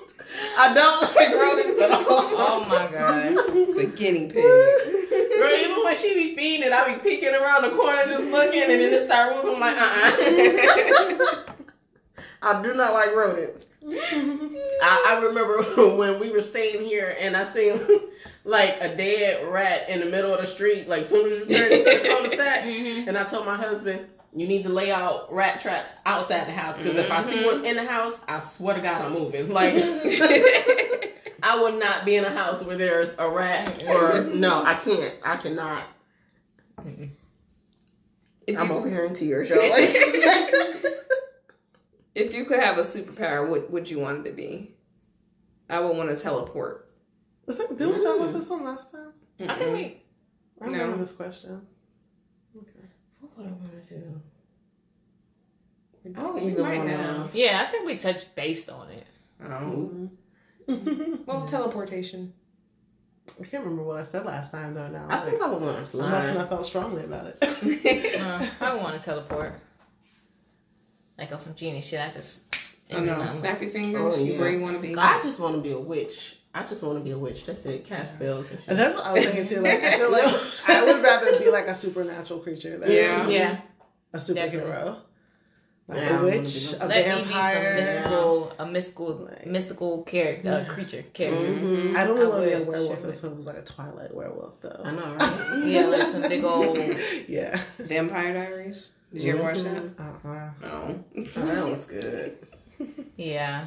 I 0.57 0.73
don't 0.75 1.03
like 1.17 1.35
rodents 1.35 1.81
at 1.83 1.91
all. 1.91 2.05
Oh 2.09 2.65
my 2.69 2.91
god. 2.91 3.35
It's 3.37 3.79
a 3.79 3.87
guinea 3.87 4.29
pig. 4.29 4.35
Girl, 4.43 5.51
even 5.61 5.85
when 5.85 5.97
she 5.97 6.15
be 6.15 6.37
feeding 6.37 6.67
it, 6.67 6.73
I 6.73 6.95
be 6.95 7.01
peeking 7.01 7.35
around 7.35 7.63
the 7.63 7.71
corner 7.71 8.05
just 8.07 8.25
looking 8.25 8.63
and 8.63 8.71
then 8.71 8.81
it 8.81 9.07
start 9.07 9.37
moving 9.37 9.55
I'm 9.55 9.61
like 9.61 9.77
uh 9.79 11.25
uh 11.25 11.53
I 12.43 12.63
do 12.63 12.73
not 12.75 12.93
like 12.95 13.15
rodents. 13.15 13.67
I, 13.87 15.05
I 15.09 15.23
remember 15.25 15.63
when 15.97 16.19
we 16.21 16.31
were 16.31 16.43
staying 16.43 16.85
here 16.85 17.17
and 17.21 17.37
I 17.37 17.45
seen 17.53 17.81
like 18.45 18.77
a 18.81 18.95
dead 18.97 19.47
rat 19.53 19.89
in 19.89 20.01
the 20.01 20.07
middle 20.07 20.33
of 20.33 20.41
the 20.41 20.47
street, 20.47 20.89
like 20.89 21.05
soon 21.07 21.33
as 21.33 21.49
you 21.49 21.57
turn 21.57 21.73
into 21.73 21.85
the 21.85 22.09
cul-de-sac. 22.09 22.65
Mhm. 22.65 23.09
And 23.09 23.17
I 23.19 23.25
told 23.25 23.47
my 23.47 23.57
husband, 23.57 24.07
You 24.35 24.47
need 24.47 24.63
to 24.65 24.69
lay 24.69 24.91
out 24.93 25.33
rat 25.33 25.61
traps 25.61 25.93
outside 26.07 26.47
the 26.47 26.53
house 26.53 26.79
because 26.79 26.97
if 26.97 27.11
I 27.11 27.23
see 27.25 27.45
one 27.45 27.65
in 27.65 27.77
the 27.77 27.85
house, 27.85 28.21
I 28.29 28.41
swear 28.41 28.77
to 28.77 28.81
God 28.83 29.03
I'm 29.05 29.13
moving. 29.13 29.49
Like 29.51 29.75
I 31.43 31.61
would 31.63 31.79
not 31.81 32.05
be 32.05 32.17
in 32.17 32.25
a 32.25 32.31
house 32.31 32.63
where 32.63 32.77
there's 32.77 33.15
a 33.19 33.29
rat 33.29 33.83
or 33.89 34.23
no, 34.25 34.63
I 34.63 34.75
can't. 34.75 35.15
I 35.25 35.37
cannot. 35.37 35.85
if 38.47 38.59
I'm 38.59 38.71
over 38.71 38.89
here 38.89 39.05
in 39.05 39.15
tears, 39.15 39.49
y'all. 39.49 39.59
Like, 42.21 42.29
if 42.29 42.35
you 42.35 42.45
could 42.45 42.61
have 42.61 42.77
a 42.79 42.81
superpower, 42.83 43.49
what 43.49 43.71
would 43.71 43.91
you 43.91 43.99
want 44.01 44.27
it 44.27 44.31
to 44.31 44.37
be? 44.37 44.73
I 45.69 45.81
would 45.81 45.97
want 45.97 46.15
to 46.17 46.23
teleport. 46.23 46.91
Didn't 47.47 47.79
we 47.79 48.03
talk 48.03 48.17
about 48.21 48.33
this 48.33 48.49
one 48.51 48.65
last 48.65 48.93
time? 48.93 49.13
I 49.49 49.55
think 49.57 49.73
we. 49.77 50.03
I 50.63 50.67
remember 50.67 50.97
No. 50.97 51.03
this 51.03 51.13
question. 51.13 51.67
Okay. 52.57 52.71
what 53.21 53.37
would 53.39 53.47
I 53.47 53.51
want 53.51 53.89
to 53.89 53.95
do? 53.95 54.21
Mm-mm. 56.09 56.19
I 56.19 56.31
would 56.31 56.43
You 56.43 56.51
either 56.51 56.63
might 56.63 56.79
want 56.79 56.91
have. 56.91 57.33
to. 57.33 57.39
Yeah, 57.39 57.65
I 57.67 57.71
think 57.71 57.87
we 57.87 57.97
touched 57.97 58.35
based 58.35 58.69
on 58.71 58.89
it. 58.91 59.07
Oh. 59.45 60.11
I 60.69 60.73
Well, 61.27 61.47
teleportation. 61.47 62.33
I 63.41 63.45
can't 63.45 63.63
remember 63.65 63.85
what 63.85 63.97
I 63.99 64.05
said 64.05 64.25
last 64.27 64.51
time 64.53 64.75
though. 64.75 64.89
Now 64.89 65.07
I 65.09 65.21
Like, 65.21 65.31
think 65.31 65.43
I 65.43 65.47
would 65.49 65.63
want 65.63 65.91
to 65.93 65.99
I 66.03 66.11
must 66.11 66.29
fly. 66.29 66.37
not 66.39 66.49
felt 66.49 66.67
strongly 66.67 67.05
about 67.05 67.27
it. 67.27 67.37
Uh, 68.21 68.47
I 68.61 68.75
want 68.83 69.01
to 69.01 69.05
teleport. 69.05 69.55
Like 71.21 71.31
on 71.33 71.39
some 71.39 71.55
genie 71.55 71.81
shit. 71.83 72.01
I 72.01 72.11
just. 72.11 72.43
oh 72.93 73.01
no, 73.05 73.13
I'm- 73.13 73.31
snap 73.31 73.61
your 73.61 73.71
fingers. 73.71 74.19
Oh, 74.21 74.25
You 74.25 74.33
yeah. 74.33 74.41
where 74.41 74.51
you 74.51 74.61
want 74.61 74.75
to 74.77 74.83
be. 74.83 74.97
I 74.97 75.21
just 75.23 75.39
want 75.39 75.55
to 75.55 75.61
be 75.61 75.71
a 75.73 75.79
witch. 75.79 76.39
I 76.53 76.65
just 76.65 76.83
want 76.83 76.99
to 76.99 77.05
be 77.05 77.13
a 77.13 77.19
witch. 77.19 77.47
That's 77.47 77.65
it. 77.67 77.85
Cast 77.85 78.17
spells 78.17 78.51
and 78.51 78.59
shit. 78.65 78.77
That's 78.77 78.97
what 78.97 79.07
I 79.07 79.13
was 79.13 79.25
thinking 79.25 79.47
too. 79.47 79.61
Like 79.61 79.81
I 79.85 79.99
feel 79.99 80.11
like 80.11 80.25
I 80.69 80.85
would 80.85 81.03
rather 81.11 81.39
be 81.39 81.49
like 81.51 81.69
a 81.69 81.75
supernatural 81.75 82.41
creature 82.41 82.77
than 82.79 82.91
Yeah. 82.91 83.29
Yeah. 83.29 83.61
a 84.13 84.17
superhero. 84.19 84.97
Like 85.87 85.99
Yeah, 86.03 86.17
I 86.17 86.21
a 86.21 86.23
witch, 86.25 86.33
a 86.33 86.37
Let 86.39 86.43
me 86.43 86.45
be 86.45 86.73
some 86.75 86.89
vampire. 86.89 87.75
mystical, 87.77 88.53
a 88.59 88.67
mystical, 88.67 89.15
Like- 89.17 89.47
mystical 89.47 90.03
character, 90.05 90.67
uh, 90.69 90.73
creature, 90.73 91.03
character. 91.13 91.45
Mhm. 91.47 91.97
I 91.97 92.05
don't 92.07 92.19
I 92.19 92.25
want 92.27 92.43
to 92.45 92.49
be 92.49 92.53
a 92.55 92.63
werewolf 92.65 93.05
if 93.09 93.23
it 93.25 93.37
was 93.37 93.47
like 93.47 93.59
a 93.59 93.63
Twilight 93.63 94.13
werewolf, 94.15 94.61
though. 94.61 94.81
I 94.85 94.91
know, 94.93 95.17
right? 95.21 95.63
Yeah, 95.67 95.83
like 95.87 96.03
some 96.03 96.23
big 96.23 96.43
old. 96.45 96.77
yeah. 97.29 97.57
Vampire 97.79 98.33
Diaries. 98.35 98.91
Did 99.13 99.23
you 99.23 99.33
ever 99.35 99.43
watch 99.43 99.61
that? 99.63 99.97
Mhm. 99.97 100.25
Uh-uh. 100.25 100.51
No. 100.63 101.05
Oh, 101.17 101.47
that 101.47 101.69
was 101.71 101.85
good. 101.87 102.37
Yeah. 103.17 103.67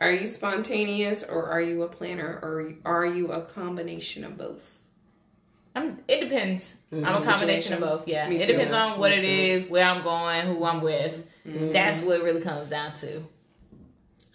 Are 0.00 0.10
you 0.12 0.26
spontaneous 0.26 1.22
or 1.22 1.46
are 1.46 1.60
you 1.62 1.82
a 1.84 1.88
planner 1.88 2.38
or 2.42 2.72
are 2.84 3.06
you 3.06 3.32
a 3.32 3.40
combination 3.40 4.24
of 4.24 4.36
both? 4.36 4.80
I'm, 5.74 5.98
it 6.08 6.20
depends. 6.20 6.80
I'm 6.92 7.04
a 7.16 7.20
combination 7.20 7.72
of 7.74 7.80
both. 7.80 8.06
Yeah, 8.08 8.28
Me 8.28 8.36
it 8.36 8.42
too. 8.44 8.52
depends 8.52 8.74
on 8.74 8.98
what 9.00 9.12
Me 9.12 9.16
it 9.18 9.20
too. 9.22 9.26
is, 9.26 9.70
where 9.70 9.86
I'm 9.86 10.02
going, 10.02 10.54
who 10.54 10.62
I'm 10.64 10.82
with. 10.82 11.26
Mhm. 11.48 11.72
That's 11.72 12.02
what 12.02 12.20
it 12.20 12.24
really 12.24 12.42
comes 12.42 12.68
down 12.68 12.92
to, 12.94 13.22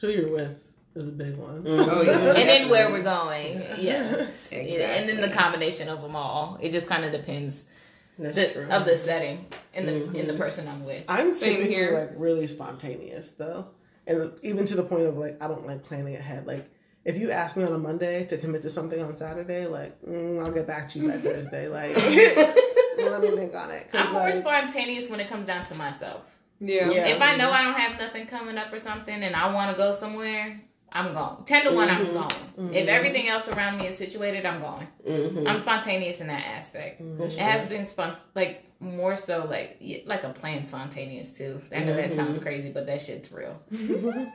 Who 0.02 0.08
you're 0.10 0.32
with 0.32 0.64
is 0.96 1.10
a 1.10 1.12
big 1.12 1.36
one. 1.36 1.64
Mhm. 1.64 1.88
Oh, 1.88 2.02
yeah. 2.02 2.12
and 2.40 2.50
then 2.50 2.70
where 2.70 2.90
we're 2.90 3.04
going. 3.04 3.62
Yes, 3.78 4.52
Exactly. 4.52 4.74
Yeah, 4.80 4.96
and 4.96 5.08
then 5.08 5.22
the 5.22 5.30
combination 5.30 5.90
of 5.90 6.02
them 6.02 6.16
all. 6.16 6.58
It 6.60 6.72
just 6.72 6.88
kind 6.88 7.06
of 7.06 7.12
depends 7.12 7.66
That's 7.66 7.77
the, 8.18 8.68
of 8.76 8.86
the 8.86 8.98
setting 8.98 9.46
and 9.74 9.88
the 9.88 10.18
in 10.20 10.28
the 10.28 10.34
person 10.34 10.68
I'm 10.68 10.84
with. 10.86 11.04
I'm 11.08 11.34
Same 11.34 11.56
typically 11.58 11.74
here. 11.76 11.92
like 11.94 12.12
really 12.16 12.48
spontaneous 12.48 13.32
though, 13.32 13.68
and 14.08 14.38
even 14.44 14.66
to 14.66 14.76
the 14.76 14.84
point 14.84 15.04
of 15.06 15.18
like 15.18 15.38
I 15.42 15.48
don't 15.48 15.66
like 15.68 15.84
planning 15.84 16.16
ahead. 16.16 16.48
Like 16.48 16.70
if 17.06 17.18
you 17.18 17.32
ask 17.32 17.56
me 17.58 17.64
on 17.64 17.74
a 17.74 17.78
Monday 17.78 18.26
to 18.26 18.38
commit 18.38 18.62
to 18.64 18.70
something 18.70 19.02
on 19.02 19.16
Saturday, 19.16 19.66
like 19.68 20.02
mm, 20.04 20.44
I'll 20.44 20.52
get 20.52 20.68
back 20.68 20.90
to 20.90 21.00
you 21.00 21.10
by 21.10 21.18
Thursday. 21.18 21.68
Like 21.68 21.96
let 22.98 23.22
me 23.22 23.30
think 23.32 23.56
on 23.56 23.72
it. 23.72 23.92
'Cause, 23.92 24.08
I'm 24.08 24.14
more 24.14 24.22
like, 24.24 24.36
spontaneous 24.36 25.10
when 25.10 25.20
it 25.20 25.28
comes 25.30 25.46
down 25.48 25.64
to 25.66 25.76
myself. 25.76 26.22
Yeah. 26.60 26.90
Yeah. 26.92 27.08
If 27.10 27.22
I 27.22 27.36
know 27.38 27.52
I 27.52 27.64
don't 27.64 27.76
have 27.80 28.00
nothing 28.00 28.26
coming 28.26 28.58
up 28.58 28.74
or 28.74 28.80
something, 28.80 29.14
and 29.24 29.36
I 29.36 29.54
want 29.54 29.72
to 29.72 29.78
go 29.78 29.92
somewhere, 29.92 30.60
I'm 30.92 31.14
gone. 31.14 31.44
Ten 31.46 31.64
to 31.66 31.74
one, 31.76 31.90
I'm 31.90 32.06
gone. 32.14 32.30
going. 32.58 32.70
Mhm. 32.72 32.74
If 32.76 32.88
everything 32.88 33.28
else 33.28 33.50
around 33.50 33.78
me 33.78 33.88
is 33.88 33.98
situated, 33.98 34.46
I'm 34.46 34.62
going. 34.62 34.88
Mhm. 35.08 35.48
I'm 35.48 35.58
spontaneous 35.58 36.20
in 36.22 36.28
that 36.28 36.46
aspect. 36.46 37.02
mm, 37.02 37.18
That's 37.20 37.36
It 37.36 37.40
has 37.42 37.68
been 37.68 37.82
spont 37.84 38.22
like 38.36 38.64
more 38.80 39.16
so 39.18 39.46
like 39.50 39.78
y- 39.82 40.04
like 40.06 40.24
a 40.24 40.30
planned 40.30 40.68
spontaneous 40.68 41.38
too. 41.38 41.62
I 41.76 41.80
know 41.80 41.96
that 41.96 42.10
Mhm. 42.12 42.16
sounds 42.16 42.40
crazy, 42.40 42.70
but 42.72 42.86
that 42.88 43.02
shit's 43.02 43.32
real. 43.32 43.60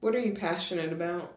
What 0.00 0.14
are 0.14 0.20
you 0.20 0.32
passionate 0.32 0.92
about? 0.92 1.34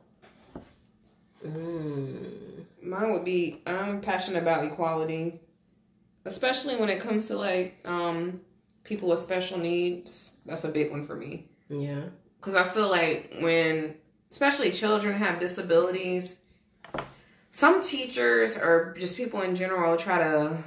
Mm. 1.46 2.66
Mine 2.84 3.12
would 3.12 3.26
be 3.26 3.62
I'm 3.66 4.02
passionate 4.02 4.42
about 4.44 4.64
equality, 4.64 5.40
especially 6.26 6.76
when 6.76 6.90
it 6.90 7.00
comes 7.00 7.28
to 7.30 7.38
like 7.38 7.78
um 7.86 8.42
people 8.84 9.10
with 9.10 9.20
special 9.20 9.58
needs. 9.58 10.34
That's 10.46 10.64
a 10.64 10.70
big 10.70 10.92
one 10.92 11.04
for 11.04 11.16
me. 11.16 11.48
Yeah. 11.70 12.04
Because 12.42 12.56
I 12.56 12.64
feel 12.64 12.90
like 12.90 13.36
when, 13.40 13.94
especially 14.32 14.72
children 14.72 15.16
have 15.16 15.38
disabilities, 15.38 16.42
some 17.52 17.82
teachers 17.82 18.58
or 18.58 18.96
just 18.98 19.16
people 19.16 19.42
in 19.42 19.54
general 19.54 19.96
try 19.96 20.18
to 20.18 20.58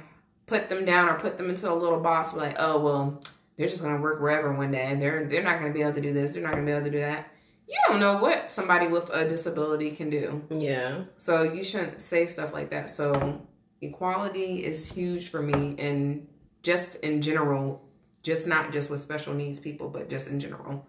put 0.45 0.69
them 0.69 0.85
down 0.85 1.09
or 1.09 1.15
put 1.19 1.37
them 1.37 1.49
into 1.49 1.69
a 1.69 1.73
little 1.75 1.99
box. 1.99 2.33
Like, 2.33 2.55
oh 2.59 2.79
well, 2.79 3.21
they're 3.57 3.67
just 3.67 3.83
gonna 3.83 4.01
work 4.01 4.21
wherever 4.21 4.53
one 4.55 4.71
day. 4.71 4.85
And 4.87 5.01
they're 5.01 5.25
they're 5.25 5.43
not 5.43 5.59
gonna 5.59 5.73
be 5.73 5.81
able 5.81 5.93
to 5.93 6.01
do 6.01 6.13
this. 6.13 6.33
They're 6.33 6.43
not 6.43 6.51
gonna 6.53 6.65
be 6.65 6.71
able 6.71 6.85
to 6.85 6.91
do 6.91 6.99
that. 6.99 7.27
You 7.67 7.75
don't 7.87 7.99
know 7.99 8.17
what 8.19 8.49
somebody 8.49 8.87
with 8.87 9.09
a 9.09 9.27
disability 9.27 9.89
can 9.91 10.11
do, 10.11 10.43
Yeah. 10.51 11.01
so 11.15 11.41
you 11.41 11.63
shouldn't 11.63 11.99
say 11.99 12.27
stuff 12.27 12.53
like 12.53 12.69
that. 12.69 12.89
So 12.91 13.41
equality 13.81 14.63
is 14.63 14.87
huge 14.87 15.29
for 15.29 15.41
me, 15.41 15.75
and 15.79 16.27
just 16.61 16.97
in 16.97 17.23
general, 17.23 17.83
just 18.21 18.45
not 18.47 18.71
just 18.71 18.91
with 18.91 18.99
special 18.99 19.33
needs 19.33 19.57
people, 19.57 19.89
but 19.89 20.09
just 20.09 20.29
in 20.29 20.39
general. 20.39 20.85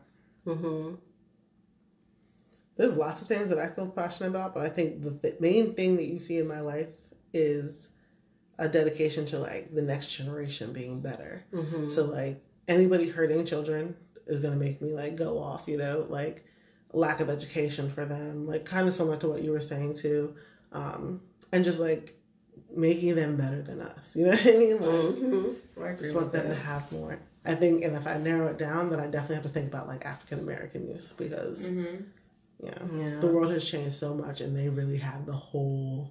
Mm-hmm. 0.47 0.94
There's 2.77 2.97
lots 2.97 3.23
of 3.23 3.28
things 3.28 3.48
that 3.48 3.59
I 3.59 3.68
feel 3.68 3.89
passionate 3.89 4.31
about, 4.31 4.55
but 4.55 4.62
I 4.62 4.68
think 4.68 5.02
the 5.02 5.12
th- 5.12 5.40
main 5.40 5.74
thing 5.74 5.97
that 5.97 6.06
you 6.06 6.18
see 6.18 6.39
in 6.39 6.47
my 6.47 6.60
life 6.60 6.89
is 7.32 7.89
a 8.59 8.68
dedication 8.68 9.24
to 9.27 9.39
like 9.39 9.74
the 9.74 9.82
next 9.82 10.14
generation 10.14 10.73
being 10.73 11.01
better. 11.01 11.44
Mm-hmm. 11.52 11.89
So 11.89 12.05
like 12.05 12.43
anybody 12.68 13.09
hurting 13.09 13.44
children 13.47 13.97
is 14.27 14.40
gonna 14.40 14.56
make 14.56 14.82
me 14.82 14.93
like 14.93 15.16
go 15.16 15.39
off, 15.39 15.68
you 15.68 15.78
know, 15.78 16.06
like 16.09 16.44
lack 16.93 17.20
of 17.20 17.31
education 17.31 17.89
for 17.89 18.05
them, 18.05 18.47
like 18.47 18.64
kind 18.64 18.86
of 18.86 18.94
similar 18.94 19.16
to 19.18 19.28
what 19.28 19.43
you 19.43 19.52
were 19.52 19.60
saying 19.60 19.94
too, 19.94 20.35
um, 20.73 21.23
and 21.52 21.64
just 21.64 21.81
like 21.81 22.14
making 22.74 23.14
them 23.14 23.36
better 23.36 23.62
than 23.62 23.81
us. 23.81 24.16
You 24.16 24.24
know 24.27 24.31
what 24.32 24.47
I 24.47 24.59
mean? 24.59 24.81
Like, 24.81 24.90
Mm-hmm. 24.90 25.82
I 25.82 25.93
just 25.94 26.14
want 26.14 26.32
them 26.32 26.48
to 26.48 26.55
have 26.55 26.90
more. 26.93 27.18
I 27.47 27.55
think, 27.55 27.85
and 27.85 27.94
if 27.97 28.06
I 28.06 28.18
narrow 28.18 28.48
it 28.48 28.59
down, 28.59 28.90
then 28.90 29.01
I 29.01 29.06
definitely 29.06 29.36
have 29.36 29.44
to 29.44 29.51
think 29.51 29.68
about 29.68 29.86
like 29.86 30.05
African 30.05 30.40
American 30.40 30.89
youth 30.89 31.14
because 31.16 31.70
Mm-hmm. 31.70 32.05
you 32.64 32.70
know 32.70 33.05
Yeah. 33.05 33.20
the 33.20 33.27
world 33.28 33.52
has 33.52 33.64
changed 33.68 33.94
so 33.97 34.14
much, 34.14 34.40
and 34.40 34.56
they 34.56 34.68
really 34.68 34.98
have 34.98 35.27
the 35.27 35.32
whole. 35.32 36.10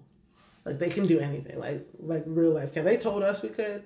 Like 0.65 0.79
they 0.79 0.89
can 0.89 1.05
do 1.05 1.19
anything, 1.19 1.59
like 1.59 1.85
like 1.99 2.23
real 2.25 2.51
life 2.51 2.73
can. 2.73 2.85
They 2.85 2.97
told 2.97 3.21
us 3.23 3.43
we 3.43 3.49
could, 3.49 3.83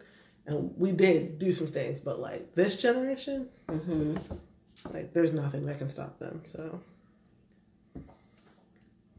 and 0.47 0.73
we 0.77 0.91
did 0.91 1.39
do 1.39 1.51
some 1.51 1.67
things. 1.67 1.99
But 1.99 2.19
like 2.19 2.55
this 2.55 2.81
generation, 2.81 3.49
Mm-hmm. 3.67 4.17
like 4.93 5.11
there's 5.13 5.33
nothing 5.33 5.65
that 5.65 5.77
can 5.77 5.89
stop 5.89 6.17
them. 6.19 6.41
So 6.45 6.79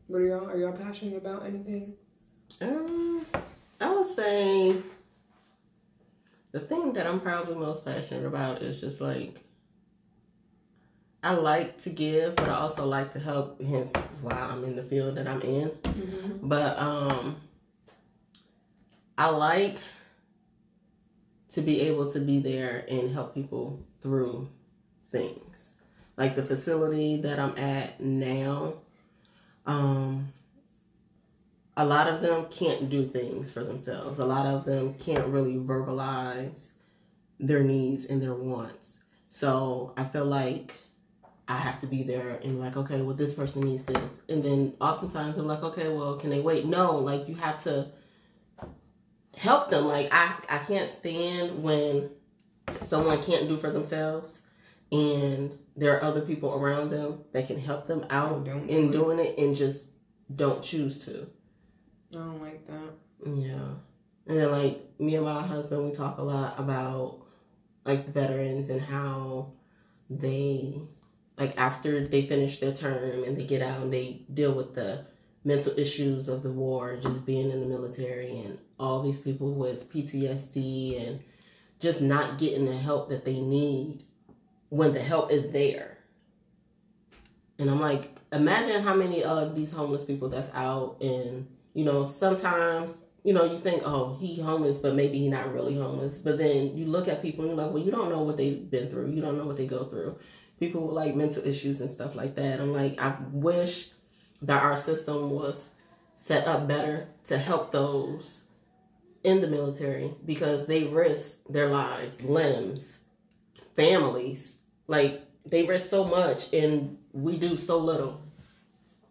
What 0.07 0.19
are 0.19 0.27
y'all? 0.27 0.49
Are 0.49 0.57
y'all 0.59 0.73
passionate 0.73 1.17
about 1.19 1.45
anything? 1.47 1.95
Um, 2.63 3.25
I 3.81 3.95
would 3.95 4.09
say 4.15 4.77
the 6.53 6.61
thing 6.61 6.93
that 6.95 7.07
I'm 7.07 7.21
probably 7.21 7.55
most 7.55 7.85
passionate 7.85 8.27
about 8.27 8.63
is 8.63 8.81
just 8.81 9.01
like 9.01 9.41
I 11.23 11.33
like 11.33 11.77
to 11.83 11.91
give, 11.91 12.37
but 12.37 12.49
I 12.49 12.55
also 12.55 12.87
like 12.87 13.13
to 13.13 13.19
help. 13.19 13.61
Hence, 13.61 13.93
why 14.23 14.33
I'm 14.33 14.65
in 14.65 14.75
the 14.75 14.83
field 14.83 15.17
that 15.17 15.29
I'm 15.29 15.43
in. 15.43 15.69
Mm-hmm. 15.69 16.49
But 16.49 16.79
um, 16.79 17.37
I 19.19 19.29
like 19.29 19.77
to 21.51 21.61
be 21.61 21.83
able 21.83 22.11
to 22.13 22.21
be 22.21 22.39
there 22.39 22.85
and 22.89 23.13
help 23.13 23.35
people 23.35 23.85
through 24.01 24.49
things. 25.13 25.77
Like 26.17 26.35
the 26.35 26.43
facility 26.43 27.21
that 27.21 27.39
I'm 27.39 27.57
at 27.59 28.01
now, 28.01 28.75
um, 29.67 30.33
a 31.77 31.85
lot 31.85 32.09
of 32.09 32.21
them 32.21 32.47
can't 32.51 32.91
do 32.91 33.07
things 33.07 33.51
for 33.51 33.63
themselves. 33.63 34.19
A 34.19 34.27
lot 34.27 34.47
of 34.47 34.65
them 34.65 34.95
can't 34.95 35.27
really 35.27 35.57
verbalize 35.57 36.73
their 37.39 37.63
needs 37.63 38.07
and 38.07 38.23
their 38.23 38.35
wants. 38.35 39.03
So 39.29 39.95
I 39.97 40.05
feel 40.05 40.25
like 40.25 40.75
I 41.49 41.57
have 41.57 41.81
to 41.81 41.87
be 41.87 42.03
there 42.03 42.39
and 42.45 42.61
like, 42.61 42.77
okay, 42.77 43.03
well, 43.03 43.17
this 43.17 43.35
person 43.35 43.63
needs 43.63 43.85
this. 43.85 44.23
And 44.29 44.43
then 44.43 44.75
oftentimes 44.81 45.39
I'm 45.39 45.47
like, 45.47 45.63
okay, 45.63 45.89
well, 45.93 46.17
can 46.17 46.31
they 46.31 46.41
wait? 46.41 46.67
No, 46.67 46.97
like 46.97 47.29
you 47.29 47.35
have 47.37 47.63
to 47.65 47.89
help 49.37 49.71
them. 49.71 49.87
Like 49.87 50.09
I, 50.13 50.35
I 50.49 50.59
can't 50.59 50.91
stand 50.91 51.63
when 51.63 52.11
someone 52.83 53.23
can't 53.23 53.49
do 53.49 53.57
for 53.57 53.71
themselves 53.71 54.43
and 54.93 55.57
there 55.77 55.97
are 55.97 56.05
other 56.05 56.21
people 56.21 56.55
around 56.55 56.91
them 56.91 57.25
that 57.33 57.47
can 57.47 57.59
help 57.59 57.87
them 57.87 58.05
out 58.11 58.47
in 58.47 58.91
doing 58.91 59.19
it 59.19 59.39
and 59.39 59.57
just 59.57 59.91
don't 60.35 60.63
choose 60.63 61.05
to. 61.07 61.27
I 62.13 62.17
don't 62.17 62.41
like 62.41 62.65
that. 62.67 62.93
Yeah. 63.25 63.75
And 64.27 64.39
then 64.39 64.51
like 64.51 64.81
me 64.99 65.17
and 65.17 65.25
my 65.25 65.43
husband, 65.43 65.87
we 65.87 65.93
talk 65.93 66.19
a 66.19 66.23
lot 66.23 66.59
about 66.59 67.19
like 67.85 68.07
the 68.07 68.13
veterans 68.13 68.71
and 68.71 68.81
how 68.81 69.53
they 70.09 70.81
like 71.39 71.59
after 71.59 72.07
they 72.07 72.23
finish 72.23 72.59
their 72.59 72.73
term 72.73 73.25
and 73.25 73.37
they 73.37 73.47
get 73.47 73.63
out 73.63 73.81
and 73.81 73.93
they 73.93 74.23
deal 74.33 74.53
with 74.53 74.75
the 74.75 75.05
mental 75.45 75.73
issues 75.79 76.29
of 76.29 76.43
the 76.43 76.51
war, 76.51 76.97
just 76.97 77.25
being 77.25 77.51
in 77.51 77.61
the 77.61 77.67
military 77.67 78.41
and 78.41 78.59
all 78.79 79.03
these 79.03 79.19
people 79.19 79.55
with 79.55 79.91
PTSD 79.91 81.09
and 81.09 81.21
just 81.79 82.03
not 82.03 82.39
getting 82.39 82.67
the 82.67 82.77
help 82.77 83.09
that 83.09 83.25
they 83.25 83.41
need 83.41 84.03
when 84.69 84.93
the 84.93 85.01
help 85.01 85.33
is 85.33 85.51
there. 85.51 85.97
And 87.59 87.71
I'm 87.71 87.81
like, 87.81 88.11
imagine 88.33 88.83
how 88.83 88.95
many 88.95 89.25
of 89.25 89.55
these 89.55 89.73
homeless 89.73 90.05
people 90.05 90.29
that's 90.29 90.55
out 90.55 90.99
and 91.01 91.47
you 91.75 91.85
know, 91.85 92.05
sometimes 92.05 93.05
you 93.23 93.35
know, 93.35 93.45
you 93.45 93.59
think, 93.59 93.83
oh, 93.85 94.17
he 94.19 94.41
homeless, 94.41 94.79
but 94.79 94.95
maybe 94.95 95.19
he 95.19 95.29
not 95.29 95.53
really 95.53 95.77
homeless. 95.77 96.19
But 96.19 96.39
then 96.39 96.77
you 96.77 96.87
look 96.87 97.09
at 97.09 97.21
people 97.23 97.45
and 97.45 97.51
you're 97.51 97.65
like, 97.65 97.75
well, 97.75 97.83
you 97.83 97.91
don't 97.91 98.09
know 98.09 98.23
what 98.23 98.37
they've 98.37 98.71
been 98.71 98.89
through. 98.89 99.11
You 99.11 99.21
don't 99.21 99.37
know 99.37 99.45
what 99.45 99.57
they 99.57 99.67
go 99.67 99.85
through. 99.85 100.19
People 100.59 100.87
with 100.87 100.95
like 100.95 101.15
mental 101.15 101.45
issues 101.45 101.81
and 101.81 101.91
stuff 101.91 102.15
like 102.15 102.35
that. 102.37 102.61
I'm 102.61 102.73
like, 102.73 103.01
I 103.01 103.17
wish 103.33 103.91
that 104.43 104.63
our 104.63 104.77
system 104.77 105.31
was 105.31 105.71
set 106.15 106.47
up 106.47 106.67
better 106.67 107.09
to 107.25 107.39
help 107.39 107.73
those 107.73 108.47
in 109.23 109.43
the 109.43 109.49
military 109.49 110.15
because 110.25 110.67
they 110.67 110.85
risk 110.85 111.41
their 111.49 111.69
lives, 111.69 112.23
limbs, 112.23 113.01
families. 113.75 114.61
Like 114.87 115.23
they 115.45 115.65
risk 115.65 115.91
so 115.91 116.05
much 116.05 116.53
and 116.55 116.97
we 117.13 117.37
do 117.37 117.59
so 117.59 117.79
little. 117.79 118.23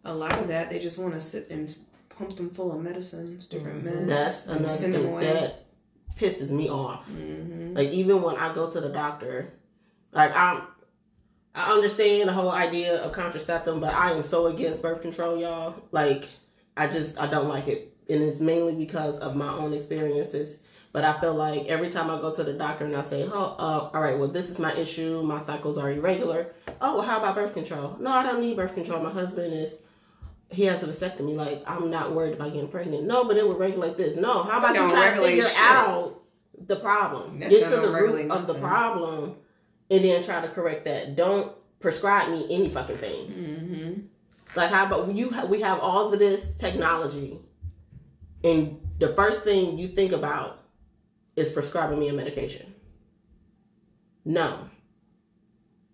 A 0.04 0.14
lot 0.14 0.38
of 0.38 0.48
that, 0.48 0.70
they 0.70 0.78
just 0.80 0.98
want 0.98 1.14
to 1.14 1.20
sit 1.20 1.50
and 1.50 1.76
pump 2.20 2.36
them 2.36 2.50
full 2.50 2.70
of 2.72 2.80
medicines, 2.82 3.46
different 3.46 3.84
meds. 3.84 4.06
That's 4.06 4.46
and 4.46 4.58
another 4.58 4.68
send 4.68 4.94
them 4.94 5.02
thing 5.02 5.12
away. 5.12 5.24
that 5.24 5.64
pisses 6.16 6.50
me 6.50 6.68
off. 6.68 7.06
hmm 7.06 7.74
Like 7.74 7.88
even 7.88 8.20
when 8.22 8.36
I 8.36 8.54
go 8.54 8.68
to 8.70 8.80
the 8.80 8.90
doctor, 8.90 9.50
like 10.12 10.30
I'm, 10.36 10.62
I 11.54 11.72
understand 11.72 12.28
the 12.28 12.32
whole 12.32 12.50
idea 12.50 13.02
of 13.02 13.12
contraceptive, 13.12 13.80
but 13.80 13.94
I 13.94 14.12
am 14.12 14.22
so 14.22 14.46
against 14.46 14.82
birth 14.82 15.00
control, 15.02 15.40
y'all. 15.40 15.74
Like 15.92 16.28
I 16.76 16.86
just 16.86 17.18
I 17.20 17.26
don't 17.26 17.48
like 17.48 17.68
it, 17.68 17.92
and 18.10 18.22
it's 18.22 18.40
mainly 18.40 18.74
because 18.74 19.18
of 19.20 19.34
my 19.34 19.50
own 19.52 19.72
experiences. 19.72 20.60
But 20.92 21.04
I 21.04 21.18
feel 21.20 21.34
like 21.34 21.66
every 21.68 21.88
time 21.88 22.10
I 22.10 22.20
go 22.20 22.32
to 22.34 22.42
the 22.42 22.52
doctor 22.52 22.84
and 22.84 22.96
I 22.96 23.02
say, 23.02 23.24
"Oh, 23.32 23.56
uh, 23.58 23.90
all 23.94 24.02
right, 24.02 24.18
well, 24.18 24.28
this 24.28 24.50
is 24.50 24.58
my 24.58 24.72
issue. 24.74 25.22
My 25.22 25.40
cycles 25.40 25.78
are 25.78 25.90
irregular." 25.90 26.52
Oh, 26.82 26.96
well, 26.96 27.02
how 27.06 27.18
about 27.18 27.36
birth 27.36 27.54
control? 27.54 27.96
No, 28.00 28.10
I 28.10 28.24
don't 28.24 28.40
need 28.40 28.56
birth 28.56 28.74
control. 28.74 29.00
My 29.00 29.10
husband 29.10 29.54
is. 29.54 29.82
He 30.50 30.64
has 30.64 30.82
a 30.82 30.86
vasectomy. 30.86 31.36
Like 31.36 31.62
I'm 31.66 31.90
not 31.90 32.12
worried 32.12 32.34
about 32.34 32.52
getting 32.52 32.68
pregnant. 32.68 33.04
No, 33.04 33.24
but 33.24 33.36
it 33.36 33.46
would 33.46 33.58
regulate 33.58 33.96
this. 33.96 34.16
No, 34.16 34.42
how 34.42 34.58
about 34.58 34.74
you 34.74 34.90
try 34.90 35.14
to 35.14 35.22
figure 35.22 35.42
shit. 35.42 35.60
out 35.60 36.20
the 36.66 36.76
problem? 36.76 37.40
That 37.40 37.50
Get 37.50 37.70
to 37.70 37.76
the 37.80 37.92
root 37.92 38.30
of 38.30 38.46
the 38.46 38.54
problem, 38.54 39.36
and 39.90 40.04
then 40.04 40.22
try 40.22 40.40
to 40.40 40.48
correct 40.48 40.84
that. 40.86 41.16
Don't 41.16 41.52
prescribe 41.78 42.30
me 42.30 42.46
any 42.50 42.68
fucking 42.68 42.96
thing. 42.96 43.26
hmm 43.26 44.00
Like 44.56 44.70
how 44.70 44.86
about 44.86 45.14
you? 45.14 45.30
We 45.48 45.60
have 45.60 45.80
all 45.80 46.12
of 46.12 46.18
this 46.18 46.54
technology, 46.56 47.38
and 48.42 48.80
the 48.98 49.14
first 49.14 49.44
thing 49.44 49.78
you 49.78 49.88
think 49.88 50.12
about 50.12 50.60
is 51.36 51.50
prescribing 51.50 51.98
me 51.98 52.08
a 52.08 52.12
medication. 52.12 52.74
No. 54.24 54.68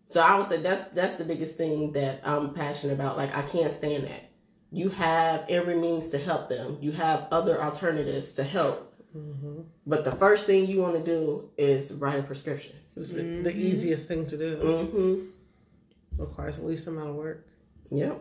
So 0.08 0.20
I 0.20 0.36
would 0.36 0.46
say 0.46 0.58
that's 0.58 0.84
that's 0.90 1.16
the 1.16 1.24
biggest 1.24 1.56
thing 1.56 1.92
that 1.92 2.20
I'm 2.24 2.54
passionate 2.54 2.94
about. 2.94 3.16
Like 3.16 3.36
I 3.36 3.42
can't 3.42 3.72
stand 3.72 4.04
that. 4.04 4.25
You 4.72 4.88
have 4.90 5.44
every 5.48 5.76
means 5.76 6.08
to 6.10 6.18
help 6.18 6.48
them. 6.48 6.78
You 6.80 6.92
have 6.92 7.28
other 7.30 7.62
alternatives 7.62 8.32
to 8.34 8.42
help. 8.44 8.92
hmm 9.12 9.60
But 9.86 10.04
the 10.04 10.12
first 10.12 10.46
thing 10.46 10.66
you 10.66 10.80
want 10.82 10.96
to 10.96 11.02
do 11.04 11.48
is 11.56 11.92
write 11.94 12.18
a 12.18 12.22
prescription. 12.22 12.74
It's 12.96 13.12
the- 13.12 13.22
Mhm. 13.22 13.44
the 13.44 13.54
easiest 13.56 14.08
thing 14.08 14.26
to 14.26 14.36
do. 14.36 14.56
Mm-hmm. 14.56 16.20
Requires 16.22 16.58
the 16.58 16.66
least 16.66 16.86
amount 16.86 17.10
of 17.10 17.16
work. 17.16 17.46
Yep. 17.90 18.20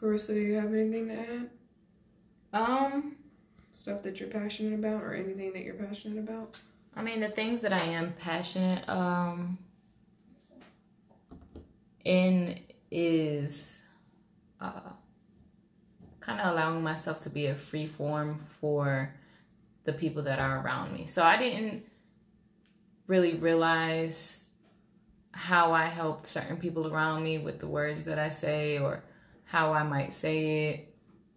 Carissa, 0.00 0.28
do 0.34 0.40
you 0.40 0.54
have 0.54 0.72
anything 0.72 1.08
to 1.08 1.14
add? 1.14 1.50
Um, 2.52 3.16
Stuff 3.72 4.02
that 4.02 4.20
you're 4.20 4.28
passionate 4.28 4.78
about, 4.78 5.02
or 5.02 5.14
anything 5.14 5.52
that 5.54 5.62
you're 5.64 5.74
passionate 5.74 6.18
about? 6.18 6.56
I 6.94 7.02
mean, 7.02 7.20
the 7.20 7.28
things 7.28 7.60
that 7.62 7.72
I 7.72 7.80
am 7.82 8.12
passionate 8.14 8.86
um 8.88 9.58
in 12.04 12.58
is 12.90 13.79
uh 14.60 14.90
kind 16.20 16.40
of 16.40 16.52
allowing 16.52 16.82
myself 16.82 17.20
to 17.22 17.30
be 17.30 17.46
a 17.46 17.54
free 17.54 17.86
form 17.86 18.38
for 18.60 19.14
the 19.84 19.92
people 19.92 20.22
that 20.22 20.38
are 20.38 20.60
around 20.60 20.92
me. 20.92 21.06
So 21.06 21.22
I 21.22 21.38
didn't 21.38 21.84
really 23.06 23.34
realize 23.34 24.48
how 25.32 25.72
I 25.72 25.86
helped 25.86 26.26
certain 26.26 26.56
people 26.56 26.92
around 26.92 27.24
me 27.24 27.38
with 27.38 27.58
the 27.58 27.66
words 27.66 28.04
that 28.04 28.18
I 28.18 28.28
say 28.28 28.78
or 28.78 29.02
how 29.44 29.72
I 29.72 29.82
might 29.82 30.12
say 30.12 30.68
it. 30.68 30.86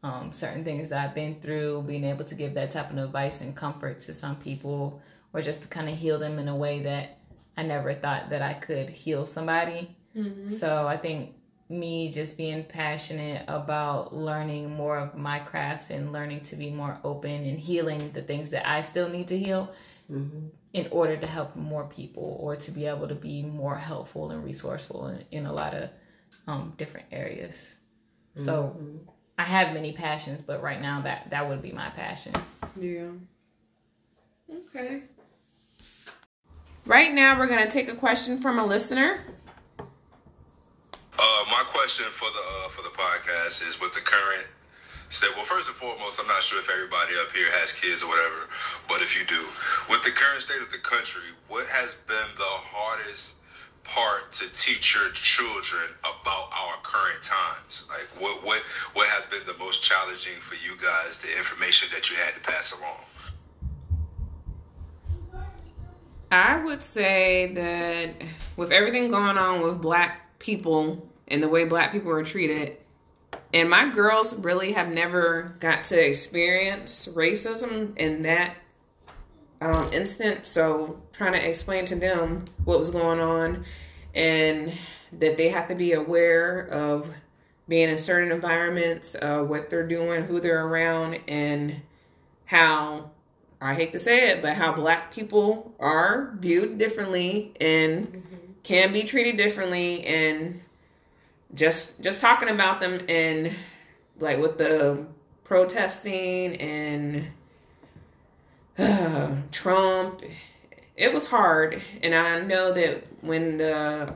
Um, 0.04 0.34
certain 0.34 0.66
things 0.66 0.90
that 0.90 1.00
I've 1.00 1.16
been 1.16 1.40
through, 1.40 1.84
being 1.88 2.04
able 2.04 2.26
to 2.26 2.36
give 2.36 2.54
that 2.56 2.72
type 2.72 2.92
of 2.92 2.98
advice 2.98 3.40
and 3.40 3.56
comfort 3.56 4.00
to 4.00 4.14
some 4.14 4.36
people 4.36 5.02
or 5.32 5.42
just 5.42 5.62
to 5.62 5.68
kind 5.70 5.88
of 5.88 5.98
heal 5.98 6.20
them 6.20 6.40
in 6.40 6.50
a 6.50 6.56
way 6.56 6.84
that 6.84 7.20
I 7.56 7.64
never 7.64 7.94
thought 7.94 8.30
that 8.30 8.42
I 8.42 8.54
could 8.54 8.90
heal 8.90 9.26
somebody. 9.26 9.96
Mm-hmm. 10.16 10.50
So 10.50 10.88
I 10.88 10.98
think 10.98 11.36
me 11.70 12.12
just 12.12 12.38
being 12.38 12.64
passionate 12.64 13.44
about 13.48 14.16
learning 14.16 14.70
more 14.76 14.98
of 14.98 15.16
my 15.16 15.40
craft 15.40 15.90
and 15.92 16.12
learning 16.12 16.42
to 16.42 16.56
be 16.56 16.70
more 16.70 16.98
open 17.04 17.32
and 17.46 17.58
healing 17.60 18.12
the 18.12 18.22
things 18.22 18.50
that 18.52 18.68
I 18.70 18.82
still 18.82 19.10
need 19.10 19.28
to 19.30 19.38
heal 19.38 19.74
Mm-hmm. 20.12 20.48
in 20.74 20.88
order 20.92 21.16
to 21.16 21.26
help 21.26 21.56
more 21.56 21.86
people 21.86 22.38
or 22.42 22.58
to 22.58 22.72
be 22.72 22.86
able 22.86 23.08
to 23.08 23.16
be 23.16 23.42
more 23.42 23.74
helpful 23.76 24.32
and 24.32 24.44
resourceful 24.44 25.08
in, 25.08 25.24
in 25.32 25.46
a 25.46 25.54
lot 25.54 25.74
of 25.74 25.90
um, 26.46 26.74
different 26.78 27.08
areas. 27.12 27.78
So 28.36 28.76
Mm-hmm. 28.78 28.98
I 29.40 29.44
have 29.44 29.74
many 29.74 29.94
passions, 29.94 30.42
but 30.42 30.62
right 30.62 30.82
now 30.82 31.02
that 31.02 31.30
that 31.32 31.48
would 31.48 31.62
be 31.62 31.72
my 31.72 31.90
passion. 31.90 32.34
Yeah. 32.80 33.08
Okay. 34.54 35.04
Right 36.86 37.14
now, 37.14 37.40
we're 37.40 37.48
going 37.48 37.64
to 37.64 37.70
take 37.70 37.88
a 37.88 37.96
question 37.96 38.38
from 38.38 38.60
a 38.60 38.66
listener. 38.66 39.22
Uh, 41.20 41.44
my 41.52 41.64
question 41.70 42.06
for 42.10 42.30
the 42.34 42.42
uh, 42.42 42.70
for 42.70 42.82
the 42.82 42.94
podcast 42.96 43.62
is 43.68 43.80
with 43.80 43.94
the 43.94 44.02
current 44.02 44.48
state. 45.10 45.30
Well, 45.36 45.46
first 45.46 45.68
and 45.68 45.78
foremost, 45.78 46.20
I'm 46.20 46.28
not 46.28 46.42
sure 46.42 46.60
if 46.60 46.70
everybody 46.70 47.14
up 47.22 47.32
here 47.32 47.50
has 47.62 47.72
kids 47.74 48.02
or 48.02 48.10
whatever, 48.10 48.50
but 48.90 49.02
if 49.02 49.14
you 49.14 49.26
do, 49.30 49.42
with 49.94 50.02
the 50.02 50.10
current 50.10 50.42
state 50.42 50.62
of 50.62 50.72
the 50.74 50.82
country, 50.82 51.30
what 51.48 51.68
has 51.70 52.02
been 52.10 52.30
the 52.36 52.54
hardest 52.74 53.38
part 53.84 54.32
to 54.32 54.50
teach 54.56 54.96
your 54.96 55.12
children 55.14 55.86
about 56.02 56.50
our 56.50 56.82
current 56.82 57.22
times? 57.22 57.86
Like, 57.94 58.10
what 58.18 58.44
what 58.44 58.60
what 58.98 59.08
has 59.14 59.30
been 59.30 59.46
the 59.46 59.58
most 59.62 59.84
challenging 59.86 60.42
for 60.42 60.58
you 60.66 60.74
guys? 60.82 61.22
The 61.22 61.30
information 61.38 61.94
that 61.94 62.10
you 62.10 62.18
had 62.18 62.34
to 62.34 62.42
pass 62.42 62.74
along. 62.74 63.06
I 66.32 66.58
would 66.66 66.82
say 66.82 67.54
that 67.54 68.26
with 68.58 68.72
everything 68.72 69.10
going 69.10 69.38
on 69.38 69.62
with 69.62 69.80
black 69.80 70.23
people 70.44 71.10
and 71.30 71.42
the 71.42 71.48
way 71.48 71.64
black 71.64 71.92
people 71.92 72.12
are 72.12 72.24
treated, 72.24 72.78
and 73.54 73.70
my 73.70 73.90
girls 73.90 74.36
really 74.36 74.74
have 74.74 74.94
never 74.94 75.56
got 75.60 75.84
to 75.86 76.08
experience 76.08 77.08
racism 77.08 77.98
in 77.98 78.22
that 78.24 78.56
um, 79.62 79.90
instant. 79.94 80.46
So 80.46 81.02
trying 81.14 81.34
to 81.34 81.50
explain 81.50 81.86
to 81.86 81.96
them 81.96 82.44
what 82.66 82.78
was 82.78 82.92
going 82.92 83.20
on 83.20 83.64
and 84.14 84.72
that 85.14 85.38
they 85.38 85.50
have 85.50 85.68
to 85.70 85.76
be 85.76 85.94
aware 85.94 86.68
of 86.68 87.12
being 87.68 87.90
in 87.90 87.98
certain 87.98 88.32
environments, 88.32 89.16
uh, 89.16 89.40
what 89.40 89.70
they're 89.70 89.88
doing, 89.88 90.24
who 90.24 90.42
they're 90.42 90.66
around, 90.66 91.20
and 91.28 91.78
how 92.46 93.10
I 93.62 93.74
hate 93.74 93.94
to 93.94 94.00
say 94.00 94.30
it, 94.30 94.42
but 94.42 94.56
how 94.56 94.74
black 94.74 95.14
people 95.14 95.74
are 95.80 96.36
viewed 96.40 96.78
differently 96.78 97.54
and 97.62 98.22
can 98.64 98.92
be 98.92 99.04
treated 99.04 99.38
differently 99.38 100.06
and 100.06 100.62
just 101.54 102.02
just 102.02 102.22
talking 102.22 102.50
about 102.50 102.80
them 102.80 103.06
and 103.08 103.54
like 104.20 104.40
with 104.40 104.58
the 104.58 105.06
protesting 105.44 106.56
and 106.58 107.28
Trump 109.52 110.24
it 110.96 111.12
was 111.14 111.28
hard. 111.28 111.82
And 112.02 112.14
I 112.14 112.42
know 112.42 112.72
that 112.74 113.04
when 113.22 113.58
the 113.58 114.14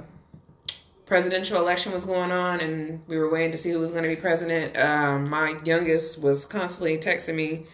presidential 1.06 1.57
election 1.57 1.91
was 1.91 2.06
going 2.06 2.32
on 2.32 2.60
and 2.60 3.02
we 3.07 3.18
were 3.18 3.30
waiting 3.30 3.52
to 3.52 3.57
see 3.57 3.72
who 3.72 3.80
was 3.80 3.91
going 3.91 4.03
to 4.03 4.10
be 4.10 4.15
president 4.18 4.78
um, 4.78 5.30
my 5.30 5.57
youngest 5.64 6.22
was 6.22 6.45
constantly 6.45 6.98
texting 6.98 7.36
me 7.36 7.65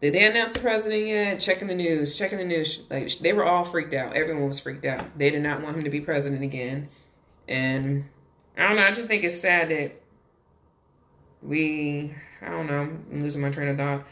did 0.00 0.12
they 0.12 0.26
announce 0.26 0.52
the 0.52 0.58
president 0.60 1.06
yet? 1.06 1.40
Checking 1.40 1.68
the 1.68 1.74
news, 1.74 2.14
checking 2.16 2.38
the 2.38 2.44
news. 2.44 2.82
Like 2.90 3.10
they 3.18 3.32
were 3.32 3.44
all 3.44 3.64
freaked 3.64 3.94
out. 3.94 4.12
Everyone 4.14 4.48
was 4.48 4.60
freaked 4.60 4.84
out. 4.84 5.18
They 5.18 5.30
did 5.30 5.42
not 5.42 5.62
want 5.62 5.76
him 5.76 5.84
to 5.84 5.90
be 5.90 6.00
president 6.00 6.42
again. 6.42 6.88
And 7.48 8.04
I 8.58 8.68
don't 8.68 8.76
know. 8.76 8.82
I 8.84 8.88
just 8.90 9.06
think 9.06 9.24
it's 9.24 9.40
sad 9.40 9.70
that 9.70 9.92
we. 11.42 12.14
I 12.42 12.50
don't 12.50 12.66
know. 12.66 12.82
I'm 12.82 13.22
losing 13.22 13.40
my 13.40 13.50
train 13.50 13.68
of 13.68 13.78
thought. 13.78 14.04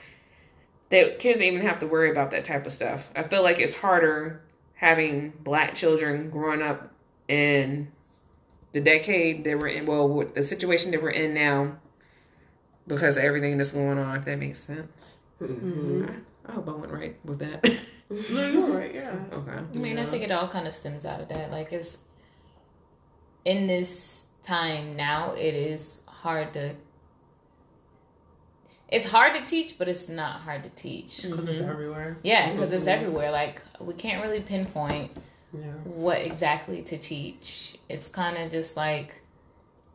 that 0.91 1.19
kids 1.19 1.43
even 1.43 1.61
have 1.61 1.81
to 1.81 1.87
worry 1.87 2.11
about 2.11 2.31
that 2.31 2.45
type 2.45 2.67
of 2.67 2.73
stuff. 2.73 3.11
I 3.17 3.23
feel 3.25 3.43
like 3.43 3.59
it's 3.61 3.75
harder 3.75 4.43
having 4.75 5.33
black 5.43 5.75
children 5.75 6.31
growing 6.31 6.63
up 6.63 6.91
in 7.29 7.91
the 8.73 8.81
decade 8.81 9.45
that 9.45 9.59
we're 9.59 9.69
in, 9.69 9.87
well, 9.87 10.25
the 10.35 10.43
situation 10.43 10.91
that 10.93 11.03
we're 11.03 11.11
in 11.11 11.35
now, 11.35 11.77
because 12.87 13.17
of 13.17 13.25
everything 13.25 13.57
that's 13.57 13.73
going 13.73 13.99
on. 13.99 14.19
If 14.19 14.25
that 14.25 14.39
makes 14.39 14.59
sense. 14.59 15.19
Mm-hmm. 15.41 16.07
I 16.47 16.53
hope 16.53 16.69
I 16.69 16.73
went 16.73 16.93
right 16.93 17.17
with 17.25 17.39
that. 17.41 17.63
Mm-hmm. 17.63 18.35
No, 18.35 18.49
you're 18.49 18.67
right. 18.67 18.95
Yeah. 18.95 19.17
okay. 19.33 19.53
I 19.53 19.77
mean, 19.77 19.99
I 19.99 20.05
think 20.05 20.23
it 20.23 20.31
all 20.31 20.49
kind 20.49 20.69
of 20.69 20.75
stems 20.75 21.07
out 21.07 21.21
of 21.21 21.29
that. 21.31 21.51
Like, 21.51 21.73
it's 21.73 22.03
in 23.45 23.67
this 23.67 24.29
time 24.43 24.97
now, 24.97 25.33
it 25.33 25.55
is 25.55 26.03
hard 26.07 26.53
to. 26.55 26.75
It's 28.89 29.07
hard 29.09 29.35
to 29.35 29.45
teach, 29.45 29.79
but 29.79 29.89
it's 29.89 30.09
not 30.09 30.41
hard 30.41 30.63
to 30.65 30.69
teach. 30.71 31.23
Mm-hmm. 31.23 31.31
Because 31.31 31.49
it's 31.49 31.63
everywhere. 31.63 32.19
Yeah, 32.23 32.53
because 32.53 32.73
it's 32.73 32.83
mm-hmm. 32.83 32.91
everywhere. 32.91 33.31
Like, 33.31 33.63
we 33.81 33.95
can't 33.95 34.23
really 34.23 34.41
pinpoint 34.43 35.11
Yeah. 35.53 35.73
what 35.85 36.27
exactly 36.27 36.83
to 36.83 36.99
teach. 36.99 37.79
It's 37.89 38.09
kind 38.09 38.37
of 38.37 38.53
just 38.53 38.77
like, 38.77 39.23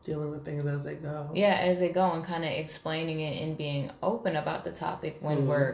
Dealing 0.03 0.31
with 0.31 0.45
things 0.45 0.65
as 0.65 0.83
they 0.83 0.95
go. 0.95 1.29
yeah, 1.33 1.55
as 1.61 1.77
they 1.79 1.89
go 1.89 2.11
and 2.11 2.23
kind 2.23 2.43
of 2.43 2.49
explaining 2.51 3.19
it 3.19 3.43
and 3.43 3.57
being 3.57 3.91
open 4.01 4.37
about 4.37 4.63
the 4.63 4.71
topic 4.71 5.17
when 5.21 5.45
we're 5.45 5.73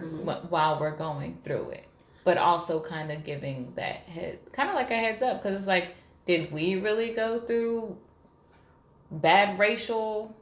while 0.49 0.79
we're 0.79 0.95
going 0.97 1.37
through 1.43 1.69
it, 1.69 1.85
but 2.23 2.37
also 2.37 2.79
kind 2.81 3.11
of 3.11 3.23
giving 3.23 3.71
that 3.75 3.97
head, 3.97 4.39
kind 4.51 4.67
of 4.69 4.75
like 4.75 4.89
a 4.91 4.95
heads 4.95 5.21
up, 5.21 5.41
because 5.41 5.55
it's 5.57 5.67
like, 5.67 5.89
did 6.25 6.51
we 6.51 6.75
really 6.81 7.13
go 7.13 7.39
through 7.41 7.95
bad 9.11 9.57
racial? 9.59 10.35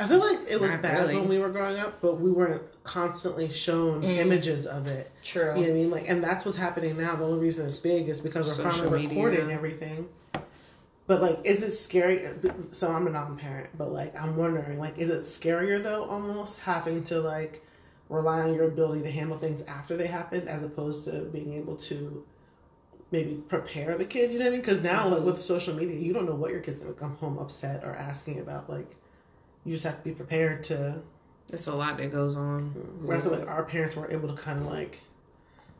I 0.00 0.06
feel 0.06 0.20
like 0.20 0.38
it 0.50 0.60
was 0.60 0.70
Not 0.70 0.82
bad 0.82 1.00
really. 1.00 1.16
when 1.16 1.28
we 1.28 1.38
were 1.38 1.48
growing 1.48 1.78
up, 1.78 2.00
but 2.00 2.20
we 2.20 2.30
weren't 2.30 2.62
constantly 2.84 3.50
shown 3.50 4.00
Mm. 4.02 4.16
images 4.18 4.64
of 4.66 4.86
it. 4.86 5.10
True. 5.24 5.48
You 5.48 5.54
know 5.54 5.60
what 5.60 5.68
I 5.70 5.72
mean? 5.72 5.90
Like, 5.90 6.08
and 6.08 6.22
that's 6.22 6.44
what's 6.44 6.56
happening 6.56 6.96
now. 6.96 7.16
The 7.16 7.24
only 7.24 7.40
reason 7.40 7.66
it's 7.66 7.76
big 7.76 8.08
is 8.08 8.20
because 8.20 8.46
we're 8.46 8.54
Social 8.54 8.70
finally 8.70 9.02
media. 9.08 9.24
recording 9.24 9.50
everything. 9.52 10.08
But 11.08 11.22
like, 11.22 11.40
is 11.44 11.62
it 11.62 11.72
scary? 11.72 12.20
So 12.70 12.92
I'm 12.92 13.06
a 13.06 13.10
non-parent, 13.10 13.70
but 13.78 13.92
like, 13.92 14.14
I'm 14.20 14.36
wondering, 14.36 14.78
like, 14.78 14.98
is 14.98 15.08
it 15.08 15.22
scarier 15.22 15.82
though, 15.82 16.04
almost 16.04 16.60
having 16.60 17.02
to 17.04 17.18
like 17.18 17.64
rely 18.10 18.42
on 18.42 18.54
your 18.54 18.68
ability 18.68 19.02
to 19.02 19.10
handle 19.10 19.36
things 19.36 19.62
after 19.62 19.96
they 19.96 20.06
happen, 20.06 20.46
as 20.46 20.62
opposed 20.62 21.06
to 21.06 21.22
being 21.32 21.54
able 21.54 21.76
to 21.76 22.24
maybe 23.10 23.42
prepare 23.48 23.96
the 23.96 24.04
kid? 24.04 24.32
You 24.32 24.38
know 24.38 24.44
what 24.44 24.50
I 24.50 24.52
mean? 24.52 24.60
Because 24.60 24.82
now, 24.82 25.08
like 25.08 25.24
with 25.24 25.40
social 25.40 25.74
media, 25.74 25.96
you 25.96 26.12
don't 26.12 26.26
know 26.26 26.34
what 26.34 26.50
your 26.50 26.60
kid's 26.60 26.82
are 26.82 26.84
gonna 26.84 26.96
come 26.96 27.16
home 27.16 27.38
upset 27.38 27.84
or 27.84 27.92
asking 27.92 28.40
about. 28.40 28.68
Like, 28.68 28.94
you 29.64 29.72
just 29.72 29.84
have 29.84 29.96
to 29.96 30.04
be 30.04 30.12
prepared 30.14 30.62
to. 30.64 31.00
It's 31.50 31.68
a 31.68 31.74
lot 31.74 31.96
that 31.96 32.12
goes 32.12 32.36
on. 32.36 32.66
Where 33.02 33.16
I 33.16 33.20
feel 33.20 33.32
like 33.32 33.48
our 33.48 33.64
parents 33.64 33.96
were 33.96 34.12
able 34.12 34.28
to 34.28 34.34
kind 34.34 34.58
of 34.58 34.66
like 34.66 35.00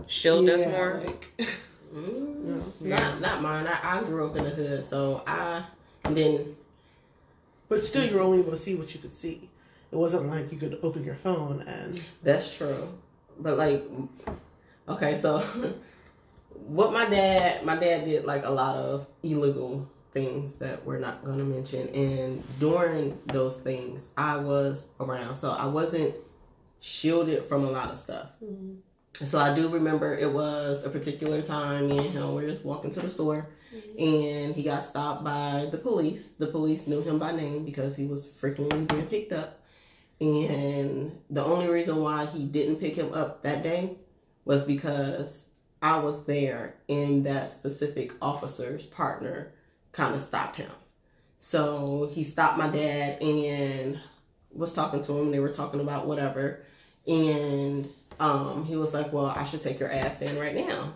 Shield 0.07 0.49
us 0.49 0.65
more. 0.67 1.03
Like, 1.05 1.31
Mm, 1.95 2.63
Not 2.81 3.21
not 3.21 3.43
mine. 3.43 3.67
I, 3.67 3.99
I 3.99 4.03
grew 4.05 4.27
up 4.29 4.37
in 4.37 4.45
the 4.45 4.51
hood, 4.51 4.85
so 4.85 5.23
I 5.27 5.63
and 6.05 6.17
then 6.17 6.57
But 7.69 7.85
still, 7.85 8.05
you 8.05 8.15
were 8.15 8.23
only 8.23 8.39
able 8.41 8.53
to 8.53 8.59
see 8.59 8.75
what 8.75 8.95
you 8.95 9.01
could 9.01 9.13
see. 9.13 9.49
It 9.91 9.97
wasn't 9.97 10.29
like 10.29 10.53
you 10.53 10.59
could 10.59 10.79
open 10.83 11.05
your 11.05 11.15
phone 11.15 11.63
and 11.63 12.01
That's 12.23 12.57
true. 12.57 12.89
But 13.41 13.57
like 13.59 13.83
okay, 14.89 15.19
so 15.21 15.39
what 16.67 16.93
my 16.93 17.09
dad 17.09 17.65
my 17.65 17.77
dad 17.77 18.05
did 18.05 18.25
like 18.25 18.45
a 18.45 18.51
lot 18.51 18.77
of 18.77 19.07
illegal 19.23 19.87
things 20.13 20.55
that 20.57 20.85
we're 20.85 20.99
not 20.99 21.25
gonna 21.25 21.45
mention 21.45 21.89
and 21.91 22.43
during 22.59 23.17
those 23.27 23.57
things 23.59 24.11
I 24.17 24.37
was 24.37 24.89
around. 25.01 25.37
So 25.37 25.51
I 25.51 25.67
wasn't 25.67 26.15
shielded 26.81 27.43
from 27.45 27.65
a 27.65 27.71
lot 27.71 27.91
of 27.91 27.99
stuff. 27.99 28.29
So 29.25 29.39
I 29.39 29.55
do 29.55 29.69
remember 29.69 30.17
it 30.17 30.33
was 30.33 30.85
a 30.85 30.91
particular 30.91 31.43
time 31.43 31.89
me 31.89 31.99
and 31.99 32.11
him 32.11 32.35
were 32.35 32.43
just 32.43 32.65
walking 32.65 32.93
to 32.93 33.01
the 33.01 33.11
store 33.11 33.49
mm-hmm. 33.75 33.99
and 33.99 34.55
he 34.55 34.63
got 34.63 34.85
stopped 34.85 35.25
by 35.25 35.69
the 35.73 35.79
police. 35.79 36.33
The 36.33 36.47
police 36.47 36.87
knew 36.87 37.01
him 37.01 37.19
by 37.19 37.33
name 37.33 37.65
because 37.65 37.97
he 37.97 38.07
was 38.07 38.31
frequently 38.31 38.85
being 38.85 39.07
picked 39.07 39.33
up. 39.33 39.61
And 40.21 41.19
the 41.31 41.45
only 41.45 41.69
reason 41.69 42.03
why 42.03 42.27
he 42.27 42.47
didn't 42.47 42.77
pick 42.77 42.95
him 42.95 43.13
up 43.13 43.43
that 43.43 43.63
day 43.63 43.97
was 44.45 44.65
because 44.65 45.47
I 45.83 45.99
was 45.99 46.25
there 46.25 46.77
and 46.89 47.25
that 47.27 47.51
specific 47.51 48.13
officer's 48.23 48.87
partner 48.87 49.53
kind 49.93 50.15
of 50.15 50.21
stopped 50.21 50.57
him. 50.57 50.71
So 51.39 52.11
he 52.13 52.25
stopped 52.25 52.59
my 52.59 52.69
dad 52.69 53.23
and 53.23 53.99
was 54.53 54.73
talking 54.73 55.03
to 55.03 55.13
him. 55.13 55.31
They 55.31 55.41
were 55.41 55.53
talking 55.53 55.81
about 55.81 56.07
whatever. 56.07 56.65
And 57.07 57.89
um, 58.21 58.65
he 58.65 58.77
was 58.77 58.95
like, 58.95 59.13
Well, 59.13 59.27
I 59.27 59.45
should 59.45 59.63
take 59.63 59.79
your 59.81 59.91
ass 59.91 60.23
in 60.23 60.39
right 60.39 60.55
now. 60.55 60.93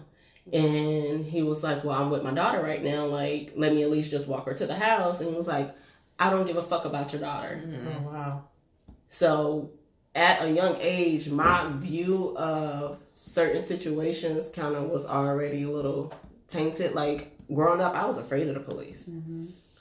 And 0.53 1.24
he 1.24 1.43
was 1.43 1.62
like, 1.62 1.85
Well, 1.85 2.01
I'm 2.01 2.11
with 2.11 2.23
my 2.23 2.32
daughter 2.32 2.61
right 2.62 2.82
now. 2.82 3.07
Like, 3.07 3.53
let 3.57 3.73
me 3.73 3.82
at 3.82 3.90
least 3.90 4.11
just 4.11 4.28
walk 4.28 4.47
her 4.47 4.55
to 4.55 4.66
the 4.66 4.74
house. 4.74 5.20
And 5.20 5.31
he 5.31 5.36
was 5.36 5.47
like, 5.47 5.74
I 6.19 6.31
don't 6.31 6.47
give 6.47 6.57
a 6.57 6.62
fuck 6.62 6.85
about 6.85 7.12
your 7.12 7.20
daughter. 7.23 7.61
oh 7.65 8.11
wow, 8.11 8.44
So 9.09 9.70
at 10.15 10.43
a 10.43 10.51
young 10.51 10.77
age, 10.81 11.28
my 11.31 11.65
view 11.77 12.36
of 12.36 12.99
certain 13.15 13.62
situations 13.62 14.51
kind 14.51 14.74
of 14.77 14.90
was 14.90 15.07
already 15.07 15.62
a 15.62 15.69
little 15.70 16.12
tainted. 16.49 16.93
Like 16.93 17.36
growing 17.53 17.81
up, 17.81 17.94
I 17.94 18.05
was 18.05 18.19
afraid 18.19 18.49
of 18.49 18.55
the 18.55 18.61
police. 18.61 19.09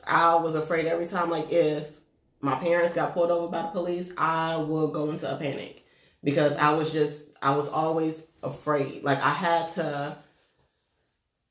I 0.08 0.36
was 0.36 0.56
afraid 0.56 0.86
every 0.86 1.06
time, 1.06 1.30
like 1.30 1.52
if 1.52 2.00
my 2.40 2.56
parents 2.56 2.94
got 2.94 3.14
pulled 3.14 3.30
over 3.30 3.48
by 3.48 3.62
the 3.64 3.68
police, 3.68 4.12
I 4.18 4.58
would 4.58 4.94
go 4.94 5.10
into 5.12 5.32
a 5.32 5.38
panic 5.38 5.86
because 6.24 6.58
I 6.58 6.74
was 6.74 6.92
just, 6.92 7.31
I 7.42 7.56
was 7.56 7.70
always 7.70 8.24
afraid. 8.44 9.04
Like 9.04 9.20
I 9.20 9.32
had 9.32 9.72
to 9.74 10.18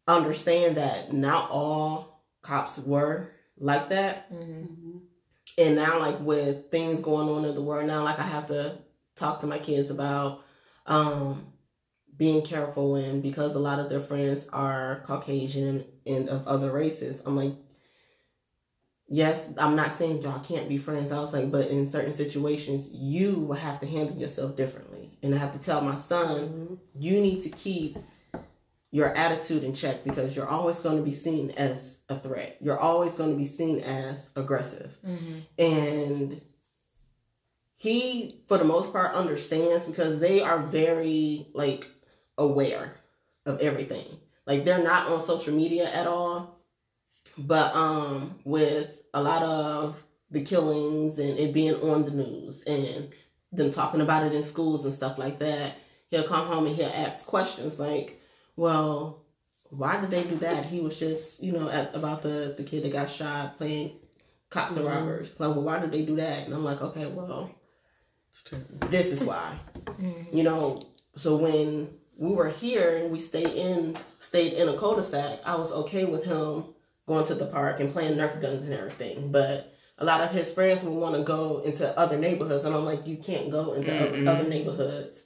understand 0.08 0.76
that 0.76 1.12
not 1.12 1.50
all 1.50 2.22
cops 2.42 2.78
were 2.78 3.30
like 3.58 3.90
that. 3.90 4.26
Hmm 4.30 4.98
and 5.60 5.76
now 5.76 5.98
like 5.98 6.18
with 6.20 6.70
things 6.70 7.00
going 7.00 7.28
on 7.28 7.44
in 7.44 7.54
the 7.54 7.62
world 7.62 7.86
now 7.86 8.02
like 8.02 8.18
i 8.18 8.24
have 8.24 8.46
to 8.46 8.76
talk 9.14 9.40
to 9.40 9.46
my 9.46 9.58
kids 9.58 9.90
about 9.90 10.42
um 10.86 11.46
being 12.16 12.42
careful 12.42 12.96
and 12.96 13.22
because 13.22 13.54
a 13.54 13.58
lot 13.58 13.78
of 13.78 13.88
their 13.88 14.00
friends 14.00 14.48
are 14.52 15.02
caucasian 15.06 15.82
and 16.06 16.28
of 16.28 16.46
other 16.46 16.70
races. 16.70 17.22
I'm 17.24 17.34
like 17.34 17.54
yes 19.08 19.50
i'm 19.56 19.74
not 19.74 19.94
saying 19.94 20.20
y'all 20.20 20.40
can't 20.40 20.68
be 20.68 20.76
friends. 20.76 21.12
I 21.12 21.20
was 21.20 21.32
like 21.32 21.50
but 21.50 21.68
in 21.68 21.86
certain 21.86 22.12
situations 22.12 22.88
you 22.92 23.36
will 23.36 23.56
have 23.56 23.80
to 23.80 23.86
handle 23.86 24.16
yourself 24.16 24.56
differently 24.56 24.89
and 25.22 25.34
i 25.34 25.38
have 25.38 25.52
to 25.52 25.58
tell 25.58 25.80
my 25.80 25.96
son 25.96 26.78
you 26.98 27.20
need 27.20 27.40
to 27.40 27.50
keep 27.50 27.96
your 28.92 29.14
attitude 29.14 29.62
in 29.62 29.72
check 29.72 30.02
because 30.04 30.34
you're 30.34 30.48
always 30.48 30.80
going 30.80 30.96
to 30.96 31.02
be 31.02 31.12
seen 31.12 31.50
as 31.52 32.00
a 32.08 32.18
threat. 32.18 32.56
You're 32.60 32.78
always 32.78 33.14
going 33.14 33.30
to 33.30 33.36
be 33.36 33.46
seen 33.46 33.80
as 33.80 34.30
aggressive. 34.36 34.96
Hmm 35.04 35.38
and 35.58 36.40
he 37.76 38.42
for 38.46 38.58
the 38.58 38.64
most 38.64 38.92
part 38.92 39.14
understands 39.14 39.86
because 39.86 40.20
they 40.20 40.42
are 40.42 40.58
very 40.58 41.46
like 41.54 41.88
aware 42.36 42.92
of 43.46 43.60
everything. 43.60 44.04
Like 44.46 44.64
they're 44.64 44.82
not 44.82 45.06
on 45.10 45.22
social 45.22 45.54
media 45.54 45.90
at 45.92 46.06
all 46.06 46.58
but 47.38 47.74
um 47.74 48.38
with 48.44 49.00
a 49.14 49.22
lot 49.22 49.42
of 49.42 50.02
the 50.30 50.42
killings 50.42 51.18
and 51.18 51.38
it 51.38 51.52
being 51.52 51.74
on 51.76 52.04
the 52.04 52.10
news 52.10 52.62
and 52.64 53.10
them 53.52 53.70
talking 53.70 54.00
about 54.00 54.26
it 54.26 54.32
in 54.34 54.42
schools 54.42 54.84
and 54.84 54.94
stuff 54.94 55.18
like 55.18 55.38
that 55.40 55.76
he'll 56.10 56.24
come 56.24 56.46
home 56.46 56.66
and 56.66 56.76
he'll 56.76 56.86
ask 56.94 57.26
questions 57.26 57.78
like 57.78 58.20
well 58.56 59.22
why 59.72 60.00
did 60.00 60.10
they 60.10 60.24
do 60.24 60.34
that? 60.38 60.64
He 60.66 60.80
was 60.80 60.98
just 60.98 61.40
you 61.42 61.52
know 61.52 61.68
at, 61.68 61.94
about 61.94 62.22
the 62.22 62.54
the 62.56 62.64
kid 62.64 62.82
that 62.82 62.92
got 62.92 63.08
shot 63.08 63.56
playing 63.56 63.92
cops 64.50 64.74
and 64.76 64.84
Mhm. 64.84 64.90
robbers. 64.96 65.28
Like 65.38 65.50
well 65.54 65.62
why 65.62 65.78
did 65.78 65.92
they 65.92 66.02
do 66.04 66.16
that? 66.16 66.44
And 66.46 66.52
i'm 66.54 66.64
like 66.64 66.80
okay 66.82 67.06
well 67.06 67.50
this 68.90 69.12
is 69.12 69.22
why. 69.24 69.54
Hmm 69.98 70.22
you 70.32 70.42
know 70.42 70.80
so 71.16 71.36
when 71.36 71.88
we 72.18 72.32
were 72.34 72.48
here 72.48 72.96
and 72.98 73.10
we 73.12 73.18
stayed 73.18 73.48
in 73.52 73.96
stayed 74.18 74.52
in 74.54 74.68
a 74.68 74.76
cul-de-sac 74.76 75.40
i 75.44 75.54
was 75.56 75.72
okay 75.72 76.04
with 76.04 76.24
him 76.24 76.64
going 77.06 77.24
to 77.26 77.34
the 77.34 77.46
park 77.46 77.80
and 77.80 77.90
playing 77.92 78.16
nerf 78.16 78.40
guns 78.40 78.64
and 78.64 78.72
everything 78.74 79.30
but 79.32 79.69
a 80.00 80.04
lot 80.04 80.22
of 80.22 80.30
his 80.30 80.52
friends 80.52 80.82
would 80.82 80.92
want 80.94 81.14
to 81.14 81.22
go 81.22 81.58
into 81.64 81.86
other 81.98 82.16
neighborhoods 82.18 82.64
and 82.64 82.74
i'm 82.74 82.84
like 82.84 83.06
you 83.06 83.16
can't 83.16 83.50
go 83.50 83.72
into 83.74 83.90
Mm-mm. 83.90 84.26
other 84.28 84.48
neighborhoods 84.48 85.22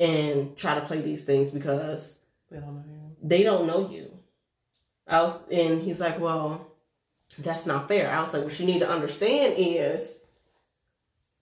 and 0.00 0.56
try 0.56 0.74
to 0.74 0.80
play 0.82 1.00
these 1.02 1.24
things 1.24 1.50
because 1.50 2.18
They 2.50 2.58
don't 2.58 2.74
know 2.76 2.84
you. 2.88 3.16
they 3.22 3.42
don't 3.42 3.66
know 3.66 3.88
you 3.88 4.10
i 5.06 5.22
was 5.22 5.38
and 5.52 5.80
he's 5.82 6.00
like 6.00 6.18
well 6.20 6.66
that's 7.38 7.66
not 7.66 7.88
fair 7.88 8.10
i 8.10 8.20
was 8.20 8.32
like 8.34 8.44
what 8.44 8.58
you 8.58 8.66
need 8.66 8.80
to 8.80 8.90
understand 8.90 9.54
is 9.56 10.18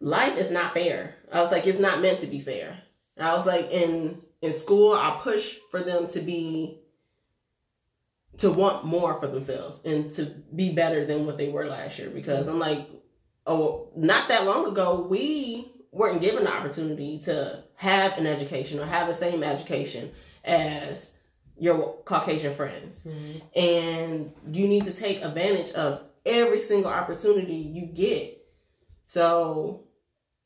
life 0.01 0.37
is 0.39 0.51
not 0.51 0.75
fair 0.75 1.15
i 1.33 1.41
was 1.41 1.51
like 1.53 1.67
it's 1.67 1.79
not 1.79 2.01
meant 2.01 2.21
to 2.21 2.27
be 2.27 2.41
fair 2.41 2.77
i 3.21 3.35
was 3.35 3.47
like 3.47 3.71
in 3.71 4.21
in 4.43 4.53
school 4.53 4.93
i 4.95 5.19
push 5.23 5.59
for 5.71 5.81
them 5.81 6.07
to 6.09 6.21
be 6.21 6.79
to 8.39 8.51
want 8.51 8.85
more 8.85 9.15
for 9.21 9.27
themselves 9.27 9.81
and 9.85 10.11
to 10.13 10.27
be 10.55 10.73
better 10.73 11.05
than 11.05 11.27
what 11.27 11.39
they 11.39 11.51
were 11.51 11.67
last 11.67 11.99
year 11.99 12.11
because 12.11 12.49
i'm 12.49 12.59
like 12.59 12.89
oh 13.47 13.89
not 13.97 14.29
that 14.29 14.45
long 14.45 14.67
ago 14.67 15.07
we 15.09 15.71
weren't 15.93 16.21
given 16.21 16.45
the 16.45 16.53
opportunity 16.53 17.19
to 17.21 17.63
have 17.77 18.19
an 18.19 18.27
education 18.27 18.81
or 18.81 18.85
have 18.87 19.07
the 19.07 19.15
same 19.15 19.43
education 19.45 20.11
as 20.45 21.13
your 21.59 21.97
Caucasian 22.05 22.53
friends. 22.53 23.07
And 23.55 24.33
you 24.53 24.67
need 24.67 24.85
to 24.87 24.93
take 24.93 25.23
advantage 25.23 25.71
of 25.73 26.03
every 26.27 26.59
single 26.59 26.91
opportunity 26.91 27.55
you 27.55 27.87
get. 27.87 28.45
So 29.07 29.85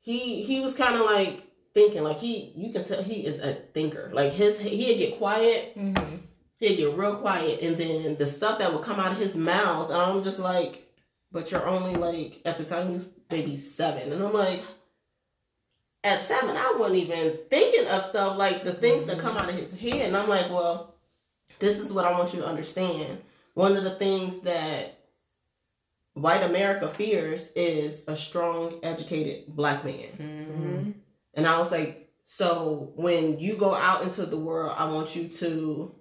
he 0.01 0.43
he 0.43 0.61
was 0.61 0.75
kind 0.75 0.97
of 0.97 1.07
like 1.07 1.43
thinking 1.75 2.03
like 2.03 2.19
he 2.19 2.53
you 2.55 2.73
can 2.73 2.85
tell 2.85 3.03
he 3.03 3.25
is 3.27 3.41
a 3.41 3.55
thinker. 3.55 4.11
Like 4.13 4.33
his 4.33 4.59
he'd 4.61 4.99
get 4.99 5.19
quiet, 5.19 5.77
Mm-hmm. 5.77 6.17
He'd 6.59 6.77
get 6.77 6.95
real 6.95 7.17
quiet 7.17 7.61
and 7.63 7.77
then 7.77 8.17
the 8.17 8.27
stuff 8.27 8.59
that 8.59 8.73
would 8.73 8.83
come 8.83 8.99
out 9.01 9.13
of 9.13 9.19
his 9.19 9.37
mouth 9.37 9.91
and 9.91 10.01
I'm 10.01 10.23
just 10.25 10.39
like 10.41 10.85
but 11.31 11.51
you're 11.51 11.67
only 11.67 11.95
like 11.97 12.41
at 12.45 12.59
the 12.59 12.65
time 12.65 12.89
he 12.89 12.93
was 12.95 13.11
maybe 13.31 13.57
seven 13.57 14.13
and 14.13 14.23
I'm 14.23 14.33
like 14.33 14.63
at 16.05 16.23
seven 16.23 16.57
I 16.57 16.77
wasn't 16.79 16.99
even 17.01 17.39
thinking 17.51 17.87
of 17.89 18.03
stuff 18.03 18.37
like 18.39 18.65
the 18.65 18.73
things 18.73 19.05
that 19.07 19.19
come 19.19 19.37
out 19.37 19.49
of 19.49 19.55
his 19.55 19.77
head 19.79 20.07
and 20.07 20.17
I'm 20.17 20.29
like 20.29 20.49
well 20.51 20.95
this 21.59 21.79
is 21.81 21.93
what 21.93 22.05
I 22.05 22.13
want 22.13 22.35
you 22.35 22.41
to 22.41 22.47
understand 22.47 23.19
one 23.55 23.77
of 23.77 23.85
the 23.85 23.91
things 23.91 24.41
that 24.41 24.99
white 26.15 26.43
America 26.43 26.89
fears 26.89 27.51
is 27.55 28.05
a 28.09 28.17
strong 28.17 28.81
educated 28.83 29.45
black 29.55 29.85
man 29.85 30.09
Mm-hmm. 30.19 30.91
and 31.35 31.47
I 31.47 31.59
was 31.59 31.71
like, 31.71 32.11
so 32.23 32.93
when 32.97 33.39
you 33.39 33.57
go 33.57 33.75
out 33.75 34.03
into 34.03 34.27
the 34.27 34.37
world, 34.37 34.75
I 34.77 34.93
want 34.93 35.15
you 35.17 35.29
to 35.29 35.95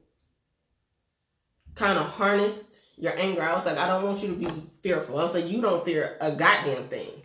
kind 1.78 1.98
of 1.98 2.06
harnessed 2.06 2.82
your 2.98 3.14
anger. 3.18 3.42
I 3.42 3.54
was 3.54 3.66
like, 3.66 3.78
I 3.78 3.88
don't 3.88 4.04
want 4.04 4.24
you 4.24 4.30
to 4.30 4.36
be 4.36 4.70
fearful. 4.82 5.20
I 5.20 5.24
was 5.24 5.34
like, 5.34 5.48
you 5.48 5.62
don't 5.62 5.86
fear 5.86 6.18
a 6.20 6.32
goddamn 6.32 6.88
thing. 6.90 7.22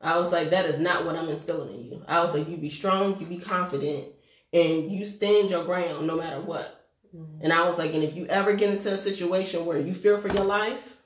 I 0.00 0.18
was 0.18 0.32
like, 0.32 0.50
that 0.50 0.66
is 0.66 0.78
not 0.78 1.06
what 1.06 1.16
I'm 1.16 1.28
instilling 1.28 1.74
in 1.74 1.84
you. 1.84 2.04
I 2.08 2.22
was 2.22 2.36
like, 2.36 2.48
you 2.48 2.58
be 2.58 2.68
strong, 2.68 3.18
you 3.18 3.26
be 3.26 3.38
confident, 3.38 4.08
and 4.52 4.92
you 4.92 5.04
stand 5.04 5.50
your 5.50 5.64
ground 5.64 6.06
no 6.06 6.16
matter 6.16 6.40
what. 6.40 6.88
Mm-hmm. 7.16 7.44
And 7.44 7.52
I 7.52 7.66
was 7.66 7.78
like, 7.78 7.94
and 7.94 8.02
if 8.02 8.14
you 8.14 8.26
ever 8.26 8.54
get 8.54 8.70
into 8.70 8.88
a 8.90 8.96
situation 8.96 9.64
where 9.64 9.78
you 9.78 9.94
fear 9.94 10.18
for 10.18 10.28
your 10.28 10.44
life, 10.44 10.96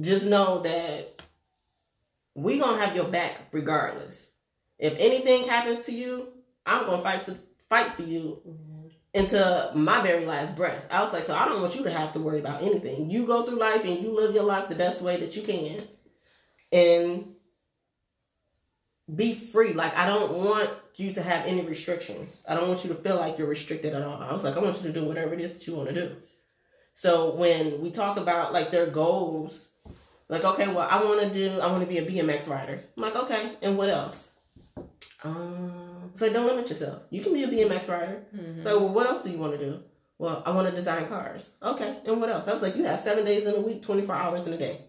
just 0.00 0.26
know 0.26 0.60
that 0.60 1.22
we 2.34 2.58
gonna 2.58 2.80
have 2.80 2.94
your 2.94 3.08
back 3.08 3.34
regardless. 3.50 4.32
If 4.78 4.98
anything 4.98 5.48
happens 5.48 5.84
to 5.86 5.92
you, 5.92 6.28
I'm 6.64 6.86
gonna 6.86 7.02
fight 7.02 7.22
for 7.22 7.34
fight 7.68 7.86
for 7.86 8.02
you 8.02 8.40
mm-hmm. 8.46 8.71
Into 9.14 9.70
my 9.74 10.00
very 10.02 10.24
last 10.24 10.56
breath. 10.56 10.86
I 10.90 11.02
was 11.02 11.12
like, 11.12 11.24
so 11.24 11.34
I 11.34 11.46
don't 11.46 11.60
want 11.60 11.76
you 11.76 11.82
to 11.84 11.90
have 11.90 12.12
to 12.14 12.20
worry 12.20 12.38
about 12.38 12.62
anything. 12.62 13.10
You 13.10 13.26
go 13.26 13.44
through 13.44 13.58
life 13.58 13.84
and 13.84 14.00
you 14.02 14.14
live 14.14 14.34
your 14.34 14.44
life 14.44 14.68
the 14.68 14.74
best 14.74 15.02
way 15.02 15.18
that 15.18 15.36
you 15.36 15.42
can, 15.42 15.86
and 16.72 17.34
be 19.14 19.34
free. 19.34 19.74
Like 19.74 19.96
I 19.96 20.06
don't 20.06 20.32
want 20.32 20.70
you 20.96 21.12
to 21.12 21.22
have 21.22 21.46
any 21.46 21.62
restrictions. 21.62 22.42
I 22.48 22.54
don't 22.54 22.68
want 22.68 22.84
you 22.84 22.90
to 22.90 22.96
feel 22.96 23.16
like 23.16 23.38
you're 23.38 23.48
restricted 23.48 23.94
at 23.94 24.02
all. 24.02 24.22
I 24.22 24.32
was 24.32 24.44
like, 24.44 24.56
I 24.56 24.60
want 24.60 24.76
you 24.82 24.92
to 24.92 25.00
do 25.00 25.04
whatever 25.06 25.34
it 25.34 25.40
is 25.40 25.52
that 25.52 25.66
you 25.66 25.74
want 25.74 25.88
to 25.90 25.94
do. 25.94 26.16
So 26.94 27.34
when 27.34 27.80
we 27.80 27.90
talk 27.90 28.18
about 28.18 28.52
like 28.52 28.70
their 28.70 28.86
goals, 28.86 29.70
like 30.28 30.44
okay, 30.44 30.68
well 30.68 30.88
I 30.90 31.02
want 31.04 31.20
to 31.20 31.28
do, 31.28 31.60
I 31.60 31.70
want 31.70 31.82
to 31.82 31.88
be 31.88 31.98
a 31.98 32.06
BMX 32.06 32.48
rider. 32.48 32.82
I'm 32.96 33.02
like 33.02 33.16
okay, 33.16 33.52
and 33.60 33.76
what 33.76 33.90
else? 33.90 34.30
Um, 35.24 35.91
so 36.14 36.32
don't 36.32 36.46
limit 36.46 36.68
yourself. 36.68 37.02
You 37.10 37.22
can 37.22 37.32
be 37.32 37.44
a 37.44 37.48
BMX 37.48 37.90
rider. 37.90 38.24
Mm-hmm. 38.34 38.62
So 38.62 38.80
well, 38.80 38.92
what 38.92 39.06
else 39.06 39.24
do 39.24 39.30
you 39.30 39.38
want 39.38 39.52
to 39.52 39.58
do? 39.58 39.82
Well, 40.18 40.42
I 40.46 40.54
want 40.54 40.68
to 40.68 40.74
design 40.74 41.06
cars. 41.08 41.50
Okay, 41.62 41.96
and 42.06 42.20
what 42.20 42.30
else? 42.30 42.46
I 42.48 42.52
was 42.52 42.62
like, 42.62 42.76
you 42.76 42.84
have 42.84 43.00
seven 43.00 43.24
days 43.24 43.46
in 43.46 43.54
a 43.54 43.60
week, 43.60 43.82
twenty 43.82 44.02
four 44.02 44.14
hours 44.14 44.46
in 44.46 44.52
a 44.52 44.58
day. 44.58 44.84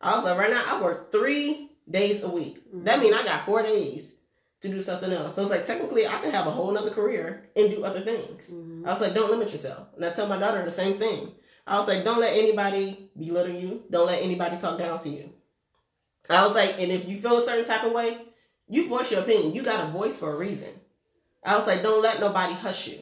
I 0.00 0.14
was 0.14 0.24
like, 0.24 0.38
right 0.38 0.50
now 0.50 0.62
I 0.66 0.82
work 0.82 1.10
three 1.12 1.72
days 1.90 2.22
a 2.22 2.28
week. 2.28 2.62
That 2.84 3.00
means 3.00 3.14
I 3.14 3.24
got 3.24 3.44
four 3.44 3.62
days 3.62 4.14
to 4.60 4.68
do 4.68 4.80
something 4.80 5.12
else. 5.12 5.34
So 5.34 5.42
it's 5.42 5.50
like 5.50 5.66
technically 5.66 6.06
I 6.06 6.20
can 6.20 6.30
have 6.30 6.46
a 6.46 6.50
whole 6.50 6.72
nother 6.72 6.90
career 6.90 7.48
and 7.56 7.70
do 7.70 7.84
other 7.84 8.00
things. 8.00 8.52
I 8.84 8.92
was 8.92 9.00
like, 9.00 9.14
don't 9.14 9.30
limit 9.30 9.52
yourself. 9.52 9.88
And 9.96 10.04
I 10.04 10.10
tell 10.10 10.26
my 10.26 10.38
daughter 10.38 10.64
the 10.64 10.70
same 10.70 10.98
thing. 10.98 11.32
I 11.66 11.78
was 11.78 11.86
like, 11.86 12.04
don't 12.04 12.20
let 12.20 12.36
anybody 12.36 13.10
belittle 13.16 13.54
you. 13.54 13.82
Don't 13.90 14.06
let 14.06 14.22
anybody 14.22 14.56
talk 14.58 14.78
down 14.78 14.98
to 15.00 15.08
you. 15.08 15.32
I 16.30 16.44
was 16.46 16.54
like, 16.54 16.80
and 16.80 16.90
if 16.90 17.08
you 17.08 17.16
feel 17.16 17.38
a 17.38 17.44
certain 17.44 17.64
type 17.64 17.84
of 17.84 17.92
way, 17.92 18.18
you 18.68 18.88
voice 18.88 19.10
your 19.10 19.20
opinion. 19.20 19.54
You 19.54 19.62
got 19.62 19.88
a 19.88 19.92
voice 19.92 20.18
for 20.18 20.32
a 20.32 20.36
reason. 20.36 20.70
I 21.44 21.56
was 21.56 21.66
like, 21.66 21.82
don't 21.82 22.02
let 22.02 22.20
nobody 22.20 22.54
hush 22.54 22.88
you. 22.88 22.98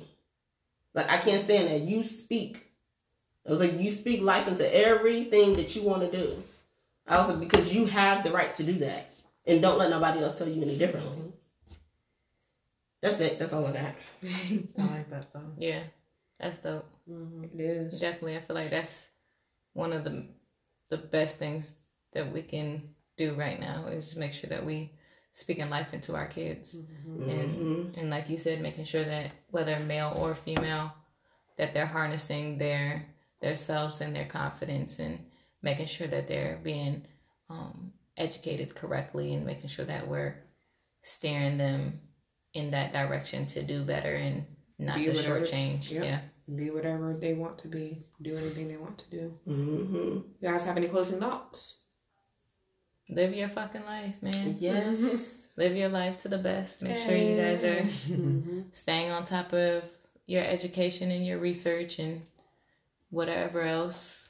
Like 0.95 1.11
I 1.11 1.19
can't 1.19 1.43
stand 1.43 1.69
that. 1.69 1.83
You 1.83 2.05
speak. 2.05 2.67
I 3.47 3.51
was 3.51 3.61
like, 3.61 3.81
you 3.81 3.91
speak 3.91 4.23
life 4.23 4.49
into 4.49 4.67
everything 4.75 5.57
that 5.57 5.75
you 5.77 5.83
want 5.83 6.11
to 6.11 6.17
do. 6.17 6.43
I 7.07 7.19
was 7.19 7.31
like, 7.31 7.41
because 7.41 7.73
you 7.75 7.87
have 7.87 8.25
the 8.25 8.31
right 8.31 8.55
to 8.57 8.65
do 8.65 8.73
that. 8.75 9.11
And 9.47 9.63
don't 9.63 9.79
let 9.79 9.91
nobody 9.91 10.21
else 10.21 10.37
tell 10.39 10.49
you 10.49 10.63
any 10.63 10.77
differently. 10.77 11.33
That's 13.03 13.21
it. 13.21 13.39
That's 13.39 13.53
all 13.53 13.67
I 13.67 13.73
got. 13.73 13.95
I 14.25 14.83
like 14.97 15.11
that 15.11 15.33
though. 15.33 15.53
Yeah, 15.59 15.83
that's 16.41 16.59
dope. 16.59 16.87
hmm 17.07 17.45
It 17.45 17.61
is. 17.61 18.01
Definitely, 18.01 18.37
I 18.37 18.41
feel 18.41 18.57
like 18.57 18.71
that's 18.71 19.09
one 19.75 19.93
of 19.93 20.03
the 20.05 20.27
the 20.89 20.97
best 20.97 21.39
things 21.39 21.75
that 22.15 22.33
we 22.33 22.43
can 22.43 22.95
do 23.17 23.35
right 23.35 23.61
now 23.61 23.87
is 23.87 24.17
make 24.17 24.33
sure 24.33 24.51
that 24.51 24.65
we 24.65 24.93
speaking 25.37 25.69
life 25.69 25.93
into 25.93 26.15
our 26.17 26.27
kids, 26.27 26.77
Mm-hmm. 27.07 27.31
Mhm. 27.31 27.97
and 27.99 28.09
like 28.11 28.29
you 28.31 28.39
said, 28.39 28.61
making 28.63 28.85
sure 28.85 29.05
that 29.05 29.31
whether 29.51 29.79
male 29.81 30.13
or 30.17 30.35
female, 30.35 30.93
that 31.59 31.73
they're 31.75 31.87
harnessing 31.99 32.59
their 32.59 33.05
their 33.43 33.57
selves 33.57 34.01
and 34.01 34.17
their 34.17 34.27
confidence, 34.27 34.99
and 34.99 35.19
making 35.63 35.87
sure 35.87 36.07
that 36.09 36.27
they're 36.27 36.59
being 36.63 37.05
um, 37.51 37.93
educated 38.17 38.75
correctly, 38.75 39.35
and 39.35 39.45
making 39.45 39.69
sure 39.69 39.85
that 39.85 40.09
we're 40.09 40.35
steering 41.03 41.59
them 41.59 42.01
in 42.55 42.71
that 42.71 42.93
direction 42.95 43.47
to 43.47 43.63
do 43.63 43.85
better 43.85 44.15
and 44.15 44.45
not 44.79 44.97
Be 44.97 45.05
to 45.05 45.11
whatever- 45.13 45.41
shortchange. 45.41 45.91
yep. 45.91 46.05
Yeah. 46.05 46.21
Be 46.57 46.71
whatever 46.71 47.13
they 47.13 47.35
want 47.35 47.59
to 47.59 47.69
be. 47.69 48.07
Do 48.23 48.37
anything 48.37 48.69
they 48.69 48.77
want 48.79 48.99
to 48.99 49.11
do. 49.11 49.35
Mhm. 49.47 50.25
You 50.41 50.49
guys 50.49 50.65
have 50.65 50.77
any 50.79 50.89
closing 50.89 51.21
thoughts? 51.21 51.81
Live 53.09 53.35
your 53.35 53.49
fucking 53.49 53.85
life, 53.85 54.15
man. 54.23 54.57
Yes. 54.59 55.49
Live 55.57 55.77
your 55.77 55.89
life 55.89 56.23
to 56.23 56.29
the 56.29 56.39
best. 56.39 56.83
Make 56.83 56.99
sure 56.99 57.17
you 57.17 57.37
guys 57.37 57.65
are 57.65 57.83
Mm-hmm. 57.83 58.61
staying 58.73 59.11
on 59.11 59.25
top 59.25 59.53
of 59.53 59.89
your 60.27 60.43
education 60.43 61.11
and 61.11 61.25
your 61.27 61.39
research 61.39 61.99
and 61.99 62.23
whatever 63.11 63.63
else 63.63 64.29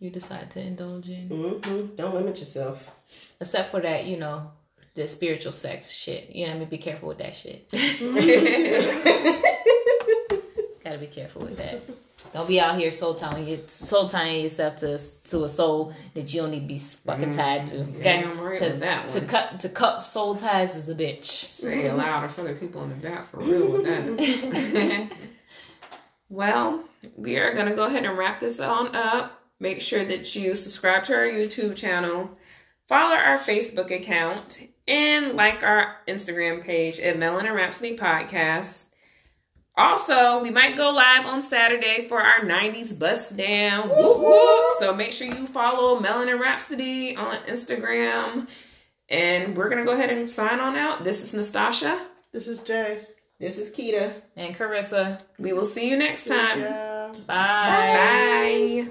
you 0.00 0.10
decide 0.10 0.50
to 0.52 0.60
indulge 0.60 1.08
in. 1.08 1.28
hmm 1.28 1.86
Don't 1.96 2.14
limit 2.14 2.38
yourself. 2.40 2.88
Except 3.40 3.70
for 3.70 3.80
that, 3.80 4.06
you 4.06 4.16
know, 4.16 4.50
the 4.94 5.06
spiritual 5.06 5.52
sex 5.52 5.92
shit. 5.92 6.30
You 6.34 6.46
know 6.46 6.52
what 6.52 6.56
I 6.56 6.60
mean? 6.60 6.68
Be 6.70 6.78
careful 6.78 7.08
with 7.08 7.18
that 7.18 7.36
shit. 7.36 7.68
Gotta 10.84 10.98
be 10.98 11.06
careful 11.08 11.42
with 11.42 11.58
that. 11.58 11.82
Don't 12.32 12.46
be 12.46 12.60
out 12.60 12.78
here 12.78 12.92
soul 12.92 13.14
tying 13.14 13.66
soul 13.66 14.08
tying 14.08 14.42
yourself 14.42 14.76
to 14.76 14.98
to 15.30 15.44
a 15.44 15.48
soul 15.48 15.94
that 16.14 16.32
you 16.32 16.42
don't 16.42 16.50
need 16.50 16.60
to 16.60 16.66
be 16.66 16.78
fucking 16.78 17.30
mm-hmm. 17.30 17.38
tied 17.38 17.66
to. 17.66 17.80
Okay, 17.80 18.02
Damn 18.02 18.40
right 18.40 18.60
with 18.60 18.70
'Cause 18.70 18.80
that 18.80 19.08
to 19.10 19.20
cut 19.22 19.60
to 19.60 19.68
cut 19.68 20.00
soul 20.00 20.34
ties 20.34 20.76
is 20.76 20.88
a 20.88 20.94
bitch. 20.94 21.24
Say 21.24 21.84
it 21.84 21.94
louder 21.94 22.28
for 22.28 22.42
the 22.42 22.52
people 22.54 22.82
in 22.82 22.90
the 22.90 22.94
back 22.96 23.24
for 23.26 23.38
real 23.38 23.72
with 23.72 23.84
that. 23.84 25.10
well, 26.28 26.84
we 27.16 27.36
are 27.36 27.54
gonna 27.54 27.74
go 27.74 27.84
ahead 27.84 28.04
and 28.04 28.18
wrap 28.18 28.40
this 28.40 28.60
on 28.60 28.94
up. 28.94 29.42
Make 29.60 29.80
sure 29.80 30.04
that 30.04 30.34
you 30.36 30.54
subscribe 30.54 31.04
to 31.04 31.14
our 31.14 31.24
YouTube 31.24 31.74
channel, 31.76 32.30
follow 32.86 33.16
our 33.16 33.38
Facebook 33.38 33.90
account, 33.90 34.68
and 34.86 35.34
like 35.34 35.62
our 35.62 35.96
Instagram 36.06 36.62
page 36.62 37.00
at 37.00 37.16
Melanin 37.16 37.54
Rhapsody 37.54 37.96
Podcast. 37.96 38.88
Also, 39.78 40.42
we 40.42 40.50
might 40.50 40.76
go 40.76 40.90
live 40.90 41.24
on 41.24 41.40
Saturday 41.40 42.06
for 42.08 42.20
our 42.20 42.40
90s 42.40 42.98
bust 42.98 43.36
down. 43.36 43.88
Whoop, 43.88 44.18
whoop. 44.18 44.72
So 44.78 44.92
make 44.92 45.12
sure 45.12 45.28
you 45.28 45.46
follow 45.46 46.00
Melanin 46.00 46.40
Rhapsody 46.40 47.16
on 47.16 47.36
Instagram. 47.46 48.48
And 49.08 49.56
we're 49.56 49.68
going 49.68 49.78
to 49.78 49.84
go 49.84 49.92
ahead 49.92 50.10
and 50.10 50.28
sign 50.28 50.58
on 50.58 50.76
out. 50.76 51.04
This 51.04 51.22
is 51.22 51.32
Natasha. 51.32 52.04
This 52.32 52.48
is 52.48 52.58
Jay. 52.58 53.06
This 53.38 53.56
is 53.56 53.70
Keita. 53.70 54.12
And 54.36 54.54
Carissa, 54.56 55.22
We 55.38 55.52
will 55.52 55.64
see 55.64 55.88
you 55.88 55.96
next 55.96 56.26
time. 56.26 56.60
Yeah. 56.60 57.14
bye. 57.26 58.86
Bye. 58.86 58.88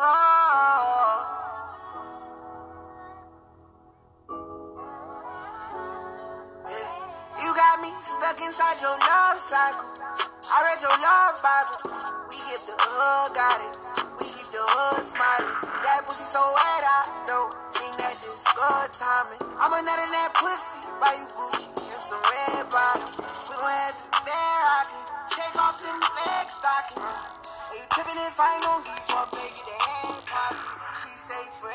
You 0.00 0.99
me 7.80 7.92
stuck 8.04 8.36
inside 8.44 8.76
your 8.84 8.92
love 8.92 9.40
cycle. 9.40 9.88
I 9.96 10.56
read 10.68 10.80
your 10.84 10.96
love 11.00 11.40
Bible. 11.40 11.80
We 12.28 12.36
give 12.36 12.64
the 12.68 12.76
hood 12.76 13.32
got 13.32 13.56
it. 13.64 13.72
We 14.20 14.26
keep 14.28 14.48
the 14.52 14.60
hood 14.60 15.00
smiling. 15.00 15.56
That 15.80 16.04
pussy 16.04 16.28
so 16.28 16.44
wet, 16.44 16.84
I 16.84 17.00
know. 17.24 17.48
Think 17.72 17.96
that 17.96 18.12
this 18.20 18.44
good 18.52 18.88
timing. 18.92 19.40
I'm 19.56 19.72
a 19.72 19.80
nut 19.80 19.96
in 19.96 20.10
that 20.12 20.36
pussy. 20.36 20.92
Buy 21.00 21.16
you 21.16 21.26
Gucci 21.32 21.72
and 21.72 22.02
some 22.04 22.20
red 22.20 22.68
bottom. 22.68 23.08
We 23.48 23.54
gon' 23.56 23.72
have 23.72 23.96
the 23.96 24.20
bear 24.28 24.56
rockin'. 24.60 25.06
Take 25.32 25.56
off 25.56 25.80
them 25.80 26.00
leg 26.04 26.46
stockings. 26.52 27.16
You 27.72 27.84
trippin' 27.96 28.20
if 28.28 28.36
I 28.36 28.60
ain't 28.60 28.64
gon' 28.68 28.84
give 28.84 29.04
you 29.08 29.16
a 29.16 29.24
big 29.32 29.52
the 29.56 29.76
head 29.80 30.20
pop. 30.28 30.54
She 31.00 31.12
say 31.16 31.44
for 31.56 31.72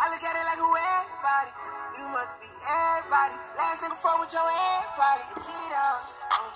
I 0.00 0.12
look 0.12 0.22
at 0.24 0.34
it 0.36 0.44
like 0.44 0.60
who 0.60 0.70
everybody. 0.76 1.52
You 1.98 2.04
must 2.12 2.40
be 2.40 2.48
everybody. 2.68 3.36
Last 3.56 3.80
nigga 3.82 3.96
fuck 4.00 4.20
with 4.20 4.32
your 4.32 4.44
everybody. 4.44 5.24
You 5.32 5.36
cheat 5.44 5.72
on. 5.72 6.00
Uh, 6.32 6.36
uh. 6.36 6.50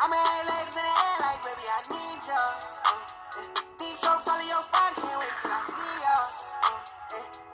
I'm 0.00 0.12
in 0.12 0.20
eight 0.20 0.46
legs 0.48 0.74
in 0.76 0.84
the 0.84 0.94
air 0.96 1.16
like 1.22 1.40
baby 1.44 1.66
I 1.68 1.80
need 1.92 2.20
ya. 2.26 2.40
Uh, 2.40 3.00
Deep 3.78 3.96
strokes 3.96 4.28
all 4.28 4.40
of 4.40 4.46
your 4.48 4.62
spine, 4.64 4.94
can't 4.96 5.18
wait 5.20 5.34
till 5.42 5.52
I 5.52 5.60
see 5.68 5.94
ya. 6.04 6.16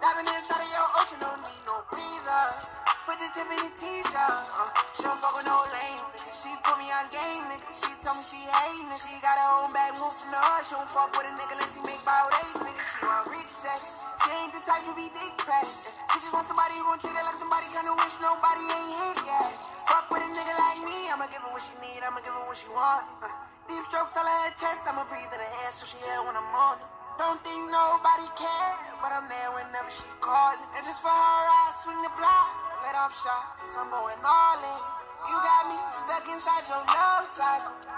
Diving 0.03 0.29
inside 0.29 0.63
of 0.63 0.71
your 0.71 0.89
ocean, 1.01 1.19
don't 1.21 1.41
need 1.43 1.63
no 1.67 1.77
breather. 1.91 2.88
Put 3.09 3.17
the 3.25 3.29
tip 3.33 3.49
in 3.49 3.57
the 3.65 3.73
t-shirt. 3.73 4.13
Uh, 4.13 4.69
she 4.93 5.01
don't 5.01 5.17
fuck 5.17 5.33
with 5.33 5.49
no 5.49 5.57
lame 5.73 6.05
nigga. 6.13 6.29
She 6.29 6.53
put 6.61 6.77
me 6.77 6.93
on 6.93 7.09
game, 7.09 7.41
nigga. 7.49 7.73
She 7.73 7.89
told 8.05 8.21
me 8.21 8.25
she 8.29 8.37
hate 8.45 8.85
me. 8.85 8.93
She 9.01 9.17
got 9.25 9.33
her 9.41 9.49
own 9.65 9.73
bag, 9.73 9.97
move 9.97 10.13
from 10.13 10.29
the 10.29 10.37
hood. 10.37 10.69
She 10.69 10.77
don't 10.77 10.93
fuck 10.93 11.09
with 11.17 11.25
a 11.25 11.33
nigga 11.33 11.57
unless 11.57 11.73
he 11.73 11.81
make 11.89 12.05
about 12.05 12.29
eight 12.37 12.53
figures. 12.61 12.85
She 12.85 13.01
want 13.09 13.25
rich 13.33 13.49
sex. 13.49 14.05
She 14.21 14.29
ain't 14.45 14.53
the 14.53 14.61
type 14.61 14.85
to 14.85 14.93
be 14.93 15.09
dick 15.09 15.33
pressed. 15.41 15.89
She 16.13 16.21
just 16.21 16.37
want 16.37 16.45
somebody 16.53 16.77
who 16.77 16.85
gon' 16.85 17.01
treat 17.01 17.17
her 17.17 17.25
like 17.25 17.41
somebody 17.41 17.65
kinda 17.73 17.97
wish 17.97 18.17
nobody 18.21 18.65
ain't 18.77 18.93
hit 18.93 19.19
yet. 19.25 19.57
Fuck 19.89 20.13
with 20.13 20.21
a 20.21 20.29
nigga 20.29 20.53
like 20.69 20.81
me, 20.85 21.09
I'ma 21.09 21.33
give 21.33 21.41
her 21.41 21.49
what 21.49 21.65
she 21.65 21.73
need, 21.81 22.05
I'ma 22.05 22.21
give 22.21 22.37
her 22.37 22.45
what 22.45 22.61
she 22.61 22.69
want. 22.77 23.09
Uh, 23.25 23.33
deep 23.73 23.81
strokes 23.89 24.21
all 24.21 24.29
her 24.29 24.53
chest, 24.61 24.85
I'ma 24.85 25.09
breathe 25.09 25.33
in 25.33 25.41
her 25.41 25.53
air 25.65 25.73
so 25.73 25.89
she 25.89 25.97
hear 26.05 26.21
when 26.29 26.37
I'm 26.37 26.45
on 26.53 26.77
it. 26.77 26.85
Don't 27.17 27.41
think 27.41 27.73
nobody 27.73 28.29
cares, 28.37 29.01
but 29.01 29.17
I'm 29.17 29.33
there 29.33 29.49
whenever 29.57 29.89
she 29.89 30.05
callin'. 30.21 30.61
And 30.77 30.85
just 30.85 31.01
for 31.01 31.09
her, 31.09 31.45
I 31.49 31.73
swing 31.81 32.05
the 32.05 32.13
block, 32.21 32.68
let 32.83 32.95
off 32.97 33.15
shots, 33.15 33.77
I'm 33.79 33.91
going 33.91 34.23
all 34.25 34.59
in. 34.61 34.83
You 35.31 35.37
got 35.39 35.63
me 35.71 35.79
stuck 35.91 36.27
inside 36.29 36.65
your 36.69 36.85
love 36.87 37.27
cycle. 37.27 37.79